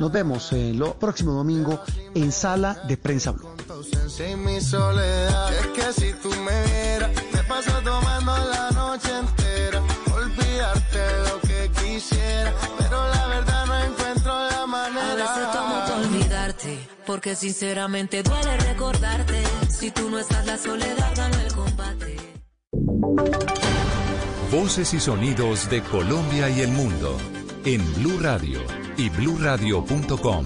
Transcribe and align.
Nos 0.00 0.10
vemos 0.10 0.50
el 0.52 0.82
próximo 0.98 1.32
domingo 1.32 1.78
en 2.14 2.32
Sala 2.32 2.72
de 2.88 2.96
Prensa 2.96 3.32
Blue. 3.32 3.50
Es 3.60 3.66
que 5.74 5.92
si 5.92 6.14
tú 6.22 6.30
me 6.42 6.64
me 7.36 7.44
paso 7.44 7.70
tomando 7.84 8.32
la 8.32 8.70
noche 8.70 9.10
entera, 9.18 9.82
olvidarte 10.14 11.00
lo 11.28 11.38
que 11.42 11.70
quisiera, 11.82 12.54
pero 12.78 13.06
la 13.08 13.26
verdad 13.26 13.66
no 13.66 13.78
encuentro 13.78 14.32
la 14.50 14.66
manera. 14.66 15.12
A 15.12 15.16
veces 15.16 15.50
tomo 15.52 15.84
olvidarte, 16.02 16.78
porque 17.04 17.36
sinceramente 17.36 18.22
duele 18.22 18.56
recordarte, 18.56 19.42
si 19.68 19.90
tú 19.90 20.08
no 20.08 20.18
estás 20.18 20.46
la 20.46 20.56
soledad 20.56 21.12
gana 21.14 21.42
el 21.42 21.52
combate. 21.52 22.16
Voces 24.50 24.94
y 24.94 25.00
sonidos 25.00 25.68
de 25.68 25.82
Colombia 25.82 26.48
y 26.48 26.62
el 26.62 26.70
mundo 26.70 27.18
en 27.66 27.84
Blue 27.96 28.18
Radio 28.18 28.79
y 29.00 29.08
bluradio.com, 29.08 30.44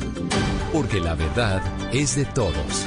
porque 0.73 1.00
la 1.00 1.16
verdad 1.16 1.61
es 1.93 2.14
de 2.14 2.25
todos. 2.25 2.86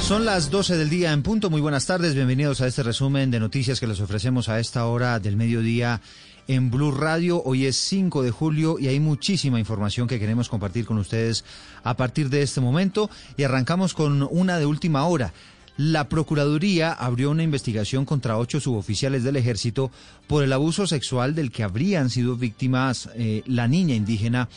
Son 0.00 0.24
las 0.24 0.50
12 0.50 0.76
del 0.76 0.90
día 0.90 1.12
en 1.12 1.22
punto. 1.22 1.50
Muy 1.50 1.60
buenas 1.60 1.86
tardes. 1.86 2.16
Bienvenidos 2.16 2.60
a 2.60 2.66
este 2.66 2.82
resumen 2.82 3.30
de 3.30 3.38
noticias 3.38 3.78
que 3.78 3.86
les 3.86 4.00
ofrecemos 4.00 4.48
a 4.48 4.58
esta 4.58 4.86
hora 4.86 5.20
del 5.20 5.36
mediodía 5.36 6.00
en 6.48 6.68
Blue 6.68 6.90
Radio. 6.90 7.40
Hoy 7.44 7.66
es 7.66 7.76
5 7.76 8.24
de 8.24 8.32
julio 8.32 8.80
y 8.80 8.88
hay 8.88 8.98
muchísima 8.98 9.60
información 9.60 10.08
que 10.08 10.18
queremos 10.18 10.48
compartir 10.48 10.84
con 10.84 10.98
ustedes 10.98 11.44
a 11.84 11.96
partir 11.96 12.28
de 12.28 12.42
este 12.42 12.60
momento. 12.60 13.10
Y 13.36 13.44
arrancamos 13.44 13.94
con 13.94 14.26
una 14.32 14.58
de 14.58 14.66
última 14.66 15.06
hora. 15.06 15.32
La 15.78 16.08
Procuraduría 16.08 16.92
abrió 16.92 17.30
una 17.30 17.44
investigación 17.44 18.04
contra 18.04 18.36
ocho 18.36 18.58
suboficiales 18.58 19.22
del 19.22 19.36
ejército 19.36 19.92
por 20.26 20.42
el 20.42 20.52
abuso 20.52 20.88
sexual 20.88 21.36
del 21.36 21.52
que 21.52 21.62
habrían 21.62 22.10
sido 22.10 22.34
víctimas 22.34 23.08
eh, 23.14 23.44
la 23.46 23.68
niña 23.68 23.94
indígena 23.94 24.48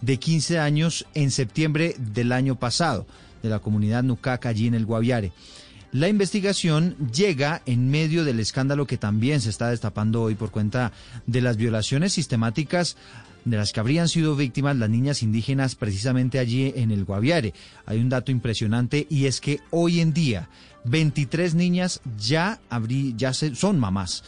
de 0.00 0.16
15 0.16 0.58
años 0.58 1.04
en 1.12 1.30
septiembre 1.32 1.96
del 1.98 2.32
año 2.32 2.58
pasado 2.58 3.06
de 3.42 3.50
la 3.50 3.58
comunidad 3.58 4.02
Nucac 4.02 4.46
allí 4.46 4.68
en 4.68 4.74
el 4.74 4.86
Guaviare. 4.86 5.32
La 5.92 6.08
investigación 6.08 6.96
llega 7.12 7.60
en 7.66 7.90
medio 7.90 8.24
del 8.24 8.40
escándalo 8.40 8.86
que 8.86 8.96
también 8.96 9.42
se 9.42 9.50
está 9.50 9.68
destapando 9.68 10.22
hoy 10.22 10.34
por 10.34 10.50
cuenta 10.50 10.92
de 11.26 11.42
las 11.42 11.58
violaciones 11.58 12.14
sistemáticas 12.14 12.96
de 13.44 13.56
las 13.56 13.72
que 13.72 13.80
habrían 13.80 14.08
sido 14.08 14.36
víctimas 14.36 14.76
las 14.76 14.90
niñas 14.90 15.22
indígenas 15.22 15.74
precisamente 15.74 16.38
allí 16.38 16.72
en 16.76 16.90
el 16.90 17.04
Guaviare. 17.04 17.54
Hay 17.86 17.98
un 17.98 18.08
dato 18.08 18.30
impresionante 18.30 19.06
y 19.08 19.26
es 19.26 19.40
que 19.40 19.60
hoy 19.70 20.00
en 20.00 20.12
día 20.12 20.48
23 20.84 21.54
niñas 21.54 22.00
ya, 22.18 22.60
ya 23.16 23.32
son 23.32 23.78
mamás 23.78 24.22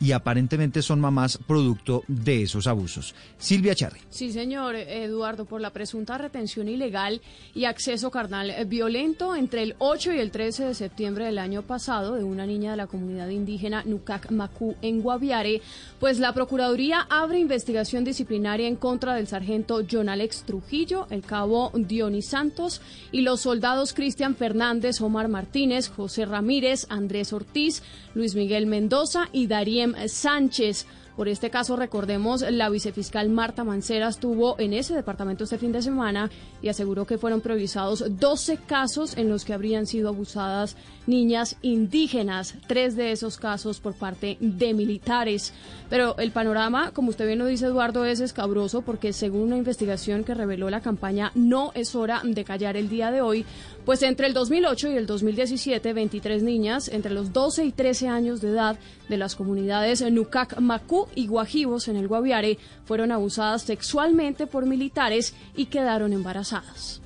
y 0.00 0.12
aparentemente 0.12 0.82
son 0.82 1.00
mamás 1.00 1.38
producto 1.38 2.02
de 2.08 2.42
esos 2.42 2.66
abusos. 2.66 3.14
Silvia 3.38 3.74
Charri. 3.74 4.00
Sí, 4.10 4.32
señor 4.32 4.74
Eduardo, 4.76 5.44
por 5.44 5.60
la 5.60 5.70
presunta 5.70 6.18
retención 6.18 6.68
ilegal 6.68 7.20
y 7.54 7.64
acceso 7.64 8.10
carnal 8.10 8.52
violento 8.66 9.34
entre 9.36 9.62
el 9.62 9.74
8 9.78 10.12
y 10.12 10.18
el 10.18 10.30
13 10.30 10.64
de 10.66 10.74
septiembre 10.74 11.26
del 11.26 11.38
año 11.38 11.62
pasado 11.62 12.16
de 12.16 12.24
una 12.24 12.46
niña 12.46 12.72
de 12.72 12.76
la 12.76 12.86
comunidad 12.86 13.28
indígena 13.28 13.84
Nucac 13.84 14.30
Macú 14.30 14.74
en 14.82 15.00
Guaviare, 15.00 15.62
pues 16.00 16.18
la 16.18 16.32
Procuraduría 16.32 17.06
abre 17.08 17.38
investigación 17.38 18.04
disciplinaria 18.04 18.68
en 18.68 18.76
contra 18.76 19.14
del 19.14 19.26
sargento 19.26 19.82
John 19.90 20.08
Alex 20.08 20.44
Trujillo, 20.44 21.06
el 21.10 21.22
cabo 21.22 21.70
Dionis 21.74 22.28
Santos 22.28 22.80
y 23.12 23.22
los 23.22 23.40
soldados 23.40 23.94
Cristian 23.94 24.34
Fernández, 24.34 25.00
Omar 25.00 25.28
Martínez, 25.28 25.88
José 25.88 26.26
Ramírez, 26.26 26.86
Andrés 26.90 27.32
Ortiz, 27.32 27.82
Luis 28.14 28.34
Miguel 28.34 28.66
Mendoza 28.66 29.28
y 29.32 29.46
Darío 29.46 29.85
Sánchez. 30.08 30.86
Por 31.16 31.28
este 31.28 31.48
caso, 31.48 31.76
recordemos, 31.76 32.42
la 32.42 32.68
vicefiscal 32.68 33.30
Marta 33.30 33.64
Mancera 33.64 34.08
estuvo 34.08 34.60
en 34.60 34.74
ese 34.74 34.94
departamento 34.94 35.44
este 35.44 35.56
fin 35.56 35.72
de 35.72 35.80
semana 35.80 36.30
y 36.60 36.68
aseguró 36.68 37.06
que 37.06 37.16
fueron 37.16 37.40
previsados 37.40 38.04
12 38.18 38.58
casos 38.58 39.16
en 39.16 39.30
los 39.30 39.46
que 39.46 39.54
habrían 39.54 39.86
sido 39.86 40.10
abusadas 40.10 40.76
niñas 41.06 41.56
indígenas, 41.62 42.54
tres 42.66 42.96
de 42.96 43.12
esos 43.12 43.38
casos 43.38 43.80
por 43.80 43.94
parte 43.94 44.36
de 44.40 44.74
militares. 44.74 45.54
Pero 45.88 46.18
el 46.18 46.32
panorama, 46.32 46.90
como 46.90 47.08
usted 47.08 47.26
bien 47.26 47.38
lo 47.38 47.46
dice 47.46 47.64
Eduardo, 47.64 48.04
es 48.04 48.20
escabroso 48.20 48.82
porque 48.82 49.14
según 49.14 49.44
una 49.44 49.56
investigación 49.56 50.22
que 50.22 50.34
reveló 50.34 50.68
la 50.68 50.82
campaña 50.82 51.32
No 51.34 51.72
es 51.74 51.94
hora 51.94 52.20
de 52.24 52.44
callar 52.44 52.76
el 52.76 52.90
día 52.90 53.10
de 53.10 53.22
hoy, 53.22 53.46
pues 53.86 54.02
entre 54.02 54.26
el 54.26 54.34
2008 54.34 54.90
y 54.90 54.96
el 54.96 55.06
2017, 55.06 55.92
23 55.92 56.42
niñas 56.42 56.88
entre 56.88 57.14
los 57.14 57.32
12 57.32 57.64
y 57.64 57.72
13 57.72 58.08
años 58.08 58.40
de 58.40 58.50
edad 58.50 58.78
de 59.08 59.16
las 59.16 59.36
comunidades 59.36 60.02
Nucac, 60.10 60.60
Macú 60.60 61.06
y 61.14 61.28
Guajivos 61.28 61.86
en 61.86 61.94
el 61.94 62.08
Guaviare 62.08 62.58
fueron 62.84 63.12
abusadas 63.12 63.62
sexualmente 63.62 64.48
por 64.48 64.66
militares 64.66 65.34
y 65.54 65.66
quedaron 65.66 66.12
embarazadas. 66.12 67.00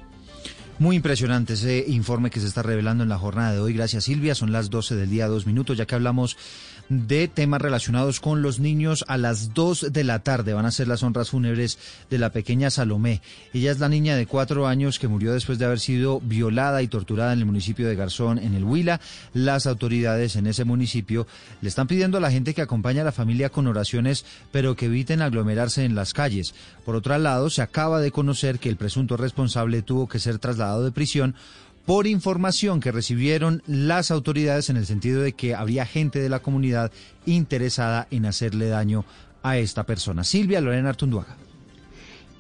Muy 0.78 0.96
impresionante 0.96 1.52
ese 1.52 1.84
informe 1.86 2.30
que 2.30 2.41
se 2.41 2.46
está 2.46 2.62
revelando 2.62 3.02
en 3.02 3.10
la 3.10 3.18
jornada 3.18 3.52
de 3.52 3.60
hoy. 3.60 3.74
Gracias 3.74 4.04
Silvia. 4.04 4.34
Son 4.34 4.50
las 4.50 4.70
12 4.70 4.97
del 4.97 5.10
día, 5.10 5.28
dos 5.28 5.47
minutos, 5.47 5.76
ya 5.76 5.84
que 5.84 5.94
hablamos 5.94 6.38
de 6.90 7.28
temas 7.28 7.62
relacionados 7.62 8.20
con 8.20 8.42
los 8.42 8.58
niños 8.58 9.04
a 9.08 9.16
las 9.16 9.54
2 9.54 9.92
de 9.92 10.04
la 10.04 10.18
tarde. 10.18 10.52
Van 10.52 10.66
a 10.66 10.72
ser 10.72 10.88
las 10.88 11.04
honras 11.04 11.30
fúnebres 11.30 11.78
de 12.10 12.18
la 12.18 12.30
pequeña 12.30 12.68
Salomé. 12.68 13.22
Ella 13.54 13.70
es 13.70 13.78
la 13.78 13.88
niña 13.88 14.16
de 14.16 14.26
cuatro 14.26 14.66
años 14.66 14.98
que 14.98 15.06
murió 15.08 15.32
después 15.32 15.58
de 15.58 15.64
haber 15.64 15.78
sido 15.78 16.20
violada 16.20 16.82
y 16.82 16.88
torturada 16.88 17.32
en 17.32 17.38
el 17.38 17.46
municipio 17.46 17.88
de 17.88 17.94
Garzón, 17.94 18.38
en 18.38 18.54
el 18.54 18.64
Huila. 18.64 19.00
Las 19.32 19.66
autoridades 19.66 20.34
en 20.34 20.48
ese 20.48 20.64
municipio 20.64 21.28
le 21.62 21.68
están 21.68 21.86
pidiendo 21.86 22.18
a 22.18 22.20
la 22.20 22.32
gente 22.32 22.54
que 22.54 22.62
acompañe 22.62 23.00
a 23.00 23.04
la 23.04 23.12
familia 23.12 23.50
con 23.50 23.68
oraciones, 23.68 24.24
pero 24.50 24.74
que 24.74 24.86
eviten 24.86 25.22
aglomerarse 25.22 25.84
en 25.84 25.94
las 25.94 26.12
calles. 26.12 26.54
Por 26.84 26.96
otro 26.96 27.16
lado, 27.18 27.50
se 27.50 27.62
acaba 27.62 28.00
de 28.00 28.10
conocer 28.10 28.58
que 28.58 28.68
el 28.68 28.76
presunto 28.76 29.16
responsable 29.16 29.82
tuvo 29.82 30.08
que 30.08 30.18
ser 30.18 30.40
trasladado 30.40 30.82
de 30.82 30.90
prisión 30.90 31.36
por 31.90 32.06
información 32.06 32.78
que 32.78 32.92
recibieron 32.92 33.64
las 33.66 34.12
autoridades 34.12 34.70
en 34.70 34.76
el 34.76 34.86
sentido 34.86 35.22
de 35.22 35.32
que 35.32 35.56
habría 35.56 35.84
gente 35.84 36.20
de 36.20 36.28
la 36.28 36.38
comunidad 36.38 36.92
interesada 37.26 38.06
en 38.12 38.26
hacerle 38.26 38.68
daño 38.68 39.04
a 39.42 39.58
esta 39.58 39.82
persona. 39.82 40.22
Silvia 40.22 40.60
Lorena 40.60 40.90
Artunduaga. 40.90 41.36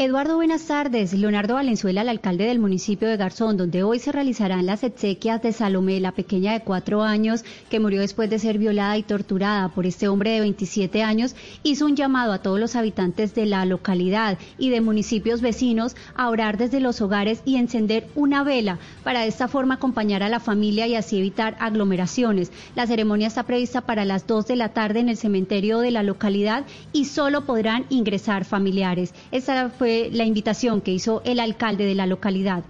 Eduardo, 0.02 0.36
buenas 0.36 0.64
tardes. 0.64 1.12
Leonardo 1.12 1.56
Valenzuela, 1.56 2.00
el 2.00 2.08
alcalde 2.08 2.46
del 2.46 2.58
municipio 2.58 3.06
de 3.06 3.18
Garzón, 3.18 3.58
donde 3.58 3.82
hoy 3.82 3.98
se 3.98 4.12
realizarán 4.12 4.64
las 4.64 4.82
exequias 4.82 5.42
de 5.42 5.52
Salomé, 5.52 6.00
la 6.00 6.12
pequeña 6.12 6.54
de 6.54 6.60
cuatro 6.60 7.02
años 7.02 7.44
que 7.68 7.80
murió 7.80 8.00
después 8.00 8.30
de 8.30 8.38
ser 8.38 8.56
violada 8.56 8.96
y 8.96 9.02
torturada 9.02 9.68
por 9.68 9.84
este 9.84 10.08
hombre 10.08 10.30
de 10.30 10.40
27 10.40 11.02
años, 11.02 11.36
hizo 11.64 11.84
un 11.84 11.96
llamado 11.96 12.32
a 12.32 12.38
todos 12.38 12.58
los 12.58 12.76
habitantes 12.76 13.34
de 13.34 13.44
la 13.44 13.66
localidad 13.66 14.38
y 14.56 14.70
de 14.70 14.80
municipios 14.80 15.42
vecinos 15.42 15.94
a 16.14 16.30
orar 16.30 16.56
desde 16.56 16.80
los 16.80 17.02
hogares 17.02 17.42
y 17.44 17.56
encender 17.56 18.08
una 18.14 18.42
vela 18.42 18.78
para 19.04 19.20
de 19.20 19.28
esta 19.28 19.48
forma 19.48 19.74
acompañar 19.74 20.22
a 20.22 20.30
la 20.30 20.40
familia 20.40 20.86
y 20.86 20.94
así 20.94 21.18
evitar 21.18 21.58
aglomeraciones. 21.60 22.52
La 22.74 22.86
ceremonia 22.86 23.26
está 23.26 23.42
prevista 23.42 23.82
para 23.82 24.06
las 24.06 24.26
2 24.26 24.46
de 24.46 24.56
la 24.56 24.70
tarde 24.70 25.00
en 25.00 25.10
el 25.10 25.18
cementerio 25.18 25.80
de 25.80 25.90
la 25.90 26.02
localidad 26.02 26.64
y 26.94 27.04
solo 27.04 27.44
podrán 27.44 27.84
ingresar 27.90 28.46
familiares. 28.46 29.12
Esta 29.30 29.68
fue 29.68 29.89
la 30.12 30.24
invitación 30.24 30.80
que 30.80 30.92
hizo 30.92 31.22
el 31.24 31.40
alcalde 31.40 31.84
de 31.84 31.94
la 31.94 32.06
localidad. 32.06 32.64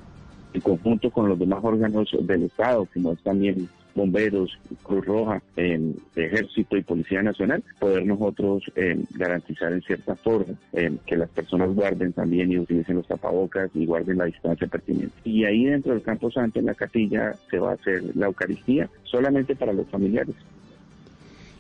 En 0.53 0.61
conjunto 0.61 1.11
con 1.11 1.29
los 1.29 1.39
demás 1.39 1.61
órganos 1.63 2.09
del 2.21 2.45
Estado, 2.45 2.87
como 2.93 3.13
es 3.13 3.21
también 3.23 3.69
bomberos, 3.95 4.59
Cruz 4.83 5.05
Roja, 5.05 5.43
eh, 5.57 5.95
Ejército 6.17 6.77
y 6.77 6.83
Policía 6.83 7.23
Nacional, 7.23 7.63
poder 7.79 8.07
nosotros 8.07 8.63
eh, 8.77 8.99
garantizar 9.15 9.73
en 9.73 9.83
cierta 9.83 10.15
forma 10.17 10.55
eh, 10.73 10.97
que 11.07 11.17
las 11.17 11.29
personas 11.31 11.75
guarden 11.75 12.13
también 12.13 12.53
y 12.53 12.59
utilicen 12.59 12.97
los 12.97 13.07
tapabocas 13.07 13.71
y 13.75 13.87
guarden 13.87 14.19
la 14.19 14.25
distancia 14.25 14.67
pertinente. 14.67 15.15
Y 15.25 15.45
ahí 15.45 15.67
dentro 15.67 15.93
del 15.93 16.03
Campo 16.03 16.31
Santo, 16.31 16.61
en 16.61 16.67
la 16.67 16.75
capilla, 16.75 17.35
se 17.51 17.59
va 17.59 17.73
a 17.73 17.75
hacer 17.75 18.03
la 18.15 18.27
Eucaristía 18.27 18.89
solamente 19.05 19.55
para 19.57 19.73
los 19.73 19.89
familiares. 19.89 20.35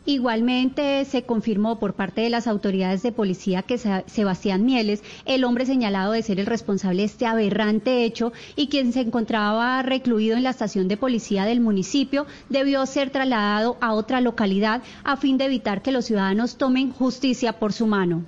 Igualmente 0.06 1.04
se 1.04 1.24
confirmó 1.24 1.78
por 1.78 1.94
parte 1.94 2.22
de 2.22 2.30
las 2.30 2.46
autoridades 2.46 3.02
de 3.02 3.12
policía 3.12 3.62
que 3.62 3.78
Sebastián 3.78 4.64
Mieles, 4.64 5.02
el 5.26 5.44
hombre 5.44 5.66
señalado 5.66 6.12
de 6.12 6.22
ser 6.22 6.40
el 6.40 6.46
responsable 6.46 7.02
de 7.02 7.06
este 7.06 7.26
aberrante 7.26 8.04
hecho 8.04 8.32
y 8.56 8.68
quien 8.68 8.92
se 8.92 9.00
encontraba 9.00 9.82
recluido 9.82 10.36
en 10.36 10.42
la 10.42 10.50
estación 10.50 10.88
de 10.88 10.96
policía 10.96 11.44
del 11.44 11.60
municipio, 11.60 12.26
debió 12.48 12.86
ser 12.86 13.10
trasladado 13.10 13.76
a 13.80 13.92
otra 13.92 14.20
localidad 14.20 14.82
a 15.04 15.16
fin 15.16 15.36
de 15.36 15.44
evitar 15.44 15.82
que 15.82 15.92
los 15.92 16.06
ciudadanos 16.06 16.56
tomen 16.56 16.90
justicia 16.92 17.58
por 17.58 17.72
su 17.72 17.86
mano. 17.86 18.24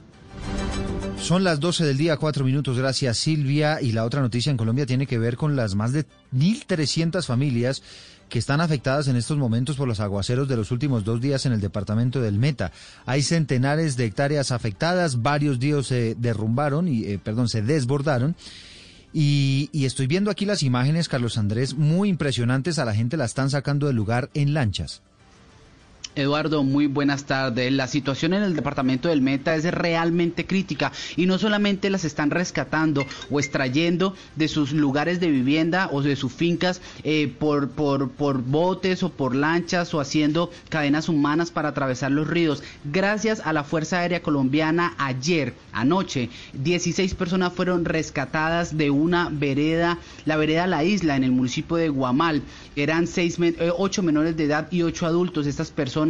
Son 1.22 1.44
las 1.44 1.60
12 1.60 1.84
del 1.84 1.98
día, 1.98 2.16
cuatro 2.16 2.44
minutos. 2.44 2.76
Gracias, 2.76 3.16
Silvia. 3.16 3.80
Y 3.80 3.92
la 3.92 4.04
otra 4.04 4.20
noticia 4.20 4.50
en 4.50 4.56
Colombia 4.56 4.86
tiene 4.86 5.06
que 5.06 5.18
ver 5.18 5.36
con 5.36 5.54
las 5.54 5.76
más 5.76 5.92
de 5.92 6.04
1.300 6.34 7.24
familias 7.24 7.80
que 8.32 8.38
están 8.38 8.62
afectadas 8.62 9.08
en 9.08 9.16
estos 9.16 9.36
momentos 9.36 9.76
por 9.76 9.86
los 9.86 10.00
aguaceros 10.00 10.48
de 10.48 10.56
los 10.56 10.70
últimos 10.70 11.04
dos 11.04 11.20
días 11.20 11.44
en 11.44 11.52
el 11.52 11.60
departamento 11.60 12.22
del 12.22 12.38
Meta. 12.38 12.72
Hay 13.04 13.20
centenares 13.20 13.98
de 13.98 14.06
hectáreas 14.06 14.52
afectadas, 14.52 15.20
varios 15.20 15.60
días 15.60 15.88
se 15.88 16.14
derrumbaron 16.14 16.88
y, 16.88 17.04
eh, 17.04 17.18
perdón, 17.22 17.50
se 17.50 17.60
desbordaron. 17.60 18.34
Y, 19.12 19.68
y, 19.70 19.84
estoy 19.84 20.06
viendo 20.06 20.30
aquí 20.30 20.46
las 20.46 20.62
imágenes, 20.62 21.10
Carlos 21.10 21.36
Andrés, 21.36 21.74
muy 21.74 22.08
impresionantes. 22.08 22.78
A 22.78 22.86
la 22.86 22.94
gente 22.94 23.18
la 23.18 23.26
están 23.26 23.50
sacando 23.50 23.86
del 23.86 23.96
lugar 23.96 24.30
en 24.32 24.54
lanchas. 24.54 25.02
Eduardo, 26.14 26.62
muy 26.62 26.86
buenas 26.88 27.24
tardes. 27.24 27.72
La 27.72 27.86
situación 27.86 28.34
en 28.34 28.42
el 28.42 28.54
departamento 28.54 29.08
del 29.08 29.22
Meta 29.22 29.54
es 29.54 29.64
realmente 29.64 30.46
crítica 30.46 30.92
y 31.16 31.24
no 31.24 31.38
solamente 31.38 31.88
las 31.88 32.04
están 32.04 32.30
rescatando 32.30 33.06
o 33.30 33.40
extrayendo 33.40 34.14
de 34.36 34.48
sus 34.48 34.72
lugares 34.72 35.20
de 35.20 35.30
vivienda 35.30 35.88
o 35.90 36.02
de 36.02 36.16
sus 36.16 36.32
fincas 36.32 36.82
eh, 37.02 37.32
por, 37.38 37.70
por, 37.70 38.10
por 38.10 38.42
botes 38.42 39.02
o 39.02 39.08
por 39.08 39.34
lanchas 39.34 39.94
o 39.94 40.00
haciendo 40.00 40.50
cadenas 40.68 41.08
humanas 41.08 41.50
para 41.50 41.70
atravesar 41.70 42.10
los 42.12 42.28
ríos. 42.28 42.62
Gracias 42.84 43.40
a 43.44 43.54
la 43.54 43.64
Fuerza 43.64 44.00
Aérea 44.00 44.22
Colombiana, 44.22 44.94
ayer, 44.98 45.54
anoche, 45.72 46.28
16 46.52 47.14
personas 47.14 47.54
fueron 47.54 47.86
rescatadas 47.86 48.76
de 48.76 48.90
una 48.90 49.30
vereda, 49.30 49.98
la 50.26 50.36
vereda 50.36 50.66
La 50.66 50.84
Isla, 50.84 51.16
en 51.16 51.24
el 51.24 51.32
municipio 51.32 51.76
de 51.76 51.88
Guamal. 51.88 52.42
Eran 52.76 53.06
seis, 53.06 53.38
eh, 53.40 53.72
ocho 53.76 54.02
menores 54.02 54.36
de 54.36 54.44
edad 54.44 54.68
y 54.70 54.82
ocho 54.82 55.06
adultos. 55.06 55.46
Estas 55.46 55.70
personas 55.70 56.01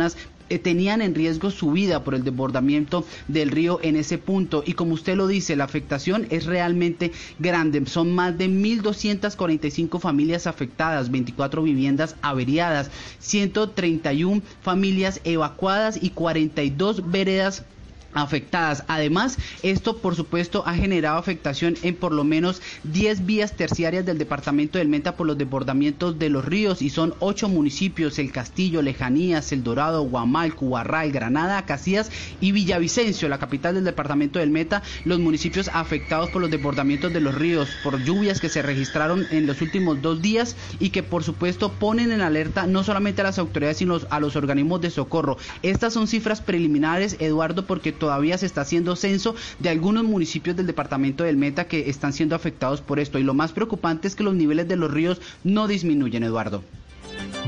eh, 0.49 0.59
tenían 0.59 1.01
en 1.01 1.15
riesgo 1.15 1.51
su 1.51 1.71
vida 1.71 2.05
por 2.05 2.15
el 2.15 2.25
desbordamiento 2.25 3.07
del 3.27 3.51
río 3.51 3.81
en 3.83 3.97
ese 3.97 4.19
punto. 4.19 4.63
Y 4.67 4.75
como 4.75 4.93
usted 4.95 5.17
lo 5.17 5.27
dice, 5.27 5.57
la 5.57 5.65
afectación 5.65 6.27
es 6.29 6.45
realmente 6.45 7.13
grande. 7.39 7.87
Son 7.87 8.13
más 8.13 8.37
de 8.37 8.49
1.245 8.49 9.99
familias 9.99 10.47
afectadas, 10.47 11.11
24 11.11 11.63
viviendas 11.63 12.17
averiadas, 12.21 12.91
131 13.21 14.43
familias 14.61 15.21
evacuadas 15.25 15.99
y 16.03 16.11
42 16.11 17.11
veredas 17.11 17.65
afectadas. 18.15 18.85
Además, 18.89 19.39
esto 19.63 19.99
por 19.99 20.15
supuesto 20.15 20.63
ha 20.67 20.75
generado 20.75 21.19
afectación 21.19 21.77
en 21.83 21.95
por 21.95 22.13
lo 22.13 22.25
menos 22.25 22.61
10 22.85 23.27
vías 23.27 23.57
terciarias 23.57 24.05
del 24.05 24.19
departamento 24.19 24.79
del 24.79 24.89
Menta 24.89 25.17
por 25.17 25.27
los 25.27 25.39
desbordamientos 25.39 26.19
de 26.19 26.29
los 26.29 26.45
ríos 26.45 26.83
y 26.83 26.91
son 26.91 27.15
ocho 27.21 27.49
municipios, 27.49 28.19
El 28.19 28.33
Castillo, 28.33 28.83
Lejanías, 28.83 29.53
El 29.53 29.63
Dorado, 29.63 30.03
Guamal, 30.03 30.55
Cubarral, 30.55 31.13
Granada, 31.13 31.65
Casillas 31.65 32.11
y 32.41 32.53
Villavicencio, 32.53 33.29
la 33.29 33.39
capital 33.39 33.75
del 33.75 33.85
departamento 33.85 34.39
del 34.39 34.51
Meta, 34.51 34.83
los 35.05 35.19
municipios 35.19 35.69
afectados 35.73 36.31
por 36.31 36.43
los 36.43 36.51
desbordamientos 36.51 37.13
de 37.13 37.21
los 37.21 37.35
ríos, 37.35 37.69
por 37.83 38.03
lluvias 38.03 38.41
que 38.41 38.49
se 38.49 38.63
registraron 38.63 39.27
en 39.31 39.47
los 39.47 39.61
últimos 39.63 40.03
dos 40.03 40.21
días 40.21 40.57
y 40.81 40.91
que 40.91 41.03
por 41.03 41.25
supuesto 41.25 41.73
ponen 41.73 42.13
en 42.13 42.21
alerta 42.21 42.67
no 42.67 42.85
solamente 42.85 43.21
a 43.21 43.25
las 43.25 43.39
autoridades 43.39 43.79
sino 43.79 44.01
a 44.11 44.21
los 44.21 44.37
organismos 44.37 44.81
de 44.81 44.91
socorro. 44.91 45.37
Estas 45.63 45.95
son 45.95 46.07
cifras 46.07 46.41
preliminares, 46.41 47.17
Eduardo, 47.19 47.67
porque 47.67 47.93
todavía 48.03 48.37
se 48.37 48.47
está 48.47 48.63
haciendo 48.63 48.97
censo 48.97 49.37
de 49.61 49.69
algunos 49.69 50.03
municipios 50.03 50.57
del 50.57 50.67
departamento 50.67 51.23
del 51.23 51.37
Meta 51.37 51.69
que 51.69 51.89
están 51.89 52.13
siendo 52.13 52.35
afectados 52.35 52.81
por 52.81 52.99
esto. 52.99 53.21
Y 53.21 53.23
lo 53.23 53.33
más 53.33 53.53
preocupante 53.53 54.09
es 54.09 54.17
que 54.17 54.25
los 54.25 54.35
niveles 54.35 54.67
de 54.67 54.75
los 54.75 54.91
ríos 54.91 55.21
no 55.45 55.69
disminuyen, 55.69 56.25
Eduardo. 56.25 56.65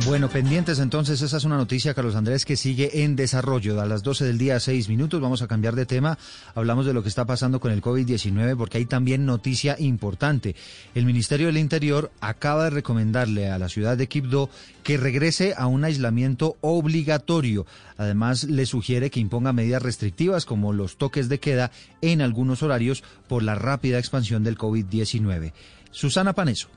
Bueno, 0.02 0.29
pendientes 0.29 0.81
entonces, 0.81 1.23
esa 1.23 1.38
es 1.38 1.44
una 1.44 1.56
noticia, 1.56 1.94
Carlos 1.94 2.14
Andrés, 2.14 2.44
que 2.44 2.56
sigue 2.56 3.05
en 3.05 3.17
desarrollo. 3.17 3.81
A 3.81 3.87
las 3.87 4.02
12 4.02 4.26
del 4.26 4.37
día, 4.37 4.61
6 4.61 4.91
minutos, 4.91 5.19
vamos 5.19 5.41
a 5.41 5.46
cambiar 5.46 5.76
de 5.76 5.87
tema. 5.87 6.19
Hablamos 6.55 6.85
de 6.85 6.93
lo 6.93 7.02
que 7.02 7.08
está 7.08 7.25
pasando 7.25 7.58
con 7.58 7.73
el 7.73 7.81
COVID-19 7.81 8.55
porque 8.56 8.79
hay 8.79 8.85
también 8.85 9.25
noticia 9.25 9.76
importante. 9.79 10.56
El 10.94 11.06
Ministerio 11.06 11.46
del 11.46 11.56
Interior 11.56 12.11
acaba 12.20 12.64
de 12.64 12.70
recomendarle 12.70 13.50
a 13.50 13.58
la 13.58 13.70
ciudad 13.70 13.96
de 13.96 14.08
Quibdó 14.08 14.50
que 14.82 14.99
regrese 14.99 15.55
a 15.56 15.69
un 15.69 15.85
aislamiento 15.85 16.58
obligatorio. 16.61 17.64
Además, 17.97 18.44
le 18.44 18.67
sugiere 18.67 19.11
que 19.11 19.20
imponga 19.20 19.55
medidas 19.55 19.82
restrictivas 19.82 20.44
como 20.44 20.75
los 20.75 20.99
toques 20.99 21.31
de 21.31 21.40
queda 21.40 21.70
en 22.02 22.20
algunos 22.20 22.62
horarios 22.62 23.02
por 23.26 23.43
la 23.43 23.55
rápida 23.55 23.99
expansión 24.00 24.44
del 24.44 24.58
COVID-19. 24.58 25.52
Susana 25.93 26.35
Paneso. 26.35 26.69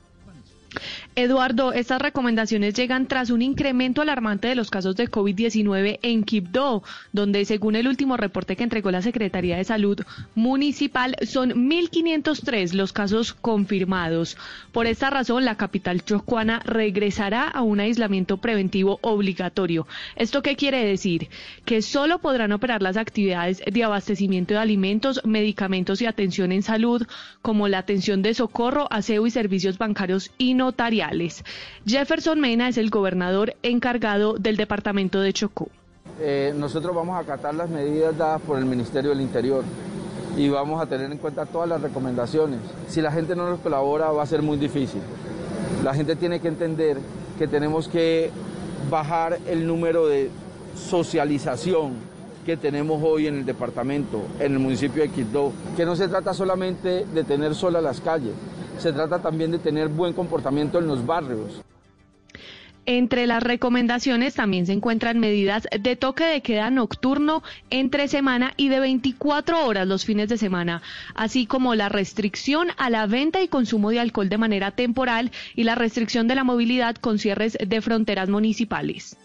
Eduardo, 1.14 1.72
estas 1.72 2.00
recomendaciones 2.00 2.74
llegan 2.74 3.06
tras 3.06 3.30
un 3.30 3.42
incremento 3.42 4.02
alarmante 4.02 4.48
de 4.48 4.54
los 4.54 4.70
casos 4.70 4.94
de 4.96 5.10
COVID-19 5.10 5.98
en 6.02 6.22
Quibdó, 6.22 6.82
donde 7.12 7.44
según 7.44 7.74
el 7.74 7.88
último 7.88 8.16
reporte 8.16 8.54
que 8.54 8.62
entregó 8.62 8.90
la 8.90 9.02
Secretaría 9.02 9.56
de 9.56 9.64
Salud 9.64 10.00
Municipal 10.34 11.16
son 11.26 11.50
1.503 11.50 12.72
los 12.74 12.92
casos 12.92 13.32
confirmados. 13.32 14.36
Por 14.70 14.86
esta 14.86 15.10
razón, 15.10 15.44
la 15.44 15.56
capital 15.56 16.04
chocuana 16.04 16.60
regresará 16.64 17.48
a 17.48 17.62
un 17.62 17.80
aislamiento 17.80 18.36
preventivo 18.36 18.98
obligatorio. 19.02 19.86
¿Esto 20.14 20.42
qué 20.42 20.54
quiere 20.54 20.84
decir? 20.84 21.28
Que 21.64 21.82
solo 21.82 22.20
podrán 22.20 22.52
operar 22.52 22.82
las 22.82 22.96
actividades 22.96 23.62
de 23.66 23.84
abastecimiento 23.84 24.54
de 24.54 24.60
alimentos, 24.60 25.20
medicamentos 25.24 26.00
y 26.00 26.06
atención 26.06 26.52
en 26.52 26.62
salud, 26.62 27.06
como 27.42 27.66
la 27.66 27.78
atención 27.78 28.22
de 28.22 28.34
socorro, 28.34 28.86
aseo 28.90 29.26
y 29.26 29.30
servicios 29.30 29.78
bancarios 29.78 30.30
y 30.38 30.57
notariales. 30.58 31.42
Jefferson 31.86 32.38
Mena 32.38 32.68
es 32.68 32.76
el 32.76 32.90
gobernador 32.90 33.54
encargado 33.62 34.34
del 34.34 34.58
departamento 34.58 35.20
de 35.20 35.32
Chocó. 35.32 35.68
Eh, 36.20 36.52
nosotros 36.54 36.94
vamos 36.94 37.16
a 37.16 37.20
acatar 37.20 37.54
las 37.54 37.70
medidas 37.70 38.16
dadas 38.18 38.42
por 38.42 38.58
el 38.58 38.66
Ministerio 38.66 39.10
del 39.10 39.22
Interior 39.22 39.64
y 40.36 40.48
vamos 40.48 40.82
a 40.82 40.86
tener 40.86 41.10
en 41.10 41.18
cuenta 41.18 41.46
todas 41.46 41.68
las 41.68 41.80
recomendaciones. 41.80 42.60
Si 42.88 43.00
la 43.00 43.10
gente 43.10 43.34
no 43.34 43.48
nos 43.48 43.60
colabora 43.60 44.10
va 44.10 44.22
a 44.22 44.26
ser 44.26 44.42
muy 44.42 44.58
difícil. 44.58 45.00
La 45.82 45.94
gente 45.94 46.16
tiene 46.16 46.40
que 46.40 46.48
entender 46.48 46.98
que 47.38 47.48
tenemos 47.48 47.88
que 47.88 48.30
bajar 48.90 49.38
el 49.46 49.66
número 49.66 50.06
de 50.06 50.30
socialización 50.74 51.94
que 52.44 52.56
tenemos 52.56 53.02
hoy 53.04 53.26
en 53.26 53.36
el 53.36 53.44
departamento, 53.44 54.22
en 54.40 54.54
el 54.54 54.58
municipio 54.58 55.02
de 55.02 55.10
Quito, 55.10 55.52
que 55.76 55.84
no 55.84 55.94
se 55.94 56.08
trata 56.08 56.32
solamente 56.32 57.04
de 57.04 57.24
tener 57.24 57.54
solas 57.54 57.82
las 57.82 58.00
calles, 58.00 58.32
se 58.78 58.92
trata 58.92 59.20
también 59.20 59.50
de 59.50 59.58
tener 59.58 59.88
buen 59.88 60.12
comportamiento 60.12 60.78
en 60.78 60.86
los 60.86 61.04
barrios. 61.04 61.62
Entre 62.90 63.26
las 63.26 63.42
recomendaciones 63.42 64.32
también 64.32 64.64
se 64.64 64.72
encuentran 64.72 65.18
medidas 65.18 65.68
de 65.78 65.94
toque 65.94 66.24
de 66.24 66.40
queda 66.40 66.70
nocturno 66.70 67.42
entre 67.68 68.08
semana 68.08 68.54
y 68.56 68.70
de 68.70 68.80
24 68.80 69.66
horas 69.66 69.86
los 69.86 70.06
fines 70.06 70.30
de 70.30 70.38
semana, 70.38 70.80
así 71.14 71.44
como 71.44 71.74
la 71.74 71.90
restricción 71.90 72.68
a 72.78 72.88
la 72.88 73.06
venta 73.06 73.42
y 73.42 73.48
consumo 73.48 73.90
de 73.90 74.00
alcohol 74.00 74.30
de 74.30 74.38
manera 74.38 74.70
temporal 74.70 75.32
y 75.54 75.64
la 75.64 75.74
restricción 75.74 76.28
de 76.28 76.36
la 76.36 76.44
movilidad 76.44 76.96
con 76.96 77.18
cierres 77.18 77.58
de 77.60 77.82
fronteras 77.82 78.30
municipales. 78.30 79.18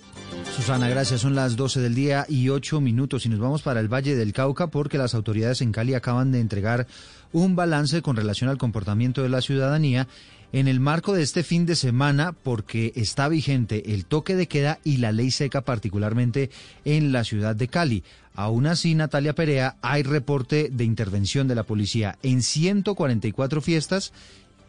Susana, 0.56 0.90
gracias. 0.90 1.22
Son 1.22 1.34
las 1.34 1.56
12 1.56 1.80
del 1.80 1.96
día 1.96 2.26
y 2.28 2.50
8 2.50 2.82
minutos 2.82 3.26
y 3.26 3.30
nos 3.30 3.40
vamos 3.40 3.62
para 3.62 3.80
el 3.80 3.88
Valle 3.88 4.16
del 4.16 4.34
Cauca 4.34 4.68
porque 4.68 4.98
las 4.98 5.16
autoridades 5.16 5.62
en 5.62 5.72
Cali 5.72 5.94
acaban 5.94 6.32
de 6.32 6.42
entregar 6.42 6.86
un 7.34 7.56
balance 7.56 8.02
con 8.02 8.16
relación 8.16 8.50
al 8.50 8.58
comportamiento 8.58 9.22
de 9.22 9.30
la 9.30 9.42
ciudadanía 9.42 10.08
en 10.54 10.68
el 10.68 10.80
marco 10.80 11.14
de 11.14 11.24
este 11.24 11.44
fin 11.44 11.66
de 11.66 11.76
semana 11.76 12.32
porque 12.32 12.94
está 12.96 13.28
vigente 13.28 13.94
el 13.94 14.06
toque 14.06 14.36
de 14.36 14.48
queda 14.48 14.80
y 14.84 14.98
la 14.98 15.12
ley 15.12 15.32
seca 15.32 15.62
particularmente 15.62 16.52
en 16.86 17.12
la 17.12 17.24
ciudad 17.24 17.56
de 17.56 17.68
Cali. 17.68 18.04
Aún 18.36 18.68
así, 18.68 18.96
Natalia 18.96 19.34
Perea, 19.34 19.76
hay 19.82 20.04
reporte 20.04 20.70
de 20.72 20.84
intervención 20.84 21.48
de 21.48 21.56
la 21.56 21.64
policía 21.64 22.18
en 22.24 22.44
144 22.44 23.62
fiestas 23.62 24.14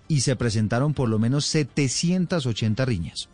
y 0.09 0.23
se 0.23 0.37
presentaron 0.37 0.95
por 0.95 1.09
lo 1.09 1.19
menos 1.19 1.44
780 1.47 2.85
riñas. 2.85 3.29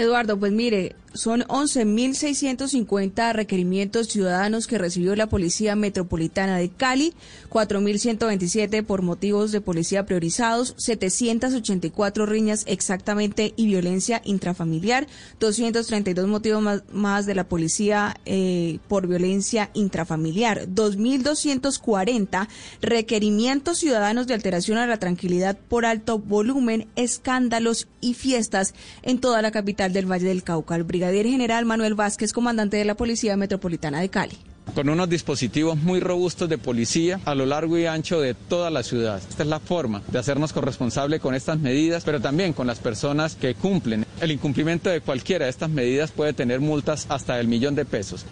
Eduardo, 0.00 0.38
pues 0.38 0.52
mire, 0.52 0.96
son 1.12 1.42
11.650 1.42 3.32
requerimientos 3.32 4.08
ciudadanos 4.08 4.66
que 4.66 4.78
recibió 4.78 5.16
la 5.16 5.28
Policía 5.28 5.74
Metropolitana 5.74 6.56
de 6.56 6.70
Cali, 6.70 7.14
4.127 7.50 8.84
por 8.84 9.02
motivos 9.02 9.50
de 9.50 9.60
policía 9.60 10.06
priorizados, 10.06 10.74
784 10.78 12.26
riñas 12.26 12.64
exactamente 12.66 13.52
y 13.56 13.66
violencia 13.66 14.22
intrafamiliar, 14.24 15.08
232 15.40 16.28
motivos 16.28 16.82
más, 16.92 17.26
de 17.26 17.34
la 17.34 17.48
policía 17.48 18.16
eh, 18.24 18.78
por 18.88 19.06
violencia 19.06 19.70
intrafamiliar, 19.74 20.68
2.240 20.68 22.48
requerimientos 22.80 23.78
ciudadanos 23.78 24.26
de 24.26 24.34
alteración 24.34 24.78
a 24.78 24.86
la 24.86 24.98
tranquilidad 24.98 25.58
por 25.58 25.84
alto 25.84 26.18
volumen, 26.18 26.86
escándalos 26.96 27.88
y 28.00 28.14
fiestas 28.14 28.74
en 29.02 29.18
toda 29.18 29.42
la 29.42 29.50
capital 29.50 29.89
del 29.92 30.10
Valle 30.10 30.28
del 30.28 30.42
Cauca 30.42 30.78
brigadier 30.78 31.26
general 31.26 31.64
Manuel 31.64 31.94
Vázquez, 31.94 32.32
comandante 32.32 32.76
de 32.76 32.84
la 32.84 32.94
Policía 32.94 33.36
Metropolitana 33.36 34.00
de 34.00 34.08
Cali 34.08 34.38
con 34.74 34.88
unos 34.88 35.08
dispositivos 35.08 35.76
muy 35.76 36.00
robustos 36.00 36.48
de 36.48 36.58
policía 36.58 37.20
a 37.24 37.34
lo 37.34 37.46
largo 37.46 37.76
y 37.76 37.86
ancho 37.86 38.20
de 38.20 38.34
toda 38.34 38.70
la 38.70 38.82
ciudad. 38.82 39.20
Esta 39.28 39.42
es 39.42 39.48
la 39.48 39.60
forma 39.60 40.02
de 40.08 40.18
hacernos 40.18 40.52
corresponsable 40.52 41.20
con 41.20 41.34
estas 41.34 41.58
medidas, 41.58 42.04
pero 42.04 42.20
también 42.20 42.52
con 42.52 42.66
las 42.66 42.78
personas 42.78 43.34
que 43.34 43.54
cumplen. 43.54 44.06
El 44.20 44.30
incumplimiento 44.30 44.90
de 44.90 45.00
cualquiera 45.00 45.46
de 45.46 45.50
estas 45.50 45.70
medidas 45.70 46.12
puede 46.12 46.32
tener 46.32 46.60
multas 46.60 47.06
hasta 47.08 47.40
el 47.40 47.48
millón 47.48 47.74
de 47.74 47.84
pesos. 47.84 48.24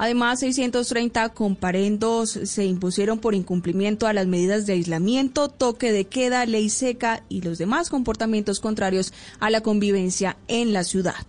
Además, 0.00 0.38
630 0.38 1.30
comparendos 1.30 2.30
se 2.30 2.64
impusieron 2.64 3.18
por 3.18 3.34
incumplimiento 3.34 4.06
a 4.06 4.12
las 4.12 4.28
medidas 4.28 4.64
de 4.64 4.74
aislamiento, 4.74 5.48
toque 5.48 5.90
de 5.90 6.04
queda, 6.04 6.46
ley 6.46 6.70
seca 6.70 7.24
y 7.28 7.42
los 7.42 7.58
demás 7.58 7.90
comportamientos 7.90 8.60
contrarios 8.60 9.12
a 9.40 9.50
la 9.50 9.60
convivencia 9.60 10.36
en 10.46 10.72
la 10.72 10.84
ciudad. 10.84 11.26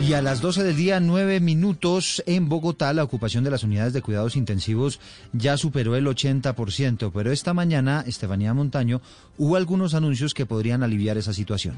Y 0.00 0.12
a 0.12 0.22
las 0.22 0.40
12 0.40 0.62
del 0.62 0.76
día, 0.76 1.00
9 1.00 1.40
minutos, 1.40 2.22
en 2.26 2.48
Bogotá, 2.48 2.92
la 2.92 3.02
ocupación 3.02 3.42
de 3.42 3.50
las 3.50 3.64
unidades 3.64 3.94
de 3.94 4.02
cuidados 4.02 4.36
intensivos 4.36 5.00
ya 5.32 5.56
superó 5.56 5.96
el 5.96 6.06
80%, 6.06 7.10
pero 7.12 7.32
esta 7.32 7.52
mañana, 7.52 8.04
Estefanía 8.06 8.54
Montaño, 8.54 9.00
hubo 9.38 9.56
algunos 9.56 9.94
anuncios 9.94 10.34
que 10.34 10.46
podrían 10.46 10.84
aliviar 10.84 11.18
esa 11.18 11.32
situación. 11.32 11.74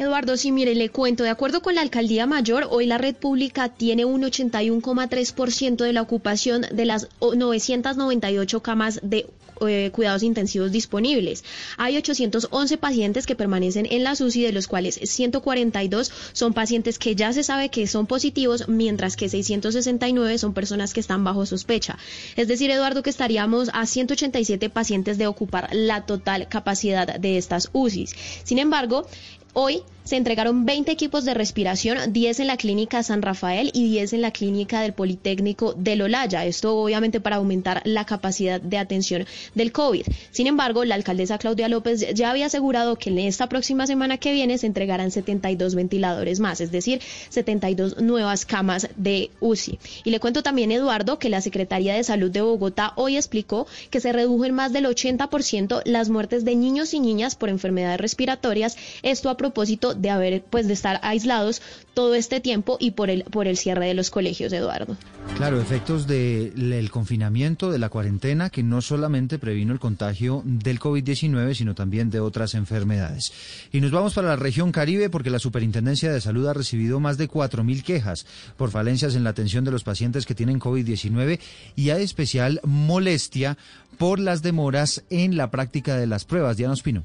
Eduardo, 0.00 0.38
sí, 0.38 0.50
mire, 0.50 0.74
le 0.74 0.88
cuento, 0.88 1.24
de 1.24 1.28
acuerdo 1.28 1.60
con 1.60 1.74
la 1.74 1.82
alcaldía 1.82 2.24
mayor, 2.24 2.66
hoy 2.70 2.86
la 2.86 2.96
red 2.96 3.14
pública 3.14 3.68
tiene 3.68 4.06
un 4.06 4.22
81,3% 4.22 5.84
de 5.84 5.92
la 5.92 6.00
ocupación 6.00 6.62
de 6.72 6.86
las 6.86 7.08
998 7.20 8.62
camas 8.62 9.00
de 9.02 9.26
eh, 9.60 9.90
cuidados 9.92 10.22
intensivos 10.22 10.72
disponibles. 10.72 11.44
Hay 11.76 11.98
811 11.98 12.78
pacientes 12.78 13.26
que 13.26 13.34
permanecen 13.34 13.86
en 13.90 14.04
la 14.04 14.12
UCI, 14.12 14.44
de 14.44 14.52
los 14.52 14.68
cuales 14.68 14.98
142 15.02 16.10
son 16.32 16.54
pacientes 16.54 16.98
que 16.98 17.14
ya 17.14 17.34
se 17.34 17.42
sabe 17.42 17.68
que 17.68 17.86
son 17.86 18.06
positivos, 18.06 18.68
mientras 18.68 19.16
que 19.16 19.28
669 19.28 20.38
son 20.38 20.54
personas 20.54 20.94
que 20.94 21.00
están 21.00 21.24
bajo 21.24 21.44
sospecha. 21.44 21.98
Es 22.36 22.48
decir, 22.48 22.70
Eduardo, 22.70 23.02
que 23.02 23.10
estaríamos 23.10 23.68
a 23.74 23.84
187 23.84 24.70
pacientes 24.70 25.18
de 25.18 25.26
ocupar 25.26 25.68
la 25.74 26.06
total 26.06 26.48
capacidad 26.48 27.18
de 27.18 27.36
estas 27.36 27.68
UCIs. 27.74 28.14
Sin 28.44 28.58
embargo, 28.58 29.06
Hoy 29.52 29.82
se 30.04 30.16
entregaron 30.16 30.64
20 30.64 30.90
equipos 30.90 31.24
de 31.24 31.34
respiración, 31.34 32.12
10 32.12 32.40
en 32.40 32.46
la 32.46 32.56
clínica 32.56 33.02
San 33.02 33.22
Rafael 33.22 33.70
y 33.74 33.90
10 33.90 34.14
en 34.14 34.22
la 34.22 34.30
clínica 34.30 34.80
del 34.80 34.92
Politécnico 34.92 35.74
de 35.74 35.96
Lolaya. 35.96 36.44
Esto 36.44 36.76
obviamente 36.76 37.20
para 37.20 37.36
aumentar 37.36 37.82
la 37.84 38.04
capacidad 38.06 38.60
de 38.60 38.78
atención 38.78 39.26
del 39.54 39.72
COVID. 39.72 40.06
Sin 40.30 40.46
embargo, 40.46 40.84
la 40.84 40.94
alcaldesa 40.94 41.38
Claudia 41.38 41.68
López 41.68 42.06
ya 42.14 42.30
había 42.30 42.46
asegurado 42.46 42.96
que 42.96 43.10
en 43.10 43.18
esta 43.18 43.48
próxima 43.48 43.86
semana 43.86 44.18
que 44.18 44.32
viene 44.32 44.58
se 44.58 44.66
entregarán 44.66 45.10
72 45.10 45.74
ventiladores 45.74 46.40
más, 46.40 46.60
es 46.60 46.72
decir, 46.72 47.00
72 47.28 47.98
nuevas 47.98 48.44
camas 48.44 48.88
de 48.96 49.30
UCI. 49.40 49.78
Y 50.04 50.10
le 50.10 50.20
cuento 50.20 50.42
también, 50.42 50.72
Eduardo, 50.72 51.18
que 51.18 51.28
la 51.28 51.40
Secretaría 51.40 51.94
de 51.94 52.04
Salud 52.04 52.30
de 52.30 52.40
Bogotá 52.40 52.92
hoy 52.96 53.16
explicó 53.16 53.66
que 53.90 54.00
se 54.00 54.12
redujo 54.12 54.44
en 54.44 54.54
más 54.54 54.72
del 54.72 54.86
80% 54.86 55.82
las 55.84 56.08
muertes 56.08 56.44
de 56.44 56.56
niños 56.56 56.94
y 56.94 57.00
niñas 57.00 57.34
por 57.34 57.48
enfermedades 57.48 58.00
respiratorias. 58.00 58.76
Esto 59.02 59.30
a 59.30 59.36
propósito 59.36 59.89
de 59.94 60.10
haber, 60.10 60.42
pues, 60.42 60.66
de 60.66 60.72
estar 60.72 61.00
aislados 61.02 61.62
todo 61.94 62.14
este 62.14 62.40
tiempo 62.40 62.76
y 62.80 62.92
por 62.92 63.10
el, 63.10 63.24
por 63.24 63.46
el 63.46 63.56
cierre 63.56 63.86
de 63.86 63.94
los 63.94 64.10
colegios, 64.10 64.52
Eduardo. 64.52 64.96
Claro, 65.36 65.60
efectos 65.60 66.06
del 66.06 66.90
confinamiento, 66.90 67.70
de 67.70 67.78
la 67.78 67.88
cuarentena, 67.88 68.50
que 68.50 68.62
no 68.62 68.80
solamente 68.80 69.38
previno 69.38 69.72
el 69.72 69.80
contagio 69.80 70.42
del 70.44 70.80
COVID-19, 70.80 71.54
sino 71.54 71.74
también 71.74 72.10
de 72.10 72.20
otras 72.20 72.54
enfermedades. 72.54 73.32
Y 73.72 73.80
nos 73.80 73.90
vamos 73.90 74.14
para 74.14 74.28
la 74.28 74.36
región 74.36 74.72
Caribe 74.72 75.10
porque 75.10 75.30
la 75.30 75.38
Superintendencia 75.38 76.12
de 76.12 76.20
Salud 76.20 76.46
ha 76.46 76.54
recibido 76.54 77.00
más 77.00 77.18
de 77.18 77.28
4.000 77.28 77.82
quejas 77.82 78.26
por 78.56 78.70
falencias 78.70 79.14
en 79.14 79.24
la 79.24 79.30
atención 79.30 79.64
de 79.64 79.70
los 79.70 79.84
pacientes 79.84 80.26
que 80.26 80.34
tienen 80.34 80.60
COVID-19 80.60 81.38
y 81.76 81.90
hay 81.90 82.02
especial 82.02 82.60
molestia 82.64 83.56
por 83.98 84.18
las 84.18 84.42
demoras 84.42 85.04
en 85.10 85.36
la 85.36 85.50
práctica 85.50 85.96
de 85.96 86.06
las 86.06 86.24
pruebas. 86.24 86.56
Diana 86.56 86.72
Ospino. 86.72 87.04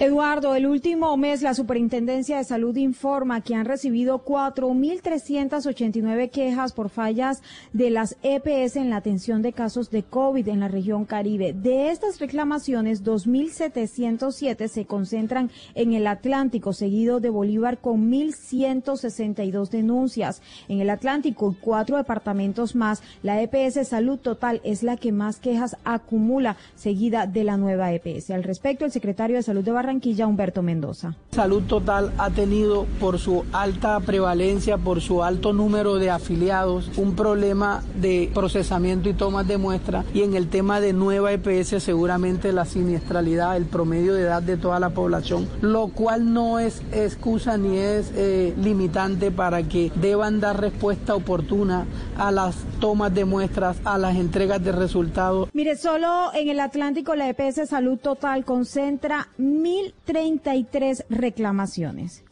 Eduardo, 0.00 0.54
el 0.54 0.68
último 0.68 1.16
mes 1.16 1.42
la 1.42 1.54
Superintendencia 1.54 2.36
de 2.36 2.44
Salud 2.44 2.76
informa 2.76 3.40
que 3.40 3.56
han 3.56 3.64
recibido 3.64 4.24
4.389 4.24 6.30
quejas 6.30 6.72
por 6.72 6.88
fallas 6.88 7.42
de 7.72 7.90
las 7.90 8.16
EPS 8.22 8.76
en 8.76 8.90
la 8.90 8.98
atención 8.98 9.42
de 9.42 9.52
casos 9.52 9.90
de 9.90 10.04
COVID 10.04 10.46
en 10.46 10.60
la 10.60 10.68
región 10.68 11.04
Caribe. 11.04 11.52
De 11.52 11.90
estas 11.90 12.20
reclamaciones, 12.20 13.02
2.707 13.02 14.68
se 14.68 14.84
concentran 14.84 15.50
en 15.74 15.92
el 15.92 16.06
Atlántico, 16.06 16.72
seguido 16.72 17.18
de 17.18 17.30
Bolívar 17.30 17.78
con 17.78 18.08
1.162 18.08 19.68
denuncias. 19.68 20.42
En 20.68 20.80
el 20.80 20.90
Atlántico 20.90 21.56
cuatro 21.60 21.96
departamentos 21.96 22.76
más, 22.76 23.02
la 23.24 23.42
EPS 23.42 23.88
Salud 23.88 24.20
Total 24.20 24.60
es 24.62 24.84
la 24.84 24.96
que 24.96 25.10
más 25.10 25.40
quejas 25.40 25.76
acumula, 25.82 26.56
seguida 26.76 27.26
de 27.26 27.42
la 27.42 27.56
nueva 27.56 27.92
EPS. 27.92 28.30
Al 28.30 28.44
respecto, 28.44 28.84
el 28.84 28.92
secretario 28.92 29.34
de 29.34 29.42
Salud 29.42 29.64
de 29.64 29.72
Barranquilla 29.72 29.87
Barranquilla, 29.88 30.26
Humberto 30.26 30.62
Mendoza. 30.62 31.14
Salud 31.30 31.62
Total 31.62 32.12
ha 32.18 32.28
tenido, 32.28 32.84
por 33.00 33.18
su 33.18 33.44
alta 33.52 33.98
prevalencia, 34.00 34.76
por 34.76 35.00
su 35.00 35.22
alto 35.22 35.54
número 35.54 35.94
de 35.94 36.10
afiliados, 36.10 36.90
un 36.98 37.14
problema 37.14 37.82
de 37.94 38.30
procesamiento 38.34 39.08
y 39.08 39.14
tomas 39.14 39.48
de 39.48 39.56
muestra. 39.56 40.04
Y 40.12 40.24
en 40.24 40.34
el 40.34 40.48
tema 40.48 40.80
de 40.80 40.92
nueva 40.92 41.32
EPS, 41.32 41.82
seguramente 41.82 42.52
la 42.52 42.66
siniestralidad, 42.66 43.56
el 43.56 43.64
promedio 43.64 44.12
de 44.12 44.24
edad 44.24 44.42
de 44.42 44.58
toda 44.58 44.78
la 44.78 44.90
población, 44.90 45.48
lo 45.62 45.88
cual 45.88 46.34
no 46.34 46.58
es 46.58 46.82
excusa 46.92 47.56
ni 47.56 47.78
es 47.78 48.12
eh, 48.14 48.52
limitante 48.58 49.30
para 49.30 49.62
que 49.62 49.90
deban 49.94 50.40
dar 50.40 50.60
respuesta 50.60 51.14
oportuna 51.14 51.86
a 52.18 52.30
las 52.30 52.56
tomas 52.78 53.14
de 53.14 53.24
muestras, 53.24 53.78
a 53.84 53.96
las 53.96 54.16
entregas 54.16 54.62
de 54.62 54.72
resultados. 54.72 55.48
Mire, 55.54 55.76
solo 55.76 56.30
en 56.34 56.50
el 56.50 56.60
Atlántico 56.60 57.14
la 57.14 57.28
EPS 57.28 57.68
Salud 57.68 57.98
Total 57.98 58.44
concentra 58.44 59.28
mil 59.38 59.77
1.033 60.06 61.04
reclamaciones. 61.08 62.22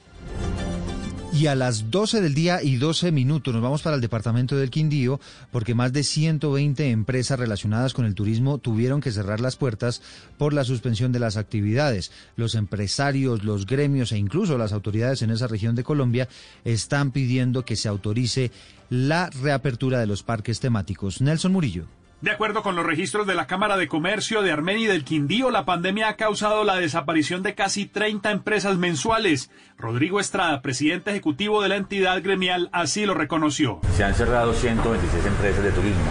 Y 1.33 1.49
a 1.49 1.55
las 1.55 1.91
12 1.91 2.23
del 2.23 2.35
día 2.35 2.63
y 2.63 2.77
12 2.77 3.13
minutos 3.13 3.53
nos 3.53 3.63
vamos 3.63 3.83
para 3.83 3.97
el 3.97 4.01
departamento 4.01 4.57
del 4.57 4.71
Quindío 4.71 5.21
porque 5.53 5.75
más 5.75 5.93
de 5.93 6.03
120 6.03 6.91
empresas 6.91 7.39
relacionadas 7.39 7.93
con 7.93 8.07
el 8.07 8.15
turismo 8.15 8.57
tuvieron 8.57 9.03
que 9.03 9.13
cerrar 9.13 9.41
las 9.41 9.57
puertas 9.57 10.01
por 10.39 10.55
la 10.55 10.65
suspensión 10.65 11.13
de 11.13 11.19
las 11.19 11.37
actividades. 11.37 12.11
Los 12.37 12.55
empresarios, 12.55 13.45
los 13.45 13.67
gremios 13.67 14.13
e 14.13 14.19
incluso 14.19 14.57
las 14.57 14.73
autoridades 14.73 15.21
en 15.21 15.31
esa 15.31 15.47
región 15.47 15.75
de 15.75 15.85
Colombia 15.85 16.27
están 16.65 17.11
pidiendo 17.11 17.67
que 17.67 17.77
se 17.77 17.89
autorice 17.89 18.51
la 18.89 19.29
reapertura 19.29 20.01
de 20.01 20.07
los 20.07 20.23
parques 20.23 20.59
temáticos. 20.61 21.21
Nelson 21.21 21.53
Murillo. 21.53 21.87
De 22.23 22.31
acuerdo 22.31 22.63
con 22.63 22.77
los 22.77 22.87
registros 22.87 23.27
de 23.27 23.35
la 23.35 23.47
Cámara 23.47 23.77
de 23.77 23.89
Comercio 23.89 24.41
de 24.41 24.51
Armenia 24.51 24.85
y 24.85 24.89
del 24.89 25.05
Quindío, 25.05 25.51
la 25.51 25.67
pandemia 25.67 26.09
ha 26.09 26.17
causado 26.17 26.65
la 26.65 26.77
desaparición 26.77 27.43
de 27.43 27.55
casi 27.55 27.85
30 27.85 28.31
empresas 28.31 28.79
mensuales. 28.79 29.51
Rodrigo 29.77 30.19
Estrada, 30.19 30.63
presidente 30.63 31.11
ejecutivo 31.11 31.61
de 31.61 31.69
la 31.69 31.77
entidad 31.77 32.23
gremial, 32.23 32.71
así 32.73 33.05
lo 33.05 33.13
reconoció. 33.13 33.81
Se 33.95 34.03
han 34.03 34.15
cerrado 34.15 34.55
126 34.55 35.27
empresas 35.27 35.63
de 35.63 35.73
turismo, 35.73 36.11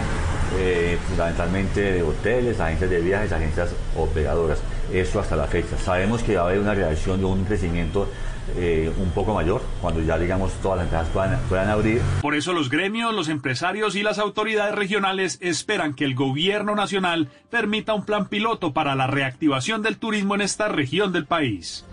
eh, 0.60 0.96
fundamentalmente 1.08 1.80
de 1.80 2.02
hoteles, 2.04 2.60
agencias 2.60 2.88
de 2.88 3.00
viajes, 3.00 3.32
agencias 3.32 3.70
operadoras. 3.96 4.62
Eso 4.92 5.18
hasta 5.18 5.34
la 5.34 5.48
fecha. 5.48 5.76
Sabemos 5.76 6.22
que 6.22 6.36
va 6.36 6.42
a 6.42 6.44
haber 6.44 6.60
una 6.60 6.74
reacción 6.74 7.18
de 7.18 7.24
un 7.24 7.44
crecimiento 7.44 8.08
eh, 8.56 8.92
un 8.98 9.10
poco 9.10 9.34
mayor 9.34 9.62
cuando 9.80 10.00
ya 10.02 10.18
digamos 10.18 10.52
todas 10.62 10.78
las 10.78 10.86
empresas 10.86 11.08
puedan, 11.12 11.38
puedan 11.48 11.68
abrir. 11.68 12.00
Por 12.22 12.34
eso 12.34 12.52
los 12.52 12.70
gremios, 12.70 13.14
los 13.14 13.28
empresarios 13.28 13.96
y 13.96 14.02
las 14.02 14.18
autoridades 14.18 14.74
regionales 14.74 15.38
esperan 15.40 15.94
que 15.94 16.04
el 16.04 16.14
gobierno 16.14 16.74
nacional 16.74 17.28
permita 17.50 17.94
un 17.94 18.04
plan 18.04 18.28
piloto 18.28 18.72
para 18.72 18.94
la 18.94 19.06
reactivación 19.06 19.82
del 19.82 19.98
turismo 19.98 20.34
en 20.34 20.42
esta 20.42 20.68
región 20.68 21.12
del 21.12 21.26
país. 21.26 21.84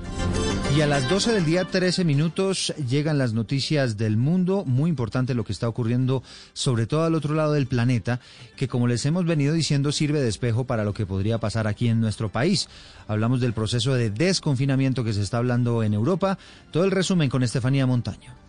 Y 0.76 0.82
a 0.82 0.88
las 0.88 1.08
12 1.08 1.34
del 1.34 1.46
día, 1.46 1.66
13 1.66 2.04
minutos, 2.04 2.74
llegan 2.90 3.20
las 3.20 3.34
noticias 3.34 3.96
del 3.96 4.18
mundo. 4.18 4.64
Muy 4.66 4.90
importante 4.90 5.36
lo 5.36 5.44
que 5.44 5.52
está 5.52 5.70
ocurriendo, 5.70 6.24
sobre 6.54 6.88
todo 6.88 7.04
al 7.04 7.14
otro 7.14 7.36
lado 7.36 7.54
del 7.54 7.68
planeta, 7.68 8.20
que 8.56 8.68
como 8.68 8.88
les 8.88 9.06
hemos 9.06 9.26
venido 9.26 9.54
diciendo, 9.54 9.92
sirve 9.92 10.20
de 10.20 10.30
espejo 10.30 10.64
para 10.64 10.84
lo 10.84 10.96
que 10.96 11.06
podría 11.06 11.38
pasar 11.38 11.68
aquí 11.68 11.90
en 11.90 12.02
nuestro 12.02 12.32
país. 12.32 12.70
Hablamos 13.08 13.40
del 13.40 13.54
proceso 13.54 13.94
de 13.94 14.10
desconfinamiento 14.10 15.04
que 15.04 15.14
se 15.14 15.22
está 15.22 15.38
hablando 15.38 15.84
en 15.84 15.94
Europa. 15.94 16.40
Todo 16.72 16.86
el 16.86 16.92
resumen 16.92 17.30
con 17.30 17.44
Estefanía 17.44 17.86
Montaño. 17.86 18.43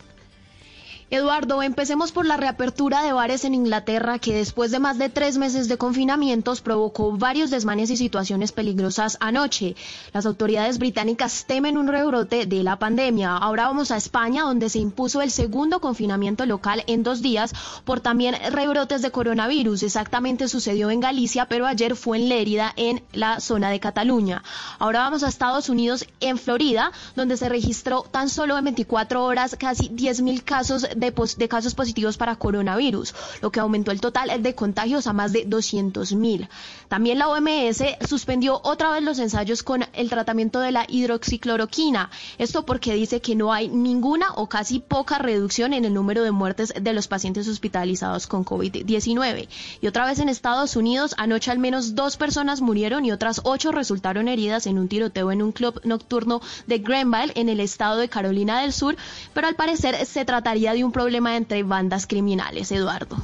Eduardo, 1.14 1.62
empecemos 1.62 2.11
por 2.11 2.26
la 2.26 2.37
reapertura 2.37 3.04
de 3.04 3.12
bares 3.12 3.44
en 3.44 3.54
Inglaterra 3.54 4.18
que 4.18 4.35
después 4.35 4.73
de 4.73 4.80
más 4.80 4.99
de 4.99 5.09
tres 5.09 5.38
meses 5.38 5.68
de 5.68 5.78
confinamientos 5.78 6.61
provocó 6.61 7.12
varios 7.12 7.50
desmanes 7.50 7.88
y 7.90 7.97
situaciones 7.97 8.50
peligrosas 8.50 9.16
anoche. 9.21 9.76
Las 10.12 10.26
autoridades 10.26 10.78
británicas 10.78 11.44
temen 11.47 11.78
un 11.78 11.87
rebrote 11.87 12.47
de 12.47 12.64
la 12.64 12.80
pandemia. 12.80 13.37
Ahora 13.37 13.68
vamos 13.68 13.92
a 13.92 13.97
España 13.97 14.42
donde 14.42 14.68
se 14.68 14.80
impuso 14.80 15.23
el 15.23 15.30
segundo 15.30 15.80
confinamiento 15.80 16.47
local 16.47 16.83
en 16.88 17.04
dos 17.04 17.23
días 17.23 17.52
por 17.85 18.00
también 18.00 18.35
rebrotes 18.50 19.00
de 19.00 19.12
coronavirus. 19.12 19.85
Exactamente 19.85 20.49
sucedió 20.49 20.90
en 20.90 20.99
Galicia, 20.99 21.47
pero 21.47 21.66
ayer 21.66 21.94
fue 21.94 22.18
en 22.18 22.28
Lérida, 22.28 22.73
en 22.76 23.04
la 23.12 23.38
zona 23.38 23.71
de 23.71 23.78
Cataluña. 23.78 24.42
Ahora 24.80 25.00
vamos 25.00 25.23
a 25.23 25.28
Estados 25.28 25.68
Unidos, 25.68 26.06
en 26.18 26.38
Florida, 26.38 26.90
donde 27.14 27.37
se 27.37 27.49
registró 27.49 28.02
tan 28.02 28.28
solo 28.28 28.59
en 28.59 28.64
24 28.64 29.25
horas 29.25 29.54
casi 29.56 29.90
10.000 29.90 30.42
casos 30.42 30.88
de, 30.97 31.03
casos 31.49 31.75
positivos 31.75 32.16
para 32.16 32.37
coronavirus, 32.37 33.14
lo 33.42 33.50
que 33.50 33.61
aumentó 33.61 33.90
el 33.90 34.00
total 34.00 34.42
de 34.42 34.54
contagios 34.54 35.06
a 35.06 35.12
más 35.12 35.32
de 35.32 35.44
200 35.44 36.12
mil. 36.12 36.49
También 36.88 37.18
la 37.18 37.28
OMS 37.28 37.82
suspendió 38.08 38.61
otra 38.64 38.90
vez 38.90 39.02
los 39.02 39.18
ensayos 39.18 39.62
con 39.62 39.84
el 39.92 40.11
tratamiento 40.11 40.61
de 40.61 40.73
la 40.73 40.87
hidroxicloroquina. 40.88 42.11
Esto 42.38 42.64
porque 42.64 42.94
dice 42.94 43.20
que 43.20 43.34
no 43.34 43.52
hay 43.52 43.68
ninguna 43.68 44.32
o 44.34 44.49
casi 44.49 44.80
poca 44.80 45.18
reducción 45.18 45.73
en 45.73 45.84
el 45.84 45.94
número 45.94 46.23
de 46.23 46.30
muertes 46.30 46.73
de 46.80 46.92
los 46.92 47.08
pacientes 47.08 47.49
hospitalizados 47.49 48.26
con 48.26 48.44
COVID-19. 48.44 49.49
Y 49.80 49.87
otra 49.87 50.06
vez 50.06 50.18
en 50.18 50.28
Estados 50.28 50.76
Unidos, 50.76 51.14
anoche 51.18 51.50
al 51.50 51.58
menos 51.58 51.94
dos 51.94 52.16
personas 52.16 52.61
murieron 52.61 53.04
y 53.04 53.12
otras 53.12 53.40
ocho 53.44 53.73
resultaron 53.73 54.28
heridas 54.28 54.66
en 54.66 54.78
un 54.78 54.88
tiroteo 54.88 55.32
en 55.32 55.42
un 55.42 55.52
club 55.52 55.80
nocturno 55.84 56.40
de 56.66 56.78
Grenville 56.78 57.32
en 57.34 57.49
el 57.49 57.61
estado 57.61 57.99
de 57.99 58.08
Carolina 58.08 58.61
del 58.61 58.73
Sur, 58.73 58.96
pero 59.32 59.46
al 59.46 59.54
parecer 59.54 60.06
se 60.06 60.25
trataría 60.25 60.73
de 60.73 60.84
un 60.84 60.92
problema 60.94 61.36
entre 61.36 61.62
bandas 61.62 62.06
criminales, 62.06 62.72
Eduardo. 62.72 63.18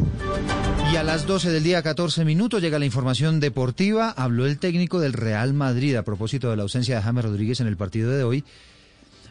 Y 0.93 0.97
a 0.97 1.03
las 1.03 1.27
12 1.27 1.51
del 1.51 1.63
día 1.63 1.83
14 1.83 2.25
minutos 2.27 2.61
llega 2.61 2.79
la 2.79 2.85
información 2.85 3.41
deportiva. 3.41 4.11
Habló 4.11 4.45
el 4.45 4.59
técnico 4.59 5.01
del 5.01 5.15
Real 5.15 5.55
Madrid 5.55 5.95
a 5.95 6.03
propósito 6.03 6.51
de 6.51 6.57
la 6.57 6.65
ausencia 6.65 6.97
de 6.97 7.03
James 7.03 7.25
Rodríguez 7.25 7.61
en 7.61 7.69
el 7.69 7.79
partido 7.79 8.11
de 8.11 8.25
hoy 8.25 8.45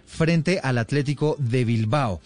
frente 0.08 0.60
al 0.64 0.78
Atlético 0.78 1.36
de 1.38 1.66
Bilbao. 1.66 2.22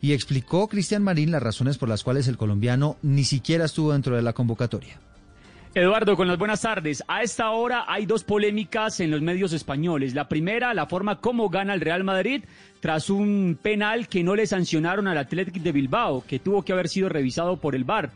Y 0.00 0.12
explicó 0.12 0.68
Cristian 0.68 1.02
Marín 1.02 1.30
las 1.30 1.42
razones 1.42 1.76
por 1.76 1.88
las 1.88 2.02
cuales 2.02 2.28
el 2.28 2.38
colombiano 2.38 2.96
ni 3.02 3.24
siquiera 3.24 3.66
estuvo 3.66 3.92
dentro 3.92 4.16
de 4.16 4.22
la 4.22 4.32
convocatoria. 4.32 4.98
Eduardo, 5.74 6.16
con 6.16 6.28
las 6.28 6.38
buenas 6.38 6.62
tardes. 6.62 7.04
A 7.08 7.22
esta 7.22 7.50
hora 7.50 7.84
hay 7.86 8.06
dos 8.06 8.24
polémicas 8.24 9.00
en 9.00 9.10
los 9.10 9.20
medios 9.20 9.52
españoles. 9.52 10.14
La 10.14 10.28
primera, 10.28 10.72
la 10.72 10.86
forma 10.86 11.20
como 11.20 11.50
gana 11.50 11.74
el 11.74 11.82
Real 11.82 12.04
Madrid 12.04 12.44
tras 12.80 13.10
un 13.10 13.58
penal 13.60 14.08
que 14.08 14.24
no 14.24 14.34
le 14.34 14.46
sancionaron 14.46 15.06
al 15.08 15.18
Atlético 15.18 15.60
de 15.60 15.72
Bilbao, 15.72 16.24
que 16.26 16.38
tuvo 16.38 16.62
que 16.62 16.72
haber 16.72 16.88
sido 16.88 17.08
revisado 17.08 17.58
por 17.58 17.74
el 17.74 17.84
VAR. 17.84 18.10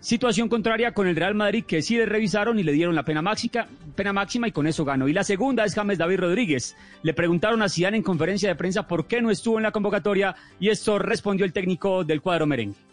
Situación 0.00 0.48
contraria 0.48 0.92
con 0.92 1.06
el 1.06 1.16
Real 1.16 1.34
Madrid 1.34 1.64
que 1.64 1.80
sí 1.80 1.96
le 1.96 2.06
revisaron 2.06 2.58
y 2.58 2.62
le 2.62 2.72
dieron 2.72 2.94
la 2.94 3.04
pena 3.04 3.22
máxima, 3.22 3.66
pena 3.94 4.12
máxima 4.12 4.48
y 4.48 4.52
con 4.52 4.66
eso 4.66 4.84
ganó. 4.84 5.08
Y 5.08 5.12
la 5.12 5.24
segunda 5.24 5.64
es 5.64 5.74
James 5.74 5.96
David 5.96 6.20
Rodríguez. 6.20 6.76
Le 7.02 7.14
preguntaron 7.14 7.62
a 7.62 7.68
Zidane 7.68 7.96
en 7.96 8.02
conferencia 8.02 8.48
de 8.48 8.56
prensa 8.56 8.86
por 8.86 9.06
qué 9.06 9.22
no 9.22 9.30
estuvo 9.30 9.56
en 9.58 9.62
la 9.62 9.70
convocatoria 9.70 10.34
y 10.60 10.68
esto 10.68 10.98
respondió 10.98 11.46
el 11.46 11.52
técnico 11.52 12.04
del 12.04 12.20
cuadro 12.20 12.46
merengue. 12.46 12.91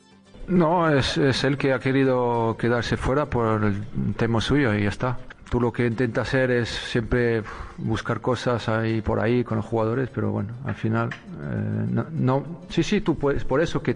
No, 0.49 0.89
es, 0.89 1.15
es 1.17 1.43
él 1.43 1.57
que 1.57 1.73
ha 1.73 1.79
querido 1.79 2.57
quedarse 2.57 2.97
fuera 2.97 3.27
por 3.27 3.63
el 3.63 4.15
tema 4.15 4.41
suyo 4.41 4.73
y 4.73 4.83
ya 4.83 4.89
está. 4.89 5.17
Tú 5.49 5.61
lo 5.61 5.71
que 5.71 5.85
intentas 5.85 6.27
hacer 6.27 6.49
es 6.49 6.69
siempre 6.69 7.43
buscar 7.77 8.19
cosas 8.19 8.67
ahí 8.67 9.01
por 9.01 9.19
ahí 9.19 9.43
con 9.43 9.57
los 9.57 9.65
jugadores, 9.65 10.09
pero 10.13 10.31
bueno, 10.31 10.53
al 10.65 10.73
final 10.73 11.09
eh, 11.11 11.85
no, 11.91 12.05
no, 12.11 12.61
sí, 12.69 12.81
sí, 12.81 13.01
tú 13.01 13.15
puedes, 13.15 13.43
por 13.45 13.61
eso 13.61 13.83
que 13.83 13.95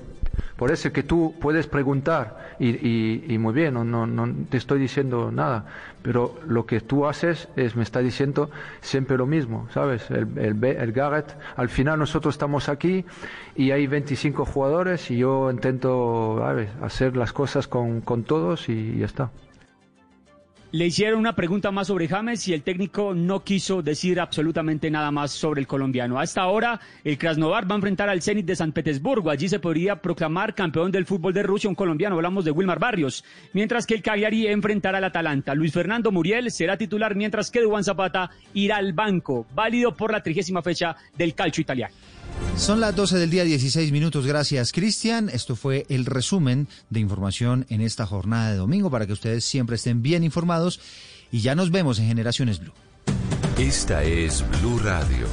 por 0.56 0.72
eso 0.72 0.92
que 0.92 1.04
tú 1.04 1.36
puedes 1.40 1.68
preguntar 1.68 2.56
y, 2.60 3.38
muy 3.40 3.54
bien, 3.54 3.74
no, 3.74 3.84
no, 3.84 4.06
no, 4.06 4.28
te 4.50 4.58
estoy 4.58 4.80
diciendo 4.80 5.32
nada, 5.32 5.66
pero 6.02 6.40
lo 6.48 6.66
que 6.66 6.82
tú 6.82 7.06
haces 7.06 7.50
es, 7.56 7.76
me 7.76 7.84
está 7.84 8.00
diciendo 8.00 8.50
siempre 8.82 9.18
lo 9.18 9.26
mismo, 9.26 9.68
¿sabes? 9.72 10.10
El, 10.10 10.38
el, 10.38 10.64
el 10.64 10.92
Garrett, 10.92 11.36
al 11.56 11.70
final 11.70 12.00
nosotros 12.00 12.36
estamos 12.36 12.70
aquí 12.70 13.06
y 13.56 13.72
hay 13.72 13.88
25 13.88 14.46
jugadores 14.46 15.10
y 15.12 15.18
yo 15.18 15.52
intento 15.52 16.38
¿sabes? 16.40 16.70
hacer 16.82 17.16
las 17.16 17.34
cosas 17.34 17.68
con, 17.68 18.02
con 18.02 18.24
todos 18.24 18.70
y 18.70 18.98
ya 18.98 19.06
está. 19.06 19.32
Le 20.74 20.88
hicieron 20.88 21.20
una 21.20 21.36
pregunta 21.36 21.70
más 21.70 21.86
sobre 21.86 22.08
James 22.08 22.48
y 22.48 22.54
el 22.56 22.64
técnico 22.64 23.14
no 23.14 23.44
quiso 23.44 23.84
decir 23.84 24.20
absolutamente 24.20 24.90
nada 24.90 25.12
más 25.12 25.30
sobre 25.30 25.62
el 25.62 25.68
colombiano. 25.68 26.18
A 26.18 26.24
esta 26.24 26.48
hora, 26.48 26.80
el 27.04 27.20
Krasnodar 27.20 27.70
va 27.70 27.76
a 27.76 27.78
enfrentar 27.78 28.10
al 28.10 28.24
Zenit 28.24 28.48
de 28.48 28.56
San 28.56 28.72
Petersburgo. 28.72 29.30
Allí 29.30 29.48
se 29.48 29.60
podría 29.60 30.02
proclamar 30.02 30.56
campeón 30.56 30.92
del 30.92 31.06
fútbol 31.06 31.32
de 31.32 31.44
Rusia 31.44 31.70
un 31.70 31.76
colombiano. 31.76 32.16
Hablamos 32.16 32.44
de 32.44 32.50
Wilmar 32.50 32.80
Barrios. 32.80 33.24
Mientras 33.54 33.86
que 33.86 33.94
el 33.94 34.02
Cagliari 34.02 34.48
enfrentará 34.48 34.98
al 34.98 35.04
Atalanta. 35.04 35.54
Luis 35.54 35.72
Fernando 35.72 36.12
Muriel 36.12 36.50
será 36.50 36.76
titular 36.76 37.16
mientras 37.16 37.52
que 37.52 37.62
Duan 37.62 37.84
Zapata 37.84 38.32
irá 38.56 38.78
al 38.78 38.94
banco. 38.94 39.46
Válido 39.54 39.96
por 39.96 40.12
la 40.12 40.24
trigésima 40.24 40.64
fecha 40.64 40.96
del 41.16 41.36
calcio 41.36 41.62
italiano. 41.62 41.94
Son 42.58 42.80
las 42.80 42.96
12 42.96 43.18
del 43.18 43.30
día 43.30 43.44
16 43.44 43.92
minutos. 43.92 44.26
Gracias, 44.26 44.72
Cristian. 44.72 45.30
Esto 45.30 45.56
fue 45.56 45.86
el 45.90 46.06
resumen 46.06 46.68
de 46.90 47.00
información 47.00 47.66
en 47.70 47.82
esta 47.82 48.06
jornada 48.06 48.52
de 48.52 48.58
domingo 48.58 48.90
para 48.92 49.08
que 49.08 49.14
ustedes 49.14 49.44
siempre 49.44 49.76
estén 49.76 50.02
bien 50.02 50.24
informados 50.24 50.80
y 51.32 51.42
ya 51.42 51.56
nos 51.56 51.72
vemos 51.72 52.00
en 52.00 52.08
Generaciones 52.08 52.60
Blue. 52.60 52.74
Esta 53.58 54.04
es 54.04 54.44
Blue 54.62 54.80
Radio. 54.80 55.28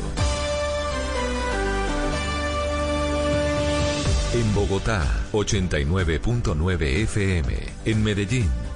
En 4.33 4.55
Bogotá, 4.55 5.05
89.9 5.33 6.83
FM. 7.03 7.55
En 7.85 8.03
Medellín. 8.03 8.70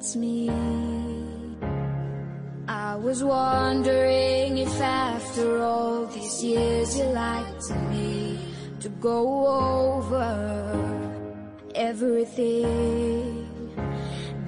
It's 0.00 0.16
me. 0.16 0.48
I 2.66 2.96
was 2.96 3.22
wondering 3.22 4.56
if 4.56 4.80
after 4.80 5.62
all 5.62 6.06
these 6.06 6.42
years 6.42 6.98
you 6.98 7.04
liked 7.04 7.68
me 7.90 8.38
to 8.80 8.88
go 8.88 9.20
over 9.46 10.30
everything. 11.74 13.46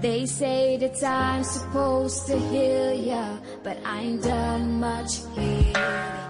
They 0.00 0.24
say 0.24 0.78
that 0.78 0.98
time's 0.98 1.50
supposed 1.50 2.26
to 2.28 2.38
heal 2.38 2.94
ya, 2.94 3.36
but 3.62 3.76
I 3.84 4.00
ain't 4.00 4.22
done 4.22 4.80
much 4.80 5.20
here. 5.36 6.21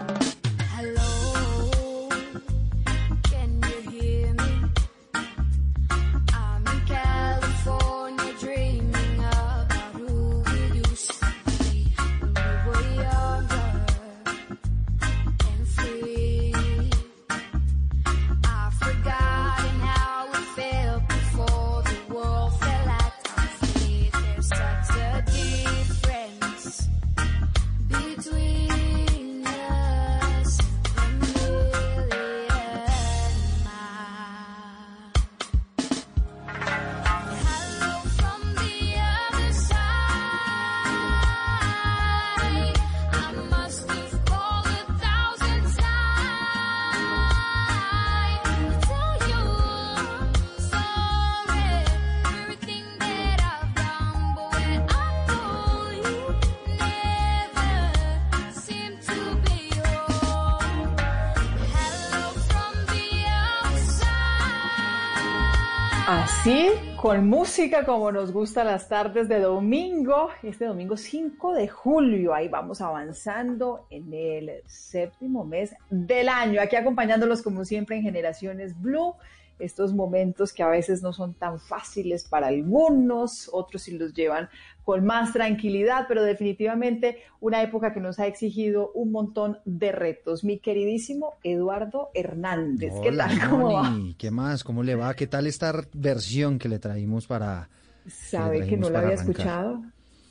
Con 67.02 67.26
música 67.28 67.84
como 67.84 68.12
nos 68.12 68.32
gusta 68.32 68.62
las 68.62 68.88
tardes 68.88 69.28
de 69.28 69.40
domingo, 69.40 70.28
este 70.44 70.66
domingo 70.66 70.96
5 70.96 71.52
de 71.52 71.66
julio, 71.66 72.32
ahí 72.32 72.46
vamos 72.46 72.80
avanzando 72.80 73.88
en 73.90 74.14
el 74.14 74.62
séptimo 74.66 75.44
mes 75.44 75.74
del 75.90 76.28
año, 76.28 76.60
aquí 76.60 76.76
acompañándolos 76.76 77.42
como 77.42 77.64
siempre 77.64 77.96
en 77.96 78.02
Generaciones 78.04 78.80
Blue, 78.80 79.16
estos 79.64 79.94
momentos 79.94 80.53
que 80.53 80.62
a 80.62 80.68
veces 80.68 81.03
no 81.03 81.12
son 81.12 81.35
tan 81.35 81.59
fáciles 81.59 82.25
para 82.29 82.48
algunos, 82.48 83.48
otros 83.53 83.83
sí 83.83 83.96
los 83.96 84.12
llevan 84.14 84.48
con 84.85 85.05
más 85.05 85.33
tranquilidad, 85.33 86.07
pero 86.09 86.22
definitivamente 86.25 87.18
una 87.40 87.62
época 87.62 87.92
que 87.94 88.01
nos 88.01 88.18
ha 88.18 88.27
exigido 88.27 88.90
un 88.94 89.12
montón 89.12 89.59
de 89.64 89.92
retos. 89.92 90.42
Mi 90.44 90.59
queridísimo 90.59 91.35
Eduardo 91.44 92.11
Hernández, 92.14 92.92
¿qué 93.03 93.12
tal? 93.12 93.31
¿Cómo 93.48 93.72
va? 93.75 93.92
¿Qué 94.18 94.31
más? 94.31 94.64
¿Cómo 94.64 94.83
le 94.83 94.94
va? 94.96 95.14
¿Qué 95.14 95.27
tal 95.27 95.46
esta 95.46 95.72
versión 95.92 96.59
que 96.59 96.68
le 96.68 96.79
traímos 96.79 97.27
para... 97.27 97.68
¿Sabe 98.09 98.66
que 98.66 98.77
no 98.77 98.90
la 98.90 98.98
había 98.98 99.12
arrancar? 99.14 99.31
escuchado? 99.31 99.83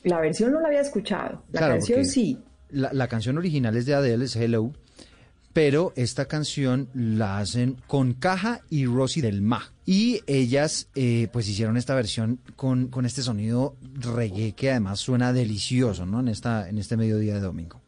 La 0.04 0.20
versión 0.20 0.52
no 0.52 0.60
la 0.60 0.68
había 0.68 0.80
escuchado, 0.80 1.42
la 1.52 1.58
Claro, 1.58 1.74
canción 1.74 2.04
sí. 2.04 2.38
La, 2.68 2.92
la 2.92 3.06
canción 3.08 3.38
original 3.38 3.76
es 3.76 3.86
de 3.86 3.94
Adele, 3.94 4.24
es 4.24 4.34
Hello, 4.36 4.72
pero 5.52 5.92
esta 5.96 6.26
canción 6.26 6.88
la 6.94 7.38
hacen 7.38 7.76
con 7.86 8.14
Caja 8.14 8.60
y 8.70 8.86
Rosy 8.86 9.20
del 9.20 9.42
Ma. 9.42 9.72
Y 9.84 10.20
ellas 10.26 10.88
eh, 10.94 11.28
pues 11.32 11.48
hicieron 11.48 11.76
esta 11.76 11.94
versión 11.94 12.38
con, 12.56 12.88
con 12.88 13.04
este 13.04 13.22
sonido 13.22 13.76
reggae 13.94 14.52
que 14.52 14.70
además 14.70 15.00
suena 15.00 15.32
delicioso, 15.32 16.06
¿no? 16.06 16.20
En, 16.20 16.28
esta, 16.28 16.68
en 16.68 16.78
este 16.78 16.96
mediodía 16.96 17.34
de 17.34 17.40
domingo. 17.40 17.80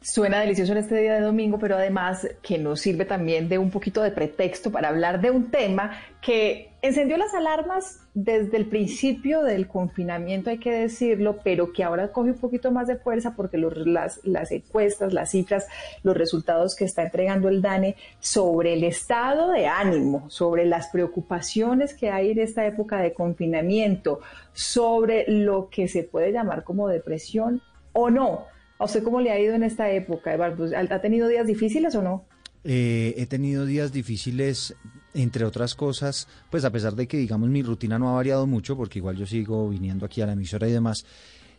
Suena 0.00 0.40
delicioso 0.40 0.72
en 0.72 0.78
este 0.78 0.98
día 0.98 1.14
de 1.14 1.20
domingo, 1.20 1.58
pero 1.58 1.76
además 1.76 2.26
que 2.42 2.58
nos 2.58 2.80
sirve 2.80 3.04
también 3.04 3.48
de 3.48 3.58
un 3.58 3.70
poquito 3.70 4.02
de 4.02 4.10
pretexto 4.10 4.70
para 4.70 4.88
hablar 4.88 5.20
de 5.20 5.30
un 5.30 5.50
tema 5.50 5.92
que 6.22 6.69
encendió 6.82 7.16
las 7.16 7.34
alarmas 7.34 8.00
desde 8.14 8.56
el 8.56 8.66
principio 8.66 9.42
del 9.42 9.68
confinamiento, 9.68 10.50
hay 10.50 10.58
que 10.58 10.72
decirlo, 10.72 11.38
pero 11.44 11.72
que 11.72 11.84
ahora 11.84 12.10
coge 12.12 12.30
un 12.30 12.38
poquito 12.38 12.70
más 12.70 12.86
de 12.88 12.96
fuerza 12.96 13.34
porque 13.36 13.58
los- 13.58 13.76
las, 13.86 14.20
las 14.24 14.50
encuestas, 14.50 15.12
las 15.12 15.30
cifras, 15.30 15.66
los 16.02 16.16
resultados 16.16 16.74
que 16.74 16.84
está 16.84 17.02
entregando 17.02 17.48
el 17.48 17.60
DANE 17.62 17.96
sobre 18.18 18.72
el 18.74 18.84
estado 18.84 19.50
de 19.50 19.66
ánimo, 19.66 20.28
sobre 20.30 20.64
las 20.64 20.88
preocupaciones 20.88 21.94
que 21.94 22.10
hay 22.10 22.30
en 22.30 22.38
esta 22.38 22.66
época 22.66 22.98
de 23.00 23.12
confinamiento, 23.12 24.20
sobre 24.52 25.24
lo 25.30 25.68
que 25.70 25.86
se 25.88 26.02
puede 26.02 26.32
llamar 26.32 26.64
como 26.64 26.88
depresión 26.88 27.60
o 27.92 28.10
no. 28.10 28.46
¿A 28.78 28.84
usted 28.84 29.02
cómo 29.02 29.20
le 29.20 29.30
ha 29.30 29.38
ido 29.38 29.54
en 29.54 29.62
esta 29.62 29.90
época, 29.90 30.32
Eduardo? 30.32 30.66
¿Ha 30.74 31.00
tenido 31.00 31.28
días 31.28 31.46
difíciles 31.46 31.94
o 31.94 32.02
no? 32.02 32.24
Eh, 32.64 33.14
he 33.18 33.26
tenido 33.26 33.64
días 33.66 33.92
difíciles, 33.92 34.74
entre 35.14 35.44
otras 35.44 35.74
cosas, 35.74 36.28
pues 36.50 36.64
a 36.64 36.70
pesar 36.70 36.94
de 36.94 37.06
que, 37.06 37.16
digamos, 37.16 37.48
mi 37.48 37.62
rutina 37.62 37.98
no 37.98 38.10
ha 38.10 38.14
variado 38.14 38.46
mucho, 38.46 38.76
porque 38.76 38.98
igual 38.98 39.16
yo 39.16 39.26
sigo 39.26 39.68
viniendo 39.68 40.06
aquí 40.06 40.20
a 40.20 40.26
la 40.26 40.32
emisora 40.32 40.68
y 40.68 40.72
demás, 40.72 41.04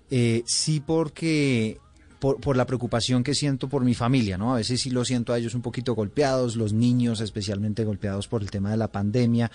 eh, 0.09 0.43
sí 0.45 0.81
porque 0.85 1.77
por, 2.19 2.39
por 2.39 2.55
la 2.55 2.65
preocupación 2.65 3.23
que 3.23 3.33
siento 3.33 3.67
por 3.67 3.83
mi 3.83 3.93
familia, 3.93 4.37
¿no? 4.37 4.53
A 4.53 4.57
veces 4.57 4.81
sí 4.81 4.89
lo 4.89 5.03
siento 5.03 5.33
a 5.33 5.37
ellos 5.37 5.55
un 5.55 5.61
poquito 5.61 5.95
golpeados, 5.95 6.55
los 6.55 6.73
niños 6.73 7.19
especialmente 7.19 7.83
golpeados 7.83 8.27
por 8.27 8.41
el 8.41 8.51
tema 8.51 8.71
de 8.71 8.77
la 8.77 8.89
pandemia, 8.89 9.51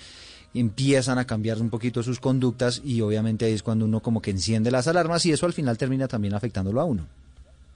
empiezan 0.54 1.18
a 1.18 1.26
cambiar 1.26 1.60
un 1.60 1.70
poquito 1.70 2.02
sus 2.02 2.20
conductas 2.20 2.82
y 2.84 3.00
obviamente 3.00 3.44
ahí 3.44 3.52
es 3.52 3.62
cuando 3.62 3.84
uno 3.84 4.00
como 4.00 4.20
que 4.20 4.30
enciende 4.30 4.70
las 4.70 4.88
alarmas 4.88 5.24
y 5.26 5.32
eso 5.32 5.46
al 5.46 5.52
final 5.52 5.78
termina 5.78 6.08
también 6.08 6.34
afectándolo 6.34 6.80
a 6.80 6.84
uno. 6.84 7.06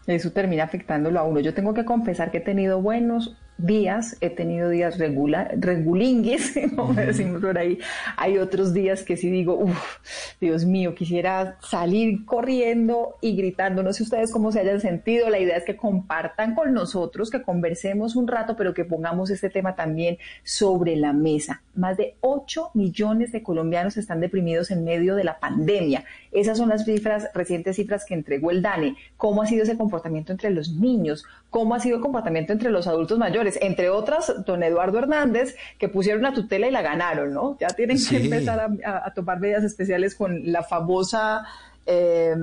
Eso 0.07 0.33
termina 0.33 0.65
afectándolo 0.65 1.21
a 1.21 1.25
uno. 1.25 1.41
Yo 1.41 1.55
tengo 1.55 1.75
que 1.75 1.85
confesar 1.85 2.31
que 2.31 2.39
he 2.39 2.43
tenido 2.43 2.81
buenos 2.81 3.37
días, 3.65 4.17
he 4.21 4.31
tenido 4.31 4.69
días 4.69 4.99
regula, 4.99 5.51
regulingues, 5.57 6.55
como 6.77 6.95
decimos 6.95 7.41
por 7.41 7.59
ahí. 7.59 7.79
Hay 8.17 8.39
otros 8.39 8.73
días 8.73 9.03
que 9.03 9.17
sí 9.17 9.31
digo, 9.31 9.55
uff, 9.57 9.99
Dios 10.41 10.65
mío, 10.65 10.95
quisiera 10.95 11.59
salir 11.61 12.25
corriendo 12.25 13.17
y 13.21 13.37
gritando. 13.37 13.83
No 13.83 13.93
sé 13.93 14.03
ustedes 14.03 14.33
cómo 14.33 14.53
se 14.53 14.61
hayan 14.61 14.81
sentido. 14.81 15.31
La 15.31 15.39
idea 15.39 15.57
es 15.57 15.65
que 15.65 15.77
compartan 15.77 16.55
con 16.55 16.73
nosotros, 16.73 17.31
que 17.31 17.43
conversemos 17.43 18.17
un 18.17 18.29
rato, 18.29 18.57
pero 18.57 18.75
que 18.75 18.85
pongamos 18.85 19.31
este 19.31 19.51
tema 19.51 19.77
también 19.77 20.19
sobre 20.43 20.97
la 20.97 21.13
mesa. 21.13 21.63
Más 21.75 21.97
de 21.97 22.17
8 22.21 22.71
millones 22.75 23.33
de 23.33 23.43
colombianos 23.43 23.97
están 23.97 24.21
deprimidos 24.21 24.71
en 24.71 24.85
medio 24.85 25.15
de 25.15 25.25
la 25.25 25.39
pandemia. 25.39 26.05
Esas 26.33 26.59
son 26.59 26.69
las 26.69 26.85
cifras, 26.85 27.29
recientes 27.35 27.77
cifras 27.77 28.05
que 28.05 28.15
entregó 28.15 28.51
el 28.51 28.63
DANE. 28.63 28.97
¿Cómo 29.17 29.43
ha 29.43 29.47
sido 29.47 29.63
ese 29.63 29.77
comportamiento 29.77 30.33
entre 30.33 30.51
los 30.51 30.73
niños? 30.73 31.25
¿Cómo 31.51 31.75
ha 31.75 31.81
sido 31.81 31.97
el 31.97 32.03
comportamiento 32.03 32.53
entre 32.53 32.71
los 32.71 32.87
adultos 32.87 33.19
mayores? 33.19 33.59
Entre 33.61 33.91
otras, 33.91 34.33
don 34.47 34.63
Eduardo 34.63 34.99
Hernández, 34.99 35.57
que 35.79 35.89
pusieron 35.89 36.21
una 36.21 36.33
tutela 36.33 36.69
y 36.69 36.71
la 36.71 36.81
ganaron, 36.81 37.33
¿no? 37.35 37.59
Ya 37.61 37.67
tienen 37.69 37.99
Sí. 37.99 38.11
que 38.17 38.25
empezar 38.25 38.71
a, 38.85 39.13
tomar 39.15 39.41
medidas 39.41 39.65
especiales 39.65 40.15
con 40.15 40.53
la 40.53 40.63
famosa, 40.63 41.45
eh, 41.87 42.37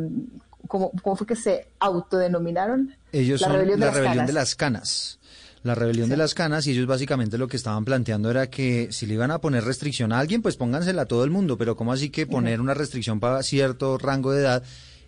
¿cómo, 0.67 0.91
cómo 1.01 1.15
fue 1.15 1.25
que 1.25 1.37
se 1.37 1.67
autodenominaron? 1.79 2.95
Ellos 3.11 3.41
la 3.41 3.47
son 3.47 3.55
rebelión 3.55 3.79
de 3.79 3.85
la 3.85 3.91
las 3.91 3.95
rebelión 3.95 4.15
canas. 4.17 4.27
de 4.27 4.33
las 4.33 4.55
canas. 4.55 5.19
La 5.63 5.75
rebelión 5.75 6.07
de 6.09 6.17
las 6.17 6.33
canas 6.33 6.65
y 6.67 6.71
ellos 6.71 6.85
básicamente 6.85 7.37
lo 7.37 7.47
que 7.47 7.57
estaban 7.57 7.83
planteando 7.83 8.29
era 8.29 8.49
que 8.49 8.89
si 8.91 9.05
le 9.05 9.15
iban 9.15 9.31
a 9.31 9.39
poner 9.39 9.63
restricción 9.65 10.13
a 10.13 10.19
alguien, 10.19 10.41
pues 10.41 10.55
póngansela 10.55 11.01
a 11.01 11.05
todo 11.05 11.23
el 11.23 11.29
mundo, 11.31 11.57
pero 11.57 11.75
¿cómo 11.75 11.91
así 11.91 12.09
que 12.09 12.25
poner 12.27 12.61
una 12.61 12.73
restricción 12.73 13.19
para 13.19 13.41
cierto 13.43 13.97
rango 13.97 14.31
de 14.31 14.41
edad 14.41 14.63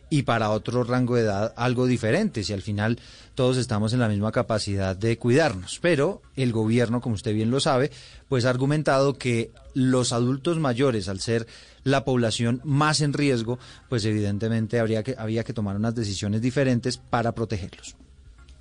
y 0.09 0.23
para 0.23 0.49
otro 0.49 0.83
rango 0.83 1.15
de 1.15 1.23
edad 1.23 1.53
algo 1.55 1.85
diferente? 1.85 2.43
Si 2.43 2.53
al 2.53 2.61
final 2.61 2.99
todos 3.35 3.57
estamos 3.57 3.93
en 3.93 3.99
la 3.99 4.09
misma 4.09 4.31
capacidad 4.31 4.95
de 4.95 5.17
cuidarnos, 5.17 5.79
pero 5.81 6.21
el 6.35 6.51
gobierno, 6.51 7.01
como 7.01 7.15
usted 7.15 7.33
bien 7.33 7.51
lo 7.51 7.59
sabe, 7.59 7.91
pues 8.27 8.45
ha 8.45 8.49
argumentado 8.49 9.17
que 9.17 9.51
los 9.73 10.11
adultos 10.13 10.59
mayores, 10.59 11.07
al 11.09 11.19
ser 11.19 11.47
la 11.83 12.03
población 12.03 12.61
más 12.63 13.01
en 13.01 13.13
riesgo, 13.13 13.59
pues 13.87 14.05
evidentemente 14.05 14.79
habría 14.79 15.03
que, 15.03 15.15
había 15.17 15.43
que 15.43 15.53
tomar 15.53 15.75
unas 15.75 15.95
decisiones 15.95 16.41
diferentes 16.41 16.97
para 16.97 17.33
protegerlos. 17.33 17.95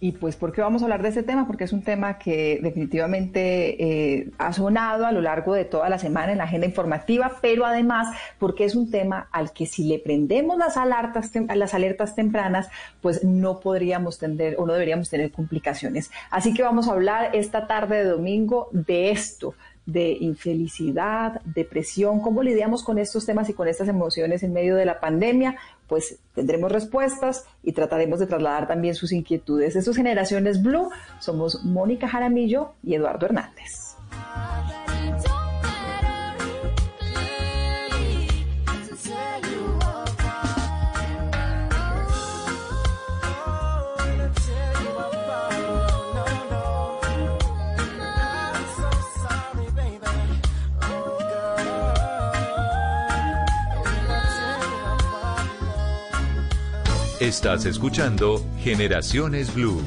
Y 0.01 0.13
pues, 0.13 0.37
¿por 0.37 0.53
qué 0.53 0.61
vamos 0.61 0.83
a 0.83 0.85
hablar 0.85 1.03
de 1.03 1.09
este 1.09 1.25
tema? 1.25 1.47
Porque 1.47 1.65
es 1.65 1.73
un 1.73 1.83
tema 1.83 2.19
que 2.19 2.61
definitivamente 2.63 4.19
eh, 4.19 4.31
ha 4.39 4.53
sonado 4.53 5.07
a 5.07 5.13
lo 5.13 5.21
largo 5.21 5.55
de 5.55 5.65
toda 5.65 5.89
la 5.89 5.99
semana 5.99 6.31
en 6.31 6.39
la 6.39 6.45
agenda 6.45 6.69
informativa, 6.69 7.33
pero 7.41 7.67
además 7.67 8.07
porque 8.39 8.65
es 8.65 8.77
un 8.77 8.93
tema 8.93 9.29
al 9.33 9.53
que 9.53 9.67
si 9.67 9.89
le 9.89 9.99
prendemos 9.99 10.57
las 10.57 10.77
alertas, 10.77 11.33
las 11.55 11.75
alertas 11.75 12.15
tempranas, 12.15 12.69
pues 13.01 13.25
no 13.25 13.59
podríamos 13.59 14.19
tener 14.19 14.55
o 14.59 14.67
no 14.67 14.73
deberíamos 14.75 15.11
tener 15.11 15.33
complicaciones. 15.33 16.13
Así 16.31 16.55
que 16.55 16.63
vamos 16.63 16.89
a 16.89 16.93
hablar 16.93 17.35
esta 17.35 17.67
tarde 17.67 17.97
de 17.97 18.05
domingo 18.05 18.69
de 18.71 19.11
esto 19.11 19.55
de 19.88 20.11
infelicidad, 20.20 21.40
depresión, 21.46 22.20
cómo 22.20 22.42
lidiamos 22.42 22.85
con 22.85 22.98
estos 22.98 23.24
temas 23.24 23.48
y 23.48 23.55
con 23.55 23.68
estas 23.68 23.88
emociones 23.88 24.42
en 24.42 24.53
medio 24.53 24.77
de 24.77 24.85
la 24.85 25.01
pandemia, 25.01 25.57
pues 25.87 26.18
tendremos 26.35 26.70
respuestas 26.70 27.46
y 27.62 27.72
trataremos 27.72 28.20
de 28.20 28.27
trasladar 28.27 28.68
también 28.68 28.94
sus 28.94 29.12
inquietudes. 29.12 29.77
Estos 29.77 29.96
Generaciones 29.96 30.62
Blue 30.62 30.90
somos 31.20 31.64
Mónica 31.64 32.07
Jaramillo 32.07 32.74
y 32.83 32.96
Eduardo 32.96 33.24
Hernández. 33.24 33.96
Estás 57.21 57.65
escuchando 57.65 58.47
Generaciones 58.63 59.53
Blue. 59.53 59.83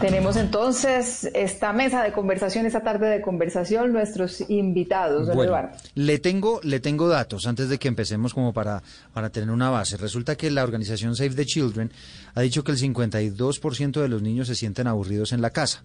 Tenemos 0.00 0.36
entonces 0.36 1.28
esta 1.34 1.74
mesa 1.74 2.02
de 2.02 2.12
conversación, 2.12 2.64
esta 2.64 2.80
tarde 2.82 3.10
de 3.10 3.20
conversación, 3.20 3.92
nuestros 3.92 4.42
invitados, 4.48 5.26
don 5.26 5.36
Bueno, 5.36 5.50
Eduardo. 5.50 5.76
le 5.94 6.18
tengo, 6.18 6.60
le 6.62 6.80
tengo 6.80 7.08
datos 7.08 7.46
antes 7.46 7.68
de 7.68 7.78
que 7.78 7.88
empecemos 7.88 8.32
como 8.32 8.54
para, 8.54 8.82
para 9.12 9.28
tener 9.28 9.50
una 9.50 9.68
base. 9.68 9.98
Resulta 9.98 10.34
que 10.34 10.50
la 10.50 10.64
organización 10.64 11.14
Save 11.14 11.34
the 11.34 11.44
Children 11.44 11.92
ha 12.34 12.40
dicho 12.40 12.64
que 12.64 12.72
el 12.72 12.78
52% 12.78 14.00
de 14.00 14.08
los 14.08 14.22
niños 14.22 14.46
se 14.46 14.54
sienten 14.54 14.86
aburridos 14.86 15.32
en 15.32 15.42
la 15.42 15.50
casa. 15.50 15.82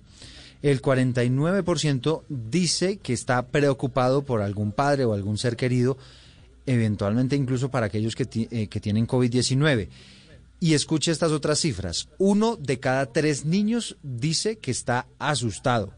El 0.62 0.82
49% 0.82 2.24
dice 2.30 2.98
que 2.98 3.14
está 3.14 3.48
preocupado 3.48 4.24
por 4.24 4.42
algún 4.42 4.72
padre 4.72 5.06
o 5.06 5.14
algún 5.14 5.38
ser 5.38 5.56
querido, 5.56 5.98
eventualmente 6.66 7.36
incluso 7.36 7.72
para 7.72 7.88
aquellos 7.88 8.16
que, 8.16 8.28
eh, 8.52 8.68
que 8.68 8.80
tienen 8.80 9.08
COVID-19. 9.08 9.90
Y 10.60 10.76
escuche 10.76 11.12
estas 11.12 11.32
otras 11.32 11.60
cifras. 11.60 12.08
Uno 12.20 12.56
de 12.56 12.80
cada 12.80 13.08
tres 13.08 13.46
niños 13.46 13.98
dice 14.04 14.58
que 14.58 14.70
está 14.70 15.08
asustado. 15.18 15.96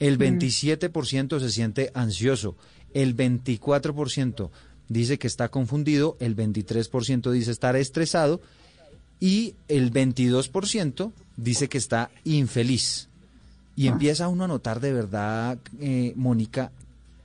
El 0.00 0.18
27% 0.18 1.38
se 1.38 1.50
siente 1.50 1.92
ansioso. 1.94 2.56
El 2.92 3.16
24% 3.16 4.50
dice 4.88 5.18
que 5.20 5.28
está 5.28 5.48
confundido. 5.50 6.16
El 6.18 6.34
23% 6.34 7.30
dice 7.30 7.52
estar 7.52 7.76
estresado. 7.76 8.40
Y 9.20 9.54
el 9.68 9.92
22% 9.92 11.12
dice 11.36 11.68
que 11.68 11.78
está 11.78 12.10
infeliz. 12.24 13.09
Y 13.80 13.88
empieza 13.88 14.28
uno 14.28 14.44
a 14.44 14.46
notar 14.46 14.78
de 14.78 14.92
verdad, 14.92 15.56
eh, 15.80 16.12
Mónica, 16.14 16.70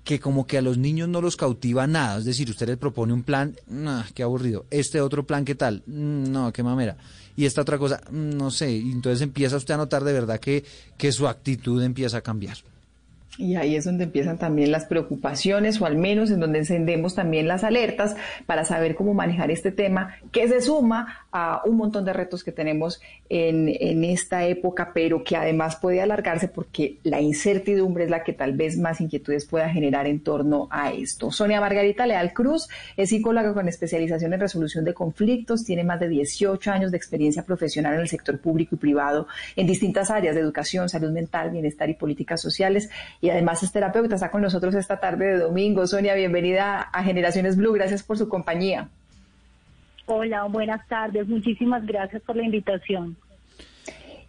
que 0.05 0.21
como 0.21 0.47
que 0.47 0.57
a 0.57 0.61
los 0.61 0.77
niños 0.77 1.09
no 1.09 1.19
los 1.19 1.35
cautiva 1.35 1.85
nada. 1.85 2.17
Es 2.17 2.23
decir, 2.23 2.49
usted 2.49 2.67
les 2.67 2.77
propone 2.77 3.11
un 3.11 3.23
plan, 3.23 3.57
no, 3.67 4.01
qué 4.13 4.23
aburrido. 4.23 4.65
Este 4.71 5.01
otro 5.01 5.25
plan, 5.25 5.43
¿qué 5.43 5.55
tal? 5.55 5.83
Mm, 5.85 6.31
No, 6.31 6.53
qué 6.53 6.63
mamera. 6.63 6.95
Y 7.35 7.45
esta 7.45 7.59
otra 7.59 7.77
cosa, 7.77 7.99
mm, 8.09 8.37
no 8.37 8.51
sé. 8.51 8.71
Y 8.71 8.93
entonces 8.93 9.21
empieza 9.21 9.57
usted 9.57 9.73
a 9.73 9.77
notar 9.77 10.05
de 10.05 10.13
verdad 10.13 10.39
que, 10.39 10.63
que 10.97 11.11
su 11.11 11.27
actitud 11.27 11.83
empieza 11.83 12.19
a 12.19 12.21
cambiar. 12.21 12.55
Y 13.37 13.55
ahí 13.55 13.75
es 13.75 13.83
donde 13.83 14.05
empiezan 14.05 14.37
también 14.37 14.71
las 14.71 14.85
preocupaciones 14.85 15.81
o 15.81 15.85
al 15.85 15.97
menos 15.97 16.31
en 16.31 16.39
donde 16.39 16.59
encendemos 16.59 17.15
también 17.15 17.47
las 17.47 17.63
alertas 17.63 18.15
para 18.45 18.63
saber 18.63 18.95
cómo 18.95 19.13
manejar 19.13 19.51
este 19.51 19.71
tema 19.71 20.15
que 20.31 20.47
se 20.47 20.61
suma 20.61 21.24
a 21.37 21.61
un 21.65 21.75
montón 21.75 22.05
de 22.05 22.13
retos 22.13 22.45
que 22.45 22.53
tenemos 22.53 23.01
en, 23.27 23.67
en 23.67 24.05
esta 24.05 24.45
época, 24.45 24.91
pero 24.93 25.21
que 25.21 25.35
además 25.35 25.75
puede 25.75 26.01
alargarse 26.01 26.47
porque 26.47 26.99
la 27.03 27.19
incertidumbre 27.19 28.05
es 28.05 28.09
la 28.09 28.23
que 28.23 28.31
tal 28.31 28.53
vez 28.53 28.77
más 28.77 29.01
inquietudes 29.01 29.45
pueda 29.45 29.69
generar 29.69 30.07
en 30.07 30.21
torno 30.21 30.69
a 30.71 30.93
esto. 30.93 31.31
Sonia 31.31 31.59
Margarita 31.59 32.05
Leal 32.07 32.31
Cruz 32.31 32.69
es 32.95 33.09
psicóloga 33.09 33.53
con 33.53 33.67
especialización 33.67 34.33
en 34.33 34.39
resolución 34.39 34.85
de 34.85 34.93
conflictos, 34.93 35.65
tiene 35.65 35.83
más 35.83 35.99
de 35.99 36.07
18 36.07 36.71
años 36.71 36.91
de 36.91 36.97
experiencia 36.97 37.43
profesional 37.43 37.95
en 37.95 37.99
el 37.99 38.07
sector 38.07 38.39
público 38.39 38.75
y 38.75 38.77
privado 38.77 39.27
en 39.57 39.67
distintas 39.67 40.11
áreas 40.11 40.35
de 40.35 40.41
educación, 40.41 40.87
salud 40.87 41.11
mental, 41.11 41.51
bienestar 41.51 41.89
y 41.89 41.95
políticas 41.95 42.41
sociales 42.41 42.89
y 43.19 43.29
además 43.29 43.61
es 43.61 43.73
terapeuta. 43.73 44.15
Está 44.15 44.31
con 44.31 44.41
nosotros 44.41 44.73
esta 44.75 45.01
tarde 45.01 45.25
de 45.25 45.37
domingo. 45.39 45.85
Sonia, 45.85 46.15
bienvenida 46.15 46.79
a 46.79 47.03
Generaciones 47.03 47.57
Blue. 47.57 47.73
Gracias 47.73 48.03
por 48.03 48.17
su 48.17 48.29
compañía. 48.29 48.89
Hola, 50.07 50.43
buenas 50.43 50.87
tardes. 50.87 51.27
Muchísimas 51.27 51.85
gracias 51.85 52.21
por 52.23 52.35
la 52.35 52.43
invitación. 52.43 53.17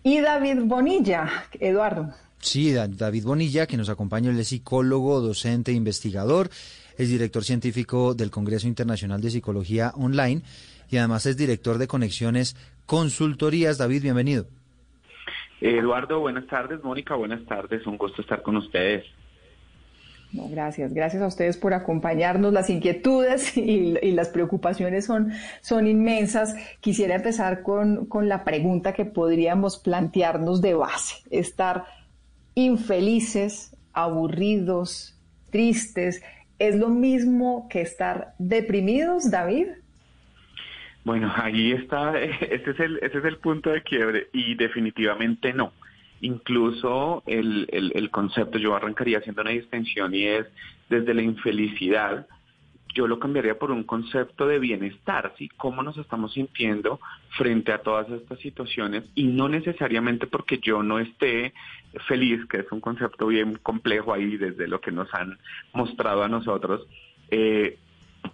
Y 0.02 0.20
David 0.20 0.60
Bonilla, 0.64 1.28
Eduardo. 1.60 2.10
Sí, 2.38 2.72
Da- 2.72 2.86
David 2.88 3.24
Bonilla, 3.24 3.66
que 3.66 3.76
nos 3.76 3.88
acompaña, 3.88 4.30
él 4.30 4.38
es 4.38 4.48
psicólogo, 4.48 5.20
docente, 5.20 5.72
investigador, 5.72 6.48
es 6.96 7.08
director 7.10 7.44
científico 7.44 8.14
del 8.14 8.30
Congreso 8.30 8.68
Internacional 8.68 9.20
de 9.20 9.30
Psicología 9.30 9.92
Online 9.96 10.42
y 10.90 10.96
además 10.98 11.26
es 11.26 11.36
director 11.36 11.78
de 11.78 11.88
Conexiones 11.88 12.56
Consultorías. 12.86 13.78
David, 13.78 14.02
bienvenido. 14.02 14.46
Eduardo, 15.60 16.20
buenas 16.20 16.46
tardes. 16.46 16.82
Mónica, 16.84 17.14
buenas 17.16 17.44
tardes. 17.46 17.86
Un 17.86 17.96
gusto 17.98 18.22
estar 18.22 18.42
con 18.42 18.56
ustedes. 18.56 19.04
No, 20.32 20.48
gracias, 20.48 20.92
gracias 20.92 21.22
a 21.22 21.26
ustedes 21.26 21.56
por 21.56 21.72
acompañarnos. 21.72 22.52
Las 22.52 22.68
inquietudes 22.68 23.56
y, 23.56 23.92
las 24.12 24.28
preocupaciones 24.28 25.04
son, 25.06 25.32
son 25.60 25.86
inmensas. 25.86 26.54
Quisiera 26.80 27.16
empezar 27.16 27.62
con, 27.62 28.06
con 28.06 28.28
la 28.28 28.44
pregunta 28.44 28.92
que 28.92 29.04
podríamos 29.04 29.78
plantearnos 29.78 30.60
de 30.60 30.74
base. 30.74 31.16
Estar 31.30 31.84
infelices, 32.54 33.76
aburridos, 33.92 35.18
tristes, 35.50 36.22
¿es 36.58 36.76
lo 36.76 36.88
mismo 36.88 37.68
que 37.70 37.80
estar 37.80 38.34
deprimidos, 38.38 39.30
David? 39.30 39.68
Bueno, 41.04 41.32
ahí 41.36 41.72
está, 41.72 42.18
ese 42.20 42.70
es 42.70 42.80
el, 42.80 42.98
es 43.00 43.14
el 43.14 43.38
punto 43.38 43.70
de 43.70 43.82
quiebre 43.82 44.28
y 44.32 44.54
definitivamente 44.56 45.52
no. 45.52 45.72
Incluso 46.20 47.22
el, 47.26 47.66
el, 47.70 48.10
concepto, 48.10 48.58
yo 48.58 48.74
arrancaría 48.74 49.18
haciendo 49.18 49.42
una 49.42 49.50
distinción 49.50 50.14
y 50.14 50.24
es 50.24 50.46
desde 50.88 51.12
la 51.12 51.22
infelicidad, 51.22 52.26
yo 52.94 53.06
lo 53.06 53.18
cambiaría 53.18 53.58
por 53.58 53.70
un 53.70 53.84
concepto 53.84 54.46
de 54.46 54.58
bienestar, 54.58 55.34
¿sí? 55.36 55.50
Cómo 55.58 55.82
nos 55.82 55.98
estamos 55.98 56.32
sintiendo 56.32 56.98
frente 57.36 57.72
a 57.72 57.82
todas 57.82 58.08
estas 58.10 58.38
situaciones 58.40 59.04
y 59.14 59.24
no 59.24 59.50
necesariamente 59.50 60.26
porque 60.26 60.58
yo 60.58 60.82
no 60.82 60.98
esté 60.98 61.52
feliz, 62.08 62.46
que 62.46 62.58
es 62.58 62.72
un 62.72 62.80
concepto 62.80 63.26
bien 63.26 63.58
complejo 63.62 64.14
ahí 64.14 64.38
desde 64.38 64.66
lo 64.66 64.80
que 64.80 64.92
nos 64.92 65.12
han 65.12 65.38
mostrado 65.74 66.22
a 66.22 66.28
nosotros, 66.28 66.86
eh, 67.30 67.78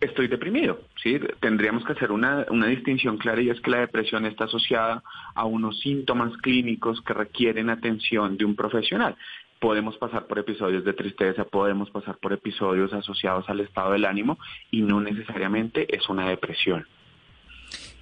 estoy 0.01 0.29
deprimido, 0.29 0.81
¿sí? 1.03 1.21
Tendríamos 1.41 1.85
que 1.85 1.93
hacer 1.93 2.13
una, 2.13 2.47
una 2.51 2.67
distinción 2.67 3.19
clara 3.19 3.41
y 3.43 3.51
es 3.51 3.61
que 3.61 3.71
la 3.71 3.81
depresión 3.81 4.27
está 4.27 4.45
asociada 4.45 5.03
a 5.35 5.45
unos 5.45 5.81
síntomas 5.81 6.37
clínicos 6.39 7.01
que 7.03 7.15
requieren 7.15 7.71
atención 7.71 8.37
de 8.37 8.45
un 8.45 8.57
profesional. 8.57 9.17
Podemos 9.61 9.97
pasar 9.97 10.27
por 10.27 10.39
episodios 10.39 10.85
de 10.85 10.93
tristeza, 10.93 11.45
podemos 11.45 11.91
pasar 11.91 12.17
por 12.19 12.33
episodios 12.33 12.93
asociados 12.93 13.49
al 13.49 13.61
estado 13.61 13.93
del 13.93 14.05
ánimo 14.05 14.39
y 14.71 14.83
no 14.83 15.01
necesariamente 15.01 15.87
es 15.95 16.09
una 16.09 16.29
depresión. 16.29 16.87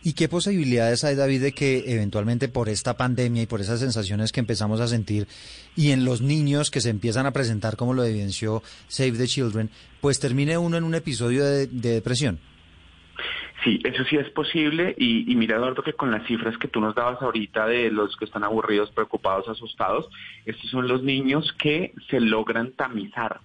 ¿Y 0.03 0.15
qué 0.15 0.29
posibilidades 0.29 1.05
hay, 1.05 1.15
David, 1.15 1.43
de 1.43 1.53
que 1.53 1.85
eventualmente 1.93 2.49
por 2.49 2.71
esta 2.71 2.97
pandemia 2.97 3.43
y 3.43 3.47
por 3.47 3.61
esas 3.61 3.81
sensaciones 3.81 4.33
que 4.33 4.41
empezamos 4.41 4.81
a 4.81 4.89
sentir 4.89 5.27
y 5.77 5.91
en 5.91 6.07
los 6.07 6.23
niños 6.23 6.71
que 6.71 6.81
se 6.81 6.89
empiezan 6.89 7.27
a 7.27 7.33
presentar, 7.33 7.77
como 7.77 7.93
lo 7.93 8.03
evidenció 8.05 8.63
Save 8.89 9.13
the 9.13 9.27
Children, 9.27 9.69
pues 10.01 10.19
termine 10.19 10.57
uno 10.57 10.79
en 10.79 10.85
un 10.85 10.95
episodio 10.95 11.45
de, 11.45 11.67
de 11.67 11.91
depresión? 11.91 12.41
Sí, 13.63 13.79
eso 13.85 14.05
sí 14.05 14.17
es 14.17 14.31
posible 14.31 14.95
y, 14.97 15.31
y 15.31 15.37
mira 15.37 15.57
Eduardo 15.57 15.83
que 15.83 15.93
con 15.93 16.11
las 16.11 16.27
cifras 16.27 16.57
que 16.57 16.69
tú 16.69 16.81
nos 16.81 16.95
dabas 16.95 17.21
ahorita 17.21 17.67
de 17.67 17.91
los 17.91 18.17
que 18.17 18.25
están 18.25 18.43
aburridos, 18.43 18.91
preocupados, 18.93 19.49
asustados, 19.51 20.09
estos 20.47 20.71
son 20.71 20.89
los 20.89 21.03
niños 21.03 21.53
que 21.59 21.93
se 22.09 22.21
logran 22.21 22.73
tamizar, 22.73 23.41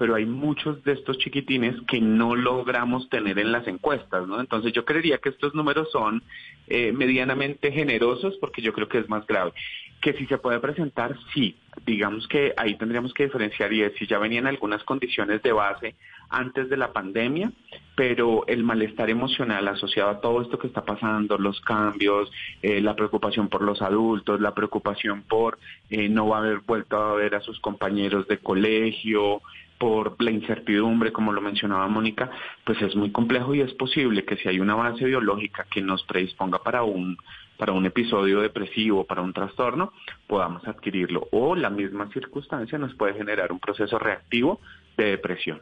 pero 0.00 0.14
hay 0.14 0.24
muchos 0.24 0.82
de 0.82 0.92
estos 0.92 1.18
chiquitines 1.18 1.76
que 1.86 2.00
no 2.00 2.34
logramos 2.34 3.10
tener 3.10 3.38
en 3.38 3.52
las 3.52 3.68
encuestas, 3.68 4.26
¿no? 4.26 4.40
Entonces 4.40 4.72
yo 4.72 4.86
creería 4.86 5.18
que 5.18 5.28
estos 5.28 5.54
números 5.54 5.90
son 5.92 6.22
eh, 6.68 6.90
medianamente 6.90 7.70
generosos 7.70 8.34
porque 8.40 8.62
yo 8.62 8.72
creo 8.72 8.88
que 8.88 8.96
es 8.96 9.10
más 9.10 9.26
grave. 9.26 9.52
Que 10.00 10.14
si 10.14 10.24
se 10.24 10.38
puede 10.38 10.58
presentar, 10.58 11.18
sí. 11.34 11.54
Digamos 11.84 12.26
que 12.28 12.54
ahí 12.56 12.78
tendríamos 12.78 13.12
que 13.12 13.24
diferenciar 13.24 13.74
y 13.74 13.82
es 13.82 13.92
si 13.98 14.06
ya 14.06 14.18
venían 14.18 14.46
algunas 14.46 14.82
condiciones 14.84 15.42
de 15.42 15.52
base 15.52 15.94
antes 16.30 16.70
de 16.70 16.78
la 16.78 16.94
pandemia, 16.94 17.52
pero 17.94 18.46
el 18.46 18.64
malestar 18.64 19.10
emocional 19.10 19.68
asociado 19.68 20.08
a 20.08 20.20
todo 20.22 20.40
esto 20.40 20.58
que 20.58 20.68
está 20.68 20.82
pasando, 20.82 21.36
los 21.36 21.60
cambios, 21.60 22.32
eh, 22.62 22.80
la 22.80 22.96
preocupación 22.96 23.48
por 23.48 23.60
los 23.60 23.82
adultos, 23.82 24.40
la 24.40 24.54
preocupación 24.54 25.24
por 25.24 25.58
eh, 25.90 26.08
no 26.08 26.34
haber 26.34 26.60
vuelto 26.60 26.96
a 26.96 27.14
ver 27.16 27.34
a 27.34 27.42
sus 27.42 27.60
compañeros 27.60 28.26
de 28.28 28.38
colegio, 28.38 29.42
por 29.80 30.22
la 30.22 30.30
incertidumbre, 30.30 31.10
como 31.10 31.32
lo 31.32 31.40
mencionaba 31.40 31.88
Mónica, 31.88 32.30
pues 32.64 32.80
es 32.82 32.94
muy 32.94 33.10
complejo 33.12 33.54
y 33.54 33.62
es 33.62 33.72
posible 33.72 34.26
que 34.26 34.36
si 34.36 34.46
hay 34.46 34.60
una 34.60 34.74
base 34.74 35.06
biológica 35.06 35.66
que 35.70 35.80
nos 35.80 36.04
predisponga 36.04 36.62
para 36.62 36.82
un 36.82 37.16
para 37.56 37.72
un 37.72 37.84
episodio 37.86 38.40
depresivo, 38.40 39.04
para 39.04 39.22
un 39.22 39.32
trastorno, 39.32 39.92
podamos 40.26 40.66
adquirirlo. 40.66 41.28
O 41.30 41.54
la 41.54 41.68
misma 41.68 42.10
circunstancia 42.10 42.78
nos 42.78 42.94
puede 42.94 43.14
generar 43.14 43.52
un 43.52 43.60
proceso 43.60 43.98
reactivo 43.98 44.60
de 44.96 45.04
depresión. 45.04 45.60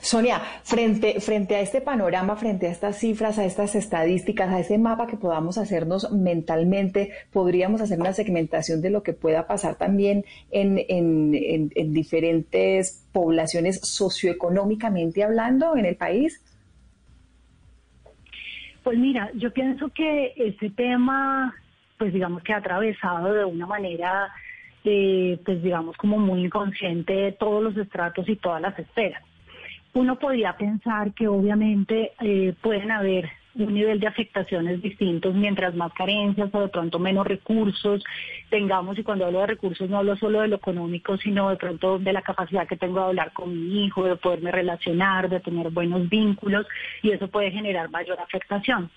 Sonia, 0.00 0.40
frente, 0.64 1.20
frente 1.20 1.54
a 1.54 1.60
este 1.60 1.80
panorama, 1.80 2.36
frente 2.36 2.66
a 2.66 2.70
estas 2.70 2.98
cifras, 2.98 3.38
a 3.38 3.44
estas 3.44 3.74
estadísticas, 3.74 4.52
a 4.52 4.58
ese 4.58 4.76
mapa 4.76 5.06
que 5.06 5.16
podamos 5.16 5.56
hacernos 5.56 6.10
mentalmente, 6.10 7.12
podríamos 7.32 7.80
hacer 7.80 8.00
una 8.00 8.12
segmentación 8.12 8.82
de 8.82 8.90
lo 8.90 9.02
que 9.02 9.12
pueda 9.12 9.46
pasar 9.46 9.76
también 9.76 10.24
en, 10.50 10.78
en, 10.88 11.34
en, 11.34 11.70
en 11.74 11.92
diferentes 11.92 13.06
poblaciones 13.12 13.80
socioeconómicamente 13.82 15.22
hablando 15.22 15.76
en 15.76 15.84
el 15.86 15.96
país. 15.96 16.42
Pues 18.82 18.98
mira, 18.98 19.30
yo 19.34 19.52
pienso 19.52 19.88
que 19.88 20.32
este 20.36 20.70
tema, 20.70 21.54
pues 21.98 22.12
digamos 22.12 22.42
que 22.42 22.52
ha 22.52 22.58
atravesado 22.58 23.32
de 23.32 23.44
una 23.44 23.66
manera, 23.66 24.28
eh, 24.84 25.40
pues 25.44 25.60
digamos 25.60 25.96
como 25.96 26.18
muy 26.18 26.44
inconsciente 26.44 27.32
todos 27.32 27.62
los 27.62 27.76
estratos 27.76 28.28
y 28.28 28.36
todas 28.36 28.60
las 28.62 28.78
esferas. 28.78 29.22
Uno 29.96 30.18
podría 30.18 30.54
pensar 30.58 31.14
que 31.14 31.26
obviamente 31.26 32.12
eh, 32.20 32.52
pueden 32.60 32.90
haber 32.90 33.30
un 33.54 33.72
nivel 33.72 33.98
de 33.98 34.06
afectaciones 34.06 34.82
distintos 34.82 35.34
mientras 35.34 35.74
más 35.74 35.90
carencias 35.94 36.50
o 36.52 36.60
de 36.60 36.68
pronto 36.68 36.98
menos 36.98 37.26
recursos 37.26 38.04
tengamos, 38.50 38.98
y 38.98 39.02
cuando 39.02 39.24
hablo 39.24 39.40
de 39.40 39.46
recursos 39.46 39.88
no 39.88 39.96
hablo 39.96 40.14
solo 40.16 40.42
de 40.42 40.48
lo 40.48 40.56
económico, 40.56 41.16
sino 41.16 41.48
de 41.48 41.56
pronto 41.56 41.98
de 41.98 42.12
la 42.12 42.20
capacidad 42.20 42.68
que 42.68 42.76
tengo 42.76 43.00
de 43.00 43.06
hablar 43.06 43.32
con 43.32 43.50
mi 43.50 43.86
hijo, 43.86 44.04
de 44.04 44.16
poderme 44.16 44.52
relacionar, 44.52 45.30
de 45.30 45.40
tener 45.40 45.70
buenos 45.70 46.06
vínculos, 46.10 46.66
y 47.02 47.12
eso 47.12 47.28
puede 47.28 47.50
generar 47.50 47.88
mayor 47.88 48.20
afectación. 48.20 48.90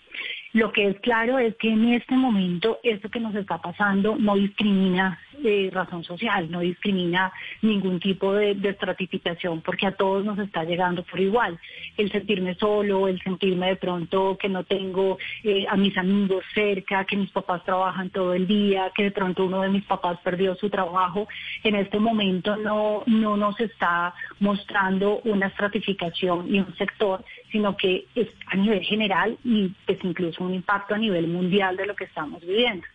Lo 0.53 0.71
que 0.71 0.88
es 0.88 0.99
claro 1.01 1.38
es 1.38 1.55
que 1.57 1.69
en 1.69 1.93
este 1.93 2.15
momento 2.15 2.79
esto 2.81 3.09
que 3.09 3.19
nos 3.19 3.35
está 3.35 3.59
pasando 3.59 4.15
no 4.17 4.35
discrimina 4.35 5.19
eh, 5.43 5.69
razón 5.71 6.03
social, 6.03 6.49
no 6.49 6.59
discrimina 6.59 7.31
ningún 7.62 7.99
tipo 7.99 8.33
de, 8.33 8.57
estratificación, 8.62 9.62
porque 9.62 9.88
a 9.88 9.91
todos 9.91 10.25
nos 10.25 10.39
está 10.39 10.63
llegando 10.63 11.03
por 11.03 11.19
igual. 11.19 11.59
El 11.97 12.12
sentirme 12.12 12.55
solo, 12.55 13.07
el 13.07 13.21
sentirme 13.21 13.67
de 13.67 13.75
pronto 13.75 14.38
que 14.38 14.49
no 14.49 14.63
tengo 14.63 15.17
eh, 15.43 15.65
a 15.69 15.75
mis 15.75 15.95
amigos 15.97 16.43
cerca, 16.53 17.05
que 17.05 17.15
mis 17.15 17.31
papás 17.31 17.63
trabajan 17.63 18.09
todo 18.09 18.33
el 18.33 18.47
día, 18.47 18.91
que 18.95 19.03
de 19.03 19.12
pronto 19.12 19.45
uno 19.45 19.62
de 19.62 19.69
mis 19.69 19.85
papás 19.85 20.19
perdió 20.23 20.55
su 20.55 20.69
trabajo, 20.69 21.27
en 21.63 21.75
este 21.75 21.99
momento 21.99 22.57
no, 22.57 23.03
no 23.05 23.38
nos 23.38 23.59
está 23.59 24.13
mostrando 24.39 25.21
una 25.25 25.47
estratificación 25.47 26.53
y 26.53 26.59
un 26.59 26.75
sector, 26.75 27.23
sino 27.51 27.75
que 27.75 28.05
es 28.15 28.27
a 28.47 28.55
nivel 28.55 28.81
general 28.83 29.38
y 29.43 29.69
pues 29.85 29.99
incluso 30.03 30.43
un 30.43 30.53
impacto 30.53 30.95
a 30.95 30.97
nivel 30.97 31.27
mundial 31.27 31.77
de 31.77 31.85
lo 31.85 31.95
que 31.95 32.05
estamos 32.05 32.41
viviendo. 32.41 32.85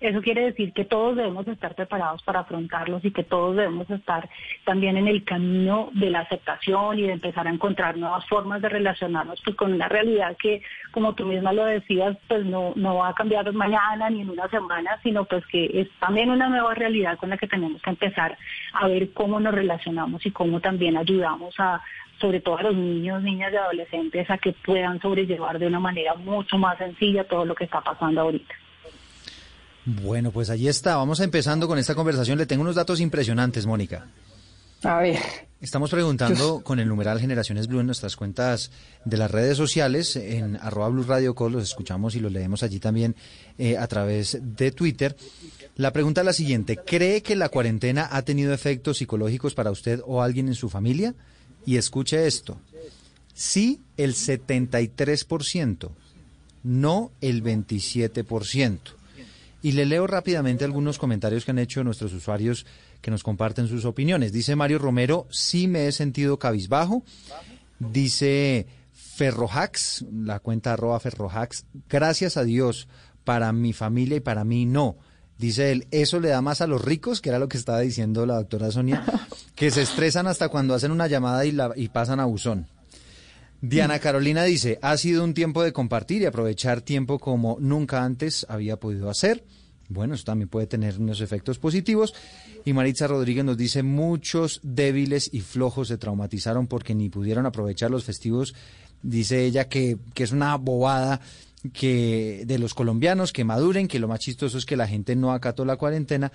eso 0.00 0.20
quiere 0.20 0.42
decir 0.42 0.72
que 0.72 0.84
todos 0.84 1.16
debemos 1.16 1.46
estar 1.48 1.74
preparados 1.74 2.22
para 2.22 2.40
afrontarlos 2.40 3.04
y 3.04 3.10
que 3.10 3.24
todos 3.24 3.56
debemos 3.56 3.88
estar 3.90 4.28
también 4.64 4.96
en 4.96 5.08
el 5.08 5.24
camino 5.24 5.90
de 5.92 6.10
la 6.10 6.20
aceptación 6.20 6.98
y 6.98 7.02
de 7.02 7.12
empezar 7.12 7.46
a 7.46 7.50
encontrar 7.50 7.96
nuevas 7.96 8.26
formas 8.26 8.60
de 8.62 8.68
relacionarnos 8.68 9.40
pues, 9.44 9.56
con 9.56 9.72
una 9.72 9.88
realidad 9.88 10.36
que, 10.38 10.62
como 10.92 11.14
tú 11.14 11.24
misma 11.24 11.52
lo 11.52 11.64
decías, 11.64 12.16
pues 12.28 12.44
no, 12.44 12.72
no 12.76 12.96
va 12.96 13.08
a 13.08 13.14
cambiar 13.14 13.50
mañana 13.52 14.10
ni 14.10 14.20
en 14.20 14.30
una 14.30 14.48
semana, 14.48 14.98
sino 15.02 15.24
pues 15.24 15.46
que 15.46 15.70
es 15.72 15.88
también 15.98 16.30
una 16.30 16.48
nueva 16.48 16.74
realidad 16.74 17.16
con 17.18 17.30
la 17.30 17.38
que 17.38 17.46
tenemos 17.46 17.80
que 17.82 17.90
empezar 17.90 18.36
a 18.72 18.86
ver 18.88 19.12
cómo 19.12 19.40
nos 19.40 19.54
relacionamos 19.54 20.24
y 20.26 20.30
cómo 20.30 20.60
también 20.60 20.96
ayudamos 20.96 21.54
a, 21.58 21.80
sobre 22.20 22.40
todo 22.40 22.58
a 22.58 22.62
los 22.62 22.74
niños, 22.74 23.22
niñas 23.22 23.52
y 23.52 23.56
adolescentes, 23.56 24.30
a 24.30 24.38
que 24.38 24.52
puedan 24.64 25.00
sobrellevar 25.00 25.58
de 25.58 25.66
una 25.66 25.80
manera 25.80 26.14
mucho 26.14 26.56
más 26.58 26.78
sencilla 26.78 27.24
todo 27.24 27.44
lo 27.44 27.54
que 27.54 27.64
está 27.64 27.80
pasando 27.80 28.22
ahorita. 28.22 28.54
Bueno, 29.84 30.32
pues 30.32 30.50
allí 30.50 30.66
está. 30.68 30.96
Vamos 30.96 31.20
empezando 31.20 31.68
con 31.68 31.78
esta 31.78 31.94
conversación. 31.94 32.38
Le 32.38 32.46
tengo 32.46 32.62
unos 32.62 32.74
datos 32.74 33.00
impresionantes, 33.00 33.66
Mónica. 33.66 34.06
A 34.82 34.98
ver. 34.98 35.18
Estamos 35.60 35.90
preguntando 35.90 36.60
con 36.62 36.80
el 36.80 36.88
numeral 36.88 37.18
Generaciones 37.18 37.66
Blue 37.66 37.80
en 37.80 37.86
nuestras 37.86 38.14
cuentas 38.14 38.70
de 39.04 39.16
las 39.16 39.30
redes 39.30 39.56
sociales, 39.56 40.14
en 40.14 40.56
arroba 40.56 40.88
Blue 40.90 41.02
Radio 41.02 41.34
Call, 41.34 41.52
los 41.52 41.62
escuchamos 41.62 42.14
y 42.14 42.20
los 42.20 42.30
leemos 42.30 42.62
allí 42.62 42.78
también 42.78 43.16
eh, 43.56 43.78
a 43.78 43.86
través 43.86 44.38
de 44.42 44.72
Twitter. 44.72 45.16
La 45.76 45.92
pregunta 45.92 46.20
es 46.20 46.24
la 46.26 46.34
siguiente, 46.34 46.76
¿cree 46.76 47.22
que 47.22 47.36
la 47.36 47.48
cuarentena 47.48 48.06
ha 48.12 48.22
tenido 48.22 48.52
efectos 48.52 48.98
psicológicos 48.98 49.54
para 49.54 49.70
usted 49.70 50.00
o 50.04 50.22
alguien 50.22 50.48
en 50.48 50.54
su 50.54 50.68
familia? 50.68 51.14
Y 51.66 51.76
escuche 51.76 52.26
esto, 52.26 52.58
sí 53.34 53.82
el 53.96 54.14
73%, 54.14 55.90
no 56.62 57.10
el 57.20 57.42
27%. 57.42 58.78
Y 59.62 59.72
le 59.72 59.84
leo 59.84 60.06
rápidamente 60.06 60.64
algunos 60.64 60.98
comentarios 60.98 61.44
que 61.44 61.50
han 61.50 61.58
hecho 61.58 61.82
nuestros 61.82 62.12
usuarios 62.12 62.66
que 63.00 63.10
nos 63.10 63.24
comparten 63.24 63.68
sus 63.68 63.84
opiniones. 63.84 64.32
Dice 64.32 64.54
Mario 64.54 64.78
Romero, 64.78 65.26
sí 65.30 65.66
me 65.66 65.88
he 65.88 65.92
sentido 65.92 66.38
cabizbajo. 66.38 67.02
Dice 67.78 68.66
Ferrojax, 68.94 70.04
la 70.12 70.38
cuenta 70.38 70.72
arroba 70.72 71.00
Ferrojax, 71.00 71.64
gracias 71.88 72.36
a 72.36 72.44
Dios, 72.44 72.86
para 73.24 73.52
mi 73.52 73.72
familia 73.72 74.18
y 74.18 74.20
para 74.20 74.44
mí 74.44 74.66
no. 74.66 74.96
Dice 75.38 75.70
él, 75.70 75.86
eso 75.90 76.18
le 76.18 76.28
da 76.28 76.40
más 76.40 76.60
a 76.60 76.66
los 76.66 76.82
ricos, 76.82 77.20
que 77.20 77.28
era 77.28 77.38
lo 77.38 77.48
que 77.48 77.58
estaba 77.58 77.80
diciendo 77.80 78.24
la 78.24 78.36
doctora 78.36 78.70
Sonia, 78.70 79.04
que 79.54 79.70
se 79.70 79.82
estresan 79.82 80.26
hasta 80.26 80.48
cuando 80.48 80.74
hacen 80.74 80.90
una 80.90 81.06
llamada 81.06 81.44
y, 81.44 81.52
la, 81.52 81.72
y 81.76 81.88
pasan 81.88 82.20
a 82.20 82.24
buzón. 82.24 82.66
Diana 83.60 83.98
Carolina 83.98 84.44
dice, 84.44 84.78
ha 84.82 84.96
sido 84.96 85.24
un 85.24 85.34
tiempo 85.34 85.62
de 85.62 85.72
compartir 85.72 86.22
y 86.22 86.26
aprovechar 86.26 86.82
tiempo 86.82 87.18
como 87.18 87.56
nunca 87.60 88.04
antes 88.04 88.46
había 88.48 88.78
podido 88.78 89.10
hacer. 89.10 89.44
Bueno, 89.88 90.14
eso 90.14 90.24
también 90.24 90.48
puede 90.48 90.66
tener 90.66 90.98
unos 90.98 91.20
efectos 91.20 91.58
positivos. 91.58 92.14
Y 92.64 92.72
Maritza 92.72 93.06
Rodríguez 93.06 93.44
nos 93.44 93.56
dice, 93.56 93.82
muchos 93.82 94.60
débiles 94.62 95.30
y 95.32 95.40
flojos 95.40 95.88
se 95.88 95.98
traumatizaron 95.98 96.66
porque 96.66 96.94
ni 96.94 97.08
pudieron 97.08 97.46
aprovechar 97.46 97.90
los 97.90 98.04
festivos. 98.04 98.54
Dice 99.02 99.44
ella 99.44 99.68
que, 99.68 99.98
que 100.14 100.24
es 100.24 100.32
una 100.32 100.56
bobada 100.56 101.20
que 101.70 102.44
de 102.46 102.58
los 102.58 102.74
colombianos 102.74 103.32
que 103.32 103.44
maduren, 103.44 103.88
que 103.88 103.98
lo 103.98 104.08
más 104.08 104.20
chistoso 104.20 104.58
es 104.58 104.66
que 104.66 104.76
la 104.76 104.86
gente 104.86 105.16
no 105.16 105.32
acató 105.32 105.64
la 105.64 105.76
cuarentena 105.76 106.32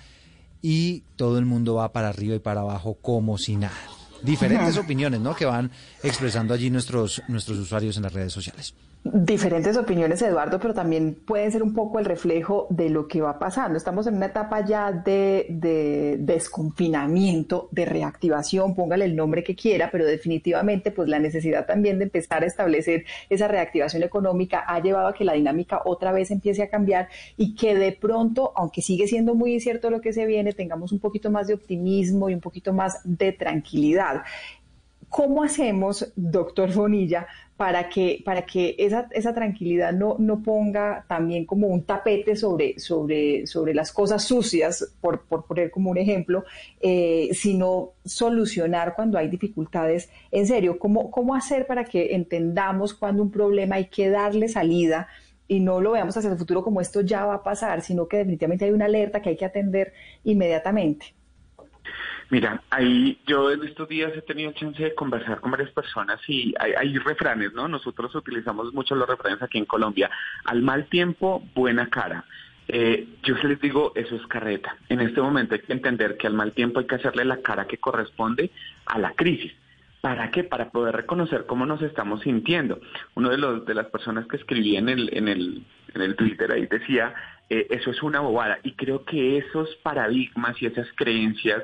y 0.62 1.04
todo 1.16 1.40
el 1.40 1.46
mundo 1.46 1.76
va 1.76 1.92
para 1.92 2.10
arriba 2.10 2.36
y 2.36 2.40
para 2.40 2.62
abajo 2.62 2.98
como 3.02 3.38
si 3.38 3.56
nada. 3.56 3.78
Diferentes 4.22 4.78
opiniones, 4.84 5.20
¿no? 5.20 5.36
Que 5.36 5.46
van 5.46 5.72
expresando 6.04 6.54
allí 6.54 6.70
nuestros, 6.70 7.22
nuestros 7.28 7.58
usuarios 7.58 7.98
en 7.98 8.04
las 8.04 8.14
redes 8.14 8.34
sociales. 8.34 8.74
Diferentes 9.04 9.76
opiniones, 9.78 10.22
Eduardo, 10.22 10.60
pero 10.60 10.76
también 10.76 11.16
pueden 11.26 11.52
ser 11.52 11.64
un 11.64 11.74
poco 11.74 11.98
el 11.98 12.06
reflejo 12.06 12.68
de 12.70 12.92
lo 12.92 13.08
que 13.08 13.20
va 13.20 13.40
pasando. 13.40 13.76
Estamos 13.76 14.06
en 14.06 14.16
una 14.16 14.28
etapa 14.28 14.64
ya 14.64 14.92
de, 14.92 15.48
de, 15.50 16.18
desconfinamiento, 16.20 17.68
de 17.72 17.86
reactivación, 17.86 18.76
póngale 18.76 19.06
el 19.06 19.16
nombre 19.16 19.44
que 19.44 19.56
quiera, 19.56 19.90
pero 19.92 20.06
definitivamente 20.06 20.92
pues 20.92 21.10
la 21.10 21.18
necesidad 21.18 21.66
también 21.66 21.98
de 21.98 22.04
empezar 22.04 22.44
a 22.44 22.46
establecer 22.46 23.06
esa 23.28 23.48
reactivación 23.48 24.04
económica 24.04 24.66
ha 24.68 24.80
llevado 24.80 25.08
a 25.08 25.14
que 25.16 25.26
la 25.26 25.34
dinámica 25.34 25.82
otra 25.84 26.12
vez 26.12 26.30
empiece 26.30 26.62
a 26.62 26.70
cambiar 26.70 27.10
y 27.38 27.56
que 27.56 27.74
de 27.74 27.94
pronto, 27.94 28.54
aunque 28.56 28.84
sigue 28.84 29.08
siendo 29.08 29.34
muy 29.34 29.56
incierto 29.56 29.90
lo 29.90 30.00
que 30.00 30.14
se 30.14 30.28
viene, 30.28 30.54
tengamos 30.54 30.92
un 30.92 31.00
poquito 31.00 31.32
más 31.32 31.48
de 31.48 31.56
optimismo 31.56 32.30
y 32.30 32.36
un 32.36 32.42
poquito 32.42 32.72
más 32.72 33.00
de 33.04 33.32
tranquilidad. 33.32 34.22
¿Cómo 35.12 35.44
hacemos, 35.44 36.14
doctor 36.16 36.74
Bonilla, 36.74 37.28
para 37.62 37.90
que, 37.90 38.24
para 38.26 38.42
que 38.42 38.76
esa, 38.80 39.08
esa 39.12 39.36
tranquilidad 39.36 39.94
no, 39.94 40.16
no 40.18 40.42
ponga 40.42 41.06
también 41.08 41.46
como 41.46 41.68
un 41.68 41.84
tapete 41.84 42.36
sobre, 42.36 42.80
sobre, 42.80 43.46
sobre 43.46 43.76
las 43.76 43.92
cosas 43.92 44.24
sucias, 44.24 44.96
por, 45.00 45.28
por 45.28 45.46
poner 45.46 45.70
como 45.70 45.92
un 45.92 46.00
ejemplo, 46.00 46.44
eh, 46.80 47.30
sino 47.34 47.92
solucionar 48.04 48.96
cuando 48.96 49.20
hay 49.20 49.28
dificultades 49.28 50.10
en 50.32 50.48
serio? 50.48 50.80
¿Cómo, 50.80 51.12
¿Cómo 51.12 51.36
hacer 51.36 51.68
para 51.68 51.84
que 51.86 52.16
entendamos 52.16 52.96
cuando 52.96 53.22
un 53.22 53.30
problema 53.30 53.76
hay 53.76 53.86
que 53.86 54.10
darle 54.10 54.48
salida? 54.50 55.08
y 55.48 55.60
no 55.60 55.82
lo 55.82 55.92
veamos 55.92 56.18
hacia 56.18 56.32
el 56.32 56.38
futuro 56.38 56.64
como 56.64 56.82
esto 56.82 57.02
ya 57.02 57.26
va 57.26 57.36
a 57.36 57.44
pasar, 57.44 57.82
sino 57.82 58.08
que 58.08 58.18
definitivamente 58.18 58.66
hay 58.66 58.72
una 58.72 58.86
alerta 58.86 59.22
que 59.22 59.30
hay 59.30 59.38
que 59.38 59.46
atender 59.46 59.94
inmediatamente. 60.24 61.14
Mira, 62.32 62.64
ahí 62.70 63.20
yo 63.28 63.52
en 63.52 63.62
estos 63.64 63.90
días 63.90 64.14
he 64.16 64.22
tenido 64.22 64.54
chance 64.54 64.82
de 64.82 64.96
conversar 64.96 65.42
con 65.42 65.52
varias 65.52 65.70
personas 65.72 66.18
y 66.30 66.54
hay, 66.58 66.98
refranes, 66.98 67.52
¿no? 67.52 67.68
Nosotros 67.68 68.16
utilizamos 68.16 68.74
mucho 68.74 68.96
los 68.96 69.08
refranes 69.08 69.42
aquí 69.42 69.58
en 69.58 69.66
Colombia. 69.66 70.10
Al 70.46 70.62
mal 70.62 70.86
tiempo, 70.86 71.44
buena 71.54 71.90
cara. 71.90 72.24
Eh, 72.70 73.06
yo 73.24 73.36
les 73.44 73.60
digo, 73.60 73.92
eso 73.96 74.16
es 74.16 74.26
carreta. 74.28 74.78
En 74.88 75.02
este 75.02 75.22
momento 75.22 75.56
hay 75.56 75.60
que 75.60 75.74
entender 75.74 76.16
que 76.16 76.26
al 76.26 76.34
mal 76.34 76.54
tiempo 76.54 76.80
hay 76.80 76.88
que 76.88 76.96
hacerle 76.96 77.26
la 77.26 77.42
cara 77.42 77.68
que 77.68 77.80
corresponde 77.80 78.50
a 78.86 78.98
la 78.98 79.12
crisis. 79.12 79.52
¿Para 80.00 80.32
qué? 80.32 80.46
Para 80.46 80.70
poder 80.70 80.96
reconocer 80.96 81.46
cómo 81.46 81.66
nos 81.66 81.82
estamos 81.82 82.22
sintiendo. 82.22 82.80
Uno 83.14 83.30
de 83.30 83.40
los 83.40 83.66
de 83.66 83.74
las 83.74 83.88
personas 83.88 84.26
que 84.28 84.38
escribí 84.38 84.78
en 84.78 84.88
el 84.88 85.10
en 85.12 85.28
el 85.28 85.66
en 85.94 86.02
el 86.02 86.16
Twitter 86.16 86.50
ahí 86.50 86.66
decía, 86.66 87.14
eh, 87.50 87.68
eso 87.72 87.92
es 87.92 88.02
una 88.02 88.22
bobada 88.22 88.60
y 88.64 88.72
creo 88.72 89.04
que 89.04 89.38
esos 89.38 89.76
paradigmas 89.84 90.60
y 90.62 90.68
esas 90.68 90.88
creencias 90.96 91.62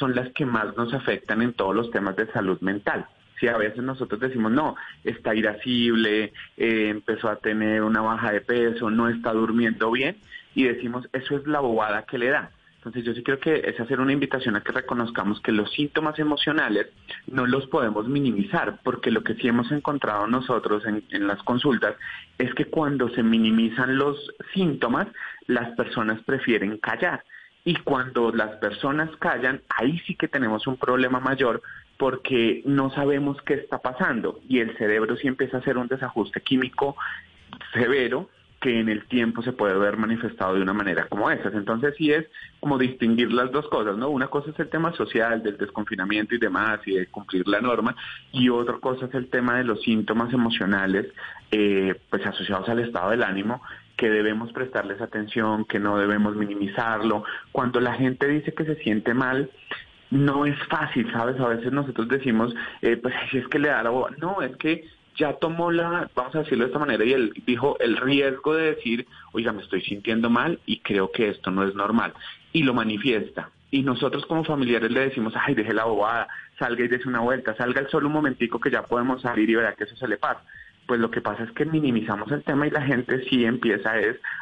son 0.00 0.16
las 0.16 0.32
que 0.32 0.46
más 0.46 0.74
nos 0.76 0.92
afectan 0.94 1.42
en 1.42 1.52
todos 1.52 1.76
los 1.76 1.90
temas 1.90 2.16
de 2.16 2.26
salud 2.32 2.58
mental. 2.62 3.06
Si 3.38 3.46
a 3.46 3.56
veces 3.56 3.82
nosotros 3.82 4.18
decimos, 4.18 4.50
no, 4.50 4.74
está 5.04 5.34
irascible, 5.34 6.32
eh, 6.56 6.88
empezó 6.88 7.28
a 7.28 7.36
tener 7.36 7.82
una 7.82 8.00
baja 8.00 8.32
de 8.32 8.40
peso, 8.40 8.90
no 8.90 9.08
está 9.08 9.32
durmiendo 9.32 9.90
bien, 9.90 10.16
y 10.54 10.64
decimos, 10.64 11.08
eso 11.12 11.36
es 11.36 11.46
la 11.46 11.60
bobada 11.60 12.04
que 12.06 12.18
le 12.18 12.30
da. 12.30 12.50
Entonces 12.76 13.04
yo 13.04 13.12
sí 13.12 13.22
creo 13.22 13.38
que 13.38 13.56
es 13.56 13.78
hacer 13.78 14.00
una 14.00 14.14
invitación 14.14 14.56
a 14.56 14.62
que 14.62 14.72
reconozcamos 14.72 15.38
que 15.42 15.52
los 15.52 15.70
síntomas 15.70 16.18
emocionales 16.18 16.86
no 17.26 17.46
los 17.46 17.66
podemos 17.66 18.08
minimizar, 18.08 18.80
porque 18.82 19.10
lo 19.10 19.22
que 19.22 19.34
sí 19.34 19.48
hemos 19.48 19.70
encontrado 19.70 20.26
nosotros 20.26 20.86
en, 20.86 21.04
en 21.10 21.26
las 21.26 21.42
consultas 21.42 21.94
es 22.38 22.54
que 22.54 22.66
cuando 22.66 23.10
se 23.10 23.22
minimizan 23.22 23.98
los 23.98 24.16
síntomas, 24.54 25.08
las 25.46 25.76
personas 25.76 26.22
prefieren 26.22 26.78
callar. 26.78 27.22
Y 27.70 27.76
cuando 27.84 28.32
las 28.32 28.56
personas 28.56 29.08
callan, 29.20 29.62
ahí 29.68 30.00
sí 30.00 30.16
que 30.16 30.26
tenemos 30.26 30.66
un 30.66 30.76
problema 30.76 31.20
mayor 31.20 31.62
porque 31.98 32.62
no 32.64 32.90
sabemos 32.90 33.40
qué 33.42 33.54
está 33.54 33.78
pasando 33.78 34.40
y 34.48 34.58
el 34.58 34.76
cerebro 34.76 35.14
sí 35.16 35.28
empieza 35.28 35.58
a 35.58 35.60
hacer 35.60 35.78
un 35.78 35.86
desajuste 35.86 36.40
químico 36.40 36.96
severo 37.72 38.28
que 38.60 38.80
en 38.80 38.88
el 38.88 39.06
tiempo 39.06 39.40
se 39.42 39.52
puede 39.52 39.78
ver 39.78 39.96
manifestado 39.96 40.56
de 40.56 40.62
una 40.62 40.72
manera 40.72 41.06
como 41.06 41.30
esa. 41.30 41.48
Entonces 41.50 41.94
sí 41.96 42.10
es 42.10 42.26
como 42.58 42.76
distinguir 42.76 43.32
las 43.32 43.52
dos 43.52 43.68
cosas, 43.68 43.96
¿no? 43.96 44.08
Una 44.10 44.26
cosa 44.26 44.50
es 44.50 44.58
el 44.58 44.68
tema 44.68 44.92
social 44.96 45.40
del 45.40 45.56
desconfinamiento 45.56 46.34
y 46.34 46.38
demás 46.38 46.80
y 46.86 46.96
de 46.96 47.06
cumplir 47.06 47.46
la 47.46 47.60
norma 47.60 47.94
y 48.32 48.48
otra 48.48 48.78
cosa 48.78 49.06
es 49.06 49.14
el 49.14 49.30
tema 49.30 49.58
de 49.58 49.64
los 49.64 49.80
síntomas 49.82 50.32
emocionales 50.32 51.06
eh, 51.52 51.94
pues 52.10 52.26
asociados 52.26 52.68
al 52.68 52.80
estado 52.80 53.12
del 53.12 53.22
ánimo 53.22 53.62
que 54.00 54.08
debemos 54.08 54.50
prestarles 54.54 54.98
atención, 55.02 55.66
que 55.66 55.78
no 55.78 55.98
debemos 55.98 56.34
minimizarlo. 56.34 57.22
Cuando 57.52 57.80
la 57.80 57.92
gente 57.92 58.26
dice 58.28 58.54
que 58.54 58.64
se 58.64 58.76
siente 58.76 59.12
mal, 59.12 59.50
no 60.10 60.46
es 60.46 60.56
fácil, 60.70 61.12
¿sabes? 61.12 61.38
A 61.38 61.48
veces 61.48 61.70
nosotros 61.70 62.08
decimos, 62.08 62.54
eh, 62.80 62.96
pues 62.96 63.14
si 63.30 63.36
es 63.36 63.46
que 63.48 63.58
le 63.58 63.68
da 63.68 63.82
la 63.82 63.90
boba. 63.90 64.08
No, 64.16 64.40
es 64.40 64.56
que 64.56 64.84
ya 65.16 65.34
tomó 65.34 65.70
la, 65.70 66.08
vamos 66.14 66.34
a 66.34 66.38
decirlo 66.38 66.64
de 66.64 66.68
esta 66.68 66.78
manera, 66.78 67.04
y 67.04 67.12
él 67.12 67.34
dijo 67.44 67.78
el 67.78 67.98
riesgo 67.98 68.54
de 68.54 68.74
decir, 68.74 69.06
oiga, 69.32 69.52
me 69.52 69.60
estoy 69.60 69.82
sintiendo 69.82 70.30
mal 70.30 70.58
y 70.64 70.80
creo 70.80 71.12
que 71.12 71.28
esto 71.28 71.50
no 71.50 71.68
es 71.68 71.74
normal. 71.74 72.14
Y 72.54 72.62
lo 72.62 72.72
manifiesta. 72.72 73.50
Y 73.70 73.82
nosotros 73.82 74.24
como 74.24 74.44
familiares 74.44 74.90
le 74.90 75.00
decimos, 75.00 75.34
ay, 75.36 75.54
deje 75.54 75.74
la 75.74 75.84
bobada, 75.84 76.26
salga 76.58 76.86
y 76.86 76.88
dése 76.88 77.06
una 77.06 77.20
vuelta, 77.20 77.54
salga 77.54 77.82
el 77.82 77.90
solo 77.90 78.06
un 78.06 78.14
momentico 78.14 78.58
que 78.58 78.70
ya 78.70 78.82
podemos 78.82 79.20
salir 79.20 79.50
y 79.50 79.56
verá 79.56 79.74
que 79.74 79.84
eso 79.84 79.94
se 79.94 80.08
le 80.08 80.16
pasa 80.16 80.42
pues 80.90 80.98
lo 80.98 81.08
que 81.08 81.20
pasa 81.20 81.44
es 81.44 81.52
que 81.52 81.64
minimizamos 81.64 82.32
el 82.32 82.42
tema 82.42 82.66
y 82.66 82.70
la 82.72 82.82
gente 82.82 83.24
sí 83.30 83.44
empieza 83.44 83.92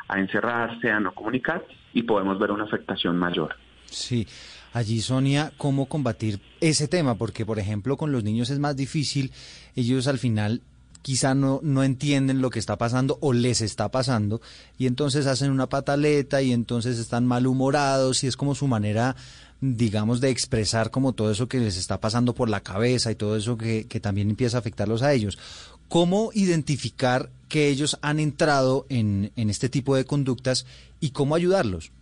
a 0.08 0.18
encerrarse, 0.18 0.90
a 0.90 0.98
no 0.98 1.12
comunicar 1.12 1.62
y 1.92 2.04
podemos 2.04 2.38
ver 2.38 2.52
una 2.52 2.64
afectación 2.64 3.18
mayor. 3.18 3.54
Sí. 3.84 4.26
Allí, 4.72 5.02
Sonia, 5.02 5.52
¿cómo 5.58 5.90
combatir 5.90 6.40
ese 6.62 6.88
tema? 6.88 7.16
Porque, 7.16 7.44
por 7.44 7.58
ejemplo, 7.58 7.98
con 7.98 8.12
los 8.12 8.24
niños 8.24 8.48
es 8.48 8.60
más 8.60 8.76
difícil. 8.76 9.30
Ellos 9.76 10.06
al 10.08 10.16
final 10.16 10.62
quizá 11.02 11.34
no, 11.34 11.60
no 11.62 11.84
entienden 11.84 12.40
lo 12.40 12.48
que 12.48 12.60
está 12.60 12.78
pasando 12.78 13.18
o 13.20 13.34
les 13.34 13.60
está 13.60 13.90
pasando 13.90 14.40
y 14.78 14.86
entonces 14.86 15.26
hacen 15.26 15.50
una 15.50 15.68
pataleta 15.68 16.40
y 16.40 16.52
entonces 16.52 16.98
están 16.98 17.26
malhumorados 17.26 18.24
y 18.24 18.26
es 18.26 18.38
como 18.38 18.54
su 18.54 18.68
manera 18.68 19.16
digamos, 19.60 20.20
de 20.20 20.30
expresar 20.30 20.90
como 20.90 21.14
todo 21.14 21.32
eso 21.32 21.48
que 21.48 21.58
les 21.58 21.76
está 21.76 22.00
pasando 22.00 22.34
por 22.34 22.48
la 22.48 22.60
cabeza 22.60 23.10
y 23.10 23.16
todo 23.16 23.36
eso 23.36 23.58
que, 23.58 23.86
que 23.88 23.98
también 23.98 24.30
empieza 24.30 24.56
a 24.56 24.60
afectarlos 24.60 25.02
a 25.02 25.12
ellos. 25.12 25.36
¿Cómo 25.88 26.30
identificar 26.34 27.30
que 27.48 27.68
ellos 27.68 27.98
han 28.02 28.20
entrado 28.20 28.84
en, 28.90 29.30
este 29.36 29.68
tipo 29.68 29.96
de 29.96 30.04
conductas 30.04 30.66
y 31.00 31.12
cómo 31.12 31.34
ayudarlos? 31.34 31.92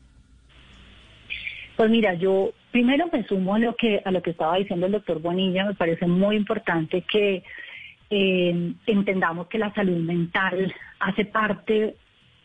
Pues 1.77 1.91
mira, 1.91 2.15
yo 2.15 2.53
primero 2.73 3.07
me 3.13 3.25
sumo 3.27 3.55
a 3.55 3.59
lo 3.59 3.77
que 3.77 4.01
a 4.05 4.11
lo 4.11 4.23
que 4.23 4.31
estaba 4.31 4.57
diciendo 4.57 4.87
el 4.87 4.93
doctor 4.93 5.21
Bonilla. 5.21 5.67
Me 5.67 5.75
parece 5.75 6.07
muy 6.07 6.37
importante 6.37 7.03
que 7.03 7.45
eh, 8.11 8.73
entendamos 8.87 9.47
que 9.49 9.59
la 9.59 9.73
salud 9.75 9.99
mental 9.99 10.75
hace 10.99 11.25
parte 11.25 11.97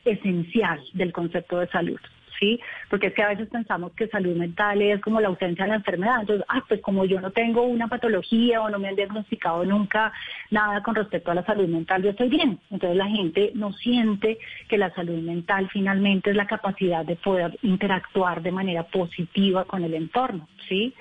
esencial 0.05 0.79
del 0.93 1.11
concepto 1.11 1.59
de 1.59 1.67
salud. 1.69 1.99
¿Sí? 2.41 2.59
Porque 2.89 3.07
es 3.07 3.13
que 3.13 3.23
a 3.23 3.29
veces 3.29 3.47
pensamos 3.47 3.93
que 3.93 4.07
salud 4.07 4.35
mental 4.35 4.81
es 4.81 4.99
como 4.99 5.21
la 5.21 5.27
ausencia 5.27 5.63
de 5.63 5.69
la 5.69 5.75
enfermedad. 5.75 6.21
Entonces, 6.21 6.45
ah, 6.49 6.63
pues 6.67 6.81
como 6.81 7.05
yo 7.05 7.21
no 7.21 7.31
tengo 7.31 7.61
una 7.61 7.87
patología 7.87 8.61
o 8.61 8.69
no 8.69 8.79
me 8.79 8.89
han 8.89 8.95
diagnosticado 8.95 9.63
nunca 9.63 10.11
nada 10.49 10.81
con 10.81 10.95
respecto 10.95 11.31
a 11.31 11.35
la 11.35 11.45
salud 11.45 11.69
mental, 11.69 12.03
yo 12.03 12.09
estoy 12.09 12.29
bien. 12.29 12.59
Entonces 12.71 12.97
la 12.97 13.07
gente 13.07 13.51
no 13.53 13.71
siente 13.73 14.39
que 14.67 14.77
la 14.77 14.93
salud 14.93 15.21
mental 15.21 15.69
finalmente 15.71 16.31
es 16.31 16.35
la 16.35 16.47
capacidad 16.47 17.05
de 17.05 17.15
poder 17.15 17.57
interactuar 17.61 18.41
de 18.41 18.51
manera 18.51 18.83
positiva 18.83 19.65
con 19.65 19.83
el 19.83 19.93
entorno, 19.93 20.47
¿sí? 20.67 20.93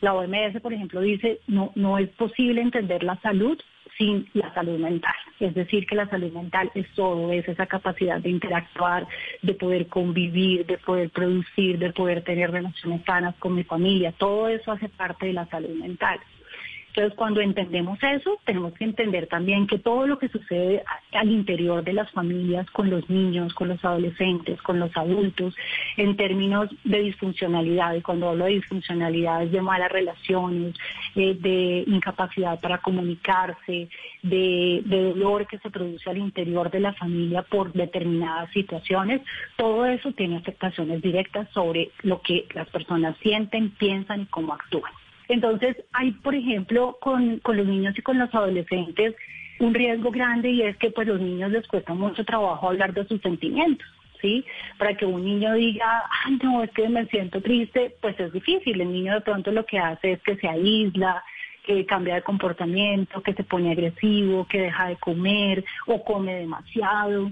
La 0.00 0.14
OMS, 0.14 0.60
por 0.62 0.72
ejemplo, 0.72 1.00
dice, 1.00 1.40
no, 1.46 1.72
no 1.74 1.98
es 1.98 2.08
posible 2.10 2.60
entender 2.60 3.02
la 3.02 3.16
salud 3.20 3.58
sin 3.96 4.28
la 4.34 4.52
salud 4.54 4.78
mental. 4.78 5.14
Es 5.40 5.54
decir, 5.54 5.86
que 5.86 5.94
la 5.94 6.08
salud 6.08 6.32
mental 6.32 6.70
es 6.74 6.86
todo, 6.94 7.32
es 7.32 7.46
esa 7.48 7.66
capacidad 7.66 8.20
de 8.20 8.30
interactuar, 8.30 9.06
de 9.42 9.54
poder 9.54 9.86
convivir, 9.88 10.66
de 10.66 10.78
poder 10.78 11.10
producir, 11.10 11.78
de 11.78 11.92
poder 11.92 12.22
tener 12.24 12.50
relaciones 12.50 13.02
sanas 13.04 13.34
con 13.36 13.54
mi 13.54 13.64
familia. 13.64 14.12
Todo 14.12 14.48
eso 14.48 14.72
hace 14.72 14.88
parte 14.88 15.26
de 15.26 15.32
la 15.32 15.46
salud 15.46 15.74
mental. 15.74 16.18
Entonces, 16.96 17.18
cuando 17.18 17.42
entendemos 17.42 17.98
eso, 18.02 18.40
tenemos 18.46 18.72
que 18.72 18.84
entender 18.84 19.26
también 19.26 19.66
que 19.66 19.78
todo 19.78 20.06
lo 20.06 20.18
que 20.18 20.30
sucede 20.30 20.82
al 21.12 21.30
interior 21.30 21.84
de 21.84 21.92
las 21.92 22.10
familias, 22.12 22.70
con 22.70 22.88
los 22.88 23.10
niños, 23.10 23.52
con 23.52 23.68
los 23.68 23.84
adolescentes, 23.84 24.62
con 24.62 24.80
los 24.80 24.96
adultos, 24.96 25.54
en 25.98 26.16
términos 26.16 26.70
de 26.84 27.02
disfuncionalidad, 27.02 27.92
y 27.96 28.00
cuando 28.00 28.30
hablo 28.30 28.46
de 28.46 28.52
disfuncionalidad 28.52 29.42
es 29.42 29.52
de 29.52 29.60
malas 29.60 29.92
relaciones, 29.92 30.74
eh, 31.16 31.36
de 31.38 31.84
incapacidad 31.86 32.58
para 32.60 32.78
comunicarse, 32.78 33.90
de, 34.22 34.80
de 34.86 35.02
dolor 35.12 35.46
que 35.46 35.58
se 35.58 35.68
produce 35.68 36.08
al 36.08 36.16
interior 36.16 36.70
de 36.70 36.80
la 36.80 36.94
familia 36.94 37.42
por 37.42 37.74
determinadas 37.74 38.50
situaciones, 38.52 39.20
todo 39.56 39.84
eso 39.84 40.12
tiene 40.12 40.38
afectaciones 40.38 41.02
directas 41.02 41.46
sobre 41.52 41.90
lo 42.04 42.22
que 42.22 42.46
las 42.54 42.70
personas 42.70 43.18
sienten, 43.18 43.72
piensan 43.72 44.22
y 44.22 44.26
cómo 44.26 44.54
actúan. 44.54 44.92
Entonces, 45.28 45.76
hay, 45.92 46.12
por 46.12 46.34
ejemplo, 46.34 46.98
con, 47.00 47.38
con 47.40 47.56
los 47.56 47.66
niños 47.66 47.98
y 47.98 48.02
con 48.02 48.18
los 48.18 48.32
adolescentes 48.34 49.14
un 49.58 49.74
riesgo 49.74 50.10
grande 50.10 50.50
y 50.50 50.62
es 50.62 50.76
que 50.76 50.90
pues 50.90 51.08
los 51.08 51.20
niños 51.20 51.50
les 51.50 51.66
cuesta 51.66 51.94
mucho 51.94 52.24
trabajo 52.24 52.68
hablar 52.68 52.92
de 52.92 53.06
sus 53.06 53.20
sentimientos. 53.20 53.86
¿Sí? 54.22 54.46
Para 54.78 54.96
que 54.96 55.04
un 55.04 55.22
niño 55.22 55.52
diga, 55.54 56.04
ay, 56.24 56.38
no, 56.42 56.62
es 56.62 56.70
que 56.70 56.88
me 56.88 57.04
siento 57.06 57.42
triste, 57.42 57.94
pues 58.00 58.18
es 58.18 58.32
difícil. 58.32 58.80
El 58.80 58.90
niño 58.90 59.12
de 59.12 59.20
pronto 59.20 59.52
lo 59.52 59.66
que 59.66 59.78
hace 59.78 60.12
es 60.12 60.22
que 60.22 60.36
se 60.36 60.48
aísla, 60.48 61.22
que 61.66 61.84
cambia 61.84 62.14
de 62.14 62.22
comportamiento, 62.22 63.22
que 63.22 63.34
se 63.34 63.44
pone 63.44 63.72
agresivo, 63.72 64.46
que 64.46 64.62
deja 64.62 64.88
de 64.88 64.96
comer 64.96 65.64
o 65.86 66.02
come 66.02 66.34
demasiado. 66.34 67.30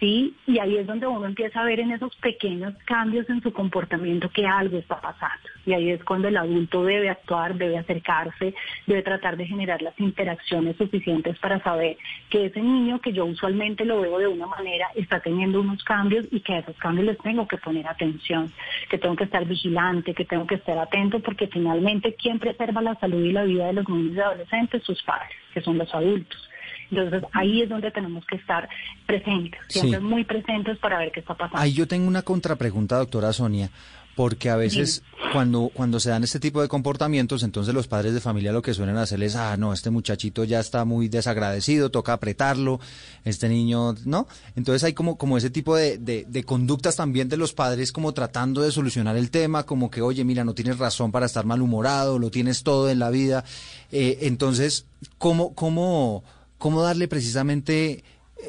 ¿Sí? 0.00 0.34
Y 0.46 0.58
ahí 0.58 0.76
es 0.76 0.86
donde 0.86 1.06
uno 1.06 1.26
empieza 1.26 1.60
a 1.60 1.64
ver 1.64 1.80
en 1.80 1.92
esos 1.92 2.14
pequeños 2.16 2.74
cambios 2.84 3.28
en 3.28 3.42
su 3.42 3.52
comportamiento 3.52 4.30
que 4.30 4.46
algo 4.46 4.78
está 4.78 5.00
pasando. 5.00 5.48
Y 5.64 5.72
ahí 5.72 5.90
es 5.90 6.04
cuando 6.04 6.28
el 6.28 6.36
adulto 6.36 6.84
debe 6.84 7.10
actuar, 7.10 7.54
debe 7.54 7.78
acercarse, 7.78 8.54
debe 8.86 9.02
tratar 9.02 9.36
de 9.36 9.46
generar 9.46 9.82
las 9.82 9.98
interacciones 9.98 10.76
suficientes 10.76 11.38
para 11.38 11.62
saber 11.62 11.96
que 12.30 12.46
ese 12.46 12.60
niño 12.60 13.00
que 13.00 13.12
yo 13.12 13.24
usualmente 13.24 13.84
lo 13.84 14.00
veo 14.00 14.18
de 14.18 14.28
una 14.28 14.46
manera 14.46 14.88
está 14.94 15.20
teniendo 15.20 15.60
unos 15.60 15.82
cambios 15.84 16.26
y 16.30 16.40
que 16.40 16.54
a 16.54 16.58
esos 16.58 16.76
cambios 16.76 17.06
les 17.06 17.18
tengo 17.18 17.48
que 17.48 17.56
poner 17.56 17.86
atención, 17.86 18.52
que 18.88 18.98
tengo 18.98 19.16
que 19.16 19.24
estar 19.24 19.44
vigilante, 19.44 20.14
que 20.14 20.24
tengo 20.24 20.46
que 20.46 20.56
estar 20.56 20.78
atento, 20.78 21.20
porque 21.20 21.48
finalmente 21.48 22.14
quien 22.14 22.38
preserva 22.38 22.80
la 22.82 22.94
salud 22.96 23.24
y 23.24 23.32
la 23.32 23.44
vida 23.44 23.66
de 23.66 23.72
los 23.72 23.88
niños 23.88 24.16
y 24.16 24.20
adolescentes, 24.20 24.82
sus 24.84 25.02
padres, 25.02 25.36
que 25.52 25.60
son 25.60 25.78
los 25.78 25.92
adultos. 25.94 26.48
Entonces 26.90 27.22
ahí 27.32 27.62
es 27.62 27.68
donde 27.68 27.90
tenemos 27.90 28.24
que 28.26 28.36
estar 28.36 28.68
presentes, 29.06 29.60
siempre 29.68 29.98
Sí. 30.00 30.04
muy 30.04 30.24
presentes 30.24 30.78
para 30.78 30.98
ver 30.98 31.12
qué 31.12 31.20
está 31.20 31.34
pasando. 31.34 31.58
Ahí 31.58 31.72
yo 31.72 31.86
tengo 31.86 32.06
una 32.08 32.22
contrapregunta, 32.22 32.96
doctora 32.98 33.32
Sonia, 33.32 33.70
porque 34.14 34.48
a 34.48 34.56
veces 34.56 35.02
cuando, 35.34 35.70
cuando 35.74 36.00
se 36.00 36.08
dan 36.08 36.24
este 36.24 36.40
tipo 36.40 36.62
de 36.62 36.68
comportamientos, 36.68 37.42
entonces 37.42 37.74
los 37.74 37.86
padres 37.86 38.14
de 38.14 38.20
familia 38.22 38.50
lo 38.50 38.62
que 38.62 38.72
suelen 38.72 38.96
hacer 38.96 39.22
es, 39.22 39.36
ah, 39.36 39.58
no, 39.58 39.74
este 39.74 39.90
muchachito 39.90 40.42
ya 40.44 40.58
está 40.58 40.86
muy 40.86 41.08
desagradecido, 41.08 41.90
toca 41.90 42.14
apretarlo, 42.14 42.80
este 43.24 43.50
niño, 43.50 43.94
¿no? 44.06 44.26
Entonces 44.54 44.84
hay 44.84 44.94
como, 44.94 45.18
como 45.18 45.36
ese 45.36 45.50
tipo 45.50 45.76
de, 45.76 45.98
de, 45.98 46.24
de 46.26 46.44
conductas 46.44 46.96
también 46.96 47.28
de 47.28 47.36
los 47.36 47.52
padres 47.52 47.92
como 47.92 48.14
tratando 48.14 48.62
de 48.62 48.72
solucionar 48.72 49.18
el 49.18 49.30
tema, 49.30 49.64
como 49.64 49.90
que, 49.90 50.00
oye, 50.00 50.24
mira, 50.24 50.44
no 50.44 50.54
tienes 50.54 50.78
razón 50.78 51.12
para 51.12 51.26
estar 51.26 51.44
malhumorado, 51.44 52.18
lo 52.18 52.30
tienes 52.30 52.62
todo 52.62 52.88
en 52.88 52.98
la 53.00 53.10
vida. 53.10 53.44
Eh, 53.92 54.20
entonces, 54.22 54.86
¿cómo, 55.18 55.54
cómo, 55.54 56.24
cómo 56.58 56.82
darle 56.82 57.08
precisamente 57.08 57.90
eh, 57.92 58.02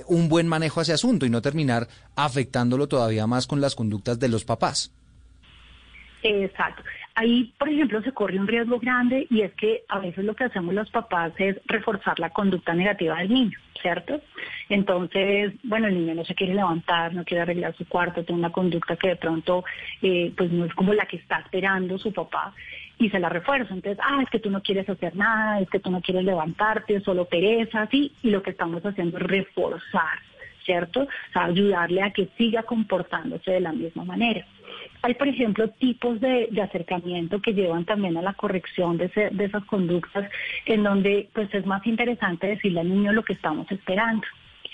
un 0.08 0.30
buen 0.30 0.48
manejo 0.48 0.80
a 0.80 0.84
ese 0.84 0.94
asunto 0.94 1.26
y 1.26 1.30
no 1.30 1.42
terminar 1.42 1.88
afectándolo 2.16 2.88
todavía 2.88 3.28
más 3.28 3.48
con 3.48 3.62
las 3.62 3.76
conductas 3.76 4.20
de 4.20 4.30
los 4.30 4.46
papás. 4.46 4.92
Exacto. 6.24 6.84
Ahí, 7.16 7.54
por 7.58 7.70
ejemplo, 7.70 8.02
se 8.04 8.12
corre 8.12 8.40
un 8.40 8.48
riesgo 8.48 8.80
grande 8.80 9.26
y 9.30 9.42
es 9.42 9.52
que 9.54 9.84
a 9.88 10.00
veces 10.00 10.24
lo 10.24 10.36
que 10.36 10.44
hacemos 10.44 10.74
los 10.74 10.90
papás 10.92 11.34
es 11.38 11.58
reforzar 11.66 12.20
la 12.20 12.30
conducta 12.30 12.76
negativa 12.76 13.18
del 13.18 13.30
niño, 13.30 13.58
¿cierto? 13.82 14.22
Entonces, 14.70 15.54
bueno, 15.64 15.88
el 15.88 15.96
niño 15.96 16.14
no 16.14 16.26
se 16.26 16.36
quiere 16.36 16.54
levantar, 16.54 17.14
no 17.16 17.24
quiere 17.24 17.42
arreglar 17.42 17.76
su 17.76 17.88
cuarto, 17.88 18.24
tiene 18.24 18.40
una 18.40 18.52
conducta 18.52 18.98
que 18.98 19.10
de 19.10 19.16
pronto 19.16 19.64
eh, 20.02 20.32
pues 20.38 20.52
no 20.52 20.66
es 20.66 20.74
como 20.76 20.94
la 20.94 21.08
que 21.08 21.18
está 21.18 21.40
esperando 21.40 21.98
su 21.98 22.14
papá 22.14 22.54
y 23.00 23.10
se 23.10 23.20
la 23.20 23.30
refuerza. 23.30 23.74
Entonces, 23.74 24.00
ah, 24.04 24.20
es 24.24 24.30
que 24.30 24.40
tú 24.40 24.50
no 24.50 24.62
quieres 24.62 24.90
hacer 24.90 25.16
nada, 25.16 25.60
es 25.60 25.70
que 25.70 25.80
tú 25.80 25.92
no 25.92 26.02
quieres 26.02 26.24
levantarte, 26.26 27.00
solo 27.02 27.26
pereza, 27.26 27.84
así, 27.84 28.12
y 28.24 28.30
lo 28.32 28.42
que 28.42 28.52
estamos 28.52 28.84
haciendo 28.86 29.18
es 29.18 29.24
reforzar, 29.24 30.20
¿cierto? 30.66 31.02
O 31.02 31.08
sea, 31.34 31.46
ayudarle 31.46 32.02
a 32.02 32.12
que 32.12 32.28
siga 32.38 32.64
comportándose 32.64 33.52
de 33.52 33.60
la 33.62 33.72
misma 33.72 34.04
manera. 34.04 34.46
Hay, 35.04 35.14
por 35.14 35.28
ejemplo, 35.28 35.70
tipos 35.70 36.20
de, 36.20 36.48
de 36.52 36.62
acercamiento 36.62 37.40
que 37.42 37.54
llevan 37.54 37.86
también 37.86 38.18
a 38.18 38.22
la 38.22 38.34
corrección 38.34 38.98
de, 38.98 39.06
ese- 39.06 39.30
de 39.32 39.46
esas 39.46 39.64
conductas, 39.66 40.30
en 40.66 40.84
donde 40.84 41.30
pues 41.34 41.54
es 41.54 41.66
más 41.66 41.86
interesante 41.86 42.48
decirle 42.48 42.80
al 42.82 42.90
niño 42.90 43.14
lo 43.14 43.24
que 43.24 43.34
estamos 43.34 43.72
esperando. 43.72 44.26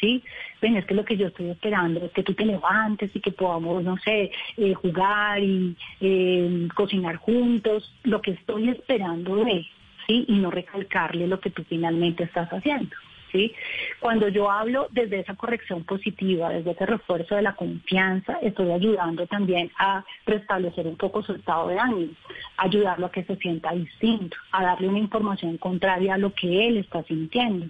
¿Sí? 0.04 0.22
Ven, 0.62 0.76
es 0.76 0.86
que 0.86 0.96
lo 0.96 1.06
que 1.06 1.16
yo 1.16 1.28
estoy 1.28 1.50
esperando 1.50 2.04
es 2.04 2.12
que 2.12 2.24
tú 2.24 2.34
te 2.34 2.46
levantes 2.46 3.10
y 3.14 3.22
que 3.22 3.32
podamos, 3.32 3.86
no 3.86 3.96
sé, 4.00 4.32
eh, 4.58 4.74
jugar 4.74 5.42
y 5.42 5.78
eh, 6.02 6.68
cocinar 6.76 7.16
juntos, 7.16 7.90
lo 8.04 8.22
que 8.22 8.32
estoy 8.32 8.68
esperando 8.68 9.38
de 9.38 9.66
¿sí? 10.06 10.26
Y 10.28 10.34
no 10.34 10.52
recalcarle 10.52 11.26
lo 11.26 11.40
que 11.40 11.52
tú 11.52 11.64
finalmente 11.70 12.26
estás 12.26 12.50
haciendo. 12.50 12.94
¿Sí? 13.32 13.54
Cuando 14.02 14.28
yo 14.28 14.52
hablo 14.52 14.90
desde 14.92 15.22
esa 15.22 15.36
corrección 15.36 15.86
positiva, 15.86 16.50
desde 16.50 16.72
ese 16.72 16.86
refuerzo 16.86 17.36
de 17.36 17.42
la 17.44 17.56
confianza, 17.56 18.38
estoy 18.42 18.72
ayudando 18.72 19.26
también 19.26 19.72
a 19.80 20.04
restablecer 20.26 20.86
un 20.86 20.98
poco 20.98 21.24
su 21.24 21.32
estado 21.32 21.70
de 21.70 21.80
ánimo, 21.80 22.12
ayudarlo 22.58 23.06
a 23.06 23.12
que 23.12 23.24
se 23.24 23.38
sienta 23.38 23.72
distinto, 23.72 24.36
a 24.52 24.64
darle 24.64 24.90
una 24.90 25.00
información 25.00 25.58
contraria 25.58 26.16
a 26.16 26.18
lo 26.18 26.34
que 26.34 26.68
él 26.68 26.78
está 26.78 27.04
sintiendo. 27.04 27.68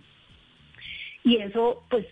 Y 1.24 1.38
eso, 1.38 1.84
pues, 1.90 2.06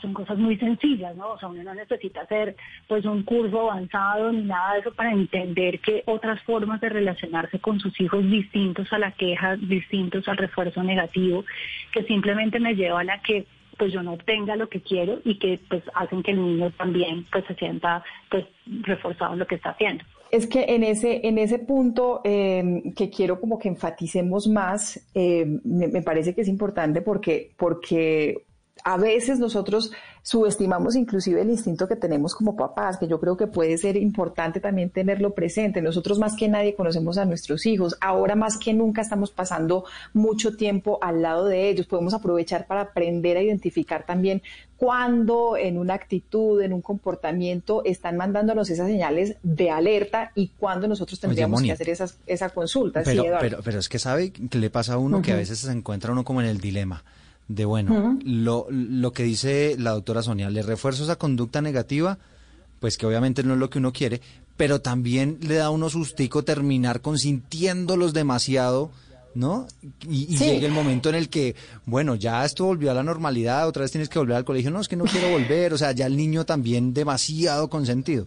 son 0.00 0.14
cosas 0.14 0.38
muy 0.38 0.56
sencillas, 0.56 1.14
¿no? 1.16 1.30
O 1.30 1.38
sea, 1.38 1.48
uno 1.48 1.62
no 1.62 1.74
necesita 1.74 2.22
hacer, 2.22 2.56
pues, 2.88 3.04
un 3.04 3.22
curso 3.22 3.70
avanzado 3.70 4.32
ni 4.32 4.42
nada 4.42 4.74
de 4.74 4.80
eso 4.80 4.94
para 4.94 5.12
entender 5.12 5.80
que 5.80 6.02
otras 6.06 6.42
formas 6.42 6.80
de 6.80 6.88
relacionarse 6.88 7.58
con 7.58 7.80
sus 7.80 7.98
hijos 8.00 8.24
distintos 8.24 8.92
a 8.92 8.98
la 8.98 9.12
queja, 9.12 9.56
distintos 9.56 10.26
al 10.28 10.36
refuerzo 10.36 10.82
negativo, 10.82 11.44
que 11.92 12.02
simplemente 12.04 12.60
me 12.60 12.74
llevan 12.74 13.10
a 13.10 13.20
que 13.22 13.46
pues 13.76 13.92
yo 13.92 14.02
no 14.02 14.14
obtenga 14.14 14.56
lo 14.56 14.68
que 14.68 14.80
quiero 14.80 15.20
y 15.24 15.34
que 15.34 15.60
pues 15.68 15.82
hacen 15.94 16.22
que 16.22 16.30
el 16.30 16.42
niño 16.42 16.70
también 16.70 17.24
pues 17.30 17.44
se 17.44 17.54
sienta 17.54 18.02
pues 18.30 18.46
reforzado 18.82 19.34
en 19.34 19.38
lo 19.40 19.46
que 19.46 19.56
está 19.56 19.70
haciendo. 19.70 20.04
Es 20.30 20.46
que 20.46 20.64
en 20.68 20.82
ese, 20.82 21.26
en 21.26 21.38
ese 21.38 21.58
punto 21.58 22.20
eh, 22.24 22.82
que 22.96 23.10
quiero 23.10 23.40
como 23.40 23.58
que 23.58 23.68
enfaticemos 23.68 24.48
más, 24.48 25.00
eh, 25.14 25.46
me, 25.64 25.88
me 25.88 26.02
parece 26.02 26.34
que 26.34 26.40
es 26.42 26.48
importante 26.48 27.00
porque, 27.00 27.52
porque 27.56 28.44
a 28.84 28.96
veces 28.96 29.38
nosotros 29.38 29.90
subestimamos 30.22 30.96
inclusive 30.96 31.40
el 31.40 31.50
instinto 31.50 31.86
que 31.86 31.96
tenemos 31.96 32.34
como 32.34 32.56
papás, 32.56 32.98
que 32.98 33.06
yo 33.06 33.20
creo 33.20 33.36
que 33.36 33.46
puede 33.46 33.78
ser 33.78 33.96
importante 33.96 34.60
también 34.60 34.90
tenerlo 34.90 35.34
presente. 35.34 35.80
Nosotros 35.80 36.18
más 36.18 36.36
que 36.36 36.48
nadie 36.48 36.74
conocemos 36.74 37.16
a 37.16 37.24
nuestros 37.24 37.64
hijos. 37.66 37.96
Ahora 38.00 38.34
más 38.34 38.58
que 38.58 38.74
nunca 38.74 39.02
estamos 39.02 39.30
pasando 39.30 39.84
mucho 40.12 40.56
tiempo 40.56 40.98
al 41.00 41.22
lado 41.22 41.46
de 41.46 41.68
ellos. 41.68 41.86
Podemos 41.86 42.12
aprovechar 42.12 42.66
para 42.66 42.82
aprender 42.82 43.36
a 43.36 43.42
identificar 43.42 44.04
también 44.04 44.42
cuándo 44.76 45.56
en 45.56 45.78
una 45.78 45.94
actitud, 45.94 46.60
en 46.60 46.72
un 46.72 46.82
comportamiento 46.82 47.82
están 47.84 48.16
mandándonos 48.16 48.68
esas 48.68 48.88
señales 48.88 49.36
de 49.42 49.70
alerta 49.70 50.32
y 50.34 50.48
cuándo 50.58 50.86
nosotros 50.88 51.20
tendríamos 51.20 51.62
que 51.62 51.72
hacer 51.72 51.88
esas, 51.88 52.18
esa 52.26 52.50
consulta. 52.50 53.02
Pero, 53.04 53.24
pero, 53.40 53.58
pero, 53.64 53.78
es 53.78 53.88
que 53.88 53.98
sabe 53.98 54.32
que 54.32 54.58
le 54.58 54.70
pasa 54.70 54.94
a 54.94 54.98
uno 54.98 55.22
que 55.22 55.32
a 55.32 55.36
veces 55.36 55.60
se 55.60 55.72
encuentra 55.72 56.12
uno 56.12 56.24
como 56.24 56.40
en 56.40 56.48
el 56.48 56.58
dilema 56.58 57.04
de 57.48 57.64
bueno, 57.64 58.18
lo, 58.24 58.66
lo 58.70 59.12
que 59.12 59.22
dice 59.22 59.76
la 59.78 59.92
doctora 59.92 60.22
Sonia, 60.22 60.50
le 60.50 60.62
refuerzo 60.62 61.04
esa 61.04 61.16
conducta 61.16 61.62
negativa, 61.62 62.18
pues 62.80 62.98
que 62.98 63.06
obviamente 63.06 63.42
no 63.42 63.54
es 63.54 63.60
lo 63.60 63.70
que 63.70 63.78
uno 63.78 63.92
quiere, 63.92 64.20
pero 64.56 64.80
también 64.80 65.38
le 65.42 65.56
da 65.56 65.66
a 65.66 65.70
uno 65.70 65.88
sustico 65.88 66.42
terminar 66.42 67.00
consintiéndolos 67.00 68.12
demasiado, 68.12 68.90
¿no? 69.34 69.68
Y, 70.08 70.26
llega 70.36 70.66
el 70.66 70.72
momento 70.72 71.08
en 71.08 71.14
el 71.14 71.28
que, 71.28 71.54
bueno, 71.84 72.14
ya 72.14 72.44
esto 72.44 72.64
volvió 72.64 72.90
a 72.90 72.94
la 72.94 73.02
normalidad, 73.02 73.68
otra 73.68 73.82
vez 73.82 73.92
tienes 73.92 74.08
que 74.08 74.18
volver 74.18 74.36
al 74.36 74.44
colegio, 74.44 74.70
no, 74.70 74.80
es 74.80 74.88
que 74.88 74.96
no 74.96 75.04
quiero 75.04 75.30
volver, 75.30 75.72
o 75.72 75.78
sea, 75.78 75.92
ya 75.92 76.06
el 76.06 76.16
niño 76.16 76.44
también 76.44 76.94
demasiado 76.94 77.68
consentido. 77.68 78.26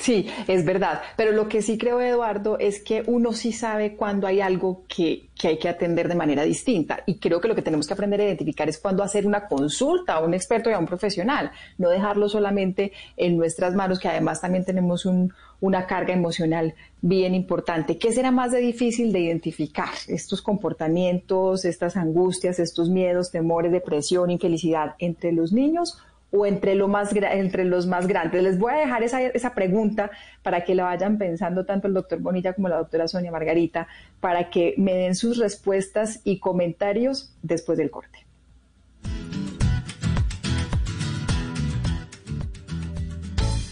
Sí, 0.00 0.26
es 0.48 0.64
verdad. 0.64 1.02
Pero 1.16 1.32
lo 1.32 1.48
que 1.48 1.62
sí 1.62 1.76
creo, 1.76 2.00
Eduardo, 2.00 2.58
es 2.58 2.82
que 2.82 3.02
uno 3.06 3.32
sí 3.32 3.52
sabe 3.52 3.94
cuando 3.94 4.26
hay 4.26 4.40
algo 4.40 4.84
que, 4.88 5.28
que, 5.38 5.48
hay 5.48 5.58
que 5.58 5.68
atender 5.68 6.08
de 6.08 6.14
manera 6.14 6.42
distinta. 6.44 7.02
Y 7.06 7.18
creo 7.18 7.40
que 7.40 7.48
lo 7.48 7.54
que 7.54 7.62
tenemos 7.62 7.86
que 7.86 7.94
aprender 7.94 8.20
a 8.20 8.24
identificar 8.24 8.68
es 8.68 8.78
cuando 8.78 9.02
hacer 9.02 9.26
una 9.26 9.46
consulta 9.46 10.14
a 10.14 10.20
un 10.20 10.34
experto 10.34 10.70
y 10.70 10.72
a 10.72 10.78
un 10.78 10.86
profesional. 10.86 11.52
No 11.78 11.90
dejarlo 11.90 12.28
solamente 12.28 12.92
en 13.16 13.36
nuestras 13.36 13.74
manos, 13.74 13.98
que 13.98 14.08
además 14.08 14.40
también 14.40 14.64
tenemos 14.64 15.04
un, 15.04 15.32
una 15.60 15.86
carga 15.86 16.14
emocional 16.14 16.74
bien 17.02 17.34
importante. 17.34 17.98
¿Qué 17.98 18.12
será 18.12 18.30
más 18.30 18.50
de 18.52 18.58
difícil 18.58 19.12
de 19.12 19.20
identificar? 19.20 19.90
Estos 20.08 20.40
comportamientos, 20.40 21.64
estas 21.64 21.96
angustias, 21.96 22.58
estos 22.58 22.88
miedos, 22.88 23.30
temores, 23.30 23.70
depresión, 23.72 24.30
infelicidad 24.30 24.94
entre 24.98 25.32
los 25.32 25.52
niños 25.52 25.98
o 26.32 26.44
entre, 26.46 26.74
lo 26.74 26.88
más, 26.88 27.14
entre 27.14 27.64
los 27.64 27.86
más 27.86 28.08
grandes? 28.08 28.42
Les 28.42 28.58
voy 28.58 28.72
a 28.72 28.76
dejar 28.78 29.04
esa, 29.04 29.22
esa 29.22 29.54
pregunta 29.54 30.10
para 30.42 30.64
que 30.64 30.74
la 30.74 30.84
vayan 30.84 31.18
pensando 31.18 31.64
tanto 31.64 31.86
el 31.86 31.94
doctor 31.94 32.18
Bonilla 32.18 32.54
como 32.54 32.68
la 32.68 32.78
doctora 32.78 33.06
Sonia 33.06 33.30
Margarita, 33.30 33.86
para 34.18 34.50
que 34.50 34.74
me 34.78 34.94
den 34.94 35.14
sus 35.14 35.38
respuestas 35.38 36.20
y 36.24 36.40
comentarios 36.40 37.32
después 37.42 37.78
del 37.78 37.90
corte. 37.90 38.26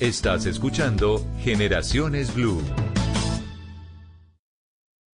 Estás 0.01 0.47
escuchando 0.47 1.27
Generaciones 1.41 2.35
Blue. 2.35 2.63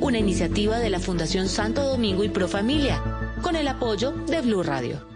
Una 0.00 0.18
iniciativa 0.18 0.78
de 0.78 0.88
la 0.88 1.00
Fundación 1.00 1.48
Santo 1.48 1.82
Domingo 1.82 2.24
y 2.24 2.30
Pro 2.30 2.48
Familia, 2.48 3.02
con 3.42 3.54
el 3.54 3.68
apoyo 3.68 4.12
de 4.12 4.40
Blue 4.40 4.62
Radio. 4.62 5.15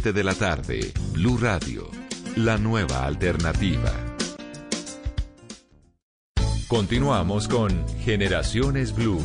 de 0.00 0.24
la 0.24 0.34
tarde, 0.34 0.90
Blue 1.12 1.36
Radio, 1.36 1.90
la 2.36 2.56
nueva 2.56 3.04
alternativa. 3.04 3.92
Continuamos 6.66 7.46
con 7.46 7.86
Generaciones 7.98 8.94
Blue. 8.94 9.20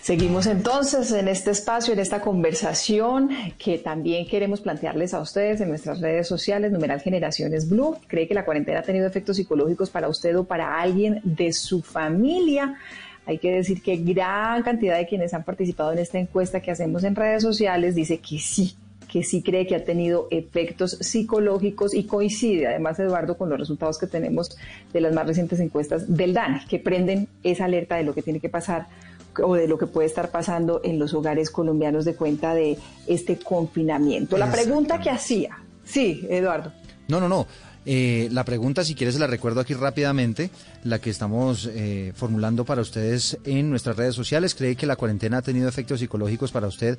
Seguimos 0.00 0.46
entonces 0.46 1.10
en 1.10 1.26
este 1.26 1.50
espacio, 1.50 1.92
en 1.92 1.98
esta 1.98 2.20
conversación 2.20 3.30
que 3.58 3.78
también 3.78 4.28
queremos 4.28 4.60
plantearles 4.60 5.14
a 5.14 5.20
ustedes 5.20 5.60
en 5.60 5.70
nuestras 5.70 6.00
redes 6.00 6.28
sociales, 6.28 6.70
numeral 6.70 7.00
Generaciones 7.00 7.68
Blue. 7.68 7.96
¿Cree 8.06 8.28
que 8.28 8.34
la 8.34 8.44
cuarentena 8.44 8.78
ha 8.78 8.82
tenido 8.82 9.08
efectos 9.08 9.36
psicológicos 9.36 9.90
para 9.90 10.08
usted 10.08 10.38
o 10.38 10.44
para 10.44 10.80
alguien 10.80 11.20
de 11.24 11.52
su 11.52 11.82
familia? 11.82 12.76
Hay 13.26 13.38
que 13.38 13.52
decir 13.52 13.82
que 13.82 13.96
gran 13.96 14.62
cantidad 14.62 14.96
de 14.96 15.06
quienes 15.06 15.32
han 15.34 15.44
participado 15.44 15.92
en 15.92 15.98
esta 15.98 16.18
encuesta 16.18 16.60
que 16.60 16.70
hacemos 16.70 17.04
en 17.04 17.14
redes 17.14 17.42
sociales 17.42 17.94
dice 17.94 18.18
que 18.18 18.38
sí, 18.38 18.74
que 19.08 19.22
sí 19.22 19.42
cree 19.42 19.66
que 19.66 19.76
ha 19.76 19.84
tenido 19.84 20.26
efectos 20.30 20.98
psicológicos 21.00 21.94
y 21.94 22.04
coincide 22.04 22.66
además, 22.66 22.98
Eduardo, 22.98 23.36
con 23.36 23.48
los 23.48 23.58
resultados 23.58 23.98
que 23.98 24.06
tenemos 24.06 24.56
de 24.92 25.00
las 25.00 25.14
más 25.14 25.26
recientes 25.26 25.60
encuestas 25.60 26.16
del 26.16 26.34
DANE, 26.34 26.62
que 26.68 26.78
prenden 26.78 27.28
esa 27.44 27.66
alerta 27.66 27.96
de 27.96 28.04
lo 28.04 28.14
que 28.14 28.22
tiene 28.22 28.40
que 28.40 28.48
pasar 28.48 28.86
o 29.40 29.54
de 29.54 29.68
lo 29.68 29.78
que 29.78 29.86
puede 29.86 30.06
estar 30.06 30.30
pasando 30.30 30.80
en 30.82 30.98
los 30.98 31.14
hogares 31.14 31.50
colombianos 31.50 32.04
de 32.04 32.14
cuenta 32.14 32.54
de 32.54 32.78
este 33.06 33.38
confinamiento. 33.38 34.36
La 34.36 34.50
pregunta 34.50 35.00
que 35.00 35.10
hacía, 35.10 35.58
sí, 35.84 36.26
Eduardo. 36.28 36.72
No, 37.08 37.20
no, 37.20 37.28
no. 37.28 37.46
Eh, 37.84 38.28
la 38.30 38.44
pregunta, 38.44 38.84
si 38.84 38.94
quieres, 38.94 39.18
la 39.18 39.26
recuerdo 39.26 39.60
aquí 39.60 39.74
rápidamente, 39.74 40.50
la 40.84 41.00
que 41.00 41.10
estamos 41.10 41.68
eh, 41.72 42.12
formulando 42.14 42.64
para 42.64 42.82
ustedes 42.82 43.38
en 43.44 43.70
nuestras 43.70 43.96
redes 43.96 44.14
sociales. 44.14 44.54
¿Cree 44.54 44.76
que 44.76 44.86
la 44.86 44.96
cuarentena 44.96 45.38
ha 45.38 45.42
tenido 45.42 45.68
efectos 45.68 46.00
psicológicos 46.00 46.52
para 46.52 46.68
usted 46.68 46.98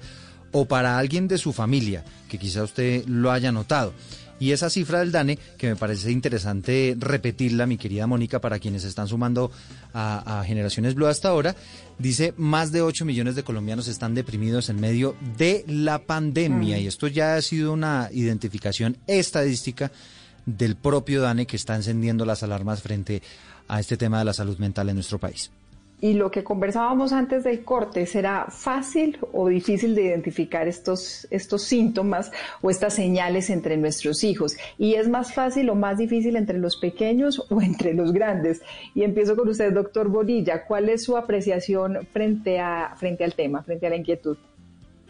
o 0.51 0.65
para 0.65 0.97
alguien 0.97 1.27
de 1.27 1.37
su 1.37 1.53
familia, 1.53 2.03
que 2.29 2.37
quizá 2.37 2.63
usted 2.63 3.05
lo 3.07 3.31
haya 3.31 3.51
notado? 3.51 3.93
Y 4.39 4.51
esa 4.51 4.69
cifra 4.69 4.99
del 4.99 5.13
DANE, 5.13 5.39
que 5.57 5.67
me 5.67 5.77
parece 5.77 6.11
interesante 6.11 6.97
repetirla, 6.99 7.65
mi 7.65 7.77
querida 7.77 8.07
Mónica, 8.07 8.41
para 8.41 8.59
quienes 8.59 8.83
están 8.83 9.07
sumando 9.07 9.51
a, 9.93 10.43
Generaciones 10.45 10.95
Blue 10.95 11.07
hasta 11.07 11.29
ahora, 11.29 11.55
dice 11.97 12.33
más 12.35 12.73
de 12.73 12.81
8 12.81 13.05
millones 13.05 13.35
de 13.35 13.43
colombianos 13.43 13.87
están 13.87 14.15
deprimidos 14.15 14.67
en 14.67 14.81
medio 14.81 15.15
de 15.37 15.63
la 15.67 15.99
pandemia. 15.99 16.77
Y 16.77 16.87
esto 16.87 17.07
ya 17.07 17.35
ha 17.35 17.41
sido 17.41 17.71
una 17.71 18.09
identificación 18.11 18.97
estadística 19.07 19.93
del 20.45 20.75
propio 20.75 21.21
DANE 21.21 21.45
que 21.45 21.55
está 21.55 21.75
encendiendo 21.75 22.25
las 22.25 22.43
alarmas 22.43 22.81
frente 22.81 23.21
a 23.67 23.79
este 23.79 23.97
tema 23.97 24.19
de 24.19 24.25
la 24.25 24.33
salud 24.33 24.57
mental 24.57 24.89
en 24.89 24.95
nuestro 24.95 25.19
país. 25.19 25.51
Y 26.03 26.15
lo 26.15 26.31
que 26.31 26.43
conversábamos 26.43 27.13
antes 27.13 27.45
del 27.45 27.63
corte, 27.63 28.05
¿será 28.05 28.47
fácil 28.49 29.17
o 29.31 29.47
difícil 29.47 29.95
de 29.95 30.03
identificar 30.03 30.67
estos, 30.67 31.25
estos 31.31 31.63
síntomas 31.63 32.29
o 32.61 32.69
estas 32.69 32.93
señales 32.95 33.49
entre 33.49 33.77
nuestros 33.77 34.25
hijos? 34.25 34.57
¿Y 34.77 34.95
es 34.95 35.07
más 35.07 35.33
fácil 35.33 35.69
o 35.69 35.75
más 35.75 35.97
difícil 35.97 36.35
entre 36.35 36.59
los 36.59 36.75
pequeños 36.75 37.45
o 37.49 37.61
entre 37.61 37.93
los 37.93 38.11
grandes? 38.11 38.61
Y 38.93 39.03
empiezo 39.03 39.37
con 39.37 39.47
usted, 39.47 39.71
doctor 39.71 40.09
Bonilla. 40.09 40.65
¿Cuál 40.65 40.89
es 40.89 41.05
su 41.05 41.15
apreciación 41.15 42.05
frente, 42.11 42.59
a, 42.59 42.95
frente 42.97 43.23
al 43.23 43.33
tema, 43.33 43.63
frente 43.63 43.87
a 43.87 43.89
la 43.89 43.95
inquietud? 43.95 44.35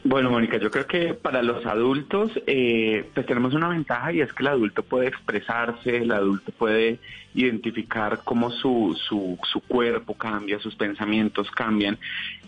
Bueno, 0.05 0.29
Mónica, 0.29 0.57
yo 0.57 0.69
creo 0.69 0.85
que 0.85 1.13
para 1.13 1.41
los 1.41 1.65
adultos 1.65 2.31
eh, 2.45 3.09
pues 3.13 3.25
tenemos 3.25 3.53
una 3.53 3.69
ventaja 3.69 4.11
y 4.11 4.19
es 4.19 4.33
que 4.33 4.43
el 4.43 4.47
adulto 4.47 4.83
puede 4.83 5.07
expresarse, 5.07 5.95
el 5.95 6.11
adulto 6.11 6.51
puede 6.51 6.99
identificar 7.33 8.19
cómo 8.25 8.51
su, 8.51 8.97
su, 9.07 9.39
su 9.43 9.61
cuerpo 9.61 10.15
cambia, 10.15 10.59
sus 10.59 10.75
pensamientos 10.75 11.49
cambian 11.51 11.97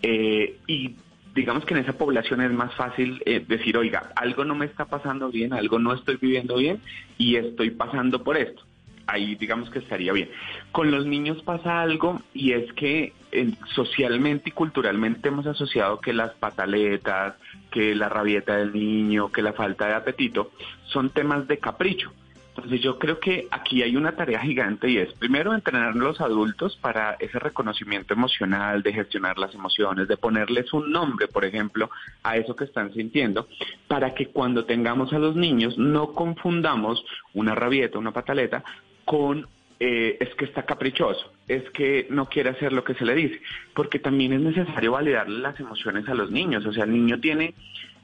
eh, 0.02 0.58
y 0.66 0.96
digamos 1.34 1.64
que 1.64 1.72
en 1.72 1.80
esa 1.80 1.94
población 1.94 2.42
es 2.42 2.52
más 2.52 2.74
fácil 2.74 3.22
eh, 3.24 3.42
decir, 3.46 3.78
oiga, 3.78 4.10
algo 4.16 4.44
no 4.44 4.54
me 4.54 4.66
está 4.66 4.84
pasando 4.84 5.30
bien, 5.30 5.54
algo 5.54 5.78
no 5.78 5.94
estoy 5.94 6.16
viviendo 6.16 6.56
bien 6.56 6.82
y 7.16 7.36
estoy 7.36 7.70
pasando 7.70 8.22
por 8.22 8.36
esto 8.36 8.62
ahí 9.06 9.34
digamos 9.34 9.70
que 9.70 9.78
estaría 9.78 10.12
bien. 10.12 10.30
Con 10.72 10.90
los 10.90 11.06
niños 11.06 11.42
pasa 11.42 11.80
algo 11.80 12.20
y 12.34 12.52
es 12.52 12.72
que 12.72 13.12
eh, 13.32 13.52
socialmente 13.74 14.50
y 14.50 14.52
culturalmente 14.52 15.28
hemos 15.28 15.46
asociado 15.46 16.00
que 16.00 16.12
las 16.12 16.32
pataletas, 16.34 17.34
que 17.70 17.94
la 17.94 18.08
rabieta 18.08 18.56
del 18.56 18.72
niño, 18.72 19.30
que 19.30 19.42
la 19.42 19.52
falta 19.52 19.86
de 19.86 19.94
apetito 19.94 20.50
son 20.84 21.10
temas 21.10 21.46
de 21.48 21.58
capricho. 21.58 22.12
Entonces 22.56 22.80
yo 22.80 22.98
creo 22.98 23.20
que 23.20 23.48
aquí 23.50 23.82
hay 23.82 23.96
una 23.96 24.12
tarea 24.12 24.40
gigante 24.40 24.88
y 24.88 24.96
es 24.96 25.12
primero 25.12 25.52
entrenar 25.52 25.94
los 25.94 26.22
adultos 26.22 26.78
para 26.80 27.12
ese 27.20 27.38
reconocimiento 27.38 28.14
emocional, 28.14 28.82
de 28.82 28.94
gestionar 28.94 29.36
las 29.36 29.54
emociones, 29.54 30.08
de 30.08 30.16
ponerles 30.16 30.72
un 30.72 30.90
nombre, 30.90 31.28
por 31.28 31.44
ejemplo, 31.44 31.90
a 32.22 32.38
eso 32.38 32.56
que 32.56 32.64
están 32.64 32.94
sintiendo, 32.94 33.46
para 33.88 34.14
que 34.14 34.28
cuando 34.28 34.64
tengamos 34.64 35.12
a 35.12 35.18
los 35.18 35.36
niños 35.36 35.76
no 35.76 36.12
confundamos 36.12 37.04
una 37.34 37.54
rabieta, 37.54 37.98
una 37.98 38.12
pataleta 38.12 38.64
con 39.06 39.46
eh, 39.80 40.18
es 40.20 40.34
que 40.34 40.44
está 40.44 40.64
caprichoso, 40.64 41.32
es 41.48 41.62
que 41.70 42.06
no 42.10 42.26
quiere 42.26 42.50
hacer 42.50 42.72
lo 42.72 42.84
que 42.84 42.94
se 42.94 43.04
le 43.04 43.14
dice, 43.14 43.40
porque 43.74 43.98
también 43.98 44.32
es 44.32 44.40
necesario 44.40 44.92
validarle 44.92 45.38
las 45.38 45.58
emociones 45.60 46.08
a 46.08 46.14
los 46.14 46.30
niños, 46.30 46.66
o 46.66 46.72
sea, 46.72 46.84
el 46.84 46.92
niño 46.92 47.20
tiene, 47.20 47.54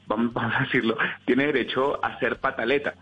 vamos, 0.07 0.33
vamos 0.33 0.53
a 0.57 0.63
decirlo, 0.63 0.97
tiene 1.25 1.47
derecho 1.47 2.03
a 2.03 2.17
ser 2.19 2.39
pataleta, 2.39 2.95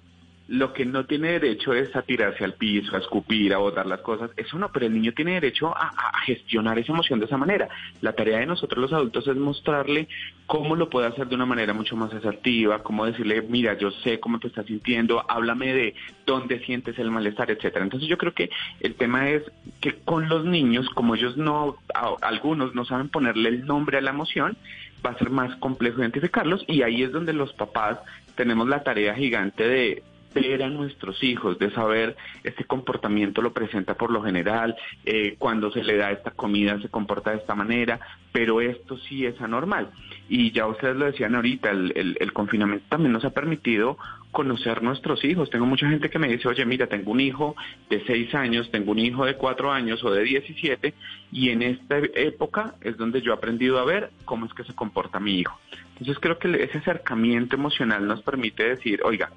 lo 0.48 0.74
que 0.74 0.86
no 0.86 1.06
tiene 1.06 1.32
derecho 1.40 1.74
es 1.74 1.96
a 1.96 2.02
tirarse 2.02 2.44
al 2.44 2.56
piso, 2.56 2.96
a 2.96 3.00
escupir, 3.00 3.54
a 3.54 3.58
botar 3.58 3.86
las 3.86 4.02
cosas. 4.02 4.32
Eso 4.36 4.58
no, 4.60 4.70
pero 4.70 4.86
el 4.86 4.94
niño 4.94 5.14
tiene 5.14 5.36
derecho 5.36 5.74
a, 5.76 5.92
gestionar 6.26 6.78
esa 6.78 6.92
emoción 6.92 7.20
de 7.20 7.26
esa 7.26 7.38
manera. 7.38 7.70
La 8.02 8.14
tarea 8.14 8.40
de 8.40 8.46
nosotros 8.46 8.80
los 8.82 8.94
adultos 8.94 9.28
es 9.28 9.36
mostrarle 9.36 10.08
cómo 10.46 10.76
lo 10.76 10.90
puede 10.90 11.08
hacer 11.08 11.28
de 11.28 11.36
una 11.36 11.46
manera 11.46 11.74
mucho 11.74 11.96
más 11.96 12.14
asertiva, 12.14 12.84
cómo 12.84 13.06
decirle, 13.06 13.42
mira, 13.42 13.78
yo 13.78 13.92
sé 13.92 14.20
cómo 14.20 14.40
te 14.40 14.48
estás 14.48 14.66
sintiendo, 14.66 15.24
háblame 15.30 15.74
de 15.74 15.96
dónde 16.26 16.60
sientes 16.66 17.00
el 17.00 17.12
malestar, 17.12 17.50
etcétera. 17.50 17.84
Entonces 17.84 18.10
yo 18.10 18.18
creo 18.18 18.34
que 18.34 18.50
el 18.82 18.96
tema 18.96 19.30
es 19.30 19.44
que 19.80 19.96
con 20.00 20.28
los 20.28 20.46
niños, 20.46 20.90
como 20.90 21.16
ellos 21.16 21.38
no, 21.38 21.78
a, 21.96 22.14
algunos 22.22 22.76
no 22.76 22.86
saben 22.86 23.10
ponerle 23.10 23.50
el 23.50 23.66
nombre 23.66 23.98
a 23.98 24.02
la 24.02 24.12
emoción, 24.12 24.58
va 25.06 25.12
a 25.12 25.18
ser 25.18 25.30
más 25.30 25.56
complejo 25.56 26.02
identificarlos 26.02 26.64
y 26.68 26.84
ahí 26.84 27.04
es 27.04 27.12
donde 27.12 27.34
los 27.34 27.54
papás 27.54 28.00
tenemos 28.36 28.68
la 28.68 28.84
tarea 28.84 29.16
gigante 29.16 29.68
de 29.68 30.04
ver 30.34 30.64
a 30.64 30.70
nuestros 30.70 31.24
hijos, 31.24 31.60
de 31.60 31.72
saber 31.72 32.16
este 32.44 32.64
comportamiento 32.64 33.42
lo 33.42 33.54
presenta 33.54 33.96
por 33.96 34.12
lo 34.12 34.24
general, 34.24 34.76
eh, 35.06 35.36
cuando 35.38 35.72
se 35.72 35.84
le 35.84 35.98
da 35.98 36.12
esta 36.12 36.32
comida 36.32 36.80
se 36.82 36.90
comporta 36.90 37.32
de 37.32 37.38
esta 37.38 37.56
manera, 37.56 38.00
pero 38.32 38.62
esto 38.62 38.98
sí 38.98 39.26
es 39.26 39.40
anormal. 39.42 39.92
Y 40.30 40.52
ya 40.52 40.68
ustedes 40.68 40.96
lo 40.96 41.06
decían 41.06 41.36
ahorita, 41.36 41.72
el, 41.72 41.94
el, 41.96 42.18
el 42.20 42.34
confinamiento 42.34 42.86
también 42.90 43.12
nos 43.12 43.26
ha 43.26 43.32
permitido 43.32 43.98
conocer 44.32 44.82
nuestros 44.82 45.24
hijos. 45.24 45.50
Tengo 45.50 45.66
mucha 45.66 45.90
gente 45.90 46.10
que 46.10 46.20
me 46.20 46.30
dice, 46.30 46.48
oye, 46.48 46.66
mira, 46.66 46.88
tengo 46.88 47.12
un 47.12 47.20
hijo 47.20 47.56
de 47.90 48.04
6 48.06 48.34
años, 48.36 48.72
tengo 48.72 48.92
un 48.92 49.00
hijo 49.00 49.26
de 49.26 49.36
4 49.36 49.72
años 49.72 50.04
o 50.04 50.12
de 50.12 50.24
17, 50.24 50.94
y 51.32 51.50
en 51.50 51.62
esta 51.62 51.98
época 52.16 52.76
es 52.82 52.98
donde 52.98 53.22
yo 53.22 53.32
he 53.32 53.36
aprendido 53.36 53.80
a 53.80 53.86
ver 53.86 54.12
cómo 54.26 54.46
es 54.46 54.54
que 54.54 54.64
se 54.64 54.74
comporta 54.74 55.20
mi 55.20 55.40
hijo. 55.40 55.60
Entonces 55.92 56.18
creo 56.20 56.40
que 56.40 56.64
ese 56.64 56.80
acercamiento 56.80 57.56
emocional 57.56 58.08
nos 58.08 58.24
permite 58.24 58.64
decir, 58.68 59.02
oiga, 59.04 59.32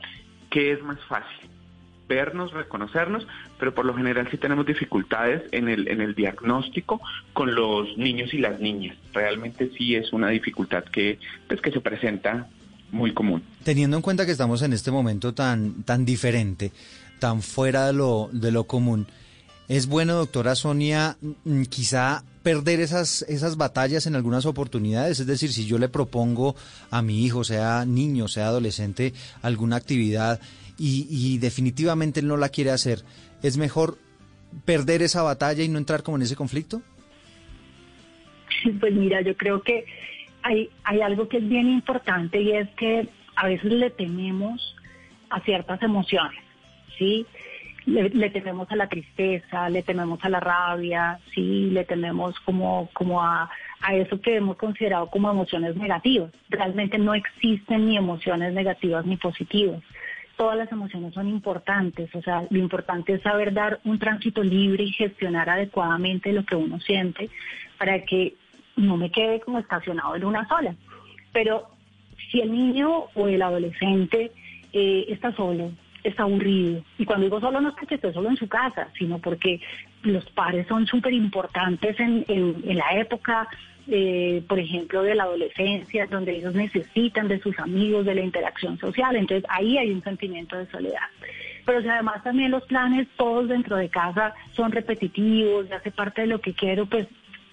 ¿qué 0.54 0.70
es 0.70 0.82
más 0.82 1.00
fácil? 1.08 1.50
vernos, 2.06 2.52
reconocernos, 2.52 3.26
pero 3.58 3.74
por 3.74 3.86
lo 3.86 3.94
general 3.94 4.28
sí 4.30 4.36
tenemos 4.36 4.66
dificultades 4.66 5.42
en 5.52 5.68
el, 5.68 5.88
en 5.88 6.02
el 6.02 6.14
diagnóstico 6.14 7.00
con 7.32 7.54
los 7.54 7.96
niños 7.96 8.34
y 8.34 8.38
las 8.38 8.60
niñas. 8.60 8.94
Realmente 9.14 9.70
sí 9.76 9.94
es 9.94 10.12
una 10.12 10.28
dificultad 10.28 10.84
que, 10.84 11.18
pues, 11.48 11.62
que 11.62 11.72
se 11.72 11.80
presenta 11.80 12.46
muy 12.92 13.14
común. 13.14 13.42
Teniendo 13.64 13.96
en 13.96 14.02
cuenta 14.02 14.26
que 14.26 14.32
estamos 14.32 14.60
en 14.60 14.74
este 14.74 14.90
momento 14.90 15.32
tan, 15.32 15.82
tan 15.84 16.04
diferente, 16.04 16.72
tan 17.20 17.40
fuera 17.40 17.86
de 17.86 17.94
lo, 17.94 18.28
de 18.32 18.52
lo 18.52 18.64
común, 18.64 19.06
es 19.68 19.86
bueno, 19.86 20.14
doctora 20.14 20.54
Sonia, 20.54 21.16
mm, 21.20 21.64
quizá 21.64 22.22
perder 22.42 22.80
esas, 22.80 23.22
esas 23.22 23.56
batallas 23.56 24.06
en 24.06 24.14
algunas 24.14 24.44
oportunidades. 24.44 25.20
Es 25.20 25.26
decir, 25.26 25.50
si 25.50 25.66
yo 25.66 25.78
le 25.78 25.88
propongo 25.88 26.54
a 26.90 27.00
mi 27.00 27.24
hijo, 27.24 27.42
sea 27.42 27.84
niño, 27.86 28.28
sea 28.28 28.48
adolescente, 28.48 29.14
alguna 29.42 29.76
actividad 29.76 30.40
y, 30.78 31.38
definitivamente 31.38 32.20
él 32.20 32.26
no 32.26 32.36
la 32.36 32.48
quiere 32.48 32.70
hacer, 32.70 33.00
¿es 33.42 33.56
mejor 33.56 33.96
perder 34.64 35.02
esa 35.02 35.22
batalla 35.22 35.62
y 35.62 35.68
no 35.68 35.78
entrar 35.78 36.02
como 36.02 36.16
en 36.16 36.24
ese 36.24 36.36
conflicto? 36.36 36.82
Pues 38.80 38.92
mira, 38.92 39.20
yo 39.20 39.36
creo 39.36 39.62
que 39.62 39.84
hay, 40.42 40.70
hay 40.84 41.00
algo 41.00 41.28
que 41.28 41.38
es 41.38 41.48
bien 41.48 41.68
importante 41.68 42.40
y 42.40 42.52
es 42.52 42.68
que 42.70 43.08
a 43.36 43.46
veces 43.46 43.72
le 43.72 43.90
tememos 43.90 44.74
a 45.30 45.40
ciertas 45.40 45.82
emociones, 45.82 46.40
¿sí? 46.98 47.26
Le, 47.86 48.08
le, 48.08 48.30
tememos 48.30 48.70
a 48.70 48.76
la 48.76 48.88
tristeza, 48.88 49.68
le 49.68 49.82
tememos 49.82 50.18
a 50.24 50.30
la 50.30 50.40
rabia, 50.40 51.18
sí, 51.34 51.70
le 51.70 51.84
tememos 51.84 52.38
como, 52.40 52.88
como 52.94 53.22
a, 53.22 53.50
a 53.82 53.94
eso 53.94 54.20
que 54.20 54.36
hemos 54.36 54.56
considerado 54.56 55.08
como 55.08 55.30
emociones 55.30 55.76
negativas. 55.76 56.32
Realmente 56.48 56.96
no 56.98 57.14
existen 57.14 57.86
ni 57.86 57.96
emociones 57.96 58.54
negativas 58.54 59.04
ni 59.04 59.16
positivas. 59.16 59.82
Todas 60.36 60.56
las 60.56 60.72
emociones 60.72 61.14
son 61.14 61.28
importantes, 61.28 62.12
o 62.14 62.22
sea, 62.22 62.42
lo 62.50 62.58
importante 62.58 63.12
es 63.12 63.22
saber 63.22 63.52
dar 63.52 63.80
un 63.84 63.98
tránsito 63.98 64.42
libre 64.42 64.84
y 64.84 64.92
gestionar 64.92 65.48
adecuadamente 65.48 66.32
lo 66.32 66.44
que 66.44 66.56
uno 66.56 66.80
siente 66.80 67.28
para 67.78 68.04
que 68.04 68.34
no 68.76 68.96
me 68.96 69.10
quede 69.10 69.40
como 69.40 69.58
estacionado 69.58 70.16
en 70.16 70.24
una 70.24 70.48
sola. 70.48 70.74
Pero 71.32 71.68
si 72.30 72.40
el 72.40 72.52
niño 72.52 73.04
o 73.14 73.28
el 73.28 73.42
adolescente 73.42 74.32
eh, 74.72 75.04
está 75.08 75.32
solo, 75.36 75.70
está 76.04 76.24
aburrido. 76.24 76.84
Y 76.98 77.04
cuando 77.04 77.24
digo 77.24 77.40
solo 77.40 77.60
no 77.60 77.70
es 77.70 77.74
porque 77.74 77.96
esté 77.96 78.12
solo 78.12 78.28
en 78.28 78.36
su 78.36 78.46
casa, 78.46 78.88
sino 78.96 79.18
porque 79.18 79.60
los 80.02 80.24
pares 80.30 80.66
son 80.68 80.86
súper 80.86 81.14
importantes 81.14 81.98
en, 81.98 82.24
en, 82.28 82.62
en, 82.64 82.76
la 82.76 82.90
época, 82.92 83.48
eh, 83.88 84.42
por 84.46 84.58
ejemplo, 84.58 85.02
de 85.02 85.14
la 85.14 85.24
adolescencia, 85.24 86.06
donde 86.06 86.36
ellos 86.36 86.54
necesitan 86.54 87.26
de 87.26 87.40
sus 87.40 87.58
amigos, 87.58 88.04
de 88.04 88.14
la 88.14 88.20
interacción 88.20 88.78
social. 88.78 89.16
Entonces 89.16 89.44
ahí 89.48 89.78
hay 89.78 89.90
un 89.90 90.02
sentimiento 90.02 90.56
de 90.56 90.66
soledad. 90.66 91.08
Pero 91.64 91.80
si 91.80 91.88
además 91.88 92.22
también 92.22 92.50
los 92.50 92.64
planes 92.64 93.08
todos 93.16 93.48
dentro 93.48 93.76
de 93.76 93.88
casa 93.88 94.34
son 94.52 94.70
repetitivos, 94.70 95.68
ya 95.68 95.76
hace 95.76 95.90
parte 95.90 96.20
de 96.20 96.26
lo 96.26 96.40
que 96.40 96.52
quiero, 96.52 96.84
pues 96.84 97.08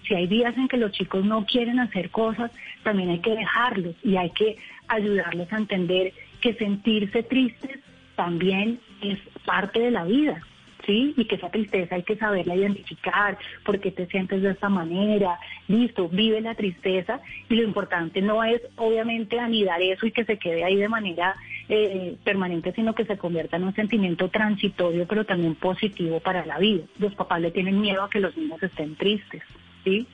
si 0.06 0.14
hay 0.14 0.26
días 0.26 0.54
en 0.58 0.68
que 0.68 0.76
los 0.76 0.92
chicos 0.92 1.24
no 1.24 1.46
quieren 1.46 1.80
hacer 1.80 2.10
cosas, 2.10 2.50
también 2.82 3.08
hay 3.08 3.20
que 3.20 3.34
dejarlos 3.34 3.94
y 4.02 4.16
hay 4.16 4.30
que 4.30 4.58
ayudarlos 4.88 5.50
a 5.52 5.56
entender 5.56 6.12
que 6.42 6.52
sentirse 6.54 7.22
tristes 7.22 7.78
también 8.22 8.78
es 9.00 9.18
parte 9.44 9.80
de 9.80 9.90
la 9.90 10.04
vida, 10.04 10.40
¿sí? 10.86 11.12
Y 11.16 11.24
que 11.24 11.34
esa 11.34 11.50
tristeza 11.50 11.96
hay 11.96 12.04
que 12.04 12.16
saberla 12.16 12.54
identificar, 12.54 13.36
por 13.64 13.80
qué 13.80 13.90
te 13.90 14.06
sientes 14.06 14.42
de 14.42 14.50
esta 14.50 14.68
manera, 14.68 15.40
listo, 15.66 16.08
vive 16.08 16.40
la 16.40 16.54
tristeza 16.54 17.20
y 17.48 17.56
lo 17.56 17.64
importante 17.64 18.22
no 18.22 18.44
es 18.44 18.62
obviamente 18.76 19.40
anidar 19.40 19.82
eso 19.82 20.06
y 20.06 20.12
que 20.12 20.24
se 20.24 20.38
quede 20.38 20.62
ahí 20.62 20.76
de 20.76 20.88
manera 20.88 21.34
eh, 21.68 22.14
permanente, 22.22 22.72
sino 22.72 22.94
que 22.94 23.06
se 23.06 23.18
convierta 23.18 23.56
en 23.56 23.64
un 23.64 23.74
sentimiento 23.74 24.28
transitorio, 24.28 25.04
pero 25.08 25.24
también 25.24 25.56
positivo 25.56 26.20
para 26.20 26.46
la 26.46 26.58
vida. 26.58 26.84
Los 27.00 27.16
papás 27.16 27.40
le 27.40 27.50
tienen 27.50 27.80
miedo 27.80 28.04
a 28.04 28.10
que 28.10 28.20
los 28.20 28.36
niños 28.36 28.62
estén 28.62 28.94
tristes, 28.94 29.42
¿sí? 29.82 30.06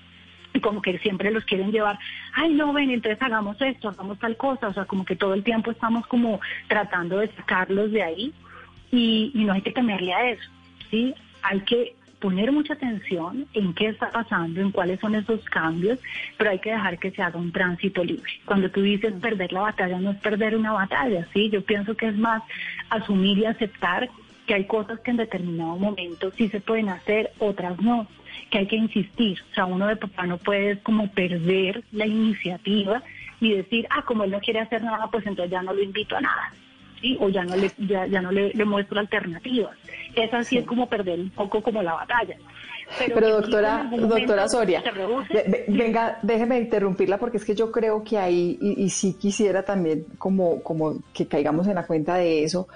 Y 0.59 0.61
como 0.61 0.83
que 0.83 0.99
siempre 0.99 1.31
los 1.31 1.45
quieren 1.45 1.71
llevar, 1.71 1.99
ay 2.35 2.53
no 2.53 2.73
ven, 2.73 2.91
entonces 2.91 3.23
hagamos 3.23 3.61
esto, 3.63 3.89
hagamos 3.89 4.19
tal 4.19 4.37
cosa, 4.37 4.69
o 4.69 4.75
sea, 4.75 4.85
como 4.85 5.05
que 5.05 5.17
todo 5.17 5.35
el 5.35 5.45
tiempo 5.45 5.71
estamos 5.71 6.07
como 6.07 6.41
tratando 6.67 7.19
de 7.19 7.29
sacarlos 7.29 7.93
de 7.93 8.03
ahí 8.03 8.35
y, 8.91 9.31
y 9.35 9.45
no 9.45 9.53
hay 9.53 9.63
que 9.63 9.71
temerle 9.71 10.13
a 10.13 10.31
eso, 10.31 10.51
¿sí? 10.91 11.15
Hay 11.43 11.61
que 11.61 11.95
poner 12.19 12.51
mucha 12.51 12.75
atención 12.75 13.47
en 13.53 13.73
qué 13.75 13.87
está 13.87 14.11
pasando, 14.11 14.61
en 14.61 14.73
cuáles 14.73 14.99
son 14.99 15.15
esos 15.15 15.45
cambios, 15.45 16.01
pero 16.37 16.51
hay 16.51 16.59
que 16.59 16.73
dejar 16.73 16.99
que 16.99 17.13
se 17.13 17.23
haga 17.23 17.39
un 17.39 17.53
tránsito 17.53 18.03
libre. 18.03 18.33
Cuando 18.45 18.69
tú 18.71 18.83
dices 18.83 19.15
perder 19.21 19.53
la 19.53 19.61
batalla, 19.61 20.01
no 20.01 20.11
es 20.11 20.17
perder 20.19 20.57
una 20.57 20.73
batalla, 20.73 21.29
¿sí? 21.33 21.49
Yo 21.51 21.63
pienso 21.63 21.97
que 21.97 22.09
es 22.09 22.17
más 22.17 22.43
asumir 22.91 23.39
y 23.39 23.45
aceptar 23.45 24.11
que 24.49 24.55
hay 24.55 24.65
cosas 24.67 24.99
que 25.01 25.13
en 25.13 25.19
determinado 25.19 25.77
momento 25.77 26.33
sí 26.37 26.49
se 26.49 26.61
pueden 26.61 26.89
hacer, 26.89 27.31
otras 27.39 27.81
no 27.81 28.09
que 28.51 28.59
hay 28.59 28.67
que 28.67 28.77
insistir. 28.77 29.39
O 29.51 29.55
sea, 29.55 29.67
uno 29.67 29.87
de 29.87 29.97
papá 29.97 30.27
no 30.27 30.39
puede 30.39 30.79
como 30.81 31.11
perder 31.11 31.83
la 31.93 32.07
iniciativa 32.07 33.03
y 33.41 33.55
decir, 33.55 33.87
ah, 33.91 34.03
como 34.05 34.25
él 34.25 34.31
no 34.31 34.41
quiere 34.41 34.61
hacer 34.61 34.83
nada, 34.83 35.09
pues 35.11 35.27
entonces 35.27 35.51
ya 35.51 35.63
no 35.63 35.73
lo 35.73 35.83
invito 35.83 36.17
a 36.17 36.21
nada. 36.21 36.53
¿sí? 37.01 37.17
O 37.21 37.29
ya 37.29 37.45
no 37.45 37.57
le, 37.57 37.71
ya, 37.79 38.07
ya 38.07 38.21
no 38.21 38.33
le, 38.33 38.53
le, 38.53 38.65
muestro 38.65 38.99
alternativas. 38.99 39.77
Esa 40.15 40.43
sí, 40.43 40.51
sí, 40.51 40.59
es 40.59 40.67
como 40.67 40.89
perder 40.89 41.21
un 41.21 41.31
poco 41.31 41.63
como 41.63 41.83
la 41.83 41.95
batalla. 41.95 42.37
Pero, 42.99 43.15
Pero 43.15 43.29
doctora, 43.41 43.91
doctora 43.95 44.49
Soria, 44.49 44.83
de, 44.83 45.67
venga, 45.69 46.19
déjeme 46.23 46.59
interrumpirla 46.59 47.19
porque 47.19 47.37
es 47.37 47.45
que 47.45 47.55
yo 47.55 47.71
creo 47.71 48.03
que 48.03 48.17
ahí, 48.17 48.59
y, 48.63 48.83
y 48.83 48.89
sí 48.89 49.15
quisiera 49.21 49.63
también 49.63 50.07
como, 50.17 50.63
como 50.63 51.03
que 51.13 51.29
caigamos 51.29 51.67
en 51.67 51.75
la 51.75 51.87
cuenta 51.87 52.15
de 52.15 52.45
eso, 52.45 52.67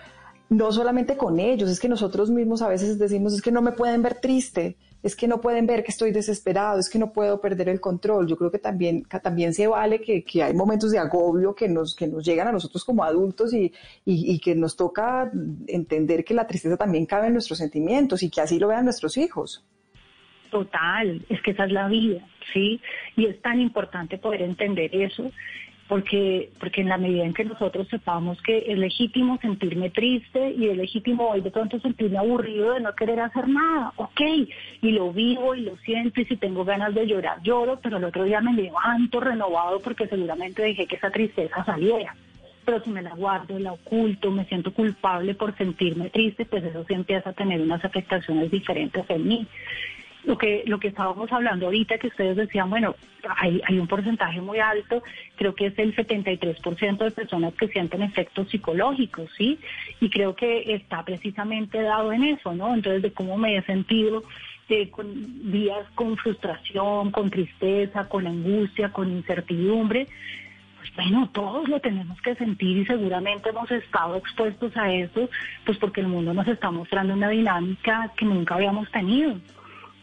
no 0.50 0.70
solamente 0.70 1.16
con 1.16 1.40
ellos, 1.40 1.70
es 1.70 1.80
que 1.80 1.88
nosotros 1.88 2.30
mismos 2.30 2.60
a 2.60 2.68
veces 2.68 2.98
decimos, 2.98 3.32
es 3.32 3.40
que 3.40 3.50
no 3.50 3.62
me 3.62 3.72
pueden 3.72 4.02
ver 4.02 4.20
triste, 4.20 4.76
es 5.02 5.16
que 5.16 5.26
no 5.26 5.40
pueden 5.40 5.66
ver 5.66 5.82
que 5.82 5.90
estoy 5.90 6.12
desesperado, 6.12 6.78
es 6.78 6.88
que 6.88 6.98
no 6.98 7.12
puedo 7.12 7.40
perder 7.40 7.68
el 7.68 7.80
control. 7.80 8.28
Yo 8.28 8.36
creo 8.36 8.50
que 8.50 8.58
también, 8.58 9.04
también 9.22 9.52
se 9.52 9.66
vale 9.66 10.00
que, 10.00 10.22
que, 10.22 10.42
hay 10.42 10.54
momentos 10.54 10.92
de 10.92 10.98
agobio 10.98 11.54
que 11.54 11.68
nos, 11.68 11.94
que 11.96 12.06
nos 12.06 12.24
llegan 12.24 12.48
a 12.48 12.52
nosotros 12.52 12.84
como 12.84 13.02
adultos 13.02 13.52
y, 13.52 13.72
y, 14.04 14.34
y, 14.34 14.38
que 14.38 14.54
nos 14.54 14.76
toca 14.76 15.30
entender 15.66 16.24
que 16.24 16.34
la 16.34 16.46
tristeza 16.46 16.76
también 16.76 17.06
cabe 17.06 17.26
en 17.26 17.32
nuestros 17.32 17.58
sentimientos 17.58 18.22
y 18.22 18.30
que 18.30 18.40
así 18.40 18.58
lo 18.58 18.68
vean 18.68 18.84
nuestros 18.84 19.16
hijos. 19.16 19.64
Total, 20.50 21.24
es 21.30 21.40
que 21.40 21.52
esa 21.52 21.64
es 21.64 21.72
la 21.72 21.88
vida, 21.88 22.28
¿sí? 22.52 22.78
Y 23.16 23.24
es 23.24 23.40
tan 23.40 23.58
importante 23.58 24.18
poder 24.18 24.42
entender 24.42 24.94
eso 24.94 25.32
porque, 25.92 26.48
porque 26.58 26.80
en 26.80 26.88
la 26.88 26.96
medida 26.96 27.22
en 27.22 27.34
que 27.34 27.44
nosotros 27.44 27.86
sepamos 27.88 28.40
que 28.40 28.64
es 28.66 28.78
legítimo 28.78 29.36
sentirme 29.42 29.90
triste 29.90 30.54
y 30.56 30.68
es 30.68 30.76
legítimo 30.78 31.28
hoy 31.28 31.42
de 31.42 31.50
pronto 31.50 31.78
sentirme 31.80 32.16
aburrido 32.16 32.72
de 32.72 32.80
no 32.80 32.94
querer 32.94 33.20
hacer 33.20 33.46
nada, 33.46 33.92
ok, 33.96 34.20
y 34.80 34.90
lo 34.92 35.12
vivo 35.12 35.54
y 35.54 35.60
lo 35.60 35.76
siento 35.84 36.22
y 36.22 36.24
si 36.24 36.38
tengo 36.38 36.64
ganas 36.64 36.94
de 36.94 37.06
llorar, 37.06 37.42
lloro, 37.42 37.78
pero 37.82 37.98
el 37.98 38.04
otro 38.04 38.24
día 38.24 38.40
me 38.40 38.54
levanto 38.54 39.20
renovado 39.20 39.80
porque 39.80 40.08
seguramente 40.08 40.62
dejé 40.62 40.86
que 40.86 40.96
esa 40.96 41.10
tristeza 41.10 41.62
saliera. 41.62 42.16
Pero 42.64 42.82
si 42.82 42.88
me 42.88 43.02
la 43.02 43.14
guardo, 43.14 43.58
la 43.58 43.72
oculto, 43.74 44.30
me 44.30 44.46
siento 44.46 44.72
culpable 44.72 45.34
por 45.34 45.54
sentirme 45.58 46.08
triste, 46.08 46.46
pues 46.46 46.64
eso 46.64 46.86
sí 46.88 46.94
empieza 46.94 47.28
a 47.28 47.34
tener 47.34 47.60
unas 47.60 47.84
afectaciones 47.84 48.50
diferentes 48.50 49.04
en 49.10 49.28
mí 49.28 49.46
lo 50.24 50.38
que 50.38 50.62
lo 50.66 50.78
que 50.78 50.88
estábamos 50.88 51.32
hablando 51.32 51.66
ahorita 51.66 51.98
que 51.98 52.08
ustedes 52.08 52.36
decían 52.36 52.70
bueno 52.70 52.94
hay, 53.36 53.60
hay 53.66 53.78
un 53.78 53.86
porcentaje 53.86 54.40
muy 54.40 54.58
alto 54.58 55.02
creo 55.36 55.54
que 55.54 55.66
es 55.66 55.78
el 55.78 55.94
73% 55.94 56.98
de 56.98 57.10
personas 57.10 57.54
que 57.54 57.68
sienten 57.68 58.02
efectos 58.02 58.48
psicológicos 58.48 59.30
sí 59.36 59.58
y 60.00 60.10
creo 60.10 60.34
que 60.34 60.74
está 60.74 61.04
precisamente 61.04 61.82
dado 61.82 62.12
en 62.12 62.24
eso 62.24 62.54
no 62.54 62.74
entonces 62.74 63.02
de 63.02 63.12
cómo 63.12 63.36
me 63.36 63.56
he 63.56 63.62
sentido 63.62 64.22
eh, 64.68 64.90
con 64.90 65.50
días 65.50 65.86
con 65.94 66.16
frustración 66.16 67.10
con 67.10 67.30
tristeza 67.30 68.08
con 68.08 68.26
angustia 68.26 68.92
con 68.92 69.10
incertidumbre 69.10 70.06
pues 70.78 70.94
bueno, 70.96 71.30
todos 71.32 71.68
lo 71.68 71.78
tenemos 71.78 72.20
que 72.22 72.34
sentir 72.34 72.78
y 72.78 72.86
seguramente 72.86 73.50
hemos 73.50 73.70
estado 73.70 74.16
expuestos 74.16 74.76
a 74.76 74.92
eso, 74.92 75.30
pues 75.64 75.78
porque 75.78 76.00
el 76.00 76.08
mundo 76.08 76.34
nos 76.34 76.48
está 76.48 76.72
mostrando 76.72 77.14
una 77.14 77.28
dinámica 77.28 78.10
que 78.16 78.24
nunca 78.24 78.56
habíamos 78.56 78.90
tenido 78.90 79.36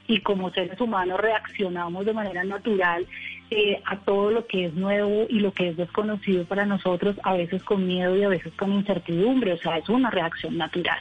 y 0.09 0.21
como 0.21 0.49
seres 0.49 0.81
humanos 0.81 1.19
reaccionamos 1.19 2.03
de 2.03 2.13
manera 2.13 2.43
natural 2.43 3.05
eh, 3.51 3.79
a 3.85 3.95
todo 3.97 4.31
lo 4.31 4.47
que 4.47 4.65
es 4.65 4.73
nuevo 4.73 5.27
y 5.29 5.39
lo 5.39 5.53
que 5.53 5.69
es 5.69 5.77
desconocido 5.77 6.45
para 6.45 6.65
nosotros, 6.65 7.15
a 7.21 7.33
veces 7.33 7.63
con 7.63 7.85
miedo 7.85 8.17
y 8.17 8.23
a 8.23 8.27
veces 8.27 8.51
con 8.55 8.73
incertidumbre, 8.73 9.53
o 9.53 9.57
sea, 9.57 9.77
es 9.77 9.87
una 9.87 10.09
reacción 10.09 10.57
natural. 10.57 10.97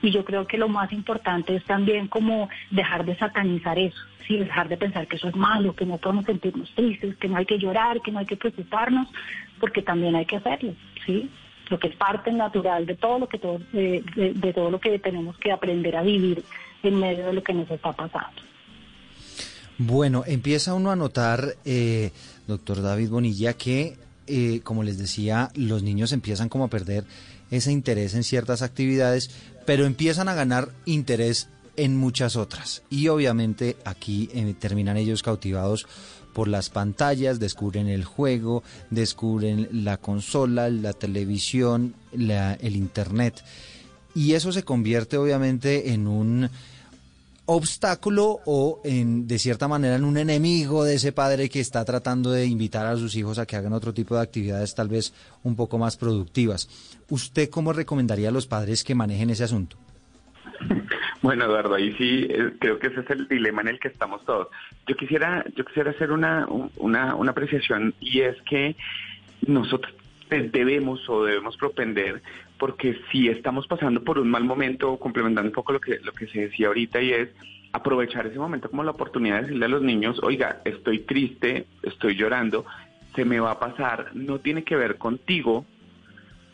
Y 0.00 0.10
yo 0.10 0.24
creo 0.24 0.46
que 0.46 0.56
lo 0.56 0.68
más 0.68 0.90
importante 0.90 1.54
es 1.54 1.64
también 1.64 2.08
como 2.08 2.48
dejar 2.70 3.04
de 3.04 3.14
satanizar 3.16 3.78
eso, 3.78 4.00
¿sí? 4.26 4.38
dejar 4.38 4.68
de 4.68 4.78
pensar 4.78 5.06
que 5.06 5.16
eso 5.16 5.28
es 5.28 5.36
malo, 5.36 5.76
que 5.76 5.84
no 5.84 5.98
podemos 5.98 6.24
sentirnos 6.24 6.74
tristes, 6.74 7.14
que 7.16 7.28
no 7.28 7.36
hay 7.36 7.44
que 7.44 7.58
llorar, 7.58 8.00
que 8.00 8.10
no 8.10 8.20
hay 8.20 8.26
que 8.26 8.38
preocuparnos, 8.38 9.06
porque 9.60 9.82
también 9.82 10.16
hay 10.16 10.24
que 10.24 10.36
hacerlo, 10.36 10.72
¿sí? 11.04 11.30
lo 11.68 11.78
que 11.78 11.88
es 11.88 11.96
parte 11.96 12.32
natural 12.32 12.86
de 12.86 12.94
todo 12.94 13.18
lo 13.18 13.28
que 13.28 13.38
todo, 13.38 13.58
de, 13.72 14.02
de 14.34 14.52
todo 14.54 14.70
lo 14.70 14.80
que 14.80 14.98
tenemos 14.98 15.36
que 15.36 15.52
aprender 15.52 15.96
a 15.96 16.02
vivir 16.02 16.42
en 16.82 17.00
medio 17.00 17.26
de 17.26 17.32
lo 17.32 17.42
que 17.42 17.52
nos 17.52 17.70
está 17.70 17.92
pasando. 17.92 18.45
Bueno, 19.78 20.24
empieza 20.26 20.72
uno 20.72 20.90
a 20.90 20.96
notar, 20.96 21.56
eh, 21.66 22.10
doctor 22.46 22.80
David 22.80 23.10
Bonilla, 23.10 23.52
que, 23.52 23.98
eh, 24.26 24.60
como 24.64 24.82
les 24.82 24.96
decía, 24.96 25.50
los 25.54 25.82
niños 25.82 26.12
empiezan 26.12 26.48
como 26.48 26.64
a 26.64 26.70
perder 26.70 27.04
ese 27.50 27.72
interés 27.72 28.14
en 28.14 28.24
ciertas 28.24 28.62
actividades, 28.62 29.30
pero 29.66 29.84
empiezan 29.84 30.28
a 30.28 30.34
ganar 30.34 30.70
interés 30.86 31.48
en 31.76 31.94
muchas 31.94 32.36
otras. 32.36 32.84
Y 32.88 33.08
obviamente 33.08 33.76
aquí 33.84 34.30
eh, 34.32 34.54
terminan 34.58 34.96
ellos 34.96 35.22
cautivados 35.22 35.86
por 36.32 36.48
las 36.48 36.70
pantallas, 36.70 37.38
descubren 37.38 37.88
el 37.88 38.04
juego, 38.04 38.62
descubren 38.90 39.68
la 39.84 39.98
consola, 39.98 40.70
la 40.70 40.94
televisión, 40.94 41.94
el 42.12 42.76
internet. 42.76 43.44
Y 44.14 44.32
eso 44.32 44.52
se 44.52 44.62
convierte 44.62 45.18
obviamente 45.18 45.92
en 45.92 46.06
un 46.06 46.48
obstáculo 47.46 48.40
o 48.44 48.80
en 48.84 49.26
de 49.26 49.38
cierta 49.38 49.68
manera 49.68 49.96
en 49.96 50.04
un 50.04 50.18
enemigo 50.18 50.84
de 50.84 50.96
ese 50.96 51.12
padre 51.12 51.48
que 51.48 51.60
está 51.60 51.84
tratando 51.84 52.30
de 52.30 52.46
invitar 52.46 52.86
a 52.86 52.96
sus 52.96 53.14
hijos 53.16 53.38
a 53.38 53.46
que 53.46 53.56
hagan 53.56 53.72
otro 53.72 53.94
tipo 53.94 54.16
de 54.16 54.22
actividades 54.22 54.74
tal 54.74 54.88
vez 54.88 55.14
un 55.44 55.56
poco 55.56 55.78
más 55.78 55.96
productivas. 55.96 56.68
¿Usted 57.08 57.48
cómo 57.48 57.72
recomendaría 57.72 58.28
a 58.28 58.32
los 58.32 58.46
padres 58.46 58.82
que 58.84 58.94
manejen 58.94 59.30
ese 59.30 59.44
asunto? 59.44 59.76
Bueno, 61.22 61.46
Eduardo, 61.46 61.74
ahí 61.74 61.92
sí 61.94 62.26
eh, 62.30 62.52
creo 62.60 62.78
que 62.78 62.86
ese 62.86 63.00
es 63.00 63.10
el 63.10 63.26
dilema 63.26 63.62
en 63.62 63.68
el 63.68 63.80
que 63.80 63.88
estamos 63.88 64.24
todos. 64.24 64.46
Yo 64.86 64.94
quisiera, 64.94 65.44
yo 65.56 65.64
quisiera 65.64 65.90
hacer 65.90 66.12
una, 66.12 66.46
una, 66.76 67.16
una 67.16 67.30
apreciación 67.32 67.94
y 67.98 68.20
es 68.20 68.40
que 68.42 68.76
nosotros 69.44 69.92
debemos 70.30 71.08
o 71.08 71.24
debemos 71.24 71.56
propender 71.56 72.22
porque 72.58 72.98
si 73.10 73.28
estamos 73.28 73.66
pasando 73.66 74.02
por 74.02 74.18
un 74.18 74.30
mal 74.30 74.44
momento, 74.44 74.96
complementando 74.98 75.48
un 75.48 75.54
poco 75.54 75.72
lo 75.72 75.80
que, 75.80 75.98
lo 76.02 76.12
que 76.12 76.26
se 76.28 76.42
decía 76.42 76.68
ahorita 76.68 77.00
y 77.00 77.12
es 77.12 77.28
aprovechar 77.72 78.26
ese 78.26 78.38
momento 78.38 78.70
como 78.70 78.84
la 78.84 78.92
oportunidad 78.92 79.36
de 79.36 79.42
decirle 79.42 79.66
a 79.66 79.68
los 79.68 79.82
niños, 79.82 80.18
oiga, 80.22 80.60
estoy 80.64 81.00
triste, 81.00 81.66
estoy 81.82 82.16
llorando, 82.16 82.64
se 83.14 83.24
me 83.24 83.40
va 83.40 83.52
a 83.52 83.58
pasar, 83.58 84.10
no 84.14 84.38
tiene 84.38 84.64
que 84.64 84.76
ver 84.76 84.96
contigo, 84.96 85.66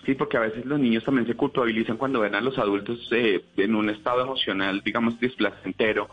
sí, 0.04 0.14
porque 0.14 0.36
a 0.36 0.40
veces 0.40 0.66
los 0.66 0.80
niños 0.80 1.04
también 1.04 1.26
se 1.26 1.34
culpabilizan 1.34 1.96
cuando 1.96 2.20
ven 2.20 2.34
a 2.34 2.40
los 2.40 2.58
adultos 2.58 3.08
eh, 3.12 3.44
en 3.56 3.74
un 3.74 3.90
estado 3.90 4.22
emocional, 4.22 4.82
digamos, 4.84 5.20
displacentero, 5.20 6.08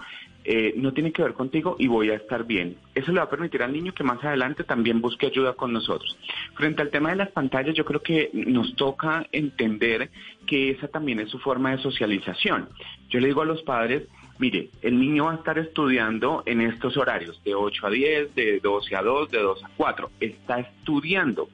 eh, 0.46 0.74
no 0.78 0.94
tiene 0.94 1.12
que 1.12 1.22
ver 1.22 1.34
contigo 1.34 1.76
y 1.80 1.88
voy 1.88 2.10
a 2.10 2.16
estar 2.16 2.46
bien. 2.46 2.78
Eso 2.96 3.12
le 3.12 3.20
va 3.20 3.26
a 3.26 3.30
permitir 3.30 3.62
al 3.62 3.74
niño 3.74 3.94
que 3.94 4.04
más 4.04 4.24
adelante 4.24 4.64
también 4.64 5.02
busque 5.02 5.28
ayuda 5.28 5.54
con 5.54 5.74
nosotros. 5.74 6.18
Frente 6.56 6.82
al 6.82 6.90
tema 6.90 7.10
de 7.10 7.18
las 7.18 7.30
pantallas, 7.32 7.76
yo 7.76 7.86
creo 7.86 8.02
que 8.02 8.30
nos 8.34 8.76
toca 8.76 9.28
entender 9.32 10.10
que 10.48 10.72
esa 10.72 10.88
también 10.88 11.20
es 11.20 11.30
su 11.30 11.40
forma 11.40 11.72
de 11.72 11.84
socialización. 11.84 12.70
Yo 13.10 13.20
le 13.20 13.28
digo 13.28 13.42
a 13.42 13.46
los 13.46 13.62
padres, 13.64 14.08
mire, 14.40 14.70
el 14.82 15.00
niño 15.00 15.26
va 15.26 15.34
a 15.34 15.36
estar 15.36 15.60
estudiando 15.60 16.44
en 16.46 16.62
estos 16.62 16.96
horarios, 16.98 17.42
de 17.44 17.54
8 17.54 17.88
a 17.88 17.90
10, 17.90 18.36
de 18.36 18.60
12 18.60 18.96
a 18.96 19.02
2, 19.02 19.32
de 19.32 19.40
2 19.40 19.64
a 19.64 19.70
4. 19.76 20.12
Está 20.20 20.60
estudiando 20.60 21.50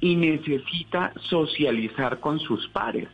y 0.00 0.16
necesita 0.16 1.12
socializar 1.28 2.20
con 2.20 2.38
sus 2.38 2.68
pares. 2.68 3.08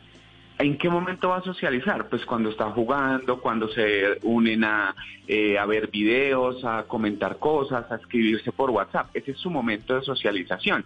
¿En 0.57 0.77
qué 0.77 0.89
momento 0.89 1.29
va 1.29 1.37
a 1.37 1.43
socializar? 1.43 2.07
Pues 2.07 2.25
cuando 2.25 2.49
está 2.49 2.71
jugando, 2.71 3.41
cuando 3.41 3.67
se 3.67 4.19
unen 4.23 4.63
a, 4.63 4.95
eh, 5.27 5.57
a 5.57 5.65
ver 5.65 5.89
videos, 5.89 6.63
a 6.63 6.83
comentar 6.83 7.39
cosas, 7.39 7.91
a 7.91 7.95
escribirse 7.95 8.53
por 8.53 8.69
WhatsApp. 8.69 9.09
Ese 9.13 9.31
es 9.31 9.37
su 9.37 9.49
momento 9.49 9.95
de 9.95 10.01
socialización. 10.03 10.85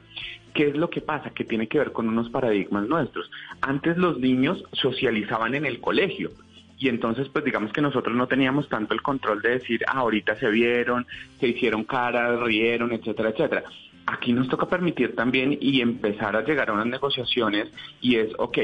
¿Qué 0.56 0.70
es 0.70 0.76
lo 0.76 0.90
que 0.90 1.02
pasa? 1.02 1.30
Que 1.30 1.46
tiene 1.46 1.68
que 1.68 1.78
ver 1.78 1.92
con 1.92 2.08
unos 2.08 2.30
paradigmas 2.32 2.88
nuestros. 2.88 3.30
Antes 3.62 3.96
los 3.98 4.20
niños 4.20 4.64
socializaban 4.72 5.54
en 5.54 5.68
el 5.68 5.80
colegio. 5.80 6.32
Y 6.80 6.90
entonces, 6.90 7.28
pues 7.30 7.46
digamos 7.46 7.72
que 7.72 7.82
nosotros 7.82 8.16
no 8.16 8.26
teníamos 8.26 8.68
tanto 8.70 8.96
el 8.96 9.04
control 9.04 9.42
de 9.44 9.50
decir, 9.60 9.84
ah, 9.88 10.00
ahorita 10.00 10.36
se 10.40 10.50
vieron, 10.50 11.06
se 11.40 11.50
hicieron 11.50 11.84
caras, 11.84 12.40
rieron, 12.40 12.92
etcétera, 12.92 13.30
etcétera 13.30 13.64
aquí 14.12 14.34
nos 14.34 14.48
toca 14.48 14.68
permitir 14.68 15.16
también 15.16 15.56
y 15.62 15.82
empezar 15.82 16.36
a 16.36 16.42
llegar 16.42 16.70
a 16.70 16.74
unas 16.74 16.88
negociaciones 16.88 17.68
y 18.02 18.16
es, 18.16 18.32
ok, 18.40 18.58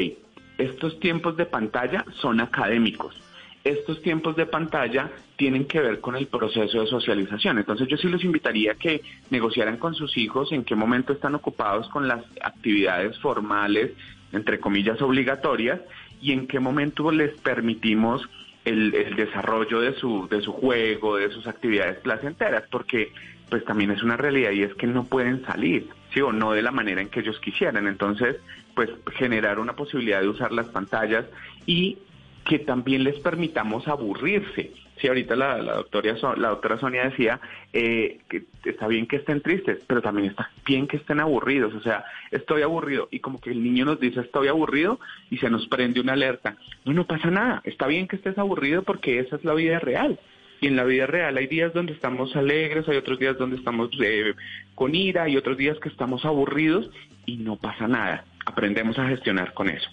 estos 0.58 1.00
tiempos 1.00 1.38
de 1.38 1.46
pantalla 1.46 2.06
son 2.22 2.40
académicos. 2.40 3.16
Estos 3.64 4.02
tiempos 4.02 4.36
de 4.36 4.46
pantalla 4.46 5.10
tienen 5.38 5.66
que 5.66 5.80
ver 5.80 6.00
con 6.00 6.16
el 6.16 6.28
proceso 6.28 6.82
de 6.82 6.88
socialización. 6.88 7.58
Entonces 7.58 7.88
yo 7.88 7.98
sí 7.98 8.08
los 8.08 8.24
invitaría 8.24 8.74
a 8.74 8.76
que 8.76 9.02
negociaran 9.32 9.78
con 9.78 9.96
sus 9.96 10.18
hijos 10.18 10.52
en 10.52 10.64
qué 10.64 10.76
momento 10.76 11.14
están 11.14 11.36
ocupados 11.36 11.90
con 11.90 12.08
las 12.08 12.24
actividades 12.42 13.18
formales, 13.20 13.92
entre 14.32 14.60
comillas, 14.60 15.02
obligatorias, 15.02 15.82
y 16.22 16.32
en 16.32 16.48
qué 16.48 16.60
momento 16.60 17.12
les 17.12 17.34
permitimos 17.42 18.22
el, 18.66 18.92
desarrollo 19.16 19.82
de 19.82 19.94
su, 19.94 20.28
de 20.28 20.42
su 20.42 20.52
juego, 20.52 21.18
de 21.18 21.30
sus 21.30 21.48
actividades 21.48 22.00
placenteras, 22.00 22.64
porque 22.70 23.12
pues 23.50 23.64
también 23.64 23.92
es 23.92 24.02
una 24.02 24.18
realidad 24.18 24.52
y 24.52 24.64
es 24.64 24.74
que 24.74 24.88
no 24.88 25.06
pueden 25.06 25.46
salir, 25.46 25.88
¿sí? 26.14 26.22
O 26.22 26.32
no 26.32 26.52
de 26.54 26.64
la 26.64 26.72
manera 26.72 27.02
en 27.02 27.10
que 27.10 27.20
ellos 27.20 27.40
quisieran. 27.40 27.88
Entonces, 27.88 28.38
pues 28.76 28.90
generar 29.14 29.60
una 29.60 29.74
posibilidad 29.74 30.22
de 30.22 30.28
usar 30.28 30.52
las 30.52 30.68
pantallas 30.68 31.26
y 31.66 31.98
que 32.46 32.60
también 32.60 33.04
les 33.04 33.20
permitamos 33.20 33.88
aburrirse. 33.88 34.72
Sí, 34.98 35.08
ahorita 35.08 35.36
la, 35.36 35.58
doctora, 35.58 36.16
la 36.38 36.50
doctora 36.50 36.80
Sonia 36.80 37.04
decía 37.04 37.42
eh, 37.74 38.20
que 38.30 38.46
está 38.64 38.88
bien 38.88 39.08
que 39.08 39.18
estén 39.18 39.42
tristes, 39.42 39.80
pero 39.88 40.02
también 40.02 40.30
está 40.30 40.50
bien 40.66 40.88
que 40.88 40.98
estén 40.98 41.20
aburridos. 41.20 41.74
O 41.74 41.82
sea, 41.82 42.06
estoy 42.32 42.62
aburrido 42.62 43.10
y 43.12 43.20
como 43.20 43.42
que 43.42 43.50
el 43.50 43.62
niño 43.62 43.86
nos 43.86 44.00
dice 44.00 44.22
estoy 44.22 44.48
aburrido 44.48 45.00
y 45.30 45.38
se 45.38 45.50
nos 45.50 45.68
prende 45.68 46.00
una 46.00 46.14
alerta. 46.14 46.56
No, 46.86 46.94
no 46.94 47.06
pasa 47.06 47.30
nada. 47.30 47.62
Está 47.66 47.88
bien 47.88 48.08
que 48.08 48.16
estés 48.16 48.38
aburrido 48.38 48.84
porque 48.84 49.20
esa 49.20 49.36
es 49.36 49.44
la 49.44 49.54
vida 49.54 49.80
real. 49.80 50.20
Y 50.62 50.68
en 50.68 50.78
la 50.78 50.86
vida 50.86 51.08
real 51.08 51.36
hay 51.38 51.48
días 51.48 51.74
donde 51.74 51.92
estamos 51.92 52.34
alegres, 52.36 52.88
hay 52.88 52.96
otros 52.96 53.20
días 53.20 53.38
donde 53.38 53.58
estamos 53.58 53.90
eh, 54.02 54.34
con 54.76 54.96
ira, 54.96 55.24
hay 55.24 55.36
otros 55.36 55.58
días 55.58 55.78
que 55.80 55.90
estamos 55.90 56.24
aburridos 56.24 56.90
y 57.26 57.38
no 57.38 57.58
pasa 57.58 57.88
nada 57.88 58.24
aprendemos 58.46 58.98
a 59.00 59.08
gestionar 59.08 59.54
con 59.54 59.70
eso. 59.70 59.90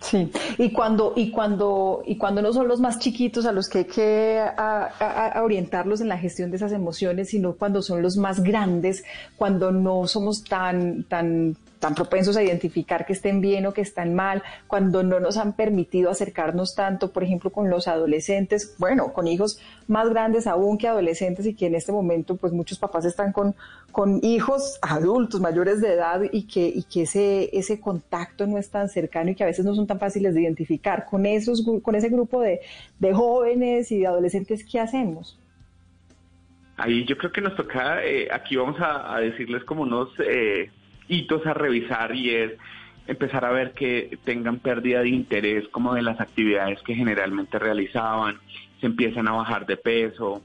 Sí, 0.00 0.30
y 0.58 0.72
cuando, 0.72 1.14
y 1.16 1.30
cuando, 1.30 2.02
y 2.06 2.18
cuando 2.18 2.42
no 2.42 2.52
son 2.52 2.68
los 2.68 2.80
más 2.80 2.98
chiquitos 2.98 3.46
a 3.46 3.52
los 3.52 3.68
que 3.68 3.78
hay 3.78 3.84
que 3.86 4.44
orientarlos 5.40 6.00
en 6.00 6.08
la 6.08 6.18
gestión 6.18 6.50
de 6.50 6.58
esas 6.58 6.72
emociones, 6.72 7.30
sino 7.30 7.54
cuando 7.54 7.80
son 7.80 8.02
los 8.02 8.16
más 8.16 8.42
grandes, 8.42 9.04
cuando 9.36 9.72
no 9.72 10.06
somos 10.06 10.44
tan, 10.44 11.04
tan 11.04 11.56
tan 11.78 11.94
propensos 11.94 12.36
a 12.36 12.42
identificar 12.42 13.06
que 13.06 13.12
estén 13.12 13.40
bien 13.40 13.66
o 13.66 13.72
que 13.72 13.80
están 13.80 14.14
mal, 14.14 14.42
cuando 14.66 15.02
no 15.02 15.20
nos 15.20 15.36
han 15.36 15.54
permitido 15.54 16.10
acercarnos 16.10 16.74
tanto, 16.74 17.12
por 17.12 17.24
ejemplo, 17.24 17.50
con 17.50 17.70
los 17.70 17.88
adolescentes, 17.88 18.74
bueno, 18.78 19.12
con 19.12 19.26
hijos 19.26 19.60
más 19.86 20.08
grandes 20.08 20.46
aún 20.46 20.78
que 20.78 20.88
adolescentes 20.88 21.46
y 21.46 21.54
que 21.54 21.66
en 21.66 21.74
este 21.74 21.92
momento 21.92 22.36
pues 22.36 22.52
muchos 22.52 22.78
papás 22.78 23.04
están 23.04 23.32
con, 23.32 23.54
con 23.92 24.20
hijos 24.24 24.78
adultos 24.82 25.40
mayores 25.40 25.80
de 25.80 25.92
edad 25.92 26.22
y 26.32 26.46
que, 26.46 26.66
y 26.66 26.82
que 26.84 27.02
ese, 27.02 27.50
ese 27.56 27.80
contacto 27.80 28.46
no 28.46 28.58
es 28.58 28.70
tan 28.70 28.88
cercano 28.88 29.30
y 29.30 29.34
que 29.34 29.44
a 29.44 29.46
veces 29.46 29.64
no 29.64 29.74
son 29.74 29.86
tan 29.86 29.98
fáciles 29.98 30.34
de 30.34 30.42
identificar. 30.42 31.06
Con, 31.06 31.26
esos, 31.26 31.64
con 31.82 31.94
ese 31.94 32.08
grupo 32.08 32.40
de, 32.40 32.60
de 32.98 33.12
jóvenes 33.12 33.90
y 33.92 34.00
de 34.00 34.06
adolescentes, 34.06 34.64
¿qué 34.64 34.80
hacemos? 34.80 35.38
Ahí 36.76 37.06
yo 37.06 37.16
creo 37.16 37.32
que 37.32 37.40
nos 37.40 37.56
toca, 37.56 38.04
eh, 38.04 38.28
aquí 38.30 38.56
vamos 38.56 38.78
a, 38.80 39.14
a, 39.14 39.20
decirles 39.20 39.64
como 39.64 39.82
unos 39.82 40.10
eh, 40.20 40.70
hitos 41.08 41.46
a 41.46 41.54
revisar 41.54 42.14
y 42.14 42.30
es 42.30 42.52
empezar 43.06 43.44
a 43.44 43.50
ver 43.50 43.72
que 43.72 44.18
tengan 44.24 44.58
pérdida 44.58 45.00
de 45.00 45.10
interés 45.10 45.68
como 45.68 45.94
de 45.94 46.02
las 46.02 46.20
actividades 46.20 46.82
que 46.82 46.94
generalmente 46.94 47.58
realizaban, 47.58 48.38
se 48.80 48.86
empiezan 48.86 49.28
a 49.28 49.32
bajar 49.32 49.66
de 49.66 49.76
peso, 49.76 50.42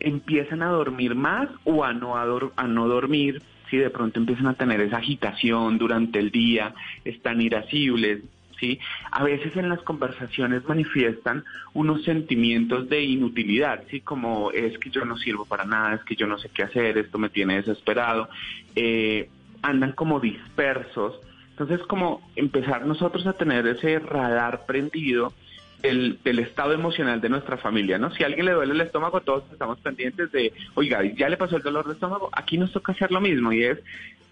empiezan 0.00 0.62
a 0.62 0.68
dormir 0.68 1.14
más 1.14 1.48
o 1.64 1.84
a 1.84 1.92
no, 1.92 2.16
a, 2.16 2.26
dor 2.26 2.52
a 2.56 2.66
no 2.66 2.88
dormir, 2.88 3.42
si 3.70 3.78
de 3.78 3.90
pronto 3.90 4.20
empiezan 4.20 4.48
a 4.48 4.54
tener 4.54 4.80
esa 4.80 4.98
agitación 4.98 5.78
durante 5.78 6.18
el 6.18 6.30
día, 6.30 6.74
están 7.04 7.40
irascibles, 7.40 8.20
¿sí? 8.60 8.78
A 9.10 9.24
veces 9.24 9.56
en 9.56 9.68
las 9.68 9.80
conversaciones 9.80 10.62
manifiestan 10.68 11.44
unos 11.72 12.04
sentimientos 12.04 12.88
de 12.88 13.02
inutilidad, 13.02 13.82
¿sí? 13.90 14.00
Como 14.00 14.50
es 14.50 14.78
que 14.78 14.90
yo 14.90 15.04
no 15.04 15.16
sirvo 15.16 15.46
para 15.46 15.64
nada, 15.64 15.94
es 15.94 16.04
que 16.04 16.16
yo 16.16 16.26
no 16.26 16.38
sé 16.38 16.50
qué 16.50 16.64
hacer, 16.64 16.98
esto 16.98 17.18
me 17.18 17.30
tiene 17.30 17.56
desesperado. 17.56 18.28
Eh, 18.76 19.28
andan 19.64 19.92
como 19.92 20.20
dispersos. 20.20 21.18
Entonces, 21.50 21.80
como 21.86 22.20
empezar 22.36 22.84
nosotros 22.86 23.26
a 23.26 23.32
tener 23.32 23.66
ese 23.66 23.98
radar 23.98 24.66
prendido 24.66 25.32
del, 25.80 26.18
del, 26.24 26.38
estado 26.38 26.72
emocional 26.72 27.20
de 27.20 27.28
nuestra 27.28 27.56
familia, 27.56 27.98
¿no? 27.98 28.10
Si 28.10 28.22
a 28.22 28.26
alguien 28.26 28.46
le 28.46 28.52
duele 28.52 28.74
el 28.74 28.80
estómago, 28.80 29.20
todos 29.20 29.44
estamos 29.52 29.78
pendientes 29.80 30.32
de, 30.32 30.52
oiga, 30.74 31.02
ya 31.04 31.28
le 31.28 31.36
pasó 31.36 31.56
el 31.56 31.62
dolor 31.62 31.86
de 31.86 31.94
estómago, 31.94 32.30
aquí 32.32 32.58
nos 32.58 32.72
toca 32.72 32.92
hacer 32.92 33.12
lo 33.12 33.20
mismo 33.20 33.52
y 33.52 33.64
es 33.64 33.78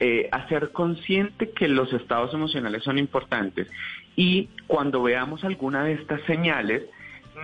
eh, 0.00 0.28
hacer 0.32 0.70
consciente 0.72 1.50
que 1.50 1.68
los 1.68 1.92
estados 1.92 2.32
emocionales 2.34 2.82
son 2.82 2.98
importantes 2.98 3.68
y 4.16 4.48
cuando 4.66 5.02
veamos 5.02 5.44
alguna 5.44 5.84
de 5.84 5.92
estas 5.94 6.22
señales, 6.22 6.82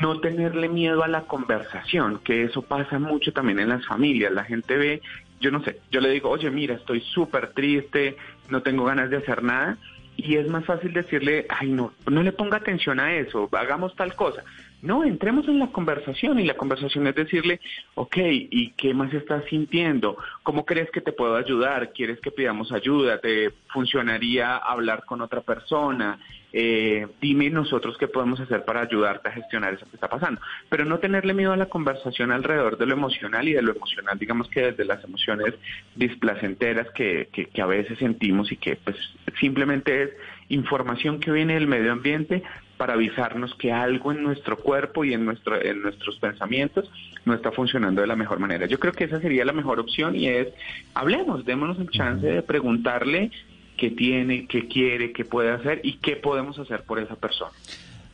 no 0.02 0.20
tenerle 0.20 0.68
miedo 0.68 1.02
a 1.02 1.08
la 1.08 1.22
conversación, 1.22 2.20
que 2.22 2.44
eso 2.44 2.62
pasa 2.62 2.98
mucho 2.98 3.32
también 3.32 3.58
en 3.58 3.70
las 3.70 3.86
familias. 3.86 4.32
La 4.32 4.44
gente 4.44 4.76
ve 4.76 5.02
yo 5.40 5.50
no 5.50 5.62
sé, 5.62 5.80
yo 5.90 6.00
le 6.00 6.10
digo, 6.10 6.30
oye, 6.30 6.50
mira, 6.50 6.74
estoy 6.74 7.00
súper 7.00 7.52
triste, 7.52 8.16
no 8.48 8.62
tengo 8.62 8.84
ganas 8.84 9.10
de 9.10 9.18
hacer 9.18 9.42
nada, 9.42 9.78
y 10.16 10.36
es 10.36 10.48
más 10.48 10.64
fácil 10.64 10.92
decirle, 10.92 11.46
ay, 11.48 11.68
no, 11.68 11.92
no 12.10 12.22
le 12.22 12.32
ponga 12.32 12.56
atención 12.56 12.98
a 12.98 13.14
eso, 13.14 13.48
hagamos 13.52 13.94
tal 13.94 14.14
cosa. 14.14 14.42
No, 14.80 15.02
entremos 15.02 15.48
en 15.48 15.58
la 15.58 15.72
conversación 15.72 16.38
y 16.38 16.44
la 16.44 16.54
conversación 16.54 17.06
es 17.08 17.14
decirle, 17.16 17.60
ok, 17.96 18.16
¿y 18.18 18.70
qué 18.76 18.94
más 18.94 19.12
estás 19.12 19.44
sintiendo? 19.50 20.16
¿Cómo 20.44 20.64
crees 20.64 20.88
que 20.92 21.00
te 21.00 21.12
puedo 21.12 21.34
ayudar? 21.34 21.92
¿Quieres 21.92 22.20
que 22.20 22.30
pidamos 22.30 22.70
ayuda? 22.70 23.18
¿Te 23.18 23.50
funcionaría 23.72 24.56
hablar 24.56 25.04
con 25.04 25.20
otra 25.20 25.40
persona? 25.40 26.20
Eh, 26.52 27.08
dime 27.20 27.50
nosotros 27.50 27.98
qué 27.98 28.06
podemos 28.06 28.38
hacer 28.38 28.64
para 28.64 28.82
ayudarte 28.82 29.28
a 29.28 29.32
gestionar 29.32 29.74
eso 29.74 29.84
que 29.86 29.96
está 29.96 30.08
pasando. 30.08 30.40
Pero 30.68 30.84
no 30.84 30.98
tenerle 30.98 31.34
miedo 31.34 31.52
a 31.52 31.56
la 31.56 31.66
conversación 31.66 32.30
alrededor 32.30 32.78
de 32.78 32.86
lo 32.86 32.92
emocional 32.92 33.48
y 33.48 33.54
de 33.54 33.62
lo 33.62 33.72
emocional, 33.72 34.16
digamos 34.16 34.48
que 34.48 34.62
desde 34.62 34.84
las 34.84 35.02
emociones 35.02 35.54
displacenteras 35.96 36.88
que, 36.92 37.28
que, 37.32 37.46
que 37.46 37.62
a 37.62 37.66
veces 37.66 37.98
sentimos 37.98 38.52
y 38.52 38.56
que 38.56 38.76
pues 38.76 38.96
simplemente 39.40 40.04
es 40.04 40.10
información 40.50 41.18
que 41.18 41.32
viene 41.32 41.54
del 41.54 41.66
medio 41.66 41.90
ambiente 41.92 42.44
para 42.78 42.94
avisarnos 42.94 43.54
que 43.56 43.72
algo 43.72 44.12
en 44.12 44.22
nuestro 44.22 44.56
cuerpo 44.56 45.04
y 45.04 45.12
en, 45.12 45.26
nuestro, 45.26 45.60
en 45.60 45.82
nuestros 45.82 46.16
pensamientos 46.18 46.90
no 47.26 47.34
está 47.34 47.52
funcionando 47.52 48.00
de 48.00 48.06
la 48.06 48.16
mejor 48.16 48.38
manera. 48.38 48.66
Yo 48.66 48.78
creo 48.78 48.94
que 48.94 49.04
esa 49.04 49.20
sería 49.20 49.44
la 49.44 49.52
mejor 49.52 49.80
opción 49.80 50.16
y 50.16 50.28
es, 50.28 50.48
hablemos, 50.94 51.44
démonos 51.44 51.78
el 51.78 51.90
chance 51.90 52.26
de 52.26 52.42
preguntarle 52.42 53.30
qué 53.76 53.90
tiene, 53.90 54.46
qué 54.46 54.66
quiere, 54.66 55.12
qué 55.12 55.24
puede 55.24 55.50
hacer 55.50 55.80
y 55.82 55.98
qué 55.98 56.16
podemos 56.16 56.58
hacer 56.58 56.84
por 56.84 56.98
esa 56.98 57.16
persona. 57.16 57.52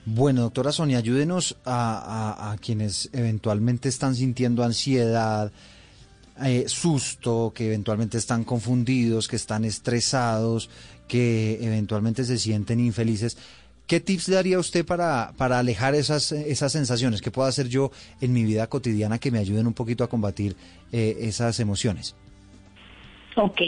Bueno, 0.06 0.42
doctora 0.42 0.72
Sonia, 0.72 0.98
ayúdenos 0.98 1.56
a, 1.64 2.34
a, 2.36 2.52
a 2.52 2.58
quienes 2.58 3.08
eventualmente 3.12 3.88
están 3.88 4.14
sintiendo 4.14 4.62
ansiedad, 4.64 5.52
eh, 6.42 6.64
susto, 6.66 7.52
que 7.54 7.66
eventualmente 7.66 8.18
están 8.18 8.44
confundidos, 8.44 9.28
que 9.28 9.36
están 9.36 9.64
estresados, 9.64 10.68
que 11.06 11.64
eventualmente 11.64 12.24
se 12.24 12.38
sienten 12.38 12.80
infelices. 12.80 13.38
¿Qué 13.86 14.00
tips 14.00 14.30
daría 14.30 14.58
usted 14.58 14.84
para, 14.86 15.32
para 15.36 15.58
alejar 15.58 15.94
esas, 15.94 16.32
esas 16.32 16.72
sensaciones? 16.72 17.20
¿Qué 17.20 17.30
puedo 17.30 17.46
hacer 17.46 17.68
yo 17.68 17.90
en 18.20 18.32
mi 18.32 18.42
vida 18.42 18.66
cotidiana 18.66 19.18
que 19.18 19.30
me 19.30 19.38
ayuden 19.38 19.66
un 19.66 19.74
poquito 19.74 20.04
a 20.04 20.08
combatir 20.08 20.56
eh, 20.90 21.16
esas 21.20 21.60
emociones? 21.60 22.16
Ok, 23.36 23.60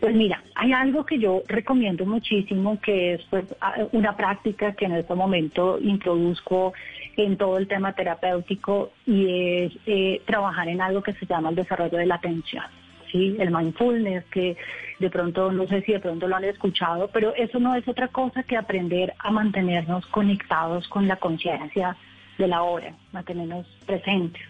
pues 0.00 0.14
mira, 0.14 0.42
hay 0.56 0.72
algo 0.72 1.06
que 1.06 1.18
yo 1.18 1.42
recomiendo 1.46 2.04
muchísimo 2.04 2.80
que 2.80 3.14
es 3.14 3.22
pues 3.30 3.44
una 3.92 4.16
práctica 4.16 4.72
que 4.72 4.86
en 4.86 4.92
este 4.92 5.14
momento 5.14 5.78
introduzco 5.80 6.72
en 7.16 7.36
todo 7.36 7.56
el 7.56 7.68
tema 7.68 7.94
terapéutico 7.94 8.90
y 9.06 9.26
es 9.28 9.72
eh, 9.86 10.22
trabajar 10.26 10.68
en 10.68 10.80
algo 10.80 11.02
que 11.02 11.12
se 11.12 11.26
llama 11.26 11.50
el 11.50 11.54
desarrollo 11.54 11.98
de 11.98 12.06
la 12.06 12.16
atención. 12.16 12.64
El 13.12 13.50
mindfulness, 13.50 14.24
que 14.26 14.56
de 14.98 15.10
pronto, 15.10 15.52
no 15.52 15.66
sé 15.66 15.82
si 15.82 15.92
de 15.92 16.00
pronto 16.00 16.28
lo 16.28 16.36
han 16.36 16.44
escuchado, 16.44 17.08
pero 17.08 17.34
eso 17.34 17.58
no 17.58 17.74
es 17.74 17.86
otra 17.86 18.08
cosa 18.08 18.42
que 18.42 18.56
aprender 18.56 19.14
a 19.18 19.30
mantenernos 19.30 20.06
conectados 20.06 20.88
con 20.88 21.06
la 21.08 21.16
conciencia 21.16 21.96
de 22.38 22.48
la 22.48 22.62
hora, 22.62 22.94
mantenernos 23.12 23.66
presentes. 23.86 24.42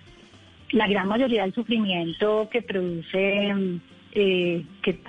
La 0.70 0.86
gran 0.86 1.08
mayoría 1.08 1.42
del 1.42 1.54
sufrimiento 1.54 2.48
que 2.50 2.62
produce 2.62 3.54
eh, 4.12 4.64
que, 4.82 5.00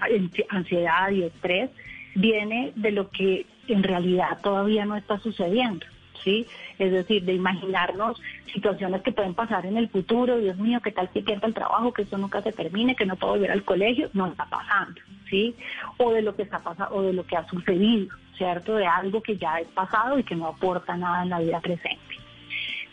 ansiedad 0.50 1.12
y 1.12 1.24
estrés 1.24 1.70
viene 2.16 2.74
de 2.76 2.92
lo 2.92 3.10
que 3.10 3.46
en 3.68 3.84
realidad 3.84 4.40
todavía 4.42 4.86
no 4.86 4.96
está 4.96 5.20
sucediendo. 5.20 5.86
¿Sí? 6.24 6.48
Es 6.80 6.92
decir, 6.92 7.24
de 7.24 7.34
imaginarnos 7.34 8.22
situaciones 8.54 9.02
que 9.02 9.12
pueden 9.12 9.34
pasar 9.34 9.66
en 9.66 9.78
el 9.78 9.90
futuro, 9.90 10.38
Dios 10.38 10.58
mío, 10.58 10.80
qué 10.82 10.92
tal 10.92 11.10
si 11.12 11.22
pierdo 11.22 11.48
el 11.48 11.54
trabajo, 11.54 11.92
que 11.92 12.04
eso 12.04 12.18
nunca 12.18 12.42
se 12.42 12.54
termine, 12.54 12.96
que 12.96 13.06
no 13.06 13.16
puedo 13.16 13.34
volver 13.34 13.52
al 13.52 13.64
colegio, 13.64 14.10
no 14.14 14.28
está 14.28 14.46
pasando, 14.46 15.02
¿sí? 15.30 15.56
O 15.98 16.14
de 16.14 16.22
lo 16.22 16.36
que 16.36 16.44
está 16.44 16.60
pasando, 16.60 16.96
o 16.96 17.02
de 17.02 17.14
lo 17.14 17.26
que 17.26 17.36
ha 17.36 17.46
sucedido, 17.48 18.16
¿cierto? 18.38 18.76
De 18.76 18.86
algo 18.86 19.22
que 19.22 19.38
ya 19.38 19.60
es 19.60 19.68
pasado 19.70 20.18
y 20.20 20.24
que 20.24 20.36
no 20.36 20.48
aporta 20.48 20.96
nada 20.96 21.24
en 21.24 21.30
la 21.30 21.40
vida 21.40 21.60
presente. 21.60 22.18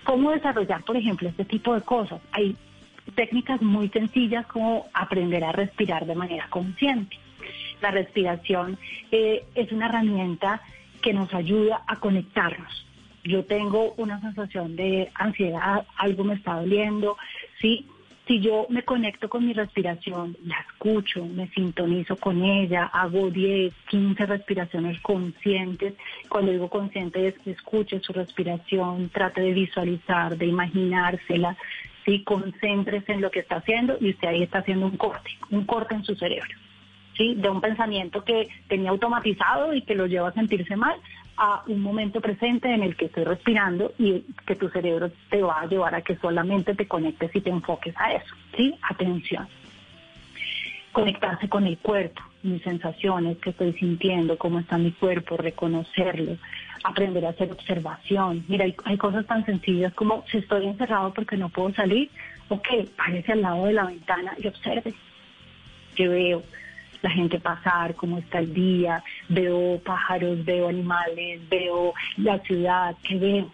¿Cómo 0.04 0.30
desarrollar, 0.32 0.82
por 0.82 0.96
ejemplo, 0.96 1.28
este 1.28 1.44
tipo 1.44 1.74
de 1.74 1.82
cosas? 1.82 2.20
Hay 2.32 2.56
técnicas 3.14 3.60
muy 3.60 3.88
sencillas 3.90 4.46
como 4.46 4.86
aprender 4.94 5.44
a 5.44 5.52
respirar 5.52 6.06
de 6.06 6.14
manera 6.14 6.48
consciente. 6.48 7.18
La 7.82 7.90
respiración 7.90 8.78
eh, 9.10 9.44
es 9.54 9.72
una 9.72 9.86
herramienta 9.86 10.62
que 11.02 11.12
nos 11.12 11.32
ayuda 11.34 11.82
a 11.86 11.96
conectarnos. 11.96 12.86
Yo 13.24 13.44
tengo 13.44 13.92
una 13.96 14.20
sensación 14.20 14.76
de 14.76 15.10
ansiedad, 15.14 15.86
algo 15.96 16.24
me 16.24 16.34
está 16.34 16.54
doliendo, 16.60 17.16
¿sí? 17.60 17.86
Si 18.26 18.38
yo 18.38 18.66
me 18.68 18.84
conecto 18.84 19.28
con 19.28 19.44
mi 19.44 19.52
respiración, 19.52 20.36
la 20.44 20.54
escucho, 20.60 21.26
me 21.26 21.48
sintonizo 21.48 22.14
con 22.16 22.44
ella, 22.44 22.84
hago 22.84 23.28
10, 23.28 23.74
15 23.88 24.24
respiraciones 24.26 25.00
conscientes. 25.00 25.94
Cuando 26.28 26.52
digo 26.52 26.70
consciente 26.70 27.26
es 27.26 27.38
que 27.40 27.50
escuche 27.50 27.98
su 27.98 28.12
respiración, 28.12 29.08
trate 29.08 29.40
de 29.40 29.52
visualizar, 29.52 30.36
de 30.36 30.46
imaginársela, 30.46 31.56
¿sí? 32.04 32.22
Concéntrese 32.22 33.12
en 33.12 33.20
lo 33.20 33.32
que 33.32 33.40
está 33.40 33.56
haciendo 33.56 33.96
y 34.00 34.10
usted 34.10 34.28
ahí 34.28 34.44
está 34.44 34.60
haciendo 34.60 34.86
un 34.86 34.96
corte, 34.96 35.30
un 35.50 35.64
corte 35.64 35.96
en 35.96 36.04
su 36.04 36.14
cerebro, 36.14 36.56
¿sí? 37.16 37.34
De 37.34 37.48
un 37.48 37.60
pensamiento 37.60 38.22
que 38.22 38.48
tenía 38.68 38.90
automatizado 38.90 39.74
y 39.74 39.82
que 39.82 39.96
lo 39.96 40.06
lleva 40.06 40.28
a 40.28 40.34
sentirse 40.34 40.76
mal 40.76 40.94
a 41.36 41.62
un 41.66 41.80
momento 41.80 42.20
presente 42.20 42.72
en 42.72 42.82
el 42.82 42.96
que 42.96 43.06
estoy 43.06 43.24
respirando 43.24 43.92
y 43.98 44.24
que 44.46 44.56
tu 44.56 44.68
cerebro 44.68 45.10
te 45.30 45.42
va 45.42 45.60
a 45.60 45.66
llevar 45.66 45.94
a 45.94 46.02
que 46.02 46.16
solamente 46.16 46.74
te 46.74 46.86
conectes 46.86 47.34
y 47.34 47.40
te 47.40 47.50
enfoques 47.50 47.94
a 47.96 48.12
eso, 48.12 48.34
¿sí? 48.56 48.74
Atención. 48.82 49.48
Conectarse 50.92 51.48
con 51.48 51.66
el 51.66 51.78
cuerpo, 51.78 52.20
mis 52.42 52.62
sensaciones, 52.62 53.38
que 53.38 53.50
estoy 53.50 53.72
sintiendo, 53.74 54.36
cómo 54.36 54.58
está 54.58 54.76
mi 54.76 54.92
cuerpo, 54.92 55.36
reconocerlo, 55.36 56.36
aprender 56.84 57.24
a 57.24 57.30
hacer 57.30 57.50
observación. 57.52 58.44
Mira, 58.48 58.64
hay, 58.64 58.74
hay, 58.84 58.96
cosas 58.96 59.24
tan 59.26 59.44
sencillas 59.46 59.94
como 59.94 60.24
si 60.30 60.38
estoy 60.38 60.66
encerrado 60.66 61.12
porque 61.14 61.36
no 61.36 61.48
puedo 61.48 61.72
salir, 61.74 62.10
ok, 62.48 62.66
párese 62.96 63.32
al 63.32 63.42
lado 63.42 63.66
de 63.66 63.72
la 63.72 63.84
ventana 63.84 64.34
y 64.38 64.46
observe. 64.46 64.94
¿Qué 65.94 66.08
veo? 66.08 66.42
La 67.02 67.10
gente 67.10 67.40
pasar, 67.40 67.94
cómo 67.94 68.18
está 68.18 68.38
el 68.40 68.52
día, 68.52 69.02
veo 69.28 69.80
pájaros, 69.84 70.44
veo 70.44 70.68
animales, 70.68 71.40
veo 71.48 71.94
la 72.16 72.38
ciudad, 72.40 72.94
¿qué 73.02 73.16
veo? 73.16 73.52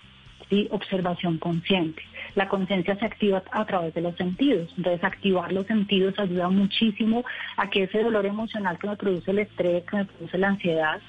¿Sí? 0.49 0.69
Observación 0.71 1.39
consciente. 1.39 2.03
La 2.35 2.49
conciencia 2.49 2.97
se 2.97 3.05
activa 3.05 3.43
a 3.51 3.65
través 3.65 3.95
de 3.95 4.03
los 4.03 4.15
sentidos. 4.17 4.73
Entonces, 4.77 5.03
activar 5.03 5.53
los 5.53 5.67
sentidos 5.67 6.19
ayuda 6.19 6.49
muchísimo 6.51 7.25
a 7.57 7.69
que 7.71 7.85
ese 7.85 8.03
dolor 8.03 8.27
emocional 8.27 8.79
que 8.79 8.89
me 8.89 8.97
produce 8.97 9.31
el 9.31 9.41
estrés, 9.41 9.85
que 9.85 9.97
me 9.97 10.05
produce 10.05 10.39
la 10.39 10.49
ansiedad, 10.49 11.01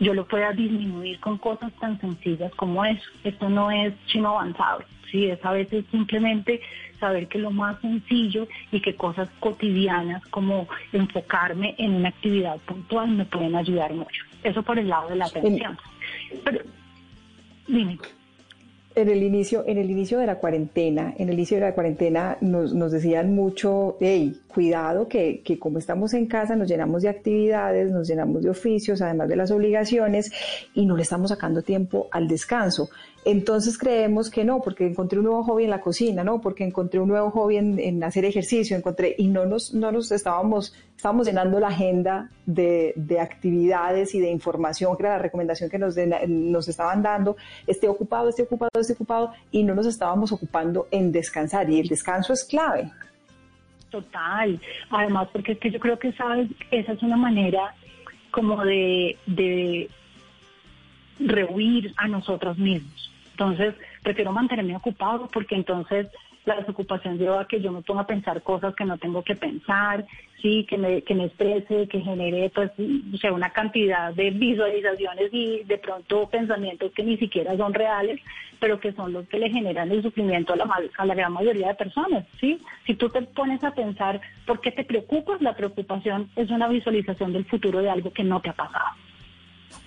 yo 0.00 0.14
lo 0.14 0.26
pueda 0.26 0.52
disminuir 0.52 1.20
con 1.20 1.38
cosas 1.38 1.72
tan 1.80 2.00
sencillas 2.00 2.52
como 2.54 2.84
eso. 2.84 3.04
Esto 3.22 3.48
no 3.48 3.70
es 3.70 3.92
chino 4.06 4.30
avanzado, 4.30 4.84
sí, 5.10 5.26
es 5.26 5.44
a 5.44 5.52
veces 5.52 5.84
simplemente 5.90 6.60
saber 6.98 7.28
que 7.28 7.38
lo 7.38 7.50
más 7.50 7.80
sencillo 7.80 8.48
y 8.72 8.80
que 8.80 8.96
cosas 8.96 9.28
cotidianas 9.40 10.24
como 10.28 10.68
enfocarme 10.92 11.74
en 11.78 11.94
una 11.94 12.08
actividad 12.08 12.58
puntual 12.60 13.10
me 13.10 13.24
pueden 13.24 13.54
ayudar 13.54 13.92
mucho. 13.92 14.24
Eso 14.42 14.62
por 14.62 14.78
el 14.78 14.88
lado 14.88 15.08
de 15.08 15.16
la 15.16 15.26
atención. 15.26 15.78
Pero, 16.44 16.60
dime. 17.68 17.98
En 18.96 19.08
el 19.08 19.22
inicio, 19.22 19.64
en 19.66 19.78
el 19.78 19.90
inicio 19.90 20.18
de 20.18 20.26
la 20.26 20.38
cuarentena, 20.38 21.14
en 21.18 21.28
el 21.28 21.34
inicio 21.34 21.56
de 21.56 21.62
la 21.62 21.74
cuarentena 21.74 22.38
nos, 22.40 22.74
nos 22.74 22.92
decían 22.92 23.34
mucho, 23.34 23.96
hey, 24.00 24.36
cuidado 24.54 25.08
que, 25.08 25.42
que, 25.44 25.58
como 25.58 25.78
estamos 25.78 26.14
en 26.14 26.26
casa 26.26 26.54
nos 26.56 26.68
llenamos 26.68 27.02
de 27.02 27.08
actividades, 27.08 27.90
nos 27.90 28.08
llenamos 28.08 28.42
de 28.42 28.50
oficios, 28.50 29.02
además 29.02 29.28
de 29.28 29.36
las 29.36 29.50
obligaciones, 29.50 30.32
y 30.74 30.86
no 30.86 30.96
le 30.96 31.02
estamos 31.02 31.30
sacando 31.30 31.62
tiempo 31.62 32.08
al 32.12 32.28
descanso. 32.28 32.88
Entonces 33.24 33.78
creemos 33.78 34.30
que 34.30 34.44
no, 34.44 34.60
porque 34.60 34.86
encontré 34.86 35.18
un 35.18 35.24
nuevo 35.24 35.42
hobby 35.44 35.64
en 35.64 35.70
la 35.70 35.80
cocina, 35.80 36.22
no, 36.22 36.40
porque 36.40 36.62
encontré 36.64 37.00
un 37.00 37.08
nuevo 37.08 37.30
hobby 37.30 37.56
en, 37.56 37.78
en 37.78 38.04
hacer 38.04 38.24
ejercicio, 38.26 38.76
encontré, 38.76 39.14
y 39.16 39.28
no 39.28 39.46
nos, 39.46 39.72
no 39.72 39.90
nos 39.90 40.12
estábamos, 40.12 40.74
estábamos 40.94 41.26
llenando 41.26 41.58
la 41.58 41.68
agenda 41.68 42.30
de, 42.44 42.92
de, 42.96 43.20
actividades 43.20 44.14
y 44.14 44.20
de 44.20 44.30
información, 44.30 44.94
que 44.96 45.04
era 45.04 45.16
la 45.16 45.22
recomendación 45.22 45.70
que 45.70 45.78
nos, 45.78 45.94
de, 45.94 46.06
nos 46.28 46.68
estaban 46.68 47.02
dando, 47.02 47.36
esté 47.66 47.88
ocupado, 47.88 48.28
esté 48.28 48.42
ocupado, 48.42 48.78
esté 48.78 48.92
ocupado, 48.92 49.32
y 49.50 49.62
no 49.62 49.74
nos 49.74 49.86
estábamos 49.86 50.30
ocupando 50.30 50.86
en 50.90 51.10
descansar, 51.10 51.70
y 51.70 51.80
el 51.80 51.88
descanso 51.88 52.34
es 52.34 52.44
clave. 52.44 52.92
Total, 53.94 54.60
además 54.90 55.28
porque 55.32 55.52
es 55.52 55.58
que 55.60 55.70
yo 55.70 55.78
creo 55.78 56.00
que 56.00 56.10
sabes, 56.14 56.48
esa 56.72 56.94
es 56.94 57.02
una 57.04 57.16
manera 57.16 57.76
como 58.32 58.64
de, 58.64 59.16
de 59.26 59.88
rehuir 61.20 61.94
a 61.96 62.08
nosotros 62.08 62.58
mismos. 62.58 63.12
Entonces, 63.30 63.76
prefiero 64.02 64.32
mantenerme 64.32 64.74
ocupado 64.74 65.28
porque 65.28 65.54
entonces 65.54 66.08
la 66.44 66.56
desocupación 66.56 67.18
lleva 67.18 67.40
a 67.40 67.46
que 67.46 67.60
yo 67.60 67.72
me 67.72 67.82
ponga 67.82 68.02
a 68.02 68.06
pensar 68.06 68.42
cosas 68.42 68.74
que 68.74 68.84
no 68.84 68.98
tengo 68.98 69.22
que 69.22 69.34
pensar, 69.34 70.04
sí, 70.42 70.66
que 70.68 70.76
me, 70.76 71.02
que 71.02 71.14
me 71.14 71.24
exprese, 71.24 71.88
que 71.88 72.00
genere 72.00 72.50
pues, 72.54 72.70
o 73.14 73.16
sea, 73.16 73.32
una 73.32 73.50
cantidad 73.50 74.12
de 74.12 74.30
visualizaciones 74.30 75.30
y 75.32 75.62
de 75.64 75.78
pronto 75.78 76.28
pensamientos 76.28 76.92
que 76.92 77.02
ni 77.02 77.16
siquiera 77.16 77.56
son 77.56 77.72
reales, 77.72 78.20
pero 78.60 78.78
que 78.78 78.92
son 78.92 79.12
los 79.12 79.26
que 79.28 79.38
le 79.38 79.50
generan 79.50 79.90
el 79.90 80.02
sufrimiento 80.02 80.52
a 80.52 80.56
la, 80.56 80.66
a 80.98 81.06
la 81.06 81.14
gran 81.14 81.32
mayoría 81.32 81.68
de 81.68 81.74
personas, 81.74 82.26
sí. 82.40 82.60
Si 82.86 82.94
tú 82.94 83.08
te 83.08 83.22
pones 83.22 83.64
a 83.64 83.72
pensar 83.72 84.20
por 84.46 84.60
qué 84.60 84.70
te 84.70 84.84
preocupas, 84.84 85.40
la 85.40 85.56
preocupación 85.56 86.28
es 86.36 86.50
una 86.50 86.68
visualización 86.68 87.32
del 87.32 87.46
futuro 87.46 87.80
de 87.80 87.90
algo 87.90 88.12
que 88.12 88.24
no 88.24 88.40
te 88.40 88.50
ha 88.50 88.54
pasado. 88.54 88.90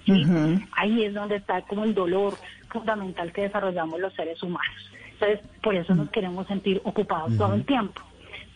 ¿sí? 0.05 0.23
Ahí 0.71 1.03
es 1.03 1.13
donde 1.13 1.35
está 1.35 1.61
como 1.63 1.83
el 1.83 1.93
dolor 1.93 2.33
fundamental 2.69 3.31
que 3.31 3.41
desarrollamos 3.43 3.99
los 3.99 4.13
seres 4.13 4.41
humanos. 4.41 4.91
Entonces, 5.19 5.39
por 5.61 5.75
eso 5.75 5.95
nos 5.95 6.09
queremos 6.11 6.47
sentir 6.47 6.81
ocupados 6.83 7.35
todo 7.37 7.55
el 7.55 7.65
tiempo. 7.65 8.01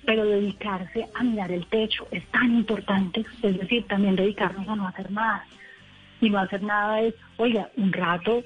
Pero 0.05 0.25
dedicarse 0.25 1.07
a 1.13 1.23
mirar 1.23 1.51
el 1.51 1.65
techo 1.67 2.07
es 2.11 2.25
tan 2.27 2.55
importante, 2.55 3.25
es 3.41 3.57
decir, 3.57 3.85
también 3.87 4.15
dedicarnos 4.15 4.67
a 4.67 4.75
no 4.75 4.87
hacer 4.87 5.11
nada. 5.11 5.45
Y 6.19 6.29
no 6.29 6.39
hacer 6.39 6.61
nada 6.61 7.01
es, 7.01 7.15
oiga, 7.37 7.69
un 7.77 7.91
rato 7.91 8.43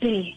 de 0.00 0.36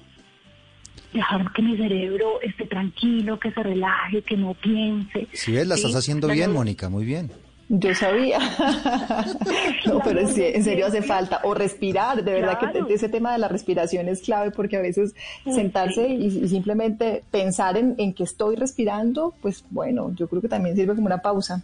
dejar 1.13 1.51
que 1.53 1.61
mi 1.61 1.77
cerebro 1.77 2.41
esté 2.41 2.65
tranquilo, 2.65 3.39
que 3.39 3.51
se 3.51 3.61
relaje, 3.61 4.21
que 4.21 4.37
no 4.37 4.53
piense. 4.55 5.27
Si 5.33 5.51
ves, 5.51 5.67
la 5.67 5.75
¿sí? 5.75 5.81
estás 5.81 5.97
haciendo 5.97 6.27
bien, 6.27 6.53
Mónica, 6.53 6.89
muy 6.89 7.05
bien. 7.05 7.31
Yo 7.73 7.95
sabía. 7.95 8.37
no, 9.85 10.01
pero 10.03 10.19
en, 10.19 10.27
en 10.27 10.63
serio 10.63 10.87
hace 10.87 11.01
falta. 11.01 11.39
O 11.45 11.53
respirar, 11.53 12.21
de 12.21 12.33
verdad 12.33 12.59
claro. 12.59 12.85
que 12.85 12.93
ese 12.93 13.07
tema 13.07 13.31
de 13.31 13.37
la 13.37 13.47
respiración 13.47 14.09
es 14.09 14.21
clave 14.21 14.51
porque 14.51 14.75
a 14.75 14.81
veces 14.81 15.15
sentarse 15.45 16.09
y, 16.09 16.25
y, 16.25 16.47
simplemente 16.49 17.23
pensar 17.31 17.77
en, 17.77 17.95
en, 17.97 18.13
que 18.13 18.23
estoy 18.23 18.57
respirando, 18.57 19.33
pues 19.41 19.63
bueno, 19.69 20.13
yo 20.15 20.27
creo 20.27 20.41
que 20.41 20.49
también 20.49 20.75
sirve 20.75 20.95
como 20.95 21.07
una 21.07 21.19
pausa. 21.19 21.63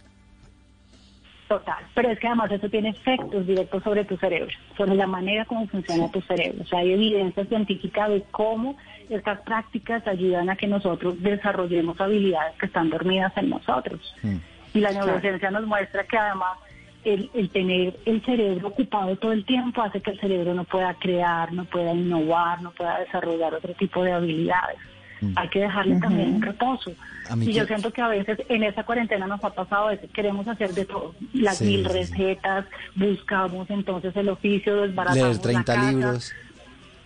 Total, 1.46 1.84
pero 1.94 2.10
es 2.10 2.18
que 2.18 2.26
además 2.26 2.52
eso 2.52 2.70
tiene 2.70 2.88
efectos 2.88 3.46
directos 3.46 3.82
sobre 3.82 4.06
tu 4.06 4.16
cerebro, 4.16 4.50
sobre 4.78 4.94
la 4.94 5.06
manera 5.06 5.44
como 5.44 5.66
funciona 5.66 6.10
tu 6.10 6.22
cerebro. 6.22 6.62
O 6.62 6.66
sea, 6.66 6.78
hay 6.78 6.92
evidencia 6.92 7.44
científica 7.44 8.08
de 8.08 8.22
cómo 8.30 8.78
estas 9.10 9.40
prácticas 9.42 10.06
ayudan 10.06 10.48
a 10.48 10.56
que 10.56 10.66
nosotros 10.66 11.22
desarrollemos 11.22 12.00
habilidades 12.00 12.56
que 12.58 12.64
están 12.64 12.88
dormidas 12.88 13.36
en 13.36 13.50
nosotros. 13.50 14.00
Sí. 14.22 14.40
Y 14.74 14.80
la 14.80 14.92
neurociencia 14.92 15.50
nos 15.50 15.66
muestra 15.66 16.04
que 16.04 16.16
además 16.16 16.58
el, 17.04 17.30
el, 17.34 17.50
tener 17.50 17.98
el 18.04 18.24
cerebro 18.24 18.68
ocupado 18.68 19.16
todo 19.16 19.32
el 19.32 19.44
tiempo 19.44 19.82
hace 19.82 20.00
que 20.00 20.10
el 20.10 20.20
cerebro 20.20 20.54
no 20.54 20.64
pueda 20.64 20.94
crear, 20.94 21.52
no 21.52 21.64
pueda 21.64 21.92
innovar, 21.92 22.60
no 22.62 22.70
pueda 22.72 22.98
desarrollar 23.00 23.54
otro 23.54 23.72
tipo 23.74 24.02
de 24.02 24.12
habilidades. 24.12 24.78
Mm. 25.20 25.32
Hay 25.36 25.48
que 25.48 25.60
dejarle 25.60 25.94
uh 25.94 25.98
-huh. 25.98 26.02
también 26.02 26.34
un 26.34 26.42
reposo. 26.42 26.92
Y 27.36 27.46
que... 27.46 27.52
yo 27.52 27.66
siento 27.66 27.92
que 27.92 28.02
a 28.02 28.08
veces 28.08 28.38
en 28.48 28.62
esa 28.62 28.84
cuarentena 28.84 29.26
nos 29.26 29.42
ha 29.42 29.50
pasado, 29.50 29.88
veces 29.88 30.10
queremos 30.12 30.46
hacer 30.46 30.72
de 30.74 30.84
todo, 30.84 31.14
las 31.32 31.58
sí, 31.58 31.64
mil 31.64 31.84
recetas, 31.84 32.64
sí. 32.66 33.04
buscamos 33.04 33.68
entonces 33.70 34.14
el 34.16 34.28
oficio, 34.28 34.82
desbaratamos 34.82 35.22
Leer 35.22 35.38
30 35.38 35.58
la 35.58 35.64
casa. 35.80 35.90
libros. 35.90 36.32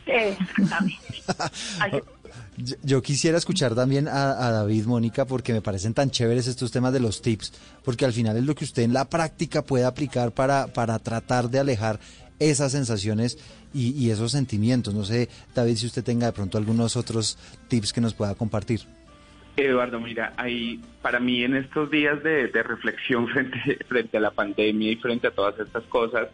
Eh, 0.07 0.37
que... 1.91 2.03
Yo, 2.83 3.01
quisiera 3.01 3.39
escuchar 3.39 3.75
también 3.75 4.09
a, 4.09 4.51
David, 4.51 4.85
Mónica, 4.85 5.25
porque 5.25 5.53
me 5.53 5.63
parecen 5.63 5.95
tan 5.95 6.11
chéveres 6.11 6.47
estos 6.47 6.71
temas 6.71 6.93
de 6.93 7.01
los 7.01 7.23
tips, 7.23 7.53
porque 7.83 8.05
al 8.05 8.13
final 8.13 8.37
es 8.37 8.45
lo 8.45 8.55
que 8.55 8.65
usted 8.65 8.83
en 8.83 8.93
la 8.93 9.07
práctica 9.07 9.63
puede 9.63 9.85
aplicar 9.85 10.33
para, 10.33 10.67
para 10.67 10.99
tratar 10.99 11.49
de 11.49 11.61
alejar 11.61 11.99
esas 12.39 12.73
sensaciones 12.73 13.39
y, 13.73 13.93
y, 13.93 14.11
esos 14.11 14.33
sentimientos. 14.33 14.93
No 14.93 15.05
sé, 15.05 15.29
David, 15.55 15.77
si 15.77 15.87
usted 15.87 16.05
tenga 16.05 16.27
de 16.27 16.33
pronto 16.33 16.59
algunos 16.59 16.97
otros 16.97 17.39
tips 17.69 17.93
que 17.93 18.03
nos 18.03 18.13
pueda 18.13 18.35
compartir. 18.35 18.81
Eduardo, 19.57 20.01
mira, 20.01 20.33
hay, 20.37 20.81
para 21.03 21.21
mí 21.21 21.45
en 21.45 21.57
estos 21.57 21.91
días 21.91 22.23
de, 22.23 22.49
de 22.49 22.63
reflexión 22.63 23.29
frente, 23.33 23.79
frente 23.89 24.17
a 24.17 24.21
la 24.21 24.31
pandemia 24.31 24.93
y 24.93 24.97
frente 24.97 25.29
a 25.29 25.31
todas 25.31 25.59
estas 25.59 25.85
cosas, 25.85 26.29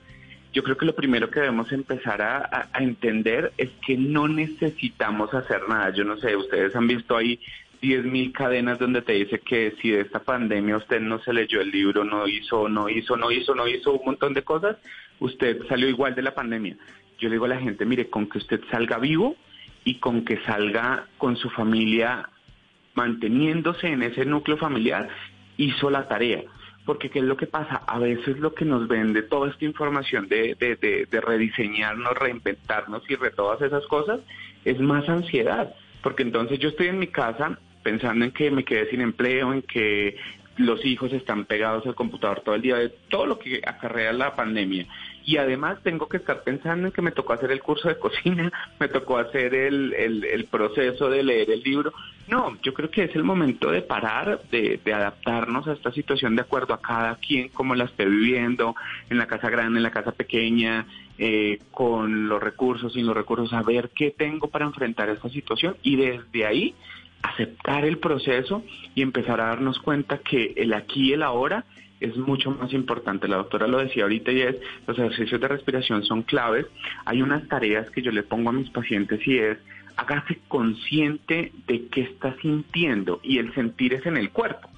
yo 0.53 0.63
creo 0.63 0.77
que 0.77 0.87
lo 0.87 0.95
primero 0.95 1.31
que 1.31 1.41
debemos 1.41 1.71
empezar 1.73 2.23
a, 2.23 2.69
entender 2.79 3.53
es 3.57 3.71
que 3.85 3.97
no 3.97 4.29
necesitamos 4.29 5.33
hacer 5.35 5.69
nada. 5.69 5.91
Yo 5.91 6.05
no 6.05 6.17
sé, 6.17 6.37
ustedes 6.37 6.75
han 6.75 6.87
visto 6.87 7.17
ahí 7.17 7.39
10.000 7.83 8.33
cadenas 8.33 8.79
donde 8.79 9.03
te 9.03 9.13
dice 9.13 9.41
que 9.41 9.75
si 9.81 9.91
de 9.91 10.01
esta 10.01 10.21
pandemia 10.21 10.77
usted 10.77 11.01
no 11.01 11.21
se 11.21 11.33
leyó 11.33 11.61
el 11.61 11.71
libro, 11.71 12.05
no 12.05 12.27
hizo, 12.27 12.69
no 12.69 12.89
hizo, 12.89 13.17
no 13.17 13.31
hizo, 13.31 13.55
no 13.55 13.69
hizo 13.69 13.93
un 13.93 14.05
montón 14.05 14.35
de 14.35 14.43
cosas, 14.43 14.77
usted 15.21 15.67
salió 15.69 15.89
igual 15.89 16.15
de 16.15 16.23
la 16.23 16.35
pandemia. 16.35 16.77
Yo 17.19 17.29
le 17.29 17.35
digo 17.35 17.45
a 17.45 17.49
la 17.49 17.61
gente, 17.61 17.85
mire, 17.85 18.09
con 18.09 18.29
que 18.29 18.39
usted 18.39 18.61
salga 18.71 18.99
vivo 18.99 19.37
y 19.85 19.97
con 19.97 20.25
que 20.25 20.39
salga 20.45 21.07
con 21.19 21.37
su 21.37 21.51
familia 21.51 22.29
manteniéndose 22.95 23.89
en 23.89 24.03
ese 24.03 24.25
núcleo 24.25 24.57
familiar, 24.57 25.09
hizo 25.57 25.91
la 25.91 26.09
tarea 26.09 26.43
porque 26.89 27.11
qué 27.11 27.19
es 27.19 27.27
lo 27.27 27.37
que 27.37 27.47
pasa, 27.47 27.83
a 27.87 27.99
veces 27.99 28.39
lo 28.39 28.55
que 28.55 28.65
nos 28.65 28.89
vende 28.89 29.21
toda 29.21 29.51
esta 29.51 29.67
información 29.67 30.27
de, 30.27 30.55
de, 30.59 30.77
de, 30.77 31.05
de 31.05 31.21
rediseñarnos, 31.21 32.15
reinventarnos 32.15 33.03
y 33.11 33.17
de 33.17 33.31
todas 33.31 33.61
esas 33.61 33.87
cosas, 33.89 34.21
es 34.65 34.81
más 34.81 35.07
ansiedad, 35.07 35.75
porque 36.03 36.23
entonces 36.23 36.59
yo 36.59 36.71
estoy 36.71 36.87
en 36.87 36.99
mi 36.99 37.09
casa 37.09 37.59
pensando 37.83 38.25
en 38.25 38.31
que 38.31 38.51
me 38.51 38.65
quedé 38.65 38.89
sin 38.89 39.03
empleo, 39.03 39.53
en 39.53 39.61
que 39.61 40.17
los 40.57 40.83
hijos 40.87 41.13
están 41.13 41.45
pegados 41.45 41.85
al 41.85 41.95
computador 41.95 42.41
todo 42.41 42.55
el 42.55 42.63
día, 42.63 42.77
de 42.77 42.89
todo 43.11 43.27
lo 43.27 43.39
que 43.39 43.61
acarrea 43.67 44.15
la 44.15 44.35
pandemia. 44.35 44.87
Y 45.29 45.37
además 45.37 45.77
tengo 45.83 46.09
que 46.09 46.17
estar 46.17 46.43
pensando 46.43 46.87
en 46.87 46.93
que 46.95 47.03
me 47.03 47.11
tocó 47.11 47.35
hacer 47.35 47.53
el 47.53 47.61
curso 47.61 47.87
de 47.87 47.99
cocina, 47.99 48.51
me 48.81 48.89
tocó 48.89 49.19
hacer 49.19 49.55
el, 49.55 49.93
el, 49.93 50.25
el 50.25 50.47
proceso 50.47 51.11
de 51.11 51.23
leer 51.23 51.51
el 51.51 51.63
libro. 51.63 51.93
No, 52.29 52.57
yo 52.63 52.73
creo 52.73 52.91
que 52.91 53.05
es 53.05 53.15
el 53.15 53.25
momento 53.25 53.71
de 53.71 53.83
parar, 53.83 54.41
de, 54.51 54.81
de, 54.83 54.95
adaptarnos 54.95 55.69
a 55.69 55.75
esta 55.75 55.93
situación 55.93 56.35
de 56.35 56.41
acuerdo 56.41 56.73
a 56.73 56.81
cada 56.81 57.17
quien, 57.17 57.51
cómo 57.51 57.75
la 57.75 57.85
esté 57.85 58.07
viviendo, 58.07 58.75
en 59.11 59.19
la 59.19 59.27
casa 59.27 59.51
grande, 59.51 59.77
en 59.79 59.83
la 59.83 59.91
casa 59.91 60.13
pequeña, 60.13 60.87
eh, 61.19 61.59
con 61.73 62.27
los 62.31 62.43
recursos, 62.43 62.95
sin 62.95 63.05
los 63.05 63.15
recursos, 63.15 63.53
a 63.53 63.61
ver 63.61 63.91
qué 63.95 64.11
tengo 64.11 64.49
para 64.49 64.65
enfrentar 64.65 65.11
esta 65.11 65.29
situación 65.29 65.77
y 65.83 65.97
desde 65.97 66.47
ahí 66.47 66.75
aceptar 67.21 67.85
el 67.85 67.99
proceso 67.99 68.63
y 68.95 69.03
empezar 69.03 69.43
a 69.43 69.49
darnos 69.49 69.79
cuenta 69.79 70.21
que 70.21 70.55
el 70.57 70.73
aquí 70.73 71.11
y 71.11 71.13
el 71.13 71.23
ahora 71.23 71.67
es 72.01 72.17
mucho 72.17 72.51
más 72.51 72.73
importante. 72.73 73.29
La 73.29 73.37
doctora 73.37 73.67
lo 73.67 73.79
decía 73.79 74.05
ahorita 74.05 74.33
y 74.33 74.43
es, 74.43 74.57
los 74.87 74.99
ejercicios 74.99 75.41
de 75.41 75.49
respiración 75.49 76.05
son 76.05 76.23
claves. 76.23 76.67
Hay 77.05 77.23
unas 77.23 77.47
tareas 77.49 77.91
que 77.91 78.03
yo 78.03 78.13
le 78.13 78.23
pongo 78.23 78.51
a 78.51 78.53
mis 78.53 78.71
pacientes 78.71 79.27
y 79.27 79.39
es, 79.39 79.59
hágase 79.97 80.39
consciente 80.49 81.53
de 81.67 81.87
qué 81.89 82.03
está 82.03 82.35
sintiendo 82.41 83.21
y 83.23 83.39
el 83.39 83.53
sentir 83.55 83.95
es 83.95 84.07
en 84.07 84.17
el 84.17 84.31
cuerpo, 84.31 84.71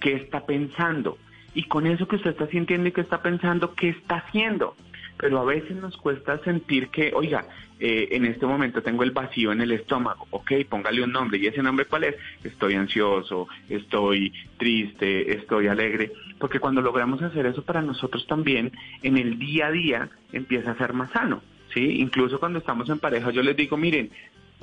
qué 0.00 0.14
está 0.14 0.46
pensando. 0.46 1.18
Y 1.54 1.64
con 1.64 1.86
eso 1.86 2.06
que 2.06 2.16
usted 2.16 2.30
está 2.30 2.46
sintiendo 2.46 2.88
y 2.88 2.92
que 2.92 3.00
está 3.00 3.20
pensando, 3.22 3.74
¿qué 3.74 3.88
está 3.88 4.18
haciendo? 4.18 4.76
Pero 5.20 5.38
a 5.38 5.44
veces 5.44 5.76
nos 5.76 5.96
cuesta 5.98 6.38
sentir 6.38 6.88
que, 6.88 7.12
oiga, 7.14 7.44
eh, 7.78 8.08
en 8.12 8.24
este 8.24 8.46
momento 8.46 8.82
tengo 8.82 9.02
el 9.02 9.10
vacío 9.10 9.52
en 9.52 9.60
el 9.60 9.72
estómago, 9.72 10.26
ok, 10.30 10.52
póngale 10.68 11.02
un 11.02 11.12
nombre, 11.12 11.38
¿y 11.38 11.46
ese 11.46 11.62
nombre 11.62 11.84
cuál 11.84 12.04
es? 12.04 12.16
Estoy 12.42 12.74
ansioso, 12.74 13.46
estoy 13.68 14.32
triste, 14.56 15.34
estoy 15.34 15.66
alegre, 15.66 16.12
porque 16.38 16.58
cuando 16.58 16.80
logramos 16.80 17.22
hacer 17.22 17.44
eso 17.44 17.62
para 17.62 17.82
nosotros 17.82 18.26
también, 18.26 18.72
en 19.02 19.18
el 19.18 19.38
día 19.38 19.66
a 19.66 19.70
día 19.70 20.08
empieza 20.32 20.70
a 20.70 20.78
ser 20.78 20.94
más 20.94 21.10
sano, 21.10 21.42
¿sí? 21.74 22.00
Incluso 22.00 22.40
cuando 22.40 22.58
estamos 22.58 22.88
en 22.88 22.98
pareja, 22.98 23.30
yo 23.30 23.42
les 23.42 23.56
digo, 23.56 23.76
miren, 23.76 24.10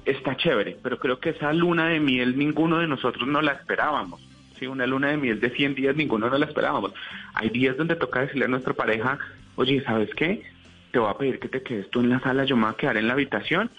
está 0.05 0.36
chévere, 0.38 0.78
pero 0.82 0.97
creo 0.97 1.20
que 1.20 1.30
esa 1.30 1.53
luna 1.53 1.88
de 1.88 1.99
miel 1.99 2.38
ninguno 2.38 2.80
de 2.80 2.88
nosotros 2.88 3.28
no 3.28 3.41
la 3.41 3.53
esperábamos. 3.53 4.22
Sí, 4.58 4.66
una 4.66 4.88
luna 4.88 5.10
de 5.10 5.18
miel 5.18 5.39
de 5.39 5.51
100 5.51 5.76
días 5.76 5.95
ninguno 5.95 6.32
no 6.32 6.38
la 6.39 6.47
esperábamos. 6.47 6.91
Hay 7.36 7.49
días 7.49 7.78
donde 7.78 7.95
toca 7.95 8.22
decirle 8.22 8.45
a 8.45 8.47
nuestra 8.47 8.74
pareja, 8.74 9.20
oye, 9.58 9.84
¿sabes 9.84 10.10
qué? 10.16 10.43
Te 10.91 10.99
voy 10.99 11.10
a 11.10 11.18
pedir 11.18 11.39
que 11.39 11.49
te 11.49 11.62
quedes 11.62 11.89
tú 11.89 11.99
en 11.99 12.10
la 12.10 12.22
sala, 12.22 12.45
yo 12.45 12.55
me 12.55 12.64
voy 12.64 12.72
a 12.72 12.78
quedar 12.78 12.97
en 12.97 13.08
la 13.08 13.14
habitación 13.14 13.70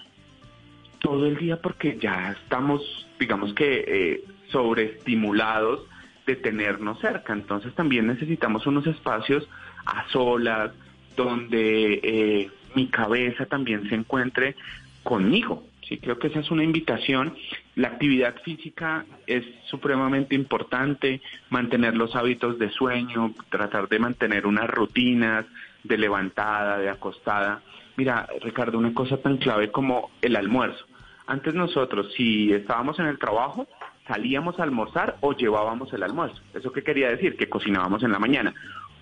todo 0.99 1.25
el 1.25 1.37
día 1.37 1.57
porque 1.61 1.97
ya 1.99 2.31
estamos, 2.31 3.07
digamos 3.19 3.53
que, 3.53 3.85
eh, 3.87 4.23
sobreestimulados 4.51 5.87
de 6.27 6.35
tenernos 6.35 6.99
cerca. 6.99 7.33
Entonces 7.33 7.73
también 7.73 8.07
necesitamos 8.07 8.67
unos 8.67 8.85
espacios 8.85 9.49
a 9.85 10.07
solas, 10.09 10.71
donde 11.15 11.99
eh, 12.03 12.51
mi 12.75 12.87
cabeza 12.87 13.45
también 13.45 13.89
se 13.89 13.95
encuentre 13.95 14.55
conmigo. 15.03 15.63
Sí, 15.87 15.97
creo 15.97 16.19
que 16.19 16.27
esa 16.27 16.39
es 16.39 16.51
una 16.51 16.63
invitación. 16.63 17.35
La 17.75 17.87
actividad 17.87 18.35
física 18.43 19.05
es 19.25 19.43
supremamente 19.69 20.35
importante, 20.35 21.21
mantener 21.49 21.95
los 21.97 22.15
hábitos 22.15 22.59
de 22.59 22.69
sueño, 22.69 23.33
tratar 23.49 23.89
de 23.89 23.97
mantener 23.97 24.45
unas 24.45 24.69
rutinas 24.69 25.45
de 25.83 25.97
levantada, 25.97 26.77
de 26.77 26.89
acostada. 26.89 27.61
Mira, 27.95 28.27
Ricardo, 28.41 28.77
una 28.77 28.93
cosa 28.93 29.17
tan 29.17 29.37
clave 29.37 29.71
como 29.71 30.11
el 30.21 30.35
almuerzo. 30.35 30.85
Antes 31.27 31.53
nosotros, 31.53 32.11
si 32.15 32.51
estábamos 32.51 32.99
en 32.99 33.05
el 33.05 33.19
trabajo, 33.19 33.67
salíamos 34.07 34.59
a 34.59 34.63
almorzar 34.63 35.17
o 35.21 35.33
llevábamos 35.33 35.93
el 35.93 36.03
almuerzo. 36.03 36.41
¿Eso 36.53 36.71
qué 36.71 36.83
quería 36.83 37.09
decir? 37.09 37.37
Que 37.37 37.47
cocinábamos 37.47 38.01
en 38.03 38.11
la 38.11 38.19
mañana. 38.19 38.53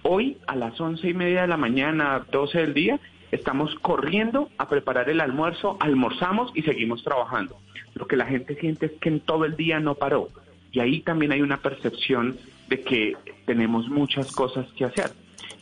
Hoy 0.03 0.38
a 0.47 0.55
las 0.55 0.80
once 0.80 1.09
y 1.09 1.13
media 1.13 1.41
de 1.41 1.47
la 1.47 1.57
mañana, 1.57 2.25
doce 2.32 2.59
del 2.59 2.73
día, 2.73 2.99
estamos 3.32 3.75
corriendo 3.75 4.49
a 4.57 4.67
preparar 4.67 5.09
el 5.09 5.21
almuerzo, 5.21 5.78
almorzamos 5.80 6.51
y 6.53 6.63
seguimos 6.63 7.03
trabajando. 7.03 7.57
Lo 7.93 8.07
que 8.07 8.15
la 8.15 8.25
gente 8.25 8.55
siente 8.55 8.88
es 8.88 8.91
que 8.99 9.09
en 9.09 9.21
todo 9.21 9.45
el 9.45 9.55
día 9.55 9.80
no 9.80 9.95
paró. 9.95 10.28
Y 10.71 10.80
ahí 10.80 11.01
también 11.01 11.32
hay 11.32 11.41
una 11.41 11.57
percepción 11.57 12.38
de 12.67 12.82
que 12.82 13.15
tenemos 13.45 13.88
muchas 13.89 14.32
cosas 14.34 14.67
que 14.73 14.86
hacer. 14.86 15.11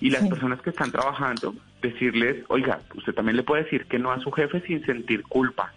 Y 0.02 0.10
las 0.10 0.28
personas 0.28 0.62
que 0.62 0.70
están 0.72 0.92
trabajando, 0.92 1.56
decirles, 1.82 2.44
oiga, 2.50 2.80
usted 2.96 3.14
también 3.14 3.38
le 3.38 3.44
puede 3.44 3.64
decir 3.64 3.86
que 3.86 3.98
no 4.00 4.12
a 4.12 4.20
su 4.20 4.32
jefe 4.32 4.62
sin 4.68 4.86
sentir 4.86 5.24
culpa. 5.24 5.72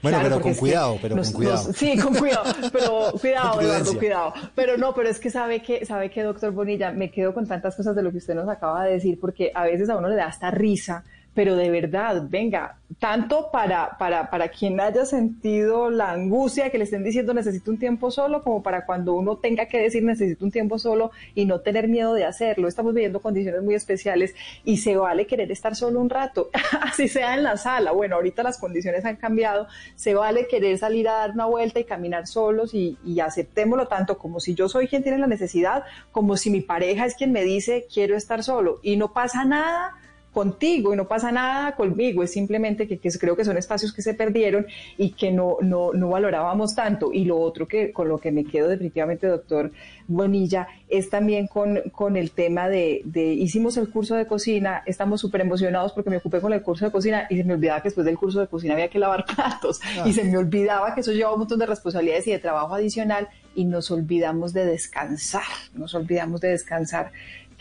Bueno, 0.00 0.18
Claro, 0.18 0.34
pero 0.34 0.42
con 0.42 0.54
cuidado, 0.54 0.98
pero 1.00 1.14
nos- 1.14 1.28
con 1.28 1.34
cuidado. 1.42 1.68
nos- 1.68 1.76
sí, 1.76 1.96
con 1.96 2.14
cuidado, 2.16 2.42
pero 2.72 3.12
cuidado, 3.20 3.60
Eduardo, 3.60 3.98
cuidado. 3.98 4.32
Pero 4.56 4.76
no, 4.76 4.94
pero 4.94 5.08
es 5.08 5.20
que 5.20 5.30
sabe 5.30 5.62
que, 5.62 5.86
sabe 5.86 6.10
que, 6.10 6.22
doctor 6.22 6.50
Bonilla, 6.50 6.90
me 6.90 7.12
quedo 7.12 7.32
con 7.32 7.46
tantas 7.46 7.76
cosas 7.76 7.94
de 7.94 8.02
lo 8.02 8.10
que 8.10 8.16
usted 8.18 8.34
nos 8.34 8.48
acaba 8.48 8.84
de 8.84 8.94
decir, 8.94 9.20
porque 9.20 9.52
a 9.54 9.62
veces 9.64 9.88
a 9.90 9.96
uno 9.96 10.08
le 10.08 10.16
da 10.16 10.26
hasta 10.26 10.50
risa, 10.50 11.04
pero 11.34 11.56
de 11.56 11.70
verdad, 11.70 12.24
venga, 12.28 12.76
tanto 12.98 13.50
para, 13.50 13.96
para, 13.98 14.28
para 14.28 14.48
quien 14.48 14.78
haya 14.80 15.06
sentido 15.06 15.90
la 15.90 16.12
angustia 16.12 16.70
que 16.70 16.76
le 16.76 16.84
estén 16.84 17.02
diciendo 17.02 17.32
necesito 17.32 17.70
un 17.70 17.78
tiempo 17.78 18.10
solo, 18.10 18.42
como 18.42 18.62
para 18.62 18.84
cuando 18.84 19.14
uno 19.14 19.36
tenga 19.36 19.66
que 19.66 19.80
decir 19.80 20.02
necesito 20.02 20.44
un 20.44 20.50
tiempo 20.50 20.78
solo 20.78 21.10
y 21.34 21.46
no 21.46 21.60
tener 21.60 21.88
miedo 21.88 22.12
de 22.12 22.26
hacerlo. 22.26 22.68
Estamos 22.68 22.92
viviendo 22.94 23.20
condiciones 23.20 23.62
muy 23.62 23.74
especiales 23.74 24.34
y 24.64 24.76
se 24.76 24.96
vale 24.96 25.26
querer 25.26 25.50
estar 25.50 25.74
solo 25.74 26.00
un 26.00 26.10
rato, 26.10 26.50
así 26.82 27.08
sea 27.08 27.34
en 27.34 27.44
la 27.44 27.56
sala. 27.56 27.92
Bueno, 27.92 28.16
ahorita 28.16 28.42
las 28.42 28.58
condiciones 28.58 29.04
han 29.06 29.16
cambiado, 29.16 29.68
se 29.96 30.14
vale 30.14 30.46
querer 30.46 30.76
salir 30.76 31.08
a 31.08 31.12
dar 31.12 31.30
una 31.30 31.46
vuelta 31.46 31.80
y 31.80 31.84
caminar 31.84 32.26
solos 32.26 32.74
y, 32.74 32.98
y 33.04 33.20
aceptémoslo 33.20 33.88
tanto 33.88 34.18
como 34.18 34.38
si 34.38 34.54
yo 34.54 34.68
soy 34.68 34.86
quien 34.86 35.02
tiene 35.02 35.18
la 35.18 35.26
necesidad, 35.26 35.84
como 36.10 36.36
si 36.36 36.50
mi 36.50 36.60
pareja 36.60 37.06
es 37.06 37.14
quien 37.14 37.32
me 37.32 37.42
dice 37.42 37.86
quiero 37.92 38.16
estar 38.16 38.42
solo 38.42 38.80
y 38.82 38.96
no 38.96 39.12
pasa 39.12 39.44
nada 39.44 39.94
contigo 40.32 40.92
y 40.92 40.96
no 40.96 41.06
pasa 41.06 41.30
nada 41.30 41.76
conmigo, 41.76 42.22
es 42.22 42.32
simplemente 42.32 42.88
que, 42.88 42.98
que 42.98 43.10
creo 43.10 43.36
que 43.36 43.44
son 43.44 43.56
espacios 43.56 43.92
que 43.92 44.02
se 44.02 44.14
perdieron 44.14 44.66
y 44.96 45.10
que 45.10 45.30
no, 45.30 45.58
no, 45.60 45.92
no 45.92 46.08
valorábamos 46.08 46.74
tanto. 46.74 47.12
Y 47.12 47.24
lo 47.24 47.38
otro 47.38 47.68
que 47.68 47.92
con 47.92 48.08
lo 48.08 48.18
que 48.18 48.32
me 48.32 48.44
quedo 48.44 48.68
definitivamente, 48.68 49.26
doctor 49.26 49.72
Bonilla, 50.08 50.68
es 50.88 51.10
también 51.10 51.46
con, 51.46 51.80
con 51.92 52.16
el 52.16 52.30
tema 52.30 52.68
de, 52.68 53.02
de 53.04 53.34
hicimos 53.34 53.76
el 53.76 53.90
curso 53.90 54.14
de 54.14 54.26
cocina, 54.26 54.82
estamos 54.86 55.20
súper 55.20 55.42
emocionados 55.42 55.92
porque 55.92 56.10
me 56.10 56.16
ocupé 56.18 56.40
con 56.40 56.52
el 56.52 56.62
curso 56.62 56.84
de 56.86 56.92
cocina 56.92 57.26
y 57.30 57.36
se 57.36 57.44
me 57.44 57.54
olvidaba 57.54 57.80
que 57.80 57.88
después 57.88 58.04
del 58.04 58.18
curso 58.18 58.40
de 58.40 58.46
cocina 58.46 58.74
había 58.74 58.88
que 58.88 58.98
lavar 58.98 59.24
platos 59.36 59.80
Ah. 59.98 60.04
y 60.06 60.12
se 60.12 60.24
me 60.24 60.36
olvidaba 60.36 60.94
que 60.94 61.00
eso 61.00 61.12
lleva 61.12 61.32
un 61.32 61.40
montón 61.40 61.58
de 61.58 61.66
responsabilidades 61.66 62.26
y 62.26 62.32
de 62.32 62.38
trabajo 62.38 62.74
adicional 62.74 63.28
y 63.54 63.64
nos 63.64 63.90
olvidamos 63.90 64.52
de 64.52 64.64
descansar, 64.64 65.42
nos 65.74 65.94
olvidamos 65.94 66.40
de 66.40 66.48
descansar 66.48 67.12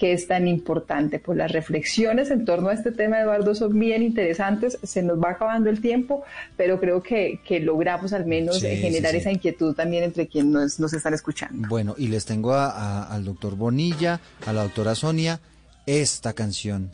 que 0.01 0.13
es 0.13 0.25
tan 0.27 0.47
importante. 0.47 1.19
Pues 1.19 1.37
las 1.37 1.51
reflexiones 1.51 2.31
en 2.31 2.43
torno 2.43 2.69
a 2.69 2.73
este 2.73 2.91
tema, 2.91 3.19
Eduardo, 3.19 3.53
son 3.53 3.77
bien 3.77 4.01
interesantes. 4.01 4.79
Se 4.81 5.03
nos 5.03 5.19
va 5.23 5.29
acabando 5.33 5.69
el 5.69 5.79
tiempo, 5.79 6.23
pero 6.57 6.79
creo 6.79 7.03
que, 7.03 7.39
que 7.45 7.59
logramos 7.59 8.11
al 8.11 8.25
menos 8.25 8.59
Sí, 8.59 8.67
generar 8.77 9.11
sí, 9.11 9.17
sí. 9.17 9.21
esa 9.21 9.31
inquietud 9.31 9.75
también 9.75 10.03
entre 10.03 10.27
quienes 10.27 10.51
nos, 10.51 10.79
nos 10.79 10.93
están 10.93 11.13
escuchando. 11.13 11.67
Bueno, 11.69 11.93
y 11.99 12.07
les 12.07 12.25
tengo 12.25 12.53
a- 12.53 12.71
a- 12.71 13.13
al 13.13 13.25
doctor 13.25 13.55
Bonilla, 13.55 14.19
a 14.47 14.53
la 14.53 14.63
doctora 14.63 14.95
Sonia, 14.95 15.39
esta 15.85 16.33
canción 16.33 16.89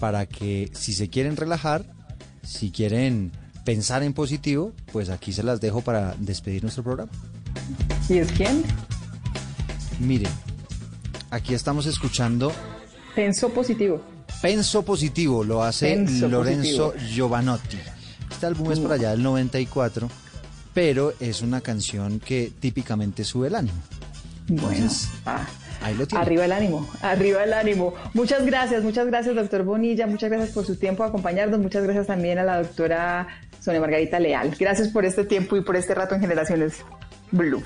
para 0.00 0.26
que 0.26 0.70
si 0.72 0.92
se 0.92 1.08
quieren 1.08 1.36
relajar, 1.36 1.84
si 2.42 2.72
quieren 2.72 3.30
pensar 3.64 4.02
en 4.02 4.12
positivo, 4.12 4.72
pues 4.92 5.08
aquí 5.08 5.32
se 5.32 5.44
las 5.44 5.60
dejo 5.60 5.82
para 5.82 6.16
despedir 6.18 6.62
nuestro 6.64 6.82
programa. 6.82 7.12
¿Y 8.08 8.18
es 8.18 8.32
quién? 8.32 8.64
Miren, 10.00 10.32
aquí 11.30 11.54
estamos 11.54 11.86
escuchando 11.86 12.52
Penso 13.14 13.50
positivo. 13.50 14.00
Penso 14.40 14.84
Positivo, 14.84 15.44
lo 15.44 15.62
hace 15.62 15.94
Penso 15.94 16.28
Lorenzo 16.28 16.92
Positivo. 16.92 17.10
Giovanotti. 17.12 17.78
Este 18.30 18.46
álbum 18.46 18.72
es 18.72 18.78
para 18.78 18.94
allá 18.94 19.10
del 19.10 19.22
94, 19.22 20.08
pero 20.72 21.12
es 21.18 21.42
una 21.42 21.60
canción 21.60 22.20
que 22.20 22.52
típicamente 22.58 23.24
sube 23.24 23.48
el 23.48 23.56
ánimo. 23.56 23.78
Bueno, 24.48 24.88
ah, 25.26 25.46
ahí 25.82 25.94
lo 25.94 26.06
tiene. 26.06 26.24
Arriba 26.24 26.44
el 26.44 26.52
ánimo, 26.52 26.88
arriba 27.02 27.44
el 27.44 27.52
ánimo. 27.52 27.94
Muchas 28.14 28.46
gracias, 28.46 28.82
muchas 28.82 29.06
gracias, 29.06 29.34
doctor 29.34 29.64
Bonilla. 29.64 30.06
Muchas 30.06 30.30
gracias 30.30 30.54
por 30.54 30.64
su 30.64 30.76
tiempo 30.76 31.04
acompañarnos. 31.04 31.60
Muchas 31.60 31.82
gracias 31.82 32.06
también 32.06 32.38
a 32.38 32.44
la 32.44 32.62
doctora 32.62 33.26
Sonia 33.60 33.80
Margarita 33.80 34.18
Leal. 34.18 34.56
Gracias 34.58 34.88
por 34.88 35.04
este 35.04 35.24
tiempo 35.24 35.56
y 35.56 35.62
por 35.62 35.76
este 35.76 35.94
rato 35.94 36.14
en 36.14 36.20
Generaciones 36.20 36.76
Blue. 37.32 37.62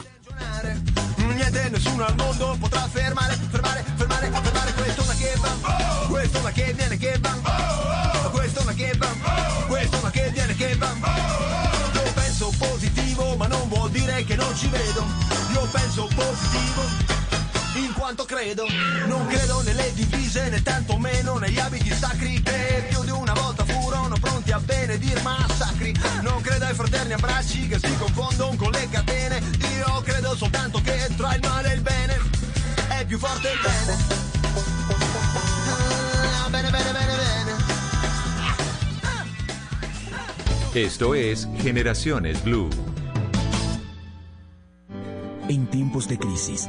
Niente, 1.35 1.69
nessuno 1.69 2.05
al 2.05 2.15
mondo 2.15 2.57
potrà 2.61 2.89
fermare, 2.89 3.37
fermare, 3.51 3.85
fermare, 3.97 4.31
fermare 4.31 4.73
questo 4.73 5.03
una 5.03 5.15
che 5.15 5.33
va, 5.41 6.07
questo 6.07 6.37
è 6.37 6.41
una 6.41 6.51
che 6.53 6.73
viene 6.73 6.97
che 6.97 7.19
va, 7.21 8.31
questo 8.31 8.61
è 8.61 8.63
una 8.63 8.73
che 8.73 8.93
va, 8.97 9.09
questo 9.67 9.97
è 9.97 9.99
una 9.99 10.11
che 10.11 10.31
viene 10.31 10.55
che 10.55 10.77
va. 10.77 10.95
Io 11.93 12.13
penso 12.15 12.53
positivo, 12.57 13.37
ma 13.37 13.49
non 13.49 13.69
vuol 13.69 13.91
dire 13.91 14.25
che 14.25 14.37
non 14.37 14.55
ci 14.57 14.69
vedo. 14.69 15.05
Io 15.53 15.69
penso 15.73 16.09
positivo, 16.15 16.83
in 17.75 17.93
quanto 17.93 18.25
credo. 18.25 18.67
Non 19.07 19.27
credo 19.27 19.63
nelle 19.63 19.93
divise, 19.95 20.49
né 20.49 20.63
tantomeno 20.63 21.39
negli 21.39 21.59
abiti 21.59 21.93
sacri 21.93 22.41
che 22.43 22.87
più 22.89 23.03
di 23.05 23.11
una 23.11 23.33
volta 23.33 23.65
furono 23.65 24.17
pronti 24.21 24.53
a 24.53 24.61
benedir 24.61 25.21
massacri. 25.23 25.95
Non 26.23 26.41
credo 26.41 26.65
ai 26.67 26.75
fraterni 26.75 27.13
abbracci 27.15 27.69
che 27.69 27.79
si 27.79 27.97
confondono 27.97 28.57
con 28.57 28.71
le 28.71 28.89
catene. 28.91 29.43
Io 29.77 30.03
credo 30.03 30.37
soltanto 30.37 30.81
che 30.81 31.09
tra 31.17 31.35
il 31.35 31.41
male 31.43 31.73
e 31.73 31.75
il 31.75 31.81
bene 31.83 32.21
è 32.89 33.05
più 33.05 33.19
forte 33.19 33.49
il 33.51 33.61
bene. 33.61 33.97
Ah, 36.45 36.49
bene, 36.51 36.71
bene, 36.71 36.93
bene, 36.93 37.17
bene. 37.17 37.53
Esto 40.75 41.15
es 41.15 41.47
Generaciones 41.63 42.43
Blue. 42.43 42.69
En 45.47 45.67
tiempos 45.67 46.09
de 46.09 46.19
crisis, 46.19 46.69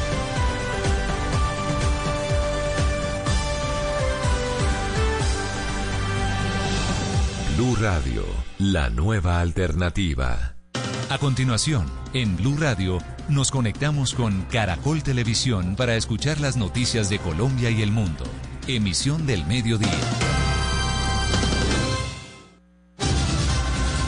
Blue 7.61 7.75
Radio, 7.79 8.23
la 8.57 8.89
nueva 8.89 9.39
alternativa. 9.39 10.55
A 11.11 11.19
continuación, 11.19 11.85
en 12.11 12.35
Blue 12.35 12.57
Radio, 12.57 12.97
nos 13.29 13.51
conectamos 13.51 14.15
con 14.15 14.41
Caracol 14.51 15.03
Televisión 15.03 15.75
para 15.75 15.95
escuchar 15.95 16.39
las 16.39 16.57
noticias 16.57 17.07
de 17.07 17.19
Colombia 17.19 17.69
y 17.69 17.83
el 17.83 17.91
mundo. 17.91 18.23
Emisión 18.67 19.27
del 19.27 19.45
mediodía. 19.45 19.91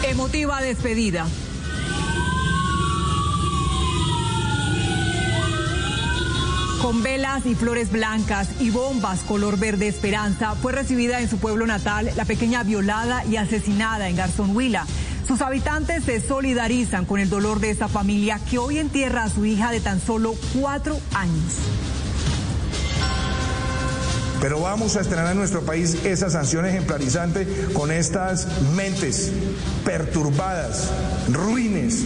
Emotiva 0.01 0.59
despedida. 0.59 1.27
Con 6.83 7.01
velas 7.01 7.45
y 7.45 7.55
flores 7.55 7.93
blancas 7.93 8.49
y 8.59 8.69
bombas 8.69 9.21
color 9.21 9.57
verde 9.57 9.87
esperanza, 9.87 10.53
fue 10.55 10.73
recibida 10.73 11.21
en 11.21 11.29
su 11.29 11.37
pueblo 11.37 11.65
natal 11.65 12.11
la 12.17 12.25
pequeña 12.25 12.61
violada 12.63 13.23
y 13.23 13.37
asesinada 13.37 14.09
en 14.09 14.17
Garzón 14.17 14.53
Huila. 14.53 14.85
Sus 15.25 15.39
habitantes 15.39 16.03
se 16.03 16.19
solidarizan 16.19 17.05
con 17.05 17.21
el 17.21 17.29
dolor 17.29 17.61
de 17.61 17.69
esta 17.69 17.87
familia 17.87 18.37
que 18.49 18.57
hoy 18.57 18.79
entierra 18.79 19.23
a 19.23 19.29
su 19.29 19.45
hija 19.45 19.71
de 19.71 19.79
tan 19.79 20.01
solo 20.01 20.35
cuatro 20.59 20.99
años. 21.15 21.53
Pero 24.41 24.59
vamos 24.59 24.97
a 24.97 24.99
estrenar 24.99 25.31
en 25.31 25.37
nuestro 25.37 25.61
país 25.61 26.03
esa 26.03 26.29
sanción 26.29 26.65
ejemplarizante 26.65 27.47
con 27.71 27.93
estas 27.93 28.45
mentes 28.75 29.31
perturbadas, 29.85 30.89
ruines, 31.31 32.03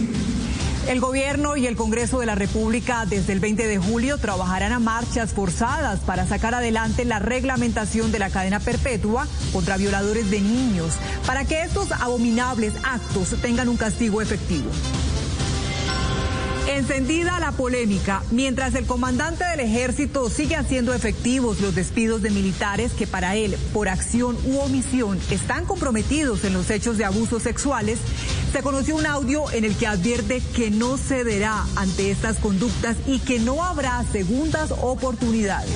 el 0.88 1.00
gobierno 1.00 1.58
y 1.58 1.66
el 1.66 1.76
Congreso 1.76 2.18
de 2.18 2.24
la 2.24 2.34
República 2.34 3.04
desde 3.04 3.34
el 3.34 3.40
20 3.40 3.66
de 3.66 3.78
julio 3.78 4.16
trabajarán 4.16 4.72
a 4.72 4.78
marchas 4.78 5.34
forzadas 5.34 6.00
para 6.00 6.26
sacar 6.26 6.54
adelante 6.54 7.04
la 7.04 7.18
reglamentación 7.18 8.10
de 8.10 8.18
la 8.18 8.30
cadena 8.30 8.58
perpetua 8.58 9.28
contra 9.52 9.76
violadores 9.76 10.30
de 10.30 10.40
niños, 10.40 10.94
para 11.26 11.44
que 11.44 11.62
estos 11.62 11.92
abominables 11.92 12.72
actos 12.84 13.36
tengan 13.42 13.68
un 13.68 13.76
castigo 13.76 14.22
efectivo. 14.22 14.70
Encendida 16.68 17.40
la 17.40 17.52
polémica, 17.52 18.22
mientras 18.30 18.74
el 18.74 18.84
comandante 18.84 19.42
del 19.42 19.60
ejército 19.60 20.28
sigue 20.28 20.54
haciendo 20.54 20.92
efectivos 20.92 21.60
los 21.62 21.74
despidos 21.74 22.20
de 22.20 22.28
militares 22.28 22.92
que 22.92 23.06
para 23.06 23.36
él, 23.36 23.56
por 23.72 23.88
acción 23.88 24.36
u 24.44 24.58
omisión, 24.58 25.18
están 25.30 25.64
comprometidos 25.64 26.44
en 26.44 26.52
los 26.52 26.68
hechos 26.68 26.98
de 26.98 27.06
abusos 27.06 27.42
sexuales, 27.42 27.98
se 28.52 28.62
conoció 28.62 28.96
un 28.96 29.06
audio 29.06 29.50
en 29.52 29.64
el 29.64 29.74
que 29.76 29.86
advierte 29.86 30.42
que 30.54 30.70
no 30.70 30.98
cederá 30.98 31.64
ante 31.74 32.10
estas 32.10 32.36
conductas 32.36 32.98
y 33.06 33.20
que 33.20 33.38
no 33.38 33.64
habrá 33.64 34.04
segundas 34.12 34.70
oportunidades. 34.82 35.74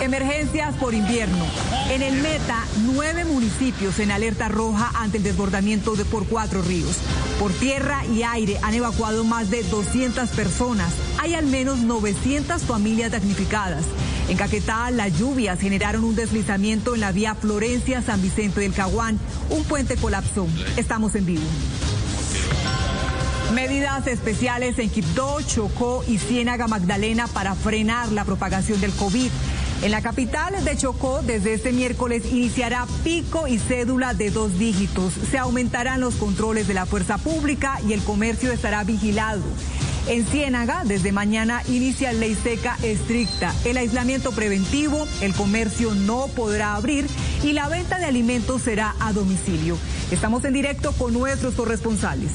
Emergencias 0.00 0.76
por 0.76 0.94
invierno. 0.94 1.44
En 1.90 2.02
el 2.02 2.22
Meta, 2.22 2.64
nueve 2.84 3.24
municipios 3.24 3.98
en 3.98 4.12
alerta 4.12 4.48
roja 4.48 4.92
ante 4.94 5.16
el 5.16 5.24
desbordamiento 5.24 5.96
de 5.96 6.04
por 6.04 6.26
cuatro 6.26 6.62
ríos. 6.62 6.98
Por 7.40 7.52
tierra 7.52 8.06
y 8.06 8.22
aire 8.22 8.58
han 8.62 8.74
evacuado 8.74 9.24
más 9.24 9.50
de 9.50 9.64
200 9.64 10.28
personas. 10.30 10.92
Hay 11.18 11.34
al 11.34 11.46
menos 11.46 11.78
900 11.78 12.62
familias 12.62 13.10
damnificadas. 13.10 13.84
En 14.28 14.36
Caquetá, 14.36 14.90
las 14.92 15.18
lluvias 15.18 15.58
generaron 15.58 16.04
un 16.04 16.14
deslizamiento 16.14 16.94
en 16.94 17.00
la 17.00 17.10
vía 17.10 17.34
Florencia-San 17.34 18.22
Vicente 18.22 18.60
del 18.60 18.72
Caguán. 18.72 19.18
Un 19.50 19.64
puente 19.64 19.96
colapsó. 19.96 20.46
Estamos 20.76 21.16
en 21.16 21.26
vivo. 21.26 21.46
Medidas 23.52 24.06
especiales 24.06 24.78
en 24.78 24.90
Quibdó, 24.90 25.40
Chocó 25.40 26.04
y 26.06 26.18
Ciénaga 26.18 26.68
Magdalena 26.68 27.26
para 27.26 27.54
frenar 27.54 28.12
la 28.12 28.24
propagación 28.24 28.80
del 28.80 28.92
COVID. 28.92 29.30
En 29.80 29.92
la 29.92 30.02
capital 30.02 30.64
de 30.64 30.76
Chocó, 30.76 31.22
desde 31.22 31.54
este 31.54 31.70
miércoles 31.70 32.24
iniciará 32.32 32.86
pico 33.04 33.46
y 33.46 33.58
cédula 33.58 34.12
de 34.12 34.30
dos 34.30 34.58
dígitos. 34.58 35.14
Se 35.30 35.38
aumentarán 35.38 36.00
los 36.00 36.16
controles 36.16 36.66
de 36.66 36.74
la 36.74 36.84
fuerza 36.84 37.16
pública 37.16 37.78
y 37.86 37.92
el 37.92 38.02
comercio 38.02 38.50
estará 38.50 38.82
vigilado. 38.82 39.42
En 40.08 40.26
Ciénaga, 40.26 40.82
desde 40.84 41.12
mañana 41.12 41.62
inicia 41.68 42.12
ley 42.12 42.36
seca 42.42 42.76
estricta, 42.82 43.54
el 43.64 43.76
aislamiento 43.76 44.32
preventivo, 44.32 45.06
el 45.20 45.32
comercio 45.34 45.94
no 45.94 46.26
podrá 46.28 46.74
abrir 46.74 47.06
y 47.44 47.52
la 47.52 47.68
venta 47.68 47.98
de 47.98 48.06
alimentos 48.06 48.62
será 48.62 48.96
a 48.98 49.12
domicilio. 49.12 49.78
Estamos 50.10 50.44
en 50.44 50.54
directo 50.54 50.92
con 50.92 51.12
nuestros 51.12 51.54
corresponsales. 51.54 52.32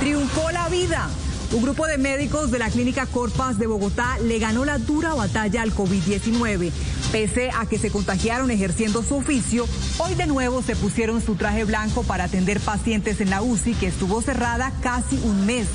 Triunfó 0.00 0.50
la 0.52 0.68
vida. 0.70 1.10
Un 1.52 1.62
grupo 1.62 1.84
de 1.88 1.98
médicos 1.98 2.52
de 2.52 2.60
la 2.60 2.70
Clínica 2.70 3.06
Corpas 3.06 3.58
de 3.58 3.66
Bogotá 3.66 4.18
le 4.22 4.38
ganó 4.38 4.64
la 4.64 4.78
dura 4.78 5.14
batalla 5.14 5.62
al 5.62 5.74
COVID-19. 5.74 6.70
Pese 7.10 7.50
a 7.50 7.66
que 7.66 7.76
se 7.76 7.90
contagiaron 7.90 8.52
ejerciendo 8.52 9.02
su 9.02 9.16
oficio, 9.16 9.66
hoy 9.98 10.14
de 10.14 10.28
nuevo 10.28 10.62
se 10.62 10.76
pusieron 10.76 11.20
su 11.20 11.34
traje 11.34 11.64
blanco 11.64 12.04
para 12.04 12.24
atender 12.24 12.60
pacientes 12.60 13.20
en 13.20 13.30
la 13.30 13.42
UCI 13.42 13.74
que 13.74 13.88
estuvo 13.88 14.22
cerrada 14.22 14.72
casi 14.80 15.16
un 15.24 15.44
mes. 15.44 15.66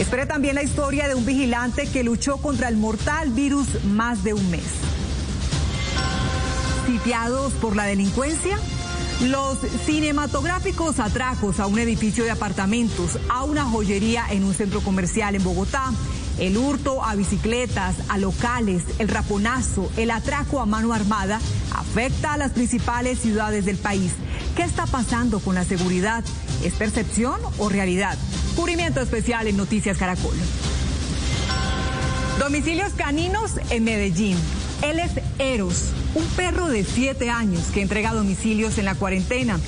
Espere 0.00 0.26
también 0.26 0.56
la 0.56 0.64
historia 0.64 1.06
de 1.06 1.14
un 1.14 1.24
vigilante 1.24 1.86
que 1.86 2.02
luchó 2.02 2.38
contra 2.38 2.68
el 2.68 2.76
mortal 2.76 3.30
virus 3.30 3.84
más 3.84 4.24
de 4.24 4.34
un 4.34 4.50
mes. 4.50 4.64
¿Sitiados 6.88 7.52
por 7.54 7.76
la 7.76 7.84
delincuencia? 7.84 8.58
Los 9.22 9.58
cinematográficos 9.86 10.98
atracos 10.98 11.60
a 11.60 11.66
un 11.68 11.78
edificio 11.78 12.24
de 12.24 12.32
apartamentos, 12.32 13.18
a 13.28 13.44
una 13.44 13.64
joyería 13.64 14.26
en 14.30 14.42
un 14.42 14.52
centro 14.52 14.80
comercial 14.80 15.36
en 15.36 15.44
Bogotá, 15.44 15.92
el 16.40 16.56
hurto 16.56 17.04
a 17.04 17.14
bicicletas, 17.14 17.94
a 18.08 18.18
locales, 18.18 18.82
el 18.98 19.06
raponazo, 19.06 19.88
el 19.96 20.10
atraco 20.10 20.60
a 20.60 20.66
mano 20.66 20.92
armada 20.92 21.40
afecta 21.72 22.32
a 22.32 22.36
las 22.36 22.50
principales 22.50 23.20
ciudades 23.20 23.64
del 23.64 23.76
país. 23.76 24.12
¿Qué 24.56 24.62
está 24.62 24.86
pasando 24.86 25.38
con 25.38 25.54
la 25.54 25.64
seguridad? 25.64 26.24
¿Es 26.64 26.74
percepción 26.74 27.40
o 27.58 27.68
realidad? 27.68 28.18
Cubrimiento 28.56 29.00
especial 29.00 29.46
en 29.46 29.56
Noticias 29.56 29.98
Caracol. 29.98 30.34
Domicilios 32.40 32.92
caninos 32.94 33.52
en 33.70 33.84
Medellín. 33.84 34.36
Él 34.82 34.98
es 34.98 35.12
Eros, 35.38 35.90
un 36.14 36.24
perro 36.36 36.68
de 36.68 36.84
siete 36.84 37.30
años 37.30 37.66
que 37.72 37.82
entrega 37.82 38.12
domicilios 38.12 38.78
en 38.78 38.84
la 38.84 38.94
cuarentena. 38.94 39.58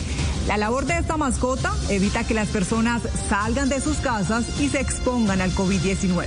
La 0.49 0.57
labor 0.57 0.87
de 0.87 0.99
esta 0.99 1.17
mascota 1.17 1.73
evita 1.89 2.25
que 2.25 2.35
las 2.35 2.49
personas 2.49 3.03
salgan 3.29 3.69
de 3.69 3.81
sus 3.81 3.99
casas 3.99 4.45
y 4.61 4.69
se 4.69 4.81
expongan 4.81 5.41
al 5.41 5.53
COVID-19. 5.55 6.27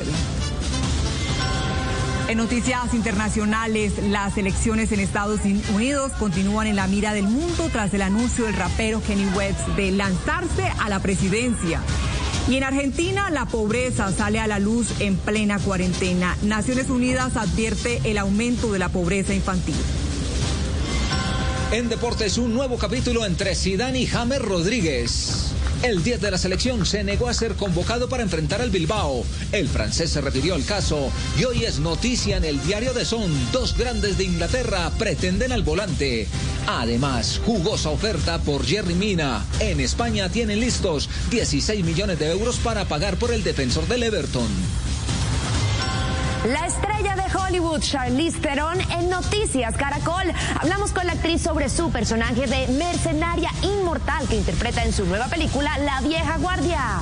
En 2.30 2.38
noticias 2.38 2.94
internacionales, 2.94 3.94
las 4.04 4.38
elecciones 4.38 4.92
en 4.92 5.00
Estados 5.00 5.42
Unidos 5.74 6.12
continúan 6.20 6.68
en 6.68 6.76
la 6.76 6.88
mira 6.88 7.14
del 7.14 7.26
mundo 7.26 7.70
tras 7.72 7.94
el 7.94 8.02
anuncio 8.02 8.46
del 8.46 8.54
rapero 8.54 9.02
Kenny 9.02 9.28
West 9.36 9.60
de 9.78 9.92
lanzarse 9.92 10.64
a 10.80 10.90
la 10.90 11.00
presidencia. 11.00 11.82
Y 12.50 12.56
en 12.56 12.64
Argentina 12.64 13.30
la 13.30 13.46
pobreza 13.46 14.12
sale 14.14 14.40
a 14.40 14.48
la 14.48 14.60
luz 14.60 14.88
en 15.00 15.18
plena 15.18 15.60
cuarentena. 15.60 16.38
Naciones 16.44 16.90
Unidas 16.90 17.36
advierte 17.36 18.00
el 18.06 18.18
aumento 18.18 18.72
de 18.72 18.80
la 18.80 18.90
pobreza 18.90 19.34
infantil. 19.34 19.76
En 21.74 21.90
deportes, 21.90 22.38
un 22.38 22.54
nuevo 22.54 22.78
capítulo 22.78 23.26
entre 23.26 23.54
Zidane 23.54 24.00
y 24.00 24.06
James 24.06 24.42
Rodríguez. 24.42 25.54
El 25.84 26.04
10 26.04 26.22
de 26.22 26.32
la 26.32 26.38
selección 26.38 26.86
se 26.86 27.04
negó 27.04 27.28
a 27.28 27.34
ser 27.34 27.54
convocado 27.54 28.10
para 28.10 28.24
enfrentar 28.24 28.62
al 28.62 28.72
Bilbao. 28.72 29.24
El 29.52 29.68
francés 29.68 30.10
se 30.10 30.22
refirió 30.22 30.56
al 30.56 30.66
caso 30.66 31.12
y 31.40 31.44
hoy 31.44 31.66
es 31.66 31.80
noticia 31.80 32.38
en 32.38 32.46
el 32.46 32.62
diario 32.64 32.94
de 32.94 33.06
Son. 33.06 33.32
Dos 33.52 33.78
grandes 33.78 34.18
de 34.18 34.24
Inglaterra 34.24 34.92
pretenden 34.98 35.52
al 35.52 35.62
volante. 35.62 36.28
Además, 36.66 37.40
jugosa 37.46 37.90
oferta 37.90 38.40
por 38.40 38.66
Jerry 38.66 38.96
Mina. 38.96 39.46
En 39.60 39.80
España 39.80 40.30
tienen 40.30 40.60
listos 40.60 41.10
16 41.30 41.86
millones 41.86 42.18
de 42.20 42.32
euros 42.32 42.58
para 42.58 42.86
pagar 42.86 43.18
por 43.18 43.32
el 43.32 43.44
defensor 43.44 43.88
del 43.88 44.04
Everton. 44.04 44.48
La 46.48 46.66
estrella 46.66 47.16
de 47.18 47.38
Hollywood, 47.38 47.82
Charlize 47.82 48.40
Theron, 48.40 48.80
en 48.92 49.10
Noticias 49.10 49.76
Caracol. 49.76 50.32
Hablamos 50.62 50.94
con 50.94 51.06
la 51.06 51.12
actriz 51.12 51.42
sobre 51.42 51.68
su 51.68 51.92
personaje 51.92 52.48
de 52.48 52.70
mercenaria 52.70 53.50
inmortal 53.64 54.26
que 54.30 54.38
interpreta 54.38 54.86
en 54.86 54.94
su 54.94 55.06
nueva 55.06 55.28
película 55.28 55.78
La 55.80 56.00
Vieja 56.00 56.38
Guardia. 56.38 57.02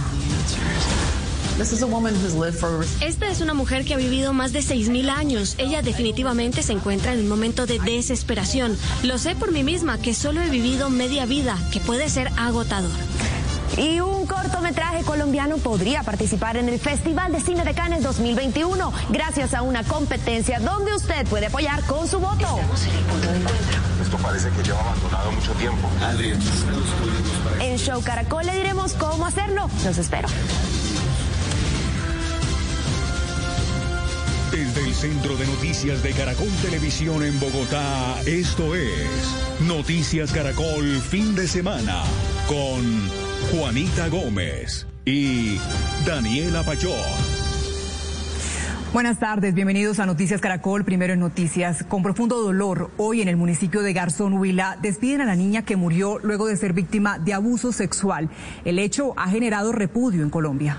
Esta 3.01 3.27
es 3.27 3.41
una 3.41 3.53
mujer 3.53 3.85
que 3.85 3.93
ha 3.93 3.97
vivido 3.97 4.33
más 4.33 4.51
de 4.51 4.61
6.000 4.61 5.09
años. 5.09 5.53
Ella 5.59 5.83
definitivamente 5.83 6.63
se 6.63 6.73
encuentra 6.73 7.13
en 7.13 7.19
un 7.19 7.27
momento 7.27 7.67
de 7.67 7.77
desesperación. 7.79 8.75
Lo 9.03 9.19
sé 9.19 9.35
por 9.35 9.51
mí 9.51 9.63
misma, 9.63 9.99
que 9.99 10.15
solo 10.15 10.41
he 10.41 10.49
vivido 10.49 10.89
media 10.89 11.27
vida, 11.27 11.55
que 11.71 11.79
puede 11.79 12.09
ser 12.09 12.31
agotador. 12.35 12.91
Y 13.77 13.99
un 13.99 14.25
cortometraje 14.25 15.03
colombiano 15.03 15.57
podría 15.57 16.03
participar 16.03 16.55
en 16.57 16.69
el 16.69 16.79
Festival 16.79 17.31
de 17.31 17.41
Cine 17.41 17.63
de 17.63 17.73
Cannes 17.73 18.03
2021 18.03 18.93
gracias 19.09 19.53
a 19.53 19.61
una 19.61 19.83
competencia 19.83 20.59
donde 20.59 20.93
usted 20.93 21.27
puede 21.27 21.47
apoyar 21.47 21.83
con 21.83 22.07
su 22.07 22.19
voto. 22.19 22.59
Esto 24.01 24.17
parece 24.17 24.49
que 24.49 24.63
lleva 24.63 24.79
abandonado 24.79 25.31
mucho 25.31 25.51
tiempo. 25.53 25.89
En 27.59 27.77
Show 27.77 28.01
Caracol 28.01 28.45
le 28.45 28.55
diremos 28.55 28.93
cómo 28.93 29.25
hacerlo. 29.25 29.69
Los 29.83 29.97
espero. 29.97 30.27
Desde 34.51 34.87
el 34.87 34.93
Centro 34.93 35.35
de 35.35 35.47
Noticias 35.47 36.01
de 36.01 36.11
Caracol 36.13 36.47
Televisión 36.61 37.23
en 37.23 37.37
Bogotá, 37.41 38.21
esto 38.25 38.73
es 38.73 39.09
Noticias 39.67 40.31
Caracol 40.31 41.01
Fin 41.01 41.35
de 41.35 41.45
Semana 41.45 42.03
con 42.47 43.34
Juanita 43.51 44.07
Gómez 44.07 44.87
y 45.05 45.59
Daniela 46.05 46.63
Pachón. 46.63 46.91
Buenas 48.91 49.19
tardes, 49.19 49.53
bienvenidos 49.53 49.99
a 49.99 50.05
Noticias 50.05 50.41
Caracol, 50.41 50.83
primero 50.83 51.13
en 51.13 51.19
Noticias. 51.19 51.83
Con 51.83 52.01
profundo 52.01 52.41
dolor, 52.41 52.89
hoy 52.97 53.21
en 53.21 53.27
el 53.27 53.37
municipio 53.37 53.81
de 53.81 53.93
Garzón 53.93 54.33
Huila 54.33 54.77
despiden 54.81 55.21
a 55.21 55.25
la 55.25 55.35
niña 55.35 55.63
que 55.63 55.75
murió 55.75 56.17
luego 56.19 56.47
de 56.47 56.57
ser 56.57 56.73
víctima 56.73 57.19
de 57.19 57.33
abuso 57.33 57.71
sexual. 57.71 58.29
El 58.63 58.79
hecho 58.79 59.13
ha 59.15 59.29
generado 59.29 59.71
repudio 59.71 60.23
en 60.23 60.29
Colombia. 60.31 60.77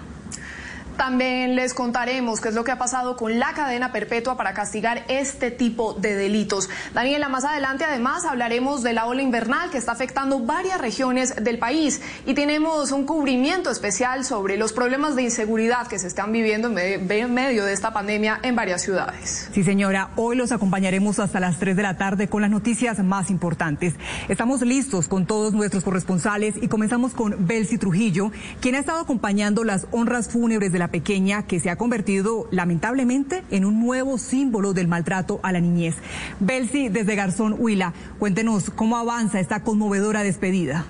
También 0.96 1.56
les 1.56 1.74
contaremos 1.74 2.40
qué 2.40 2.48
es 2.48 2.54
lo 2.54 2.64
que 2.64 2.72
ha 2.72 2.78
pasado 2.78 3.16
con 3.16 3.38
la 3.38 3.52
cadena 3.52 3.92
perpetua 3.92 4.36
para 4.36 4.54
castigar 4.54 5.04
este 5.08 5.50
tipo 5.50 5.92
de 5.94 6.14
delitos. 6.14 6.70
Daniela, 6.94 7.28
más 7.28 7.44
adelante 7.44 7.84
además 7.84 8.24
hablaremos 8.24 8.82
de 8.82 8.94
la 8.94 9.06
ola 9.06 9.20
invernal 9.20 9.70
que 9.70 9.78
está 9.78 9.92
afectando 9.92 10.40
varias 10.40 10.80
regiones 10.80 11.36
del 11.36 11.58
país 11.58 12.00
y 12.24 12.34
tenemos 12.34 12.92
un 12.92 13.04
cubrimiento 13.04 13.70
especial 13.70 14.24
sobre 14.24 14.56
los 14.56 14.72
problemas 14.72 15.16
de 15.16 15.22
inseguridad 15.22 15.86
que 15.86 15.98
se 15.98 16.06
están 16.06 16.32
viviendo 16.32 16.68
en 16.76 17.34
medio 17.34 17.64
de 17.64 17.72
esta 17.72 17.92
pandemia 17.92 18.40
en 18.42 18.56
varias 18.56 18.82
ciudades. 18.82 19.50
Sí, 19.52 19.64
señora, 19.64 20.10
hoy 20.16 20.36
los 20.36 20.50
acompañaremos 20.50 21.18
hasta 21.18 21.40
las 21.40 21.58
3 21.58 21.76
de 21.76 21.82
la 21.82 21.98
tarde 21.98 22.28
con 22.28 22.40
las 22.42 22.50
noticias 22.50 22.98
más 23.00 23.30
importantes. 23.30 23.94
Estamos 24.28 24.62
listos 24.62 25.08
con 25.08 25.26
todos 25.26 25.52
nuestros 25.52 25.84
corresponsales 25.84 26.54
y 26.60 26.68
comenzamos 26.68 27.12
con 27.12 27.46
Belsi 27.46 27.76
Trujillo, 27.76 28.30
quien 28.60 28.74
ha 28.74 28.78
estado 28.78 29.00
acompañando 29.00 29.62
las 29.62 29.86
honras 29.90 30.28
fúnebres 30.28 30.72
de 30.72 30.78
la 30.78 30.85
pequeña 30.88 31.46
que 31.46 31.60
se 31.60 31.70
ha 31.70 31.76
convertido 31.76 32.48
lamentablemente 32.50 33.42
en 33.50 33.64
un 33.64 33.80
nuevo 33.80 34.18
símbolo 34.18 34.72
del 34.72 34.88
maltrato 34.88 35.40
a 35.42 35.52
la 35.52 35.60
niñez. 35.60 35.96
Belsi, 36.40 36.88
desde 36.88 37.14
Garzón 37.14 37.56
Huila, 37.58 37.92
cuéntenos 38.18 38.70
cómo 38.70 38.96
avanza 38.96 39.40
esta 39.40 39.62
conmovedora 39.62 40.22
despedida. 40.22 40.86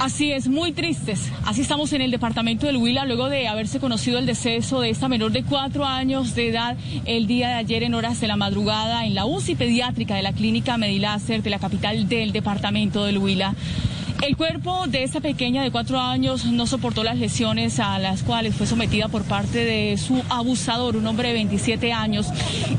Así 0.00 0.32
es, 0.32 0.48
muy 0.48 0.72
tristes. 0.72 1.30
Así 1.44 1.60
estamos 1.60 1.92
en 1.92 2.00
el 2.00 2.10
departamento 2.10 2.66
del 2.66 2.78
Huila 2.78 3.04
luego 3.04 3.28
de 3.28 3.48
haberse 3.48 3.80
conocido 3.80 4.18
el 4.18 4.24
deceso 4.24 4.80
de 4.80 4.88
esta 4.88 5.08
menor 5.08 5.30
de 5.30 5.42
cuatro 5.42 5.84
años 5.84 6.34
de 6.34 6.48
edad 6.48 6.78
el 7.04 7.26
día 7.26 7.48
de 7.48 7.54
ayer 7.56 7.82
en 7.82 7.92
horas 7.92 8.18
de 8.18 8.26
la 8.26 8.36
madrugada 8.36 9.04
en 9.04 9.14
la 9.14 9.26
UCI 9.26 9.56
pediátrica 9.56 10.14
de 10.14 10.22
la 10.22 10.32
clínica 10.32 10.78
Medilácer 10.78 11.42
de 11.42 11.50
la 11.50 11.58
capital 11.58 12.08
del 12.08 12.32
departamento 12.32 13.04
del 13.04 13.18
Huila. 13.18 13.54
El 14.22 14.36
cuerpo 14.36 14.86
de 14.86 15.02
esta 15.02 15.20
pequeña 15.20 15.62
de 15.62 15.70
cuatro 15.70 15.98
años 15.98 16.44
no 16.44 16.66
soportó 16.66 17.02
las 17.02 17.16
lesiones 17.16 17.80
a 17.80 17.98
las 17.98 18.22
cuales 18.22 18.54
fue 18.54 18.66
sometida 18.66 19.08
por 19.08 19.22
parte 19.22 19.64
de 19.64 19.96
su 19.96 20.22
abusador, 20.28 20.96
un 20.96 21.06
hombre 21.06 21.28
de 21.28 21.34
27 21.34 21.90
años. 21.94 22.26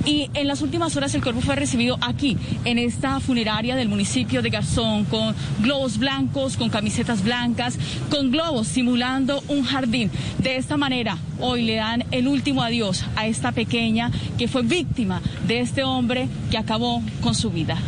Y 0.05 0.30
en 0.35 0.47
las 0.47 0.61
últimas 0.61 0.95
horas 0.95 1.15
el 1.15 1.23
cuerpo 1.23 1.41
fue 1.41 1.55
recibido 1.55 1.97
aquí, 1.99 2.38
en 2.63 2.77
esta 2.77 3.19
funeraria 3.19 3.76
del 3.76 3.89
municipio 3.89 4.43
de 4.43 4.51
Garzón, 4.51 5.05
con 5.05 5.35
globos 5.61 5.97
blancos, 5.97 6.57
con 6.57 6.69
camisetas 6.69 7.23
blancas, 7.23 7.76
con 8.11 8.30
globos 8.30 8.68
simulando 8.68 9.43
un 9.47 9.63
jardín. 9.63 10.11
De 10.38 10.57
esta 10.57 10.77
manera, 10.77 11.18
hoy 11.39 11.63
le 11.63 11.77
dan 11.77 12.05
el 12.11 12.27
último 12.27 12.61
adiós 12.61 13.03
a 13.15 13.26
esta 13.26 13.51
pequeña 13.51 14.11
que 14.38 14.47
fue 14.47 14.61
víctima 14.61 15.23
de 15.47 15.61
este 15.61 15.84
hombre 15.84 16.30
que 16.51 16.59
acabó 16.59 17.01
con 17.23 17.34
su 17.34 17.49
vida. 17.49 17.80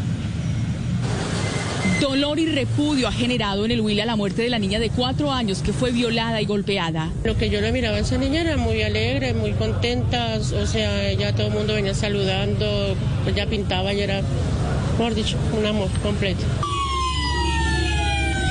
Dolor 2.03 2.37
y 2.37 2.47
repudio 2.47 3.07
ha 3.07 3.13
generado 3.13 3.63
en 3.63 3.71
el 3.71 3.79
Huila 3.79 4.05
la 4.05 4.17
muerte 4.17 4.41
de 4.41 4.49
la 4.49 4.59
niña 4.59 4.77
de 4.77 4.89
cuatro 4.89 5.31
años 5.31 5.61
que 5.61 5.71
fue 5.71 5.91
violada 5.91 6.41
y 6.41 6.45
golpeada. 6.45 7.09
Lo 7.23 7.37
que 7.37 7.49
yo 7.49 7.61
le 7.61 7.71
miraba 7.71 7.95
a 7.95 8.01
esa 8.01 8.17
niña 8.17 8.41
era 8.41 8.57
muy 8.57 8.81
alegre, 8.81 9.33
muy 9.33 9.53
contenta, 9.53 10.37
o 10.37 10.67
sea, 10.67 11.13
ya 11.13 11.33
todo 11.33 11.47
el 11.47 11.53
mundo 11.53 11.75
venía 11.75 11.93
saludando, 11.93 12.97
ella 13.25 13.47
pintaba 13.47 13.93
y 13.93 14.01
era, 14.01 14.21
mejor 14.97 15.15
dicho, 15.15 15.37
un 15.57 15.65
amor 15.65 15.87
completo. 16.03 16.43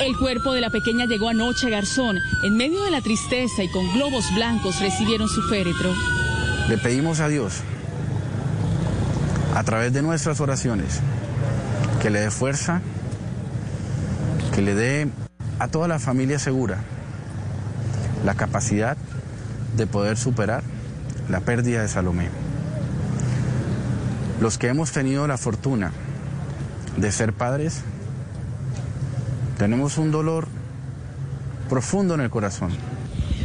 El 0.01 0.17
cuerpo 0.17 0.55
de 0.55 0.63
la 0.63 0.71
pequeña 0.71 1.05
llegó 1.05 1.29
anoche 1.29 1.67
a 1.67 1.71
Garzón. 1.71 2.17
En 2.45 2.57
medio 2.57 2.83
de 2.85 2.91
la 2.91 3.03
tristeza 3.03 3.63
y 3.63 3.69
con 3.69 3.93
globos 3.93 4.25
blancos 4.35 4.81
recibieron 4.81 5.29
su 5.29 5.43
féretro. 5.43 5.93
Le 6.71 6.79
pedimos 6.79 7.21
a 7.21 7.29
Dios, 7.29 7.61
a 9.55 9.63
través 9.63 9.93
de 9.93 10.01
nuestras 10.01 10.41
oraciones, 10.41 11.01
que 12.01 12.09
le 12.09 12.21
dé 12.21 12.31
fuerza, 12.31 12.81
que 14.55 14.63
le 14.63 14.75
dé 14.75 15.09
a 15.59 15.69
toda 15.69 15.89
la 15.89 15.99
familia 15.99 16.39
segura 16.39 16.79
la 18.25 18.35
capacidad 18.35 18.97
de 19.77 19.87
poder 19.87 20.17
superar 20.17 20.63
la 21.29 21.41
pérdida 21.41 21.83
de 21.83 21.89
Salomé. 21.89 22.29
Los 24.41 24.59
que 24.59 24.69
hemos 24.69 24.93
tenido 24.93 25.27
la 25.27 25.39
fortuna 25.39 25.93
de 26.97 27.11
ser 27.11 27.33
padres, 27.33 27.81
tenemos 29.59 29.99
un 29.99 30.11
dolor 30.11 30.47
profundo 31.69 32.15
en 32.15 32.21
el 32.21 32.31
corazón. 32.31 32.71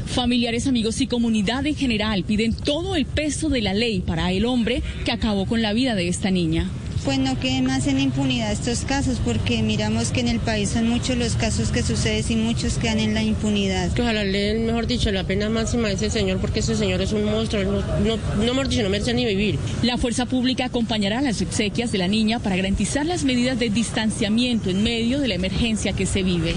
Familiares, 0.07 0.67
amigos 0.67 0.99
y 1.01 1.07
comunidad 1.07 1.65
en 1.65 1.75
general 1.75 2.23
piden 2.23 2.53
todo 2.53 2.95
el 2.95 3.05
peso 3.05 3.49
de 3.49 3.61
la 3.61 3.73
ley 3.73 4.01
para 4.01 4.31
el 4.31 4.45
hombre 4.45 4.83
que 5.05 5.11
acabó 5.11 5.45
con 5.45 5.61
la 5.61 5.73
vida 5.73 5.95
de 5.95 6.07
esta 6.07 6.31
niña 6.31 6.69
pues 7.03 7.19
no 7.19 7.39
queden 7.39 7.65
más 7.65 7.87
en 7.87 7.99
impunidad 7.99 8.51
estos 8.51 8.81
casos, 8.81 9.19
porque 9.23 9.61
miramos 9.63 10.11
que 10.11 10.21
en 10.21 10.27
el 10.27 10.39
país 10.39 10.69
son 10.69 10.87
muchos 10.87 11.17
los 11.17 11.35
casos 11.35 11.71
que 11.71 11.83
suceden 11.83 12.23
y 12.29 12.35
muchos 12.35 12.77
quedan 12.77 12.99
en 12.99 13.13
la 13.13 13.23
impunidad. 13.23 13.91
Que 13.93 14.01
ojalá 14.01 14.23
le 14.23 14.39
den, 14.39 14.65
mejor 14.65 14.87
dicho, 14.87 15.11
la 15.11 15.23
pena 15.23 15.49
máxima 15.49 15.89
a 15.89 15.91
ese 15.91 16.09
señor, 16.09 16.39
porque 16.39 16.59
ese 16.59 16.75
señor 16.75 17.01
es 17.01 17.11
un 17.11 17.25
monstruo, 17.25 17.63
no, 17.63 17.81
no, 17.99 18.17
no 18.17 18.43
mejor 18.53 18.69
dicho, 18.69 18.83
no 18.83 18.89
merece 18.89 19.13
ni 19.13 19.25
vivir. 19.25 19.59
La 19.83 19.97
fuerza 19.97 20.25
pública 20.25 20.65
acompañará 20.65 21.21
las 21.21 21.41
exequias 21.41 21.91
de 21.91 21.97
la 21.97 22.07
niña 22.07 22.39
para 22.39 22.55
garantizar 22.55 23.05
las 23.05 23.23
medidas 23.23 23.59
de 23.59 23.69
distanciamiento 23.69 24.69
en 24.69 24.83
medio 24.83 25.19
de 25.19 25.27
la 25.27 25.35
emergencia 25.35 25.93
que 25.93 26.05
se 26.05 26.23
vive. 26.23 26.55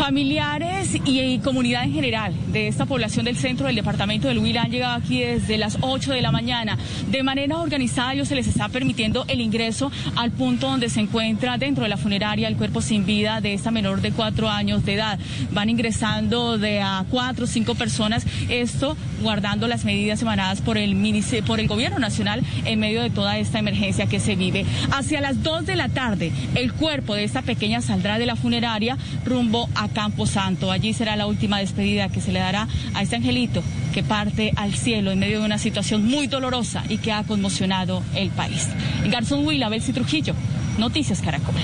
Familiares 0.00 0.96
y, 1.04 1.38
comunidad 1.40 1.84
en 1.84 1.92
general 1.92 2.32
de 2.52 2.68
esta 2.68 2.86
población 2.86 3.26
del 3.26 3.36
centro 3.36 3.66
del 3.66 3.76
departamento 3.76 4.28
del 4.28 4.38
Huila 4.38 4.62
han 4.62 4.70
llegado 4.70 4.94
aquí 4.94 5.20
desde 5.20 5.58
las 5.58 5.76
8 5.82 6.12
de 6.12 6.22
la 6.22 6.32
mañana. 6.32 6.78
De 7.10 7.22
manera 7.22 7.58
organizada, 7.58 8.14
ellos 8.14 8.26
se 8.26 8.34
les 8.34 8.46
está 8.46 8.70
permitiendo 8.70 9.26
el 9.28 9.42
ingreso 9.42 9.92
al 10.16 10.30
punto 10.30 10.70
donde 10.70 10.88
se 10.88 11.00
encuentra 11.00 11.58
dentro 11.58 11.82
de 11.82 11.90
la 11.90 11.98
funeraria 11.98 12.48
el 12.48 12.56
cuerpo 12.56 12.80
sin 12.80 13.04
vida 13.04 13.42
de 13.42 13.52
esta 13.52 13.70
menor 13.70 14.00
de 14.00 14.10
cuatro 14.10 14.48
años 14.48 14.86
de 14.86 14.94
edad. 14.94 15.18
Van 15.52 15.68
ingresando 15.68 16.56
de 16.56 16.80
a 16.80 17.04
cuatro 17.10 17.44
o 17.44 17.48
cinco 17.48 17.74
personas, 17.74 18.26
esto 18.48 18.96
guardando 19.20 19.68
las 19.68 19.84
medidas 19.84 20.22
emanadas 20.22 20.62
por 20.62 20.78
el, 20.78 20.96
por 21.46 21.60
el 21.60 21.68
gobierno 21.68 21.98
nacional 21.98 22.42
en 22.64 22.80
medio 22.80 23.02
de 23.02 23.10
toda 23.10 23.36
esta 23.36 23.58
emergencia 23.58 24.06
que 24.06 24.18
se 24.18 24.34
vive. 24.34 24.64
Hacia 24.92 25.20
las 25.20 25.42
2 25.42 25.66
de 25.66 25.76
la 25.76 25.90
tarde, 25.90 26.32
el 26.54 26.72
cuerpo 26.72 27.14
de 27.14 27.24
esta 27.24 27.42
pequeña 27.42 27.82
saldrá 27.82 28.18
de 28.18 28.24
la 28.24 28.34
funeraria 28.34 28.96
rumbo 29.26 29.68
a 29.74 29.89
Campo 29.92 30.26
Santo. 30.26 30.70
Allí 30.70 30.92
será 30.92 31.16
la 31.16 31.26
última 31.26 31.58
despedida 31.58 32.08
que 32.08 32.20
se 32.20 32.32
le 32.32 32.40
dará 32.40 32.68
a 32.94 33.02
este 33.02 33.16
angelito 33.16 33.62
que 33.92 34.02
parte 34.02 34.52
al 34.56 34.74
cielo 34.74 35.10
en 35.10 35.18
medio 35.18 35.40
de 35.40 35.46
una 35.46 35.58
situación 35.58 36.06
muy 36.06 36.26
dolorosa 36.26 36.84
y 36.88 36.98
que 36.98 37.12
ha 37.12 37.24
conmocionado 37.24 38.02
el 38.14 38.30
país. 38.30 38.68
Garzón 39.06 39.46
Huila, 39.46 39.68
Belsi 39.68 39.92
Trujillo, 39.92 40.34
Noticias 40.78 41.20
Caracol. 41.20 41.54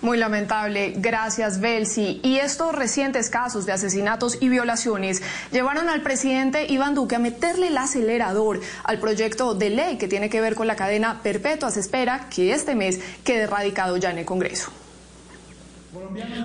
Muy 0.00 0.16
lamentable, 0.16 0.92
gracias 0.96 1.60
Belsi. 1.60 2.20
Y 2.22 2.36
estos 2.36 2.72
recientes 2.72 3.30
casos 3.30 3.66
de 3.66 3.72
asesinatos 3.72 4.38
y 4.40 4.48
violaciones 4.48 5.22
llevaron 5.50 5.88
al 5.88 6.02
presidente 6.02 6.72
Iván 6.72 6.94
Duque 6.94 7.16
a 7.16 7.18
meterle 7.18 7.66
el 7.66 7.76
acelerador 7.76 8.60
al 8.84 9.00
proyecto 9.00 9.54
de 9.54 9.70
ley 9.70 9.98
que 9.98 10.06
tiene 10.06 10.30
que 10.30 10.40
ver 10.40 10.54
con 10.54 10.68
la 10.68 10.76
cadena 10.76 11.20
perpetua. 11.22 11.72
Se 11.72 11.80
espera 11.80 12.28
que 12.30 12.52
este 12.52 12.76
mes 12.76 13.00
quede 13.24 13.48
radicado 13.48 13.96
ya 13.96 14.12
en 14.12 14.18
el 14.18 14.24
Congreso. 14.24 14.70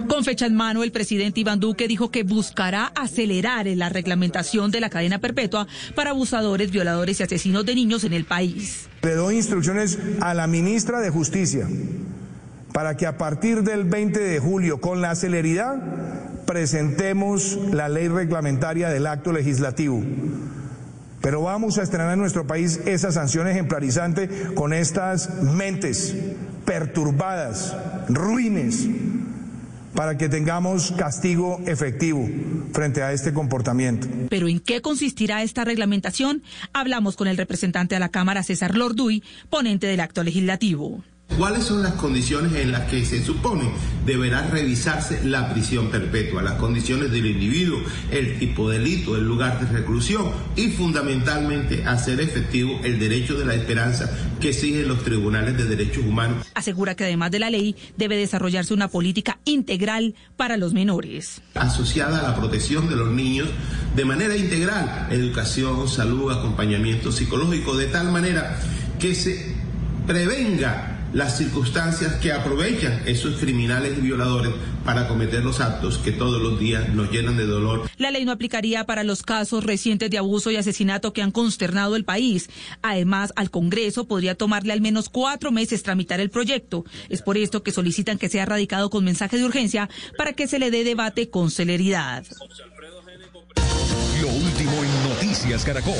Con 0.07 0.23
fecha 0.23 0.45
en 0.45 0.55
mano, 0.55 0.83
el 0.83 0.91
presidente 0.91 1.41
Iván 1.41 1.59
Duque 1.59 1.87
dijo 1.87 2.11
que 2.11 2.23
buscará 2.23 2.91
acelerar 2.95 3.65
la 3.67 3.89
reglamentación 3.89 4.71
de 4.71 4.79
la 4.79 4.89
cadena 4.89 5.19
perpetua 5.19 5.67
para 5.95 6.11
abusadores, 6.11 6.71
violadores 6.71 7.19
y 7.19 7.23
asesinos 7.23 7.65
de 7.65 7.75
niños 7.75 8.03
en 8.03 8.13
el 8.13 8.25
país. 8.25 8.87
Le 9.01 9.15
doy 9.15 9.35
instrucciones 9.35 9.99
a 10.21 10.33
la 10.33 10.47
ministra 10.47 11.01
de 11.01 11.09
Justicia 11.09 11.67
para 12.73 12.97
que 12.97 13.05
a 13.05 13.17
partir 13.17 13.63
del 13.63 13.83
20 13.83 14.19
de 14.19 14.39
julio, 14.39 14.81
con 14.81 15.01
la 15.01 15.15
celeridad, 15.15 15.75
presentemos 16.45 17.59
la 17.71 17.87
ley 17.89 18.07
reglamentaria 18.07 18.89
del 18.89 19.07
acto 19.07 19.31
legislativo. 19.31 20.03
Pero 21.21 21.41
vamos 21.41 21.77
a 21.77 21.83
estrenar 21.83 22.11
en 22.13 22.19
nuestro 22.19 22.47
país 22.47 22.81
esa 22.85 23.11
sanción 23.11 23.47
ejemplarizante 23.47 24.29
con 24.55 24.73
estas 24.73 25.41
mentes 25.41 26.15
perturbadas, 26.65 27.75
ruines, 28.09 28.87
para 29.95 30.17
que 30.17 30.29
tengamos 30.29 30.91
castigo 30.91 31.59
efectivo 31.65 32.27
frente 32.71 33.01
a 33.03 33.11
este 33.11 33.33
comportamiento. 33.33 34.07
Pero 34.29 34.47
¿en 34.47 34.59
qué 34.59 34.81
consistirá 34.81 35.43
esta 35.43 35.63
reglamentación? 35.63 36.43
Hablamos 36.73 37.15
con 37.15 37.27
el 37.27 37.37
representante 37.37 37.95
de 37.95 37.99
la 37.99 38.09
Cámara, 38.09 38.43
César 38.43 38.75
Lorduy, 38.75 39.23
ponente 39.49 39.87
del 39.87 39.99
acto 39.99 40.23
legislativo. 40.23 41.03
¿Cuáles 41.37 41.63
son 41.63 41.81
las 41.81 41.93
condiciones 41.93 42.53
en 42.53 42.71
las 42.71 42.81
que 42.81 43.03
se 43.03 43.23
supone 43.23 43.71
deberá 44.05 44.47
revisarse 44.47 45.25
la 45.25 45.51
prisión 45.51 45.89
perpetua? 45.89 46.43
Las 46.43 46.53
condiciones 46.53 47.11
del 47.11 47.25
individuo, 47.25 47.81
el 48.11 48.37
tipo 48.37 48.69
de 48.69 48.77
delito, 48.77 49.15
el 49.15 49.25
lugar 49.25 49.59
de 49.59 49.65
reclusión 49.65 50.31
y 50.55 50.69
fundamentalmente 50.69 51.85
hacer 51.85 52.21
efectivo 52.21 52.79
el 52.83 52.99
derecho 52.99 53.33
de 53.33 53.45
la 53.45 53.55
esperanza 53.55 54.11
que 54.39 54.49
exigen 54.49 54.87
los 54.87 55.03
tribunales 55.03 55.57
de 55.57 55.65
derechos 55.65 56.05
humanos. 56.05 56.45
Asegura 56.53 56.93
que 56.95 57.05
además 57.05 57.31
de 57.31 57.39
la 57.39 57.49
ley 57.49 57.75
debe 57.97 58.15
desarrollarse 58.15 58.75
una 58.75 58.87
política 58.87 59.39
integral 59.45 60.13
para 60.37 60.55
los 60.57 60.73
menores. 60.73 61.41
Asociada 61.55 62.19
a 62.19 62.29
la 62.29 62.35
protección 62.35 62.89
de 62.89 62.95
los 62.95 63.11
niños 63.11 63.49
de 63.95 64.05
manera 64.05 64.37
integral, 64.37 65.07
educación, 65.09 65.89
salud, 65.89 66.31
acompañamiento 66.31 67.11
psicológico, 67.11 67.75
de 67.75 67.87
tal 67.87 68.11
manera 68.11 68.59
que 68.99 69.15
se 69.15 69.55
prevenga 70.05 70.92
las 71.13 71.37
circunstancias 71.37 72.15
que 72.15 72.31
aprovechan 72.31 73.03
esos 73.05 73.39
criminales 73.39 73.97
y 73.97 74.01
violadores 74.01 74.51
para 74.83 75.07
cometer 75.07 75.43
los 75.43 75.61
actos 75.61 75.97
que 75.99 76.11
todos 76.11 76.41
los 76.41 76.59
días 76.59 76.89
nos 76.89 77.11
llenan 77.11 77.37
de 77.37 77.45
dolor. 77.45 77.89
La 77.97 78.11
ley 78.11 78.25
no 78.25 78.31
aplicaría 78.31 78.83
para 78.85 79.03
los 79.03 79.21
casos 79.21 79.63
recientes 79.63 80.09
de 80.09 80.17
abuso 80.17 80.51
y 80.51 80.57
asesinato 80.57 81.13
que 81.13 81.21
han 81.21 81.31
consternado 81.31 81.95
el 81.95 82.03
país. 82.03 82.49
Además, 82.81 83.31
al 83.35 83.51
Congreso 83.51 84.07
podría 84.07 84.35
tomarle 84.35 84.73
al 84.73 84.81
menos 84.81 85.09
cuatro 85.09 85.51
meses 85.51 85.83
tramitar 85.83 86.19
el 86.19 86.29
proyecto. 86.29 86.83
Es 87.09 87.21
por 87.21 87.37
esto 87.37 87.63
que 87.63 87.71
solicitan 87.71 88.17
que 88.17 88.29
sea 88.29 88.45
radicado 88.45 88.89
con 88.89 89.05
mensaje 89.05 89.37
de 89.37 89.45
urgencia 89.45 89.89
para 90.17 90.33
que 90.33 90.47
se 90.47 90.59
le 90.59 90.71
dé 90.71 90.83
debate 90.83 91.29
con 91.29 91.51
celeridad. 91.51 92.25
Lo 94.21 94.27
último 94.29 94.71
en 94.83 95.09
Noticias 95.09 95.63
Caracol. 95.63 95.93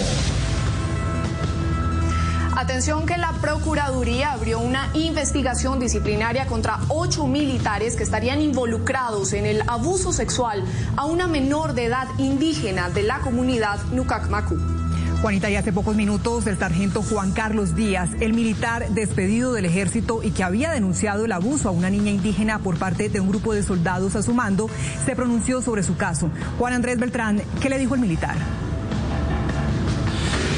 Atención 2.56 3.08
que 3.08 3.18
la 3.18 3.32
Procuraduría 3.42 4.32
abrió 4.32 4.60
una 4.60 4.90
investigación 4.94 5.80
disciplinaria 5.80 6.46
contra 6.46 6.80
ocho 6.88 7.26
militares 7.26 7.96
que 7.96 8.04
estarían 8.04 8.42
involucrados 8.42 9.34
en 9.34 9.48
el 9.48 9.64
abuso 9.68 10.14
sexual 10.14 10.64
a 10.96 11.06
una 11.06 11.26
menor 11.26 11.74
de 11.74 11.86
edad 11.86 12.08
indígena 12.20 12.90
de 12.90 13.04
la 13.04 13.20
comunidad 13.20 13.80
Nucacmacu. 13.92 14.56
Juanita, 15.24 15.50
y 15.50 15.56
hace 15.56 15.74
pocos 15.74 15.96
minutos 15.96 16.46
el 16.46 16.60
sargento 16.60 17.02
Juan 17.02 17.32
Carlos 17.32 17.76
Díaz, 17.76 18.12
el 18.20 18.34
militar 18.34 18.88
despedido 18.90 19.54
del 19.54 19.66
ejército 19.66 20.22
y 20.22 20.32
que 20.32 20.44
había 20.44 20.72
denunciado 20.72 21.26
el 21.26 21.32
abuso 21.32 21.70
a 21.70 21.72
una 21.72 21.90
niña 21.90 22.12
indígena 22.12 22.60
por 22.60 22.78
parte 22.78 23.10
de 23.10 23.20
un 23.20 23.30
grupo 23.30 23.54
de 23.54 23.64
soldados 23.64 24.16
a 24.16 24.22
su 24.22 24.34
mando, 24.34 24.70
se 25.06 25.16
pronunció 25.16 25.62
sobre 25.62 25.82
su 25.82 25.98
caso. 25.98 26.30
Juan 26.60 26.74
Andrés 26.74 27.00
Beltrán, 27.00 27.42
¿qué 27.62 27.70
le 27.70 27.80
dijo 27.80 27.96
el 27.96 28.02
militar? 28.02 28.36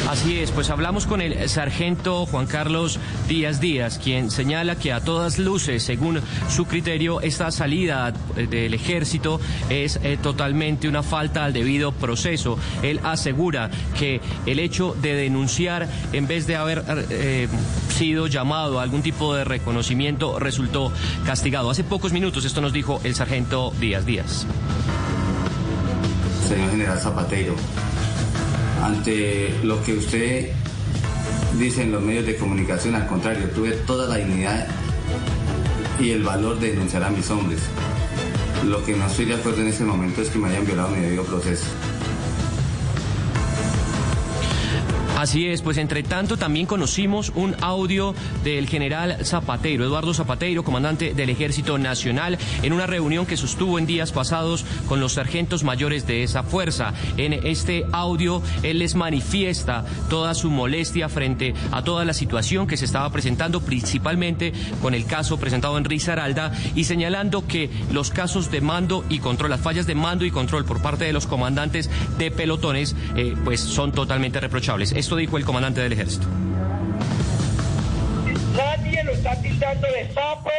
Así 0.10 0.40
es, 0.40 0.52
pues 0.52 0.70
hablamos 0.70 1.08
con 1.08 1.20
el 1.20 1.50
sargento 1.50 2.28
Juan 2.28 2.46
Carlos 2.46 3.00
Díaz 3.28 3.60
Díaz, 3.60 3.98
quien 3.98 4.30
señala 4.30 4.76
que 4.76 4.94
a 4.94 5.00
todas 5.00 5.40
luces, 5.40 5.82
según 5.82 6.22
su 6.48 6.66
criterio, 6.66 7.22
esta 7.22 7.50
salida 7.50 8.14
del 8.36 8.76
ejército 8.76 9.42
es 9.70 10.00
eh, 10.04 10.20
totalmente 10.22 10.88
una 10.88 11.02
falta 11.02 11.44
al 11.44 11.54
debido 11.54 11.92
proceso. 11.92 12.60
Él 12.84 13.00
asegura 13.04 13.72
que 13.98 14.22
el 14.46 14.60
hecho 14.60 14.96
de 15.02 15.16
denunciar, 15.16 15.88
en 16.14 16.28
vez 16.28 16.46
de 16.46 16.56
haber 16.56 16.84
eh, 17.10 17.48
sido 17.90 18.28
llamado 18.28 18.80
a 18.80 18.84
algún 18.84 19.02
tipo 19.02 19.34
de 19.34 19.44
reconocimiento, 19.44 20.38
resultó 20.38 20.92
castigado. 21.26 21.72
Hace 21.72 21.84
pocos 21.84 22.14
minutos 22.14 22.46
esto 22.46 22.62
nos 22.62 22.74
dijo 22.74 23.02
el 23.04 23.16
sargento 23.16 23.74
Díaz 23.80 24.06
Díaz. 24.06 24.46
Señor 26.48 26.70
General 26.70 27.00
Zapatero, 27.00 27.56
ante 28.86 29.50
lo 29.64 29.84
que 29.84 29.94
usted 29.94 30.52
dice 31.58 31.82
en 31.82 31.92
los 31.92 32.04
medios 32.04 32.26
de 32.26 32.36
comunicación, 32.36 32.94
al 32.94 33.08
contrario, 33.08 33.50
tuve 33.50 33.72
toda 33.72 34.08
la 34.08 34.18
dignidad 34.18 34.68
y 36.00 36.12
el 36.12 36.22
valor 36.22 36.60
de 36.60 36.70
denunciar 36.72 37.04
a 37.04 37.10
mis 37.10 37.30
hombres. 37.32 37.62
Lo 38.68 38.84
que 38.86 38.96
no 38.96 39.08
estoy 39.08 39.26
de 39.26 39.36
acuerdo 39.36 39.62
en 39.62 39.70
este 39.70 39.84
momento 39.84 40.22
es 40.22 40.30
que 40.30 40.38
me 40.38 40.50
hayan 40.50 40.66
violado 40.66 40.90
mi 40.90 41.02
debido 41.02 41.24
proceso. 41.24 41.66
Así 45.16 45.48
es, 45.48 45.62
pues 45.62 45.78
entre 45.78 46.04
tanto 46.04 46.36
también 46.36 46.66
conocimos 46.66 47.32
un 47.36 47.56
audio 47.62 48.14
del 48.44 48.68
general 48.68 49.18
Zapateiro, 49.24 49.86
Eduardo 49.86 50.14
Zapateiro, 50.14 50.66
comandante 50.66 51.14
del 51.14 51.30
Ejército 51.30 51.78
Nacional, 51.78 52.38
en 52.64 52.74
una 52.74 52.86
reunión 52.86 53.26
que 53.26 53.38
sostuvo 53.38 53.80
en 53.80 53.86
días 53.86 54.12
pasados 54.12 54.66
con 54.90 55.00
los 55.00 55.14
sargentos 55.14 55.64
mayores 55.64 56.06
de 56.06 56.24
esa 56.24 56.44
fuerza. 56.44 56.94
En 57.16 57.32
este 57.32 57.86
audio 57.94 58.44
él 58.62 58.80
les 58.80 58.96
manifiesta 58.96 59.86
toda 60.10 60.34
su 60.34 60.52
molestia 60.52 61.08
frente 61.08 61.54
a 61.72 61.82
toda 61.82 62.04
la 62.04 62.14
situación 62.14 62.68
que 62.68 62.76
se 62.76 62.84
estaba 62.84 63.10
presentando, 63.10 63.62
principalmente 63.62 64.52
con 64.82 64.94
el 64.94 65.06
caso 65.06 65.40
presentado 65.40 65.78
en 65.78 65.86
Risaralda 65.86 66.52
y 66.76 66.84
señalando 66.84 67.48
que 67.48 67.70
los 67.90 68.10
casos 68.10 68.52
de 68.52 68.60
mando 68.60 69.06
y 69.08 69.20
control, 69.20 69.52
las 69.52 69.62
fallas 69.62 69.88
de 69.88 69.96
mando 69.96 70.26
y 70.26 70.32
control 70.32 70.66
por 70.66 70.82
parte 70.82 71.06
de 71.06 71.14
los 71.14 71.26
comandantes 71.26 71.90
de 72.18 72.32
pelotones, 72.32 72.98
eh, 73.16 73.34
pues 73.46 73.62
son 73.62 73.94
totalmente 73.94 74.42
reprochables. 74.42 74.92
Esto 75.06 75.18
dijo 75.18 75.38
el 75.38 75.46
comandante 75.46 75.82
del 75.82 75.94
ejército. 75.94 76.26
Nadie 78.58 79.04
lo 79.04 79.12
está 79.12 79.40
tildando 79.40 79.88
de 79.92 80.12
sapo, 80.12 80.50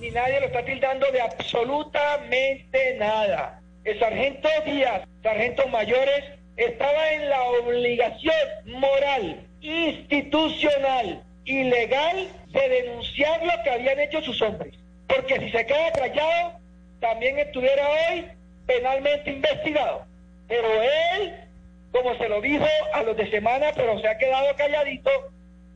ni 0.00 0.10
nadie 0.10 0.40
lo 0.40 0.46
está 0.46 0.64
tildando 0.64 1.06
de 1.12 1.20
absolutamente 1.20 2.96
nada. 2.98 3.60
El 3.84 3.96
sargento 4.00 4.48
Díaz, 4.64 5.02
sargento 5.22 5.68
mayores, 5.68 6.24
estaba 6.56 7.12
en 7.12 7.30
la 7.30 7.40
obligación 7.44 8.34
moral, 8.64 9.46
institucional 9.60 11.22
y 11.44 11.62
legal 11.62 12.26
de 12.48 12.68
denunciar 12.68 13.40
lo 13.44 13.62
que 13.62 13.70
habían 13.70 14.00
hecho 14.00 14.20
sus 14.20 14.42
hombres. 14.42 14.74
Porque 15.06 15.38
si 15.38 15.50
se 15.52 15.64
queda 15.64 15.92
callado, 15.92 16.58
también 16.98 17.38
estuviera 17.38 17.88
hoy 17.88 18.26
penalmente 18.66 19.30
investigado. 19.30 20.04
Pero 20.48 20.66
él 20.82 21.45
como 21.96 22.14
se 22.16 22.28
lo 22.28 22.40
dijo 22.40 22.66
a 22.92 23.02
los 23.02 23.16
de 23.16 23.30
semana, 23.30 23.72
pero 23.74 23.98
se 24.00 24.08
ha 24.08 24.18
quedado 24.18 24.54
calladito, 24.56 25.10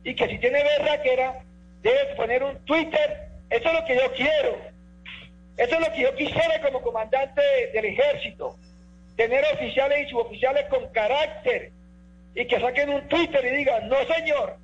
y 0.03 0.13
que 0.13 0.27
si 0.27 0.37
tiene 0.37 0.59
era 0.59 1.43
debe 1.81 2.15
poner 2.15 2.43
un 2.43 2.63
Twitter. 2.65 3.27
Eso 3.49 3.67
es 3.67 3.73
lo 3.73 3.85
que 3.85 3.95
yo 3.95 4.13
quiero. 4.13 4.57
Eso 5.57 5.75
es 5.75 5.87
lo 5.87 5.93
que 5.93 6.01
yo 6.01 6.15
quisiera 6.15 6.61
como 6.61 6.81
comandante 6.81 7.41
del 7.73 7.85
ejército. 7.85 8.55
Tener 9.15 9.43
oficiales 9.53 10.07
y 10.07 10.09
suboficiales 10.11 10.65
con 10.69 10.87
carácter 10.89 11.71
y 12.35 12.45
que 12.45 12.59
saquen 12.59 12.89
un 12.89 13.07
Twitter 13.07 13.43
y 13.45 13.57
digan, 13.57 13.89
no 13.89 13.97
señor, 14.13 14.57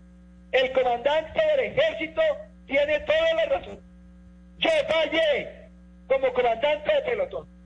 el 0.51 0.71
comandante 0.71 1.41
del 1.55 1.59
ejército 1.71 2.21
tiene 2.67 2.99
toda 3.01 3.33
la 3.33 3.45
razón. 3.45 3.79
Yo 4.59 4.69
fallé 4.87 5.49
como 6.07 6.31
comandante 6.33 6.93
de 6.93 7.01
pelotón. 7.01 7.56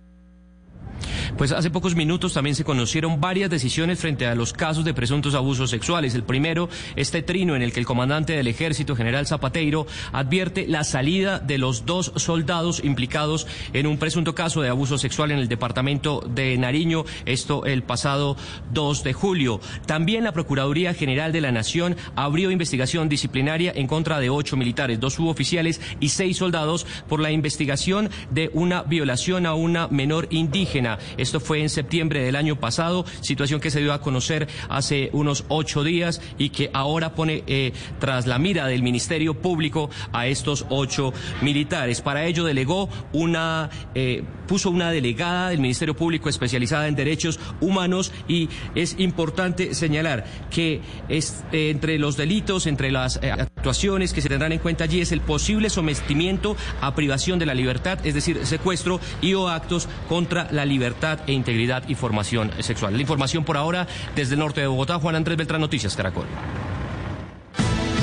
Pues 1.37 1.51
hace 1.51 1.71
pocos 1.71 1.95
minutos 1.95 2.33
también 2.33 2.55
se 2.55 2.63
conocieron 2.63 3.19
varias 3.19 3.49
decisiones 3.49 3.99
frente 3.99 4.27
a 4.27 4.35
los 4.35 4.53
casos 4.53 4.85
de 4.85 4.93
presuntos 4.93 5.33
abusos 5.33 5.69
sexuales. 5.69 6.13
El 6.13 6.23
primero, 6.23 6.69
este 6.95 7.23
trino 7.23 7.55
en 7.55 7.61
el 7.63 7.73
que 7.73 7.79
el 7.79 7.85
comandante 7.85 8.33
del 8.33 8.47
ejército, 8.47 8.95
general 8.95 9.25
Zapateiro, 9.25 9.87
advierte 10.11 10.67
la 10.67 10.83
salida 10.83 11.39
de 11.39 11.57
los 11.57 11.85
dos 11.85 12.11
soldados 12.15 12.83
implicados 12.83 13.47
en 13.73 13.87
un 13.87 13.97
presunto 13.97 14.35
caso 14.35 14.61
de 14.61 14.69
abuso 14.69 14.97
sexual 14.97 15.31
en 15.31 15.39
el 15.39 15.47
departamento 15.47 16.21
de 16.21 16.57
Nariño, 16.57 17.05
esto 17.25 17.65
el 17.65 17.81
pasado 17.81 18.37
2 18.73 19.03
de 19.03 19.13
julio. 19.13 19.61
También 19.87 20.23
la 20.23 20.33
Procuraduría 20.33 20.93
General 20.93 21.31
de 21.31 21.41
la 21.41 21.51
Nación 21.51 21.95
abrió 22.15 22.51
investigación 22.51 23.09
disciplinaria 23.09 23.71
en 23.75 23.87
contra 23.87 24.19
de 24.19 24.29
ocho 24.29 24.57
militares, 24.57 24.99
dos 24.99 25.15
suboficiales 25.15 25.81
y 25.99 26.09
seis 26.09 26.37
soldados 26.37 26.85
por 27.07 27.19
la 27.19 27.31
investigación 27.31 28.09
de 28.29 28.51
una 28.53 28.83
violación 28.83 29.45
a 29.45 29.55
una 29.55 29.87
menor 29.87 30.27
indígena. 30.29 30.99
Esto 31.21 31.39
fue 31.39 31.61
en 31.61 31.69
septiembre 31.69 32.23
del 32.23 32.35
año 32.35 32.59
pasado, 32.59 33.05
situación 33.21 33.61
que 33.61 33.69
se 33.69 33.79
dio 33.79 33.93
a 33.93 34.01
conocer 34.01 34.47
hace 34.69 35.11
unos 35.13 35.45
ocho 35.49 35.83
días 35.83 36.19
y 36.39 36.49
que 36.49 36.71
ahora 36.73 37.13
pone 37.13 37.43
eh, 37.45 37.73
tras 37.99 38.25
la 38.25 38.39
mira 38.39 38.65
del 38.65 38.81
Ministerio 38.81 39.35
Público 39.35 39.91
a 40.13 40.25
estos 40.25 40.65
ocho 40.69 41.13
militares. 41.41 42.01
Para 42.01 42.25
ello 42.25 42.43
delegó 42.43 42.89
una, 43.13 43.69
eh, 43.93 44.23
puso 44.47 44.71
una 44.71 44.89
delegada 44.89 45.49
del 45.49 45.59
Ministerio 45.59 45.95
Público 45.95 46.27
especializada 46.27 46.87
en 46.87 46.95
derechos 46.95 47.39
humanos 47.59 48.11
y 48.27 48.49
es 48.73 48.95
importante 48.97 49.75
señalar 49.75 50.25
que 50.49 50.81
es, 51.07 51.43
eh, 51.51 51.69
entre 51.69 51.99
los 51.99 52.17
delitos, 52.17 52.65
entre 52.65 52.91
las 52.91 53.17
actuaciones 53.17 54.11
que 54.11 54.21
se 54.21 54.29
tendrán 54.29 54.53
en 54.53 54.59
cuenta 54.59 54.85
allí 54.85 55.01
es 55.01 55.11
el 55.11 55.21
posible 55.21 55.69
sometimiento 55.69 56.57
a 56.81 56.95
privación 56.95 57.37
de 57.37 57.45
la 57.45 57.53
libertad, 57.53 57.99
es 58.03 58.15
decir, 58.15 58.43
secuestro 58.43 58.99
y 59.21 59.35
o 59.35 59.49
actos 59.49 59.87
contra 60.09 60.47
la 60.51 60.65
libertad 60.65 61.10
e 61.27 61.33
integridad 61.33 61.83
y 61.87 61.95
formación 61.95 62.51
sexual. 62.59 62.93
La 62.93 63.01
información 63.01 63.43
por 63.43 63.57
ahora 63.57 63.87
desde 64.15 64.33
el 64.33 64.39
norte 64.39 64.61
de 64.61 64.67
Bogotá, 64.67 64.99
Juan 64.99 65.15
Andrés 65.15 65.37
Beltrán, 65.37 65.61
Noticias 65.61 65.95
Caracol. 65.95 66.25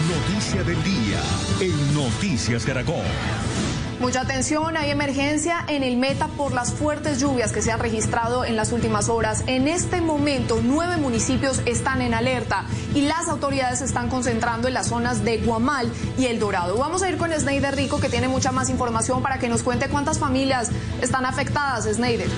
Noticia 0.08 0.62
del 0.62 0.82
día 0.82 1.20
en 1.60 1.94
Noticias 1.94 2.64
Caracol. 2.64 3.04
Mucha 4.00 4.20
atención, 4.20 4.76
hay 4.76 4.90
emergencia 4.90 5.64
en 5.66 5.82
el 5.82 5.96
Meta 5.96 6.28
por 6.28 6.54
las 6.54 6.72
fuertes 6.72 7.20
lluvias 7.20 7.52
que 7.52 7.62
se 7.62 7.72
han 7.72 7.80
registrado 7.80 8.44
en 8.44 8.54
las 8.54 8.70
últimas 8.70 9.08
horas. 9.08 9.42
En 9.48 9.66
este 9.66 10.00
momento, 10.00 10.60
nueve 10.62 10.98
municipios 10.98 11.60
están 11.66 12.00
en 12.00 12.14
alerta 12.14 12.64
y 12.94 13.02
las 13.02 13.28
autoridades 13.28 13.80
se 13.80 13.86
están 13.86 14.08
concentrando 14.08 14.68
en 14.68 14.74
las 14.74 14.86
zonas 14.86 15.24
de 15.24 15.38
Guamal 15.38 15.90
y 16.16 16.26
El 16.26 16.38
Dorado. 16.38 16.78
Vamos 16.78 17.02
a 17.02 17.10
ir 17.10 17.16
con 17.16 17.32
Sneider 17.32 17.74
Rico, 17.74 17.98
que 17.98 18.08
tiene 18.08 18.28
mucha 18.28 18.52
más 18.52 18.70
información 18.70 19.20
para 19.20 19.40
que 19.40 19.48
nos 19.48 19.64
cuente 19.64 19.88
cuántas 19.88 20.20
familias 20.20 20.70
están 21.02 21.26
afectadas. 21.26 21.84
Sneider. 21.92 22.28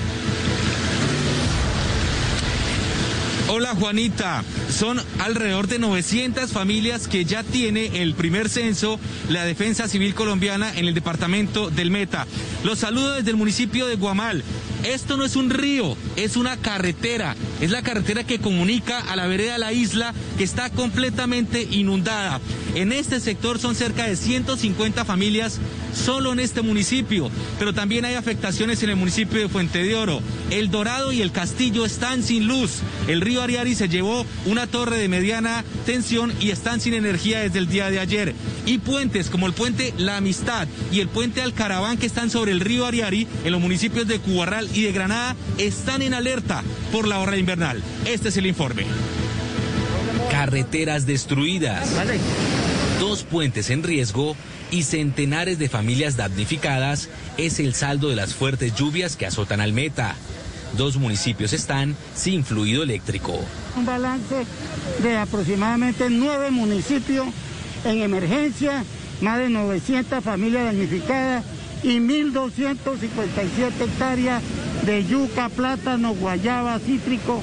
Hola 3.53 3.75
Juanita, 3.75 4.45
son 4.71 5.03
alrededor 5.19 5.67
de 5.67 5.81
900 5.81 6.53
familias 6.53 7.09
que 7.09 7.25
ya 7.25 7.43
tiene 7.43 8.01
el 8.01 8.15
primer 8.15 8.49
censo 8.49 9.01
la 9.29 9.45
Defensa 9.45 9.89
Civil 9.89 10.15
Colombiana 10.15 10.73
en 10.77 10.87
el 10.87 10.95
departamento 10.95 11.69
del 11.69 11.91
Meta. 11.91 12.29
Los 12.63 12.79
saludo 12.79 13.15
desde 13.15 13.31
el 13.31 13.37
municipio 13.37 13.89
de 13.89 13.97
Guamal. 13.97 14.45
Esto 14.85 15.17
no 15.17 15.25
es 15.25 15.35
un 15.35 15.51
río, 15.51 15.97
es 16.15 16.37
una 16.37 16.57
carretera. 16.59 17.35
Es 17.61 17.71
la 17.71 17.83
carretera 17.83 18.25
que 18.25 18.39
comunica 18.39 19.01
a 19.01 19.17
la 19.17 19.27
vereda 19.27 19.59
la 19.59 19.73
isla 19.73 20.15
que 20.39 20.45
está 20.45 20.71
completamente 20.71 21.67
inundada. 21.71 22.41
En 22.77 22.93
este 22.93 23.19
sector 23.19 23.59
son 23.59 23.75
cerca 23.75 24.07
de 24.07 24.17
150 24.17 25.05
familias 25.05 25.59
solo 25.93 26.33
en 26.33 26.41
este 26.41 26.63
municipio, 26.63 27.31
pero 27.59 27.75
también 27.75 28.05
hay 28.05 28.15
afectaciones 28.15 28.83
en 28.83 28.91
el 28.91 28.97
municipio 28.97 29.41
de 29.41 29.49
Fuente 29.49 29.83
de 29.83 29.97
Oro. 29.97 30.23
El 30.51 30.71
Dorado 30.71 31.13
y 31.13 31.21
el 31.21 31.33
Castillo 31.33 31.85
están 31.85 32.23
sin 32.23 32.47
luz. 32.47 32.79
El 33.09 33.21
río 33.21 33.40
Ariari 33.43 33.75
se 33.75 33.89
llevó 33.89 34.25
una 34.47 34.67
torre 34.67 34.99
de 34.99 35.09
mediana 35.09 35.65
tensión 35.87 36.33
y 36.41 36.51
están 36.51 36.81
sin 36.81 36.95
energía 36.95 37.41
desde 37.41 37.59
el 37.59 37.69
día 37.69 37.91
de 37.91 38.01
ayer. 38.01 38.35
Y 38.67 38.79
puentes 38.79 39.31
como 39.31 39.47
el 39.47 39.53
puente 39.53 39.95
La 39.97 40.17
Amistad 40.17 40.69
y 40.93 41.01
el 41.01 41.09
puente 41.09 41.43
Alcaraván 41.43 41.99
que 41.99 42.07
están 42.07 42.31
sobre 42.31 42.53
el 42.53 42.61
río 42.61 42.87
Ariari 42.87 43.27
en 43.45 43.53
los 43.53 43.61
municipios 43.61 44.07
de 44.07 44.19
Cubarral 44.19 44.69
y 44.75 44.83
de 44.83 44.93
Granada 44.93 45.37
están 45.59 46.03
en 46.03 46.15
alerta 46.15 46.63
por 46.93 47.09
la 47.09 47.19
hora 47.19 47.37
invernal. 47.37 47.83
Este 48.07 48.29
es 48.29 48.37
el 48.37 48.47
informe. 48.47 48.85
Carreteras 50.31 51.07
destruidas, 51.07 51.91
dos 53.01 53.25
puentes 53.25 53.71
en 53.71 53.83
riesgo 53.83 54.37
y 54.71 54.85
centenares 54.85 55.59
de 55.59 55.69
familias 55.69 56.17
damnificadas 56.17 57.09
es 57.37 57.59
el 57.59 57.75
saldo 57.75 58.09
de 58.09 58.17
las 58.17 58.35
fuertes 58.35 58.75
lluvias 58.75 59.17
que 59.17 59.27
azotan 59.27 59.61
al 59.61 59.73
Meta. 59.73 60.15
Dos 60.77 60.97
municipios 60.97 61.53
están 61.53 61.97
sin 62.15 62.45
fluido 62.45 62.83
eléctrico. 62.83 63.39
Un 63.77 63.87
balance 63.87 64.47
de 65.03 65.17
aproximadamente 65.17 66.09
nueve 66.11 66.51
municipios 66.51 67.27
en 67.85 68.03
emergencia, 68.03 68.85
más 69.21 69.39
de 69.39 69.49
900 69.49 70.23
familias 70.23 70.65
damnificadas 70.67 71.45
y 71.83 71.99
1.257 71.99 73.81
hectáreas 73.81 74.43
de 74.85 75.05
yuca, 75.05 75.49
plátano, 75.49 76.15
guayaba, 76.15 76.79
cítrico 76.79 77.43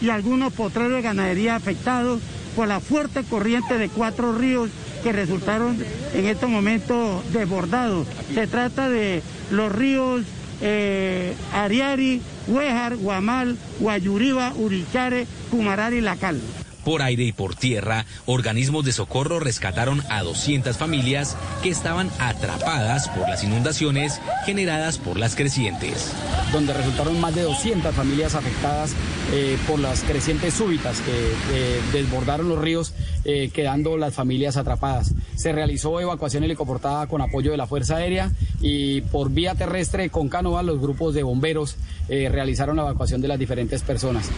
y 0.00 0.10
algunos 0.10 0.52
potreros 0.52 0.92
de 0.92 1.02
ganadería 1.02 1.56
afectados 1.56 2.20
por 2.54 2.68
la 2.68 2.80
fuerte 2.80 3.22
corriente 3.22 3.78
de 3.78 3.88
cuatro 3.88 4.32
ríos 4.32 4.70
que 5.02 5.12
resultaron 5.12 5.76
en 6.14 6.26
estos 6.26 6.48
momentos 6.48 7.22
desbordados. 7.32 8.06
Se 8.34 8.46
trata 8.46 8.88
de 8.88 9.22
los 9.50 9.70
ríos 9.70 10.22
eh, 10.62 11.34
Ariari, 11.52 12.22
Huejar, 12.46 12.96
Guamal, 12.96 13.56
Guayuriba, 13.80 14.52
Urichare, 14.56 15.26
Pumarari 15.50 15.98
y 15.98 16.00
Lacal. 16.00 16.40
Por 16.86 17.02
aire 17.02 17.24
y 17.24 17.32
por 17.32 17.56
tierra, 17.56 18.06
organismos 18.26 18.84
de 18.84 18.92
socorro 18.92 19.40
rescataron 19.40 20.04
a 20.08 20.22
200 20.22 20.76
familias 20.76 21.36
que 21.60 21.68
estaban 21.68 22.08
atrapadas 22.20 23.08
por 23.08 23.28
las 23.28 23.42
inundaciones 23.42 24.20
generadas 24.44 24.96
por 24.98 25.18
las 25.18 25.34
crecientes. 25.34 26.12
Donde 26.52 26.72
resultaron 26.72 27.20
más 27.20 27.34
de 27.34 27.42
200 27.42 27.92
familias 27.92 28.36
afectadas 28.36 28.92
eh, 29.32 29.58
por 29.66 29.80
las 29.80 30.04
crecientes 30.04 30.54
súbitas 30.54 31.00
que 31.00 31.80
desbordaron 31.92 32.48
los 32.48 32.60
ríos, 32.60 32.92
eh, 33.24 33.50
quedando 33.52 33.96
las 33.96 34.14
familias 34.14 34.56
atrapadas. 34.56 35.12
Se 35.34 35.50
realizó 35.50 36.00
evacuación 36.00 36.44
helicoportada 36.44 37.08
con 37.08 37.20
apoyo 37.20 37.50
de 37.50 37.56
la 37.56 37.66
Fuerza 37.66 37.96
Aérea 37.96 38.30
y 38.60 39.00
por 39.00 39.32
vía 39.32 39.56
terrestre 39.56 40.10
con 40.10 40.28
canoa 40.28 40.62
los 40.62 40.80
grupos 40.80 41.12
de 41.14 41.24
bomberos 41.24 41.74
eh, 42.08 42.28
realizaron 42.30 42.76
la 42.76 42.82
evacuación 42.82 43.20
de 43.20 43.26
las 43.26 43.40
diferentes 43.40 43.82
personas. 43.82 44.30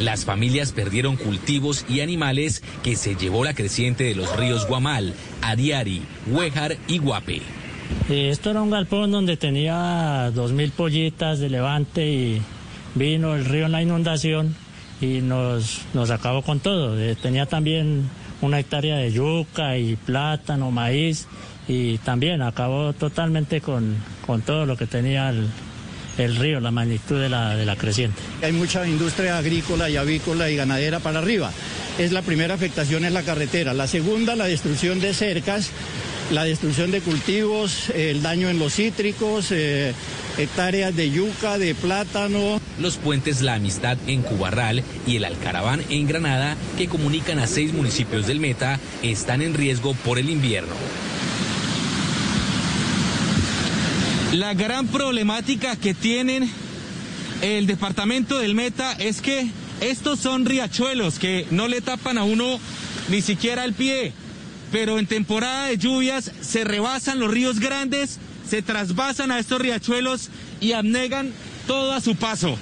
Las 0.00 0.24
familias 0.24 0.72
perdieron 0.72 1.16
cultivos 1.16 1.84
y 1.88 1.91
animales 2.00 2.62
que 2.82 2.96
se 2.96 3.14
llevó 3.14 3.44
la 3.44 3.54
creciente 3.54 4.04
de 4.04 4.14
los 4.14 4.34
ríos 4.36 4.66
Guamal, 4.66 5.14
Ariari, 5.42 6.02
Huejar 6.26 6.76
y 6.88 6.98
Guape. 6.98 7.42
Esto 8.08 8.50
era 8.50 8.62
un 8.62 8.70
galpón 8.70 9.10
donde 9.10 9.36
tenía 9.36 10.30
dos 10.34 10.52
mil 10.52 10.70
pollitas 10.70 11.38
de 11.38 11.50
levante 11.50 12.08
y 12.08 12.42
vino 12.94 13.34
el 13.34 13.44
río 13.44 13.66
en 13.66 13.72
la 13.72 13.82
inundación 13.82 14.54
y 15.00 15.20
nos, 15.20 15.82
nos 15.92 16.10
acabó 16.10 16.42
con 16.42 16.60
todo. 16.60 16.98
Eh, 16.98 17.16
tenía 17.20 17.46
también 17.46 18.08
una 18.40 18.58
hectárea 18.58 18.96
de 18.96 19.12
yuca 19.12 19.76
y 19.76 19.96
plátano, 19.96 20.70
maíz 20.70 21.26
y 21.68 21.98
también 21.98 22.42
acabó 22.42 22.92
totalmente 22.92 23.60
con, 23.60 23.96
con 24.26 24.42
todo 24.42 24.66
lo 24.66 24.76
que 24.76 24.86
tenía 24.86 25.30
el, 25.30 25.46
el 26.18 26.36
río, 26.36 26.60
la 26.60 26.70
magnitud 26.70 27.20
de 27.20 27.28
la, 27.28 27.56
de 27.56 27.64
la 27.64 27.76
creciente. 27.76 28.20
Hay 28.42 28.52
mucha 28.52 28.86
industria 28.86 29.38
agrícola 29.38 29.88
y 29.88 29.96
avícola 29.96 30.50
y 30.50 30.56
ganadera 30.56 30.98
para 31.00 31.20
arriba. 31.20 31.50
Es 31.98 32.10
la 32.12 32.22
primera 32.22 32.54
afectación 32.54 33.04
es 33.04 33.12
la 33.12 33.22
carretera. 33.22 33.74
La 33.74 33.86
segunda, 33.86 34.34
la 34.34 34.46
destrucción 34.46 35.00
de 35.00 35.12
cercas, 35.12 35.70
la 36.30 36.44
destrucción 36.44 36.90
de 36.90 37.00
cultivos, 37.00 37.90
el 37.90 38.22
daño 38.22 38.48
en 38.48 38.58
los 38.58 38.74
cítricos, 38.74 39.48
eh, 39.50 39.92
hectáreas 40.38 40.96
de 40.96 41.10
yuca, 41.10 41.58
de 41.58 41.74
plátano. 41.74 42.60
Los 42.80 42.96
puentes 42.96 43.42
La 43.42 43.54
Amistad 43.54 43.98
en 44.06 44.22
Cubarral 44.22 44.82
y 45.06 45.16
el 45.16 45.24
Alcaraván 45.24 45.82
en 45.90 46.06
Granada, 46.06 46.56
que 46.78 46.88
comunican 46.88 47.38
a 47.38 47.46
seis 47.46 47.74
municipios 47.74 48.26
del 48.26 48.40
Meta, 48.40 48.80
están 49.02 49.42
en 49.42 49.52
riesgo 49.52 49.94
por 49.94 50.18
el 50.18 50.30
invierno. 50.30 50.74
La 54.32 54.54
gran 54.54 54.86
problemática 54.86 55.76
que 55.76 55.92
tienen 55.92 56.50
el 57.42 57.66
departamento 57.66 58.38
del 58.38 58.54
Meta 58.54 58.92
es 58.92 59.20
que 59.20 59.46
estos 59.82 60.20
son 60.20 60.46
riachuelos 60.46 61.18
que 61.18 61.46
no 61.50 61.66
le 61.66 61.80
tapan 61.80 62.16
a 62.16 62.24
uno 62.24 62.60
ni 63.08 63.20
siquiera 63.20 63.64
el 63.64 63.74
pie, 63.74 64.12
pero 64.70 64.98
en 64.98 65.06
temporada 65.06 65.66
de 65.66 65.76
lluvias 65.76 66.30
se 66.40 66.62
rebasan 66.62 67.18
los 67.18 67.30
ríos 67.30 67.58
grandes, 67.58 68.18
se 68.48 68.62
trasvasan 68.62 69.32
a 69.32 69.40
estos 69.40 69.60
riachuelos 69.60 70.30
y 70.60 70.72
abnegan 70.72 71.32
todo 71.66 71.92
a 71.92 72.00
su 72.00 72.14
paso. 72.14 72.56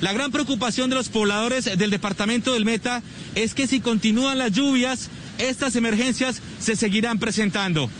La 0.00 0.14
gran 0.14 0.32
preocupación 0.32 0.88
de 0.88 0.96
los 0.96 1.10
pobladores 1.10 1.66
del 1.76 1.90
departamento 1.90 2.54
del 2.54 2.64
Meta 2.64 3.02
es 3.34 3.54
que 3.54 3.66
si 3.66 3.80
continúan 3.80 4.38
las 4.38 4.52
lluvias, 4.52 5.10
estas 5.38 5.76
emergencias 5.76 6.40
se 6.58 6.74
seguirán 6.74 7.18
presentando. 7.18 7.90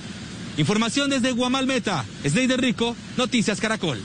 Información 0.56 1.10
desde 1.10 1.32
Guamal 1.32 1.66
Meta, 1.66 2.04
de 2.22 2.56
Rico, 2.56 2.96
Noticias 3.16 3.60
Caracol. 3.60 4.00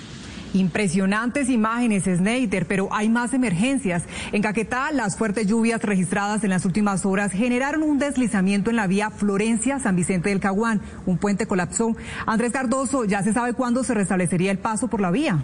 Impresionantes 0.53 1.49
imágenes, 1.49 2.03
Snyder, 2.03 2.65
pero 2.65 2.89
hay 2.91 3.09
más 3.09 3.33
emergencias. 3.33 4.03
En 4.31 4.41
Caquetá, 4.41 4.91
las 4.91 5.17
fuertes 5.17 5.47
lluvias 5.47 5.81
registradas 5.81 6.43
en 6.43 6.49
las 6.49 6.65
últimas 6.65 7.05
horas 7.05 7.31
generaron 7.31 7.83
un 7.83 7.99
deslizamiento 7.99 8.69
en 8.69 8.75
la 8.75 8.87
vía 8.87 9.09
Florencia-San 9.09 9.95
Vicente 9.95 10.29
del 10.29 10.39
Caguán. 10.39 10.81
Un 11.05 11.17
puente 11.17 11.47
colapsó. 11.47 11.95
Andrés 12.25 12.51
Cardoso, 12.51 13.05
¿ya 13.05 13.23
se 13.23 13.33
sabe 13.33 13.53
cuándo 13.53 13.83
se 13.83 13.93
restablecería 13.93 14.51
el 14.51 14.59
paso 14.59 14.87
por 14.87 15.01
la 15.01 15.11
vía? 15.11 15.43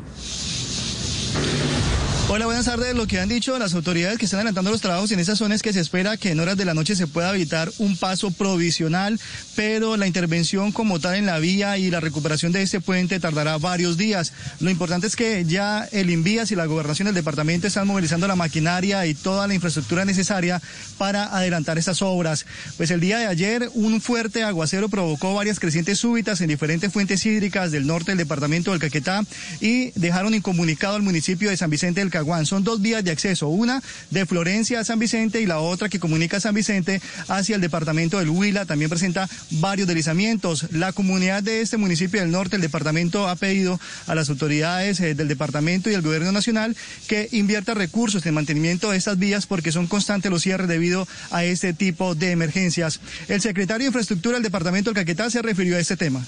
Hola, 2.35 2.47
buenas 2.47 2.65
tardes. 2.65 2.95
Lo 2.95 3.05
que 3.05 3.19
han 3.19 3.30
dicho 3.30 3.60
las 3.60 3.76
autoridades 3.76 4.18
que 4.18 4.26
están 4.26 4.39
adelantando 4.39 4.72
los 4.72 4.81
trabajos 4.81 5.11
en 5.11 5.19
esa 5.19 5.35
zona 5.35 5.53
es 5.53 5.61
que 5.61 5.72
se 5.72 5.80
espera 5.80 6.18
que 6.18 6.31
en 6.31 6.39
horas 6.39 6.57
de 6.57 6.65
la 6.65 6.73
noche 6.73 6.95
se 6.95 7.05
pueda 7.05 7.30
evitar 7.30 7.72
un 7.77 7.95
paso 7.95 8.31
provisional, 8.31 9.19
pero 9.55 9.97
la 9.97 10.07
intervención 10.07 10.72
como 10.72 10.99
tal 10.99 11.14
en 11.14 11.27
la 11.27 11.38
vía 11.38 11.77
y 11.77 11.91
la 11.91 11.99
recuperación 11.99 12.51
de 12.51 12.64
este 12.64 12.81
puente 12.81 13.19
tardará 13.19 13.60
varios 13.60 13.97
días. 13.97 14.34
Lo 14.61 14.72
importante 14.72 15.05
es 15.05 15.15
que 15.15 15.45
ya 15.45 15.88
el 15.91 16.10
Invías 16.10 16.51
y 16.51 16.55
la 16.55 16.65
gobernación 16.65 17.05
del 17.05 17.14
departamento 17.14 17.68
están 17.68 17.85
movilizando 17.85 18.27
la 18.27 18.35
maquinaria 18.35 19.05
y 19.05 19.14
toda 19.14 19.45
la 19.45 19.53
infraestructura 19.53 20.03
necesaria 20.03 20.60
para 20.97 21.38
adelantar 21.38 21.77
estas 21.77 22.01
obras. 22.01 22.47
Pues 22.77 22.89
el 22.89 22.99
día 22.99 23.19
de 23.19 23.27
ayer 23.27 23.69
un 23.76 24.01
fuerte 24.01 24.41
aguacero 24.41 24.89
provocó 24.89 25.35
varias 25.35 25.60
crecientes 25.60 25.99
súbitas 25.99 26.41
en 26.41 26.47
diferentes 26.47 26.91
fuentes 26.91 27.23
hídricas 27.27 27.69
del 27.69 27.85
norte 27.85 28.10
del 28.10 28.18
departamento 28.18 28.72
del 28.72 28.80
Caquetá 28.80 29.22
y 29.61 29.91
dejaron 29.91 30.34
incomunicado 30.34 30.95
al 30.95 31.03
municipio 31.03 31.51
de 31.51 31.57
San 31.57 31.69
Vicente 31.69 31.99
del 31.99 32.10
Caguán. 32.10 32.23
Son 32.45 32.64
dos 32.64 32.82
vías 32.82 33.04
de 33.04 33.12
acceso, 33.12 33.50
una 33.50 33.82
de 34.10 34.26
Florencia 34.26 34.80
a 34.80 34.84
San 34.84 35.00
Vicente 35.00 35.41
y 35.41 35.45
la 35.45 35.60
otra 35.60 35.90
que 35.90 36.00
comunica 36.00 36.40
San 36.40 36.56
Vicente 36.56 37.02
hacia 37.28 37.56
el 37.56 37.62
departamento 37.62 38.20
del 38.20 38.30
Huila. 38.30 38.66
También 38.66 38.90
presenta 38.90 39.30
varios 39.52 39.88
deslizamientos. 39.88 40.68
La 40.72 40.94
comunidad 40.94 41.44
de 41.44 41.62
este 41.62 41.78
municipio 41.78 42.22
del 42.22 42.32
norte, 42.32 42.56
el 42.56 42.62
departamento, 42.62 43.28
ha 43.28 43.36
pedido 43.36 43.80
a 44.08 44.16
las 44.16 44.30
autoridades 44.30 45.00
eh, 45.00 45.16
del 45.16 45.28
departamento 45.28 45.90
y 45.90 45.94
del 45.94 46.02
gobierno 46.02 46.32
nacional 46.32 46.76
que 47.08 47.28
invierta 47.32 47.74
recursos 47.74 48.26
en 48.26 48.34
mantenimiento 48.34 48.91
de 48.91 48.98
estas 48.98 49.20
vías 49.20 49.45
porque 49.45 49.72
son 49.72 49.88
constantes 49.88 50.32
los 50.32 50.41
cierres 50.41 50.68
debido 50.68 51.08
a 51.32 51.44
este 51.44 51.74
tipo 51.74 52.16
de 52.16 52.32
emergencias. 52.32 53.00
El 53.28 53.41
secretario 53.41 53.86
de 53.86 53.90
Infraestructura 53.90 54.36
del 54.36 54.44
departamento 54.44 54.90
del 54.90 54.95
Caquetá 54.95 55.30
se 55.30 55.41
refirió 55.41 55.76
a 55.76 55.80
este 55.80 55.98
tema. 55.98 56.26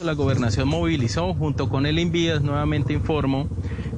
La 0.00 0.12
gobernación 0.12 0.68
movilizó 0.68 1.34
junto 1.34 1.68
con 1.68 1.86
el 1.86 2.00
Invías, 2.00 2.42
nuevamente 2.42 2.92
informo, 2.92 3.48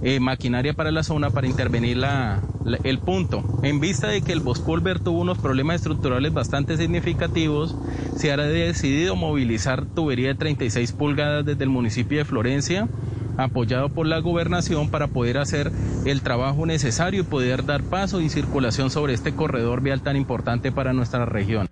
eh, 0.02 0.20
maquinaria 0.20 0.74
para 0.74 0.92
la 0.92 1.02
zona 1.02 1.30
para 1.30 1.46
intervenir 1.46 1.96
la, 1.96 2.42
el 2.84 2.98
punto. 2.98 3.42
En 3.62 3.80
vista 3.80 4.08
de 4.08 4.20
que 4.20 4.32
el 4.32 4.40
Bospolver 4.40 5.00
tuvo 5.00 5.20
unos 5.20 5.38
problemas 5.38 5.76
estructurales 5.76 6.34
bastante 6.34 6.76
significativos, 6.76 7.74
se 8.14 8.30
ha 8.30 8.36
decidido 8.36 9.16
movilizar 9.16 9.86
tubería 9.86 10.28
de 10.28 10.34
36 10.34 10.92
pulgadas 10.92 11.46
desde 11.46 11.64
el 11.64 11.70
municipio 11.70 12.18
de 12.18 12.26
Florencia, 12.26 12.88
apoyado 13.38 13.88
por 13.88 14.06
la 14.06 14.18
gobernación 14.18 14.90
para 14.90 15.08
poder 15.08 15.38
hacer 15.38 15.72
el 16.04 16.20
trabajo 16.20 16.66
necesario 16.66 17.22
y 17.22 17.24
poder 17.24 17.64
dar 17.64 17.82
paso 17.82 18.20
y 18.20 18.28
circulación 18.28 18.90
sobre 18.90 19.14
este 19.14 19.34
corredor 19.34 19.80
vial 19.80 20.02
tan 20.02 20.16
importante 20.16 20.72
para 20.72 20.92
nuestra 20.92 21.24
región. 21.24 21.68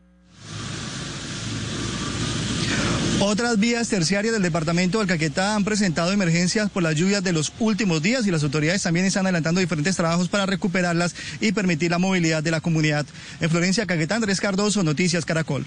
Otras 3.26 3.58
vías 3.58 3.88
terciarias 3.88 4.34
del 4.34 4.42
departamento 4.42 4.98
del 4.98 5.08
Caquetá 5.08 5.54
han 5.54 5.64
presentado 5.64 6.12
emergencias 6.12 6.68
por 6.68 6.82
las 6.82 6.94
lluvias 6.94 7.24
de 7.24 7.32
los 7.32 7.54
últimos 7.58 8.02
días 8.02 8.26
y 8.26 8.30
las 8.30 8.42
autoridades 8.42 8.82
también 8.82 9.06
están 9.06 9.24
adelantando 9.24 9.62
diferentes 9.62 9.96
trabajos 9.96 10.28
para 10.28 10.44
recuperarlas 10.44 11.14
y 11.40 11.52
permitir 11.52 11.90
la 11.90 11.98
movilidad 11.98 12.42
de 12.42 12.50
la 12.50 12.60
comunidad. 12.60 13.06
En 13.40 13.48
Florencia, 13.48 13.86
Caquetá, 13.86 14.16
Andrés 14.16 14.42
Cardoso, 14.42 14.82
Noticias 14.82 15.24
Caracol. 15.24 15.64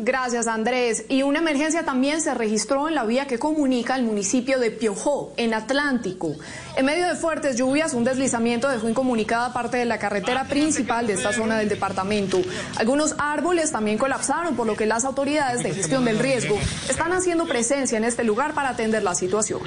Gracias, 0.00 0.46
Andrés. 0.46 1.06
Y 1.08 1.22
una 1.22 1.40
emergencia 1.40 1.84
también 1.84 2.22
se 2.22 2.32
registró 2.32 2.88
en 2.88 2.94
la 2.94 3.04
vía 3.04 3.26
que 3.26 3.40
comunica 3.40 3.96
el 3.96 4.04
municipio 4.04 4.60
de 4.60 4.70
Piojó, 4.70 5.32
en 5.36 5.54
Atlántico. 5.54 6.36
En 6.76 6.86
medio 6.86 7.08
de 7.08 7.16
fuertes 7.16 7.56
lluvias, 7.56 7.94
un 7.94 8.04
deslizamiento 8.04 8.68
dejó 8.68 8.88
incomunicada 8.88 9.52
parte 9.52 9.76
de 9.76 9.86
la 9.86 9.98
carretera 9.98 10.44
principal 10.44 11.08
de 11.08 11.14
esta 11.14 11.32
zona 11.32 11.58
del 11.58 11.68
departamento. 11.68 12.40
Algunos 12.76 13.16
árboles 13.18 13.72
también 13.72 13.98
colapsaron, 13.98 14.54
por 14.54 14.68
lo 14.68 14.76
que 14.76 14.86
las 14.86 15.04
autoridades 15.04 15.64
de 15.64 15.74
gestión 15.74 16.04
del 16.04 16.20
riesgo 16.20 16.56
están 16.88 17.12
haciendo 17.12 17.46
presencia 17.46 17.98
en 17.98 18.04
este 18.04 18.22
lugar 18.22 18.54
para 18.54 18.68
atender 18.68 19.02
la 19.02 19.16
situación. 19.16 19.60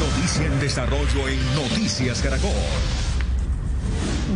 Noticia 0.00 0.46
en 0.46 0.60
desarrollo 0.60 1.28
en 1.28 1.54
Noticias 1.54 2.22
Caracol. 2.22 3.07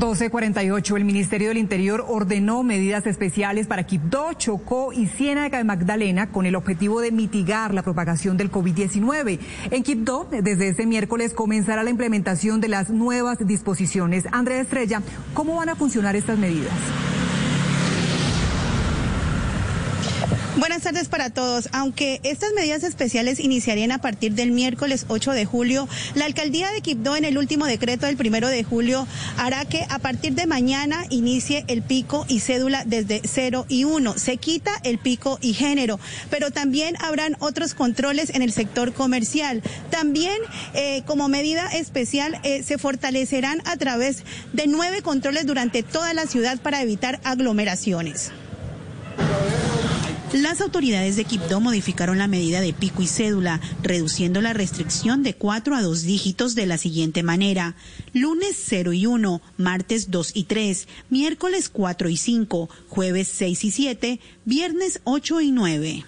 1248, 0.03 0.97
el 0.97 1.05
Ministerio 1.05 1.49
del 1.49 1.59
Interior 1.59 2.05
ordenó 2.09 2.65
medidas 2.65 3.07
especiales 3.07 3.69
para 3.69 3.87
Quibdó, 3.87 4.33
Chocó 4.33 4.93
y 4.93 5.07
Ciénaga 5.07 5.59
de 5.59 5.65
Magdalena 5.65 6.29
con 6.29 6.45
el 6.45 6.57
objetivo 6.57 7.01
de 7.01 7.13
mitigar 7.13 7.73
la 7.73 7.85
propagación 7.85 8.37
del 8.37 8.51
COVID-19. 8.51 9.39
En 9.71 9.83
Quibdó, 9.85 10.27
desde 10.29 10.67
este 10.67 10.87
miércoles 10.87 11.35
comenzará 11.35 11.85
la 11.85 11.91
implementación 11.91 12.61
de 12.61 12.67
las 12.67 12.91
nuevas 12.91 13.39
disposiciones. 13.47 14.25
Andrea 14.33 14.61
Estrella, 14.61 15.03
¿cómo 15.35 15.55
van 15.55 15.69
a 15.69 15.77
funcionar 15.77 16.17
estas 16.17 16.37
medidas? 16.37 16.73
Buenas 20.63 20.83
tardes 20.83 21.09
para 21.09 21.29
todos. 21.29 21.69
Aunque 21.73 22.21
estas 22.23 22.53
medidas 22.53 22.85
especiales 22.85 23.41
iniciarían 23.41 23.91
a 23.91 23.99
partir 23.99 24.35
del 24.35 24.53
miércoles 24.53 25.07
8 25.09 25.33
de 25.33 25.45
julio, 25.45 25.89
la 26.15 26.25
alcaldía 26.25 26.71
de 26.71 26.83
Quibdó 26.83 27.17
en 27.17 27.25
el 27.25 27.37
último 27.37 27.67
decreto 27.67 28.07
del 28.07 28.17
primero 28.17 28.47
de 28.47 28.63
julio 28.63 29.09
hará 29.37 29.65
que 29.65 29.85
a 29.91 29.99
partir 29.99 30.35
de 30.35 30.47
mañana 30.47 31.05
inicie 31.11 31.65
el 31.67 31.83
pico 31.83 32.27
y 32.29 32.39
cédula 32.39 32.85
desde 32.87 33.23
0 33.25 33.67
y 33.69 33.83
1. 33.83 34.17
Se 34.19 34.37
quita 34.37 34.71
el 34.85 34.99
pico 34.99 35.37
y 35.41 35.53
género, 35.53 35.99
pero 36.31 36.53
también 36.53 36.95
habrán 37.01 37.37
otros 37.41 37.75
controles 37.75 38.31
en 38.31 38.43
el 38.43 38.53
sector 38.53 38.93
comercial. 38.93 39.65
También 39.91 40.39
eh, 40.75 41.03
como 41.07 41.29
medida 41.29 41.67
especial 41.73 42.39
eh, 42.45 42.63
se 42.63 42.79
fortalecerán 42.79 43.63
a 43.65 43.77
través 43.79 44.23
de 44.53 44.69
nueve 44.69 45.03
controles 45.03 45.45
durante 45.45 45.83
toda 45.83 46.15
la 46.15 46.27
ciudad 46.27 46.61
para 46.61 46.81
evitar 46.83 47.19
aglomeraciones. 47.25 48.31
Las 50.33 50.63
autoridades 50.63 51.17
de 51.17 51.27
Quibdó 51.27 51.61
modificaron 51.61 52.17
la 52.17 52.27
medida 52.27 52.63
de 52.63 52.73
pico 52.73 53.03
y 53.03 53.07
cédula, 53.07 53.61
reduciendo 53.83 54.41
la 54.41 54.55
restricción 54.55 55.23
de 55.23 55.35
4 55.35 55.75
a 55.75 55.83
2 55.83 56.03
dígitos 56.05 56.55
de 56.55 56.65
la 56.65 56.79
siguiente 56.79 57.23
manera. 57.23 57.75
Lunes 58.15 58.57
0 58.67 58.95
y 58.95 59.05
1, 59.05 59.43
martes 59.59 60.11
2 60.11 60.31
y 60.35 60.45
3, 60.45 60.89
miércoles 61.11 61.69
4 61.69 62.09
y 62.09 62.17
5, 62.17 62.71
jueves 62.89 63.29
6 63.29 63.65
y 63.65 63.71
7, 63.71 64.21
viernes 64.47 65.01
8 65.05 65.41
y 65.43 65.53
9. 65.53 66.05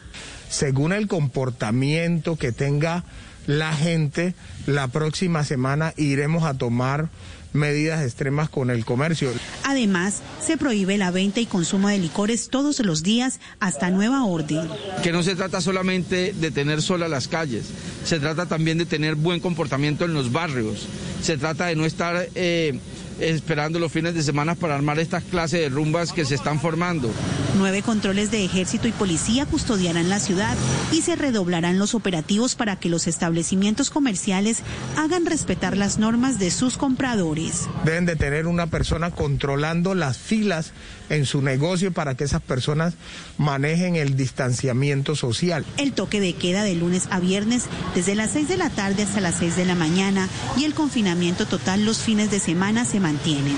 según 0.49 0.93
el 0.93 1.07
comportamiento 1.07 2.37
que 2.37 2.51
tenga 2.51 3.05
la 3.47 3.75
gente, 3.75 4.35
la 4.67 4.89
próxima 4.89 5.45
semana 5.45 5.93
iremos 5.99 6.45
a 6.45 6.55
tomar 6.55 7.11
medidas 7.55 8.03
extremas 8.03 8.51
con 8.51 8.69
el 8.69 8.85
comercio. 8.85 9.31
Además, 9.63 10.21
se 10.45 10.59
prohíbe 10.59 10.99
la 10.99 11.11
venta 11.11 11.41
y 11.41 11.47
consumo 11.47 11.89
de 11.89 11.99
licores 11.99 12.49
todos 12.49 12.81
los 12.81 13.03
días 13.03 13.41
hasta 13.61 13.91
nueva 13.91 14.25
orden. 14.25 14.69
que 15.03 15.13
no 15.13 15.23
se 15.23 15.37
trata 15.37 15.61
solamente 15.61 16.35
de 16.35 16.51
tener 16.51 16.83
solas 16.83 17.09
las 17.09 17.29
calles, 17.29 17.67
se 18.05 18.19
trata 18.21 18.47
también 18.47 18.79
de 18.79 18.87
tener 18.87 19.15
buen 19.15 19.41
comportamiento 19.41 20.05
en 20.05 20.15
los 20.15 20.33
barrios, 20.33 20.87
se 21.23 21.39
trata 21.39 21.67
de 21.67 21.77
no 21.77 21.87
estar 21.87 22.29
eh, 22.35 22.79
esperando 23.21 23.79
los 23.79 23.93
fines 23.93 24.15
de 24.15 24.23
semana 24.23 24.55
para 24.55 24.75
armar 24.75 24.99
estas 24.99 25.25
clases 25.25 25.61
de 25.61 25.69
rumbas 25.69 26.13
que 26.13 26.25
se 26.25 26.35
están 26.35 26.61
formando. 26.61 27.11
Nueve 27.57 27.83
controles 27.83 28.31
de 28.31 28.45
ejército 28.45 28.89
y 28.89 28.93
policía 28.93 29.47
custodiarán 29.47 30.09
la 30.09 30.19
ciudad 30.19 30.57
y 30.93 31.03
se 31.03 31.17
redoblarán 31.17 31.79
los 31.79 31.95
operativos 31.95 32.55
para 32.55 32.77
que 32.77 32.89
los 32.89 33.07
establecimientos 33.07 33.91
comerciales 33.91 34.63
hagan 34.97 35.27
respetar 35.27 35.77
las 35.77 35.99
normas 35.99 36.39
de 36.39 36.51
sus 36.51 36.77
compradores. 36.77 37.69
Deben 37.85 38.07
de 38.07 38.17
tener 38.17 38.47
una 38.47 38.67
persona 38.67 39.11
controlando 39.11 39.95
las 39.95 40.19
filas 40.19 40.73
en 41.09 41.27
su 41.27 41.43
negocio 41.43 41.93
para 41.93 42.15
que 42.15 42.25
esas 42.25 42.43
personas 42.43 42.95
manejen 43.39 43.97
el 43.97 44.17
distanciamiento 44.17 45.17
social. 45.17 45.65
El 45.77 45.93
toque 45.93 46.21
de 46.21 46.35
queda 46.35 46.63
de 46.63 46.75
lunes 46.75 47.09
a 47.11 47.21
viernes 47.21 47.65
desde 47.95 48.15
las 48.15 48.31
6 48.31 48.49
de 48.49 48.57
la 48.57 48.71
tarde 48.71 49.03
hasta 49.03 49.21
las 49.21 49.37
6 49.37 49.57
de 49.57 49.65
la 49.65 49.75
mañana 49.75 50.29
y 50.57 50.65
el 50.65 50.75
confinamiento 50.75 51.47
total 51.47 51.85
los 51.85 51.99
fines 51.99 52.31
de 52.31 52.41
semana 52.41 52.85
se 52.85 53.01
mantienen. 53.01 53.57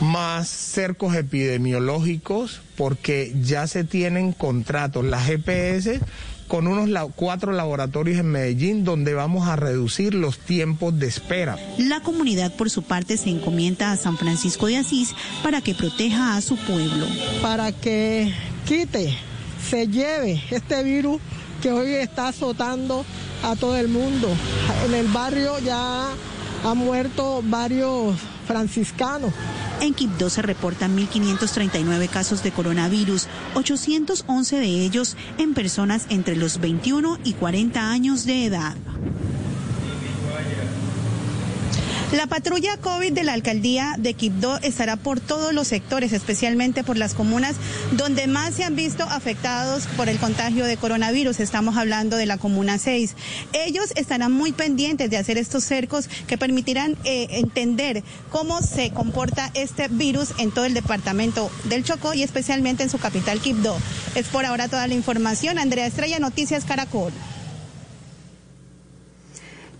Más 0.00 0.48
cercos 0.48 1.14
epidemiológicos 1.14 2.60
porque 2.76 3.32
ya 3.42 3.66
se 3.66 3.84
tienen 3.84 4.32
contratos, 4.32 5.04
la 5.04 5.20
GPS 5.20 6.00
con 6.52 6.66
unos 6.66 6.86
la- 6.90 7.06
cuatro 7.06 7.50
laboratorios 7.52 8.18
en 8.18 8.26
Medellín 8.26 8.84
donde 8.84 9.14
vamos 9.14 9.48
a 9.48 9.56
reducir 9.56 10.12
los 10.12 10.36
tiempos 10.38 10.98
de 10.98 11.06
espera. 11.06 11.56
La 11.78 12.00
comunidad 12.00 12.54
por 12.56 12.68
su 12.68 12.82
parte 12.82 13.16
se 13.16 13.30
encomienda 13.30 13.90
a 13.90 13.96
San 13.96 14.18
Francisco 14.18 14.66
de 14.66 14.76
Asís 14.76 15.14
para 15.42 15.62
que 15.62 15.74
proteja 15.74 16.36
a 16.36 16.42
su 16.42 16.56
pueblo. 16.58 17.06
para 17.40 17.72
que 17.72 18.34
quite, 18.66 19.16
se 19.70 19.88
lleve 19.88 20.42
este 20.50 20.82
virus 20.82 21.22
que 21.62 21.72
hoy 21.72 21.92
está 21.92 22.28
azotando 22.28 23.06
a 23.42 23.56
todo 23.56 23.78
el 23.78 23.88
mundo. 23.88 24.28
En 24.86 24.92
el 24.94 25.06
barrio 25.06 25.58
ya 25.64 26.10
han 26.64 26.78
muerto 26.78 27.42
varios 27.44 28.16
franciscanos. 28.46 29.32
En 29.80 29.94
Quibdó 29.94 30.30
se 30.30 30.42
reportan 30.42 30.96
1.539 30.96 32.08
casos 32.08 32.42
de 32.42 32.52
coronavirus, 32.52 33.26
811 33.54 34.56
de 34.56 34.66
ellos 34.66 35.16
en 35.38 35.54
personas 35.54 36.06
entre 36.08 36.36
los 36.36 36.60
21 36.60 37.18
y 37.24 37.32
40 37.32 37.90
años 37.90 38.24
de 38.24 38.44
edad. 38.44 38.76
La 42.12 42.26
patrulla 42.26 42.76
COVID 42.76 43.14
de 43.14 43.24
la 43.24 43.32
alcaldía 43.32 43.94
de 43.98 44.12
Quibdó 44.12 44.58
estará 44.58 44.96
por 44.96 45.18
todos 45.18 45.54
los 45.54 45.66
sectores, 45.66 46.12
especialmente 46.12 46.84
por 46.84 46.98
las 46.98 47.14
comunas 47.14 47.56
donde 47.92 48.26
más 48.26 48.54
se 48.54 48.64
han 48.64 48.76
visto 48.76 49.04
afectados 49.04 49.86
por 49.96 50.10
el 50.10 50.18
contagio 50.18 50.66
de 50.66 50.76
coronavirus. 50.76 51.40
Estamos 51.40 51.78
hablando 51.78 52.18
de 52.18 52.26
la 52.26 52.36
comuna 52.36 52.76
6. 52.76 53.16
Ellos 53.54 53.92
estarán 53.96 54.30
muy 54.30 54.52
pendientes 54.52 55.08
de 55.08 55.16
hacer 55.16 55.38
estos 55.38 55.64
cercos 55.64 56.08
que 56.26 56.36
permitirán 56.36 56.98
eh, 57.04 57.28
entender 57.30 58.04
cómo 58.30 58.60
se 58.60 58.90
comporta 58.90 59.50
este 59.54 59.88
virus 59.88 60.34
en 60.36 60.50
todo 60.50 60.66
el 60.66 60.74
departamento 60.74 61.50
del 61.64 61.82
Chocó 61.82 62.12
y 62.12 62.22
especialmente 62.22 62.82
en 62.82 62.90
su 62.90 62.98
capital 62.98 63.40
Quibdó. 63.40 63.74
Es 64.14 64.28
por 64.28 64.44
ahora 64.44 64.68
toda 64.68 64.86
la 64.86 64.94
información. 64.94 65.58
Andrea 65.58 65.86
Estrella, 65.86 66.18
Noticias 66.18 66.66
Caracol. 66.66 67.10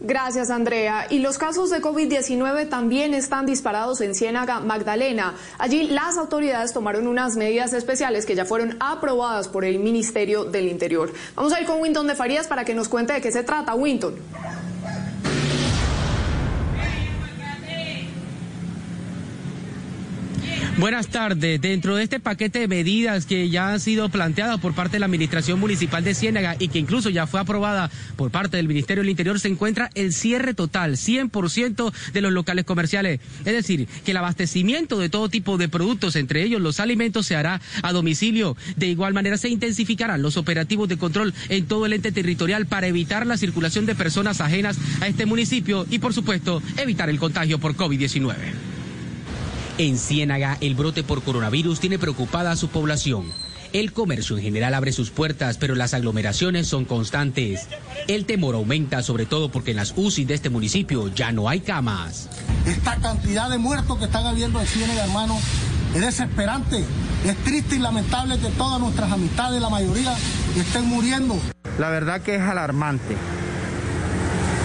Gracias, 0.05 0.51
Andrea. 0.51 1.07
Y 1.11 1.21
los 1.21 1.39
casos 1.39 1.71
de 1.71 1.81
COVID-19 1.81 2.69
también 2.69 3.15
están 3.15 3.47
disparados 3.47 4.01
en 4.01 4.17
Ciénaga 4.17 4.59
Magdalena. 4.59 5.35
Allí 5.59 5.85
las 5.85 6.19
autoridades 6.19 6.73
tomaron 6.73 7.07
unas 7.07 7.37
medidas 7.37 7.73
especiales 7.73 8.27
que 8.27 8.35
ya 8.35 8.45
fueron 8.45 8.77
aprobadas 8.81 9.47
por 9.47 9.65
el 9.65 9.79
Ministerio 9.79 10.45
del 10.45 10.67
Interior. 10.67 11.13
Vamos 11.37 11.53
a 11.53 11.61
ir 11.61 11.67
con 11.67 11.81
Winton 11.81 12.09
de 12.09 12.17
Farías 12.17 12.49
para 12.49 12.65
que 12.65 12.75
nos 12.75 12.89
cuente 12.89 13.13
de 13.13 13.21
qué 13.21 13.31
se 13.31 13.45
trata. 13.45 13.77
Winton. 13.77 14.17
Buenas 20.79 21.09
tardes. 21.09 21.61
Dentro 21.61 21.97
de 21.97 22.05
este 22.05 22.19
paquete 22.19 22.61
de 22.61 22.67
medidas 22.67 23.27
que 23.27 23.51
ya 23.51 23.69
han 23.69 23.79
sido 23.79 24.09
planteadas 24.09 24.59
por 24.59 24.73
parte 24.73 24.97
de 24.97 25.01
la 25.01 25.07
Administración 25.07 25.61
Municipal 25.61 26.03
de 26.03 26.15
Ciénaga 26.15 26.57
y 26.59 26.69
que 26.69 26.79
incluso 26.79 27.11
ya 27.11 27.27
fue 27.27 27.41
aprobada 27.41 27.91
por 28.17 28.31
parte 28.31 28.57
del 28.57 28.69
Ministerio 28.69 29.03
del 29.03 29.11
Interior, 29.11 29.39
se 29.39 29.49
encuentra 29.49 29.91
el 29.95 30.15
cierre 30.15 30.55
total, 30.55 30.97
100% 30.97 31.93
de 32.15 32.21
los 32.23 32.33
locales 32.33 32.65
comerciales. 32.65 33.21
Es 33.45 33.53
decir, 33.53 33.87
que 34.03 34.13
el 34.13 34.17
abastecimiento 34.17 34.99
de 34.99 35.11
todo 35.11 35.29
tipo 35.29 35.59
de 35.59 35.69
productos, 35.69 36.17
entre 36.17 36.43
ellos 36.43 36.63
los 36.63 36.81
alimentos, 36.81 37.27
se 37.27 37.37
hará 37.37 37.61
a 37.83 37.93
domicilio. 37.93 38.57
De 38.77 38.87
igual 38.87 39.13
manera, 39.13 39.37
se 39.37 39.51
intensificarán 39.51 40.23
los 40.23 40.39
operativos 40.39 40.89
de 40.89 40.97
control 40.97 41.35
en 41.51 41.67
todo 41.67 41.85
el 41.85 41.93
ente 41.93 42.13
territorial 42.13 42.65
para 42.65 42.87
evitar 42.87 43.27
la 43.27 43.37
circulación 43.37 43.85
de 43.85 43.95
personas 43.95 44.41
ajenas 44.41 44.79
a 45.03 45.07
este 45.07 45.27
municipio 45.27 45.87
y, 45.91 45.99
por 45.99 46.15
supuesto, 46.15 46.63
evitar 46.79 47.11
el 47.11 47.19
contagio 47.19 47.59
por 47.59 47.77
COVID-19. 47.77 48.82
En 49.79 49.97
Ciénaga, 49.97 50.59
el 50.61 50.75
brote 50.75 51.03
por 51.03 51.23
coronavirus 51.23 51.81
tiene 51.81 51.99
preocupada 51.99 52.51
a 52.51 52.57
su 52.57 52.69
población. 52.69 53.33
El 53.73 53.95
comercio 53.95 54.37
en 54.37 54.43
general 54.43 54.75
abre 54.75 54.93
sus 54.93 55.11
puertas, 55.11 55.57
pero 55.57 55.75
las 55.75 55.95
aglomeraciones 55.95 56.69
son 56.69 56.85
constantes. 56.85 57.69
El 58.07 58.27
temor 58.27 58.55
aumenta, 58.55 59.03
sobre 59.03 59.25
todo 59.25 59.51
porque 59.51 59.71
en 59.71 59.79
las 59.79 59.95
UCI 59.97 60.27
de 60.27 60.35
este 60.35 60.51
municipio 60.51 61.09
ya 61.09 61.33
no 61.33 61.49
hay 61.49 61.61
camas. 61.61 62.29
Esta 62.67 62.97
cantidad 62.97 63.49
de 63.49 63.57
muertos 63.57 63.99
que 63.99 64.05
están 64.05 64.27
habiendo 64.27 64.61
en 64.61 64.67
Ciénaga, 64.67 65.05
hermano, 65.05 65.39
es 65.95 66.01
desesperante. 66.03 66.85
Es 67.25 67.37
triste 67.39 67.77
y 67.77 67.79
lamentable 67.79 68.39
que 68.39 68.49
todas 68.51 68.79
nuestras 68.79 69.11
amistades, 69.11 69.63
la 69.63 69.71
mayoría, 69.71 70.15
estén 70.55 70.85
muriendo. 70.85 71.39
La 71.79 71.89
verdad 71.89 72.21
que 72.21 72.37
es 72.37 72.43
alarmante. 72.43 73.17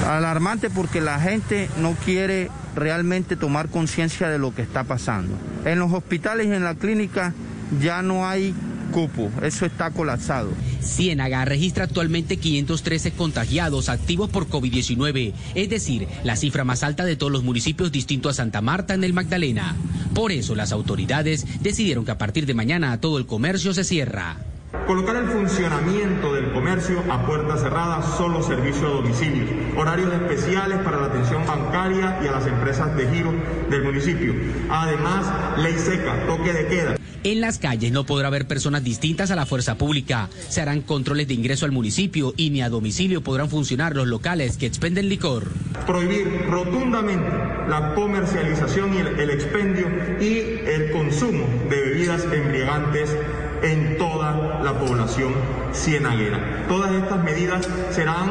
Alarmante 0.08 0.70
porque 0.70 1.02
la 1.02 1.20
gente 1.20 1.70
no 1.82 1.94
quiere 2.06 2.50
realmente 2.76 3.36
tomar 3.36 3.68
conciencia 3.68 4.30
de 4.30 4.40
lo 4.40 4.56
que 4.56 4.62
está 4.62 4.86
pasando. 4.86 5.36
En 5.66 5.80
los 5.80 5.92
hospitales 5.92 6.48
y 6.48 6.54
en 6.54 6.64
la 6.64 6.76
clínica 6.76 7.34
ya 7.82 8.02
no 8.02 8.26
hay 8.26 8.54
cupo, 8.94 9.30
eso 9.42 9.66
está 9.66 9.92
colapsado. 9.92 10.50
Ciénaga 10.82 11.44
registra 11.44 11.84
actualmente 11.84 12.38
513 12.38 13.12
contagiados 13.12 13.90
activos 13.90 14.30
por 14.30 14.48
COVID-19, 14.48 15.34
es 15.56 15.70
decir, 15.70 16.08
la 16.24 16.38
cifra 16.38 16.64
más 16.64 16.84
alta 16.84 17.04
de 17.04 17.18
todos 17.18 17.32
los 17.32 17.44
municipios 17.44 17.92
distintos 17.92 18.32
a 18.32 18.44
Santa 18.44 18.62
Marta 18.62 18.94
en 18.94 19.04
el 19.04 19.14
Magdalena. 19.14 19.76
Por 20.14 20.32
eso 20.32 20.56
las 20.56 20.72
autoridades 20.72 21.46
decidieron 21.62 22.06
que 22.06 22.12
a 22.12 22.18
partir 22.18 22.46
de 22.46 22.54
mañana 22.54 23.00
todo 23.02 23.18
el 23.18 23.26
comercio 23.26 23.74
se 23.74 23.84
cierra. 23.84 24.38
Colocar 24.86 25.16
el 25.16 25.28
funcionamiento 25.28 26.34
del 26.34 26.52
comercio 26.52 27.02
a 27.10 27.26
puerta 27.26 27.58
cerrada, 27.58 28.02
solo 28.18 28.44
servicio 28.44 28.88
a 28.88 28.92
domicilio. 28.92 29.46
Horarios 29.78 30.14
especiales 30.14 30.80
para 30.80 30.98
la 30.98 31.08
atención 31.08 31.46
bancaria 31.46 32.20
y 32.22 32.28
a 32.28 32.32
las 32.32 32.48
empresas 32.48 32.96
de 32.96 33.08
giro 33.10 33.34
del 33.70 33.84
municipio. 33.84 34.34
Además, 34.70 35.26
ley 35.58 35.74
seca, 35.78 36.26
toque 36.28 36.52
de 36.52 36.68
queda. 36.68 36.98
En 37.24 37.42
las 37.42 37.60
calles 37.60 37.92
no 37.92 38.06
podrá 38.06 38.28
haber 38.28 38.48
personas 38.48 38.84
distintas 38.84 39.32
a 39.32 39.36
la 39.36 39.46
fuerza 39.46 39.76
pública. 39.76 40.30
Se 40.48 40.62
harán 40.62 40.82
controles 40.82 41.28
de 41.28 41.34
ingreso 41.34 41.66
al 41.66 41.72
municipio 41.72 42.34
y 42.38 42.50
ni 42.52 42.62
a 42.62 42.70
domicilio 42.70 43.22
podrán 43.22 43.50
funcionar 43.50 43.96
los 43.96 44.08
locales 44.08 44.56
que 44.56 44.66
expenden 44.66 45.10
licor. 45.10 45.48
Prohibir 45.86 46.46
rotundamente 46.50 47.30
la 47.68 47.94
comercialización 47.96 48.94
y 48.94 48.98
el, 49.00 49.08
el 49.20 49.30
expendio 49.30 49.88
y 50.22 50.38
el 50.70 50.92
consumo 50.92 51.46
de 51.70 51.82
bebidas 51.82 52.24
embriagantes 52.32 53.16
en 53.64 53.98
toda 53.98 54.62
la 54.64 54.74
población 54.80 55.34
cienaguera. 55.74 56.66
Todas 56.68 56.92
estas 56.92 57.24
medidas 57.24 57.68
serán 57.92 58.30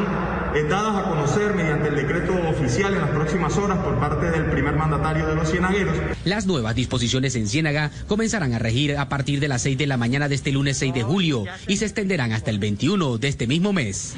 eh, 0.54 0.64
dadas 0.68 0.96
a 0.96 1.08
conocer 1.08 1.54
mediante 1.54 1.88
el 1.88 1.96
decreto 1.96 2.34
oficial 2.48 2.94
en 2.94 3.00
las 3.00 3.10
próximas 3.10 3.56
horas 3.56 3.78
por 3.78 3.98
parte 3.98 4.30
del 4.30 4.46
primer 4.46 4.74
mandatario 4.74 5.26
de 5.26 5.34
los 5.34 5.50
cienagueros. 5.50 5.94
Las 6.24 6.46
nuevas 6.46 6.74
disposiciones 6.74 7.36
en 7.36 7.46
Ciénaga 7.46 7.90
comenzarán 8.06 8.54
a 8.54 8.58
regir 8.58 8.96
a 8.96 9.08
partir 9.08 9.40
de 9.40 9.48
las 9.48 9.62
6 9.62 9.78
de 9.78 9.86
la 9.86 9.96
mañana 9.96 10.28
de 10.28 10.34
este 10.34 10.52
lunes 10.52 10.76
6 10.78 10.94
de 10.94 11.02
julio 11.02 11.44
y 11.66 11.76
se 11.76 11.84
extenderán 11.84 12.32
hasta 12.32 12.50
el 12.50 12.58
21 12.58 13.18
de 13.18 13.28
este 13.28 13.46
mismo 13.46 13.72
mes. 13.72 14.14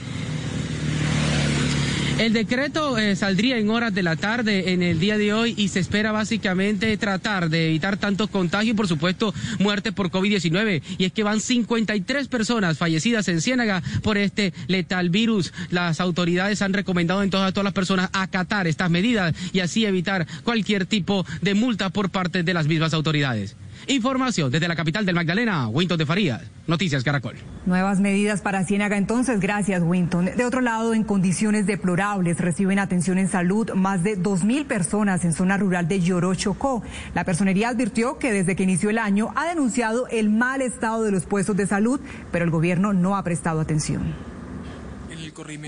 El 2.19 2.33
decreto 2.33 2.99
eh, 2.99 3.15
saldría 3.15 3.59
en 3.59 3.71
horas 3.71 3.95
de 3.95 4.03
la 4.03 4.17
tarde 4.17 4.73
en 4.73 4.83
el 4.83 4.99
día 4.99 5.17
de 5.17 5.33
hoy 5.33 5.55
y 5.57 5.69
se 5.69 5.79
espera 5.79 6.11
básicamente 6.11 6.97
tratar 6.97 7.49
de 7.49 7.69
evitar 7.69 7.97
tantos 7.97 8.29
contagios 8.29 8.75
y 8.75 8.77
por 8.77 8.89
supuesto 8.89 9.33
muertes 9.61 9.93
por 9.93 10.11
COVID-19. 10.11 10.83
Y 10.99 11.05
es 11.05 11.13
que 11.13 11.23
van 11.23 11.41
53 11.41 12.27
personas 12.27 12.77
fallecidas 12.77 13.29
en 13.29 13.41
Ciénaga 13.41 13.85
por 14.03 14.19
este 14.19 14.53
letal 14.67 15.11
virus. 15.11 15.53
Las 15.71 16.01
autoridades 16.01 16.61
han 16.61 16.73
recomendado 16.73 17.23
entonces 17.23 17.51
a 17.51 17.53
todas 17.53 17.65
las 17.65 17.73
personas 17.73 18.11
acatar 18.13 18.67
estas 18.67 18.91
medidas 18.91 19.33
y 19.53 19.61
así 19.61 19.87
evitar 19.87 20.27
cualquier 20.43 20.87
tipo 20.87 21.25
de 21.41 21.55
multa 21.55 21.91
por 21.91 22.11
parte 22.11 22.43
de 22.43 22.53
las 22.53 22.67
mismas 22.67 22.95
autoridades. 22.95 23.55
Información 23.89 24.51
desde 24.51 24.69
la 24.69 24.77
capital 24.77 25.07
del 25.07 25.15
Magdalena, 25.15 25.67
Winton 25.69 25.97
de 25.97 26.05
Farías, 26.05 26.43
Noticias 26.67 27.03
Caracol. 27.03 27.37
Nuevas 27.65 28.01
medidas 28.01 28.43
para 28.43 28.63
Ciénaga 28.65 28.99
entonces, 28.99 29.41
gracias 29.41 29.83
Winton. 29.83 30.27
De 30.37 30.45
otro 30.45 30.61
lado, 30.61 30.93
en 30.93 31.05
condiciones 31.05 31.65
deplorables 31.65 32.39
reciben 32.39 32.79
atención 32.79 33.17
en 33.17 33.29
salud 33.29 33.73
más 33.73 34.03
de 34.03 34.19
2.000 34.19 34.67
personas 34.67 35.25
en 35.25 35.33
zona 35.33 35.57
rural 35.57 35.89
de 35.89 36.01
Lloró, 36.01 36.35
Chocó. 36.35 36.83
La 37.15 37.25
personería 37.25 37.71
advirtió 37.71 38.19
que 38.19 38.31
desde 38.31 38.57
que 38.57 38.65
inició 38.65 38.91
el 38.91 38.99
año 38.99 39.33
ha 39.37 39.47
denunciado 39.47 40.07
el 40.09 40.29
mal 40.29 40.61
estado 40.61 41.03
de 41.05 41.11
los 41.11 41.25
puestos 41.25 41.57
de 41.57 41.67
salud, 41.67 41.99
pero 42.31 42.45
el 42.45 42.51
gobierno 42.51 42.93
no 42.93 43.17
ha 43.17 43.25
prestado 43.25 43.59
atención. 43.59 44.28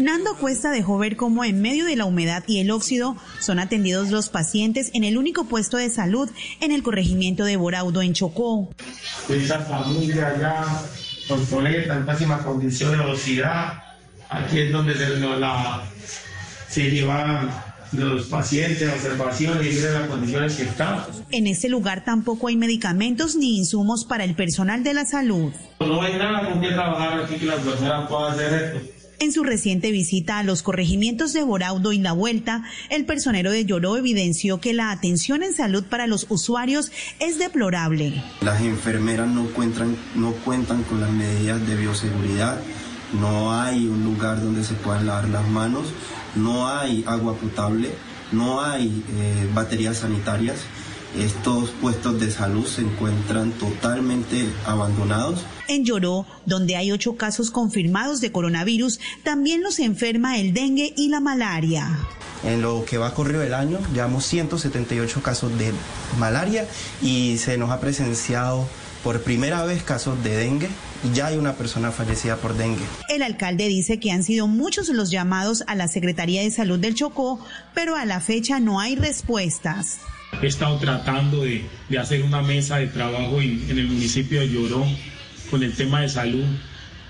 Nando 0.00 0.36
Cuesta 0.36 0.70
dejó 0.72 0.98
ver 0.98 1.16
cómo 1.16 1.44
en 1.44 1.62
medio 1.62 1.84
de 1.84 1.94
la 1.94 2.04
humedad 2.04 2.42
y 2.48 2.58
el 2.58 2.70
óxido 2.72 3.16
son 3.38 3.60
atendidos 3.60 4.10
los 4.10 4.28
pacientes 4.28 4.90
en 4.94 5.04
el 5.04 5.16
único 5.16 5.44
puesto 5.44 5.76
de 5.76 5.90
salud 5.90 6.28
en 6.60 6.72
el 6.72 6.82
corregimiento 6.82 7.44
de 7.44 7.56
Boraudo 7.56 8.02
en 8.02 8.12
Chocó. 8.12 8.70
Esa 9.28 9.60
familia 9.60 10.36
ya 10.40 10.82
obsoleta, 11.32 11.96
en 11.96 12.04
pésimas 12.06 12.42
condiciones 12.42 12.98
de 12.98 13.04
obesidad, 13.04 13.74
aquí 14.28 14.58
es 14.58 14.72
donde 14.72 14.96
se, 14.96 15.18
nos 15.18 15.38
la, 15.38 15.84
se 16.68 16.90
llevan 16.90 17.50
los 17.92 18.26
pacientes 18.26 18.88
a 18.88 18.94
observación 18.94 19.64
y 19.64 19.68
miren 19.68 19.94
las 19.94 20.08
condiciones 20.08 20.56
que 20.56 20.62
están. 20.62 21.04
En 21.30 21.46
este 21.46 21.68
lugar 21.68 22.04
tampoco 22.04 22.48
hay 22.48 22.56
medicamentos 22.56 23.36
ni 23.36 23.58
insumos 23.58 24.04
para 24.04 24.24
el 24.24 24.34
personal 24.34 24.82
de 24.82 24.94
la 24.94 25.06
salud. 25.06 25.52
No 25.78 26.02
hay 26.02 26.16
nada 26.16 26.50
con 26.50 26.60
que 26.60 26.70
trabajar 26.70 27.22
aquí 27.22 27.36
que 27.36 27.46
las 27.46 27.60
personas 27.60 28.08
puedan 28.08 28.32
hacer 28.32 28.74
esto. 28.74 28.99
En 29.20 29.32
su 29.32 29.44
reciente 29.44 29.90
visita 29.90 30.38
a 30.38 30.42
los 30.42 30.62
corregimientos 30.62 31.34
de 31.34 31.42
Boraudo 31.42 31.92
y 31.92 31.98
La 31.98 32.12
Vuelta, 32.12 32.64
el 32.88 33.04
personero 33.04 33.50
de 33.50 33.66
Lloró 33.66 33.98
evidenció 33.98 34.60
que 34.60 34.72
la 34.72 34.90
atención 34.92 35.42
en 35.42 35.52
salud 35.52 35.84
para 35.84 36.06
los 36.06 36.24
usuarios 36.30 36.90
es 37.18 37.38
deplorable. 37.38 38.24
Las 38.40 38.62
enfermeras 38.62 39.28
no, 39.28 39.44
cuentan, 39.48 39.94
no 40.14 40.32
cuentan 40.32 40.84
con 40.84 41.02
las 41.02 41.10
medidas 41.10 41.66
de 41.68 41.76
bioseguridad, 41.76 42.62
no 43.20 43.52
hay 43.52 43.86
un 43.88 44.04
lugar 44.04 44.42
donde 44.42 44.64
se 44.64 44.72
puedan 44.72 45.04
lavar 45.04 45.28
las 45.28 45.46
manos, 45.46 45.88
no 46.34 46.66
hay 46.66 47.04
agua 47.06 47.34
potable, 47.34 47.90
no 48.32 48.62
hay 48.62 49.04
eh, 49.18 49.50
baterías 49.52 49.98
sanitarias. 49.98 50.60
Estos 51.18 51.70
puestos 51.72 52.18
de 52.18 52.30
salud 52.30 52.64
se 52.64 52.80
encuentran 52.80 53.52
totalmente 53.52 54.48
abandonados. 54.64 55.44
En 55.70 55.84
Lloró, 55.84 56.26
donde 56.46 56.74
hay 56.74 56.90
ocho 56.90 57.14
casos 57.14 57.52
confirmados 57.52 58.20
de 58.20 58.32
coronavirus, 58.32 58.98
también 59.22 59.62
los 59.62 59.78
enferma 59.78 60.36
el 60.36 60.52
dengue 60.52 60.92
y 60.96 61.10
la 61.10 61.20
malaria. 61.20 61.96
En 62.42 62.60
lo 62.60 62.84
que 62.84 62.98
va 62.98 63.14
corrido 63.14 63.40
el 63.44 63.54
año, 63.54 63.78
llevamos 63.94 64.26
178 64.26 65.22
casos 65.22 65.56
de 65.60 65.72
malaria 66.18 66.66
y 67.00 67.38
se 67.38 67.56
nos 67.56 67.70
ha 67.70 67.78
presenciado 67.78 68.66
por 69.04 69.22
primera 69.22 69.62
vez 69.64 69.84
casos 69.84 70.20
de 70.24 70.36
dengue 70.36 70.68
y 71.04 71.14
ya 71.14 71.28
hay 71.28 71.36
una 71.36 71.54
persona 71.54 71.92
fallecida 71.92 72.36
por 72.38 72.56
dengue. 72.56 72.82
El 73.08 73.22
alcalde 73.22 73.68
dice 73.68 74.00
que 74.00 74.10
han 74.10 74.24
sido 74.24 74.48
muchos 74.48 74.88
los 74.88 75.12
llamados 75.12 75.62
a 75.68 75.76
la 75.76 75.86
Secretaría 75.86 76.42
de 76.42 76.50
Salud 76.50 76.80
del 76.80 76.96
Chocó, 76.96 77.38
pero 77.74 77.94
a 77.94 78.04
la 78.06 78.20
fecha 78.20 78.58
no 78.58 78.80
hay 78.80 78.96
respuestas. 78.96 79.98
He 80.42 80.48
estado 80.48 80.78
tratando 80.78 81.44
de, 81.44 81.64
de 81.88 81.98
hacer 82.00 82.24
una 82.24 82.42
mesa 82.42 82.78
de 82.78 82.88
trabajo 82.88 83.40
en, 83.40 83.70
en, 83.70 83.78
el 83.78 83.86
municipio 83.86 84.40
de 84.40 84.48
Llorón 84.48 84.88
con 85.50 85.62
el 85.62 85.74
tema 85.74 86.00
de 86.00 86.08
salud, 86.08 86.44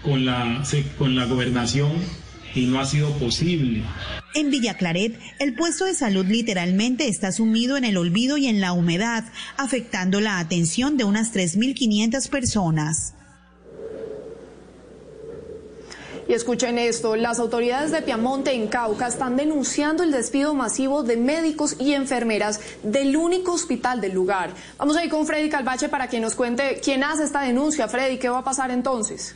con 0.03 0.25
la, 0.25 0.63
con 0.99 1.15
la 1.15 1.27
gobernación 1.27 1.93
y 2.55 2.67
no 2.67 2.81
ha 2.81 2.87
sido 2.87 3.13
posible. 3.19 3.83
En 4.35 4.51
Villa 4.51 4.75
Claret, 4.75 5.19
el 5.39 5.55
puesto 5.55 5.85
de 5.85 5.95
salud 5.95 6.27
literalmente 6.27 7.09
está 7.09 7.33
sumido 7.33 7.77
en 7.77 7.85
el 7.85 7.97
olvido 7.97 8.37
y 8.37 8.47
en 8.47 8.61
la 8.61 8.73
humedad, 8.73 9.25
afectando 9.57 10.21
la 10.21 10.39
atención 10.39 10.97
de 10.97 11.05
unas 11.05 11.35
3.500 11.35 12.29
personas. 12.29 13.15
Y 16.31 16.33
escuchen 16.33 16.79
esto, 16.79 17.17
las 17.17 17.41
autoridades 17.41 17.91
de 17.91 18.03
Piamonte 18.03 18.53
en 18.53 18.69
Cauca 18.69 19.09
están 19.09 19.35
denunciando 19.35 20.05
el 20.05 20.13
despido 20.13 20.55
masivo 20.55 21.03
de 21.03 21.17
médicos 21.17 21.75
y 21.81 21.95
enfermeras 21.95 22.61
del 22.85 23.17
único 23.17 23.55
hospital 23.55 24.01
del 24.01 24.13
lugar. 24.13 24.51
Vamos 24.79 24.97
a 24.97 25.05
ir 25.05 25.11
con 25.11 25.27
Freddy 25.27 25.49
Calvache 25.49 25.89
para 25.89 26.07
que 26.07 26.21
nos 26.21 26.37
cuente 26.37 26.81
quién 26.85 27.03
hace 27.03 27.25
esta 27.25 27.41
denuncia. 27.41 27.89
Freddy, 27.89 28.17
¿qué 28.17 28.29
va 28.29 28.39
a 28.39 28.45
pasar 28.45 28.71
entonces? 28.71 29.35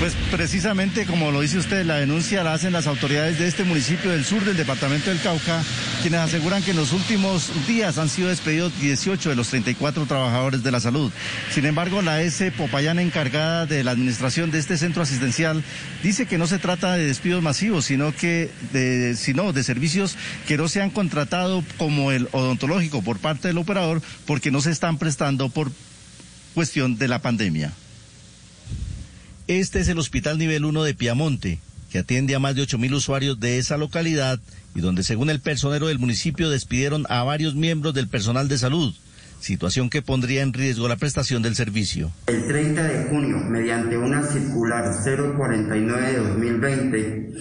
Pues 0.00 0.14
precisamente 0.30 1.04
como 1.04 1.30
lo 1.30 1.42
dice 1.42 1.58
usted, 1.58 1.84
la 1.84 1.96
denuncia 1.96 2.42
la 2.42 2.54
hacen 2.54 2.72
las 2.72 2.86
autoridades 2.86 3.38
de 3.38 3.46
este 3.46 3.64
municipio 3.64 4.10
del 4.10 4.24
sur 4.24 4.42
del 4.42 4.56
departamento 4.56 5.10
del 5.10 5.20
Cauca, 5.20 5.62
quienes 6.00 6.20
aseguran 6.20 6.62
que 6.62 6.70
en 6.70 6.78
los 6.78 6.94
últimos 6.94 7.50
días 7.66 7.98
han 7.98 8.08
sido 8.08 8.30
despedidos 8.30 8.72
18 8.80 9.28
de 9.28 9.36
los 9.36 9.48
34 9.48 10.06
trabajadores 10.06 10.62
de 10.62 10.70
la 10.70 10.80
salud. 10.80 11.12
Sin 11.52 11.66
embargo, 11.66 12.00
la 12.00 12.22
S. 12.22 12.50
Popayana 12.50 13.02
encargada 13.02 13.66
de 13.66 13.84
la 13.84 13.90
administración 13.90 14.50
de 14.50 14.58
este 14.58 14.78
centro 14.78 15.02
asistencial 15.02 15.62
dice 16.02 16.24
que 16.24 16.38
no 16.38 16.46
se 16.46 16.58
trata 16.58 16.94
de 16.94 17.04
despidos 17.04 17.42
masivos, 17.42 17.84
sino 17.84 18.16
que 18.16 18.50
de, 18.72 19.14
sino 19.16 19.52
de 19.52 19.62
servicios 19.62 20.16
que 20.48 20.56
no 20.56 20.68
se 20.68 20.80
han 20.80 20.88
contratado 20.88 21.62
como 21.76 22.10
el 22.10 22.26
odontológico 22.32 23.02
por 23.02 23.18
parte 23.18 23.48
del 23.48 23.58
operador 23.58 24.00
porque 24.24 24.50
no 24.50 24.62
se 24.62 24.70
están 24.70 24.96
prestando 24.96 25.50
por 25.50 25.70
cuestión 26.54 26.96
de 26.96 27.06
la 27.06 27.18
pandemia. 27.18 27.74
Este 29.50 29.80
es 29.80 29.88
el 29.88 29.98
Hospital 29.98 30.38
Nivel 30.38 30.64
1 30.64 30.84
de 30.84 30.94
Piamonte, 30.94 31.58
que 31.90 31.98
atiende 31.98 32.36
a 32.36 32.38
más 32.38 32.54
de 32.54 32.62
8.000 32.62 32.94
usuarios 32.94 33.40
de 33.40 33.58
esa 33.58 33.76
localidad 33.78 34.38
y 34.76 34.80
donde 34.80 35.02
según 35.02 35.28
el 35.28 35.40
personero 35.40 35.88
del 35.88 35.98
municipio 35.98 36.48
despidieron 36.48 37.04
a 37.08 37.24
varios 37.24 37.56
miembros 37.56 37.92
del 37.92 38.06
personal 38.06 38.46
de 38.46 38.58
salud, 38.58 38.94
situación 39.40 39.90
que 39.90 40.02
pondría 40.02 40.42
en 40.42 40.52
riesgo 40.52 40.86
la 40.86 40.94
prestación 40.94 41.42
del 41.42 41.56
servicio. 41.56 42.12
El 42.28 42.46
30 42.46 42.80
de 42.80 43.04
junio, 43.06 43.38
mediante 43.38 43.98
una 43.98 44.22
circular 44.22 44.84
049 45.02 46.12
de 46.12 46.18
2020, 46.18 47.32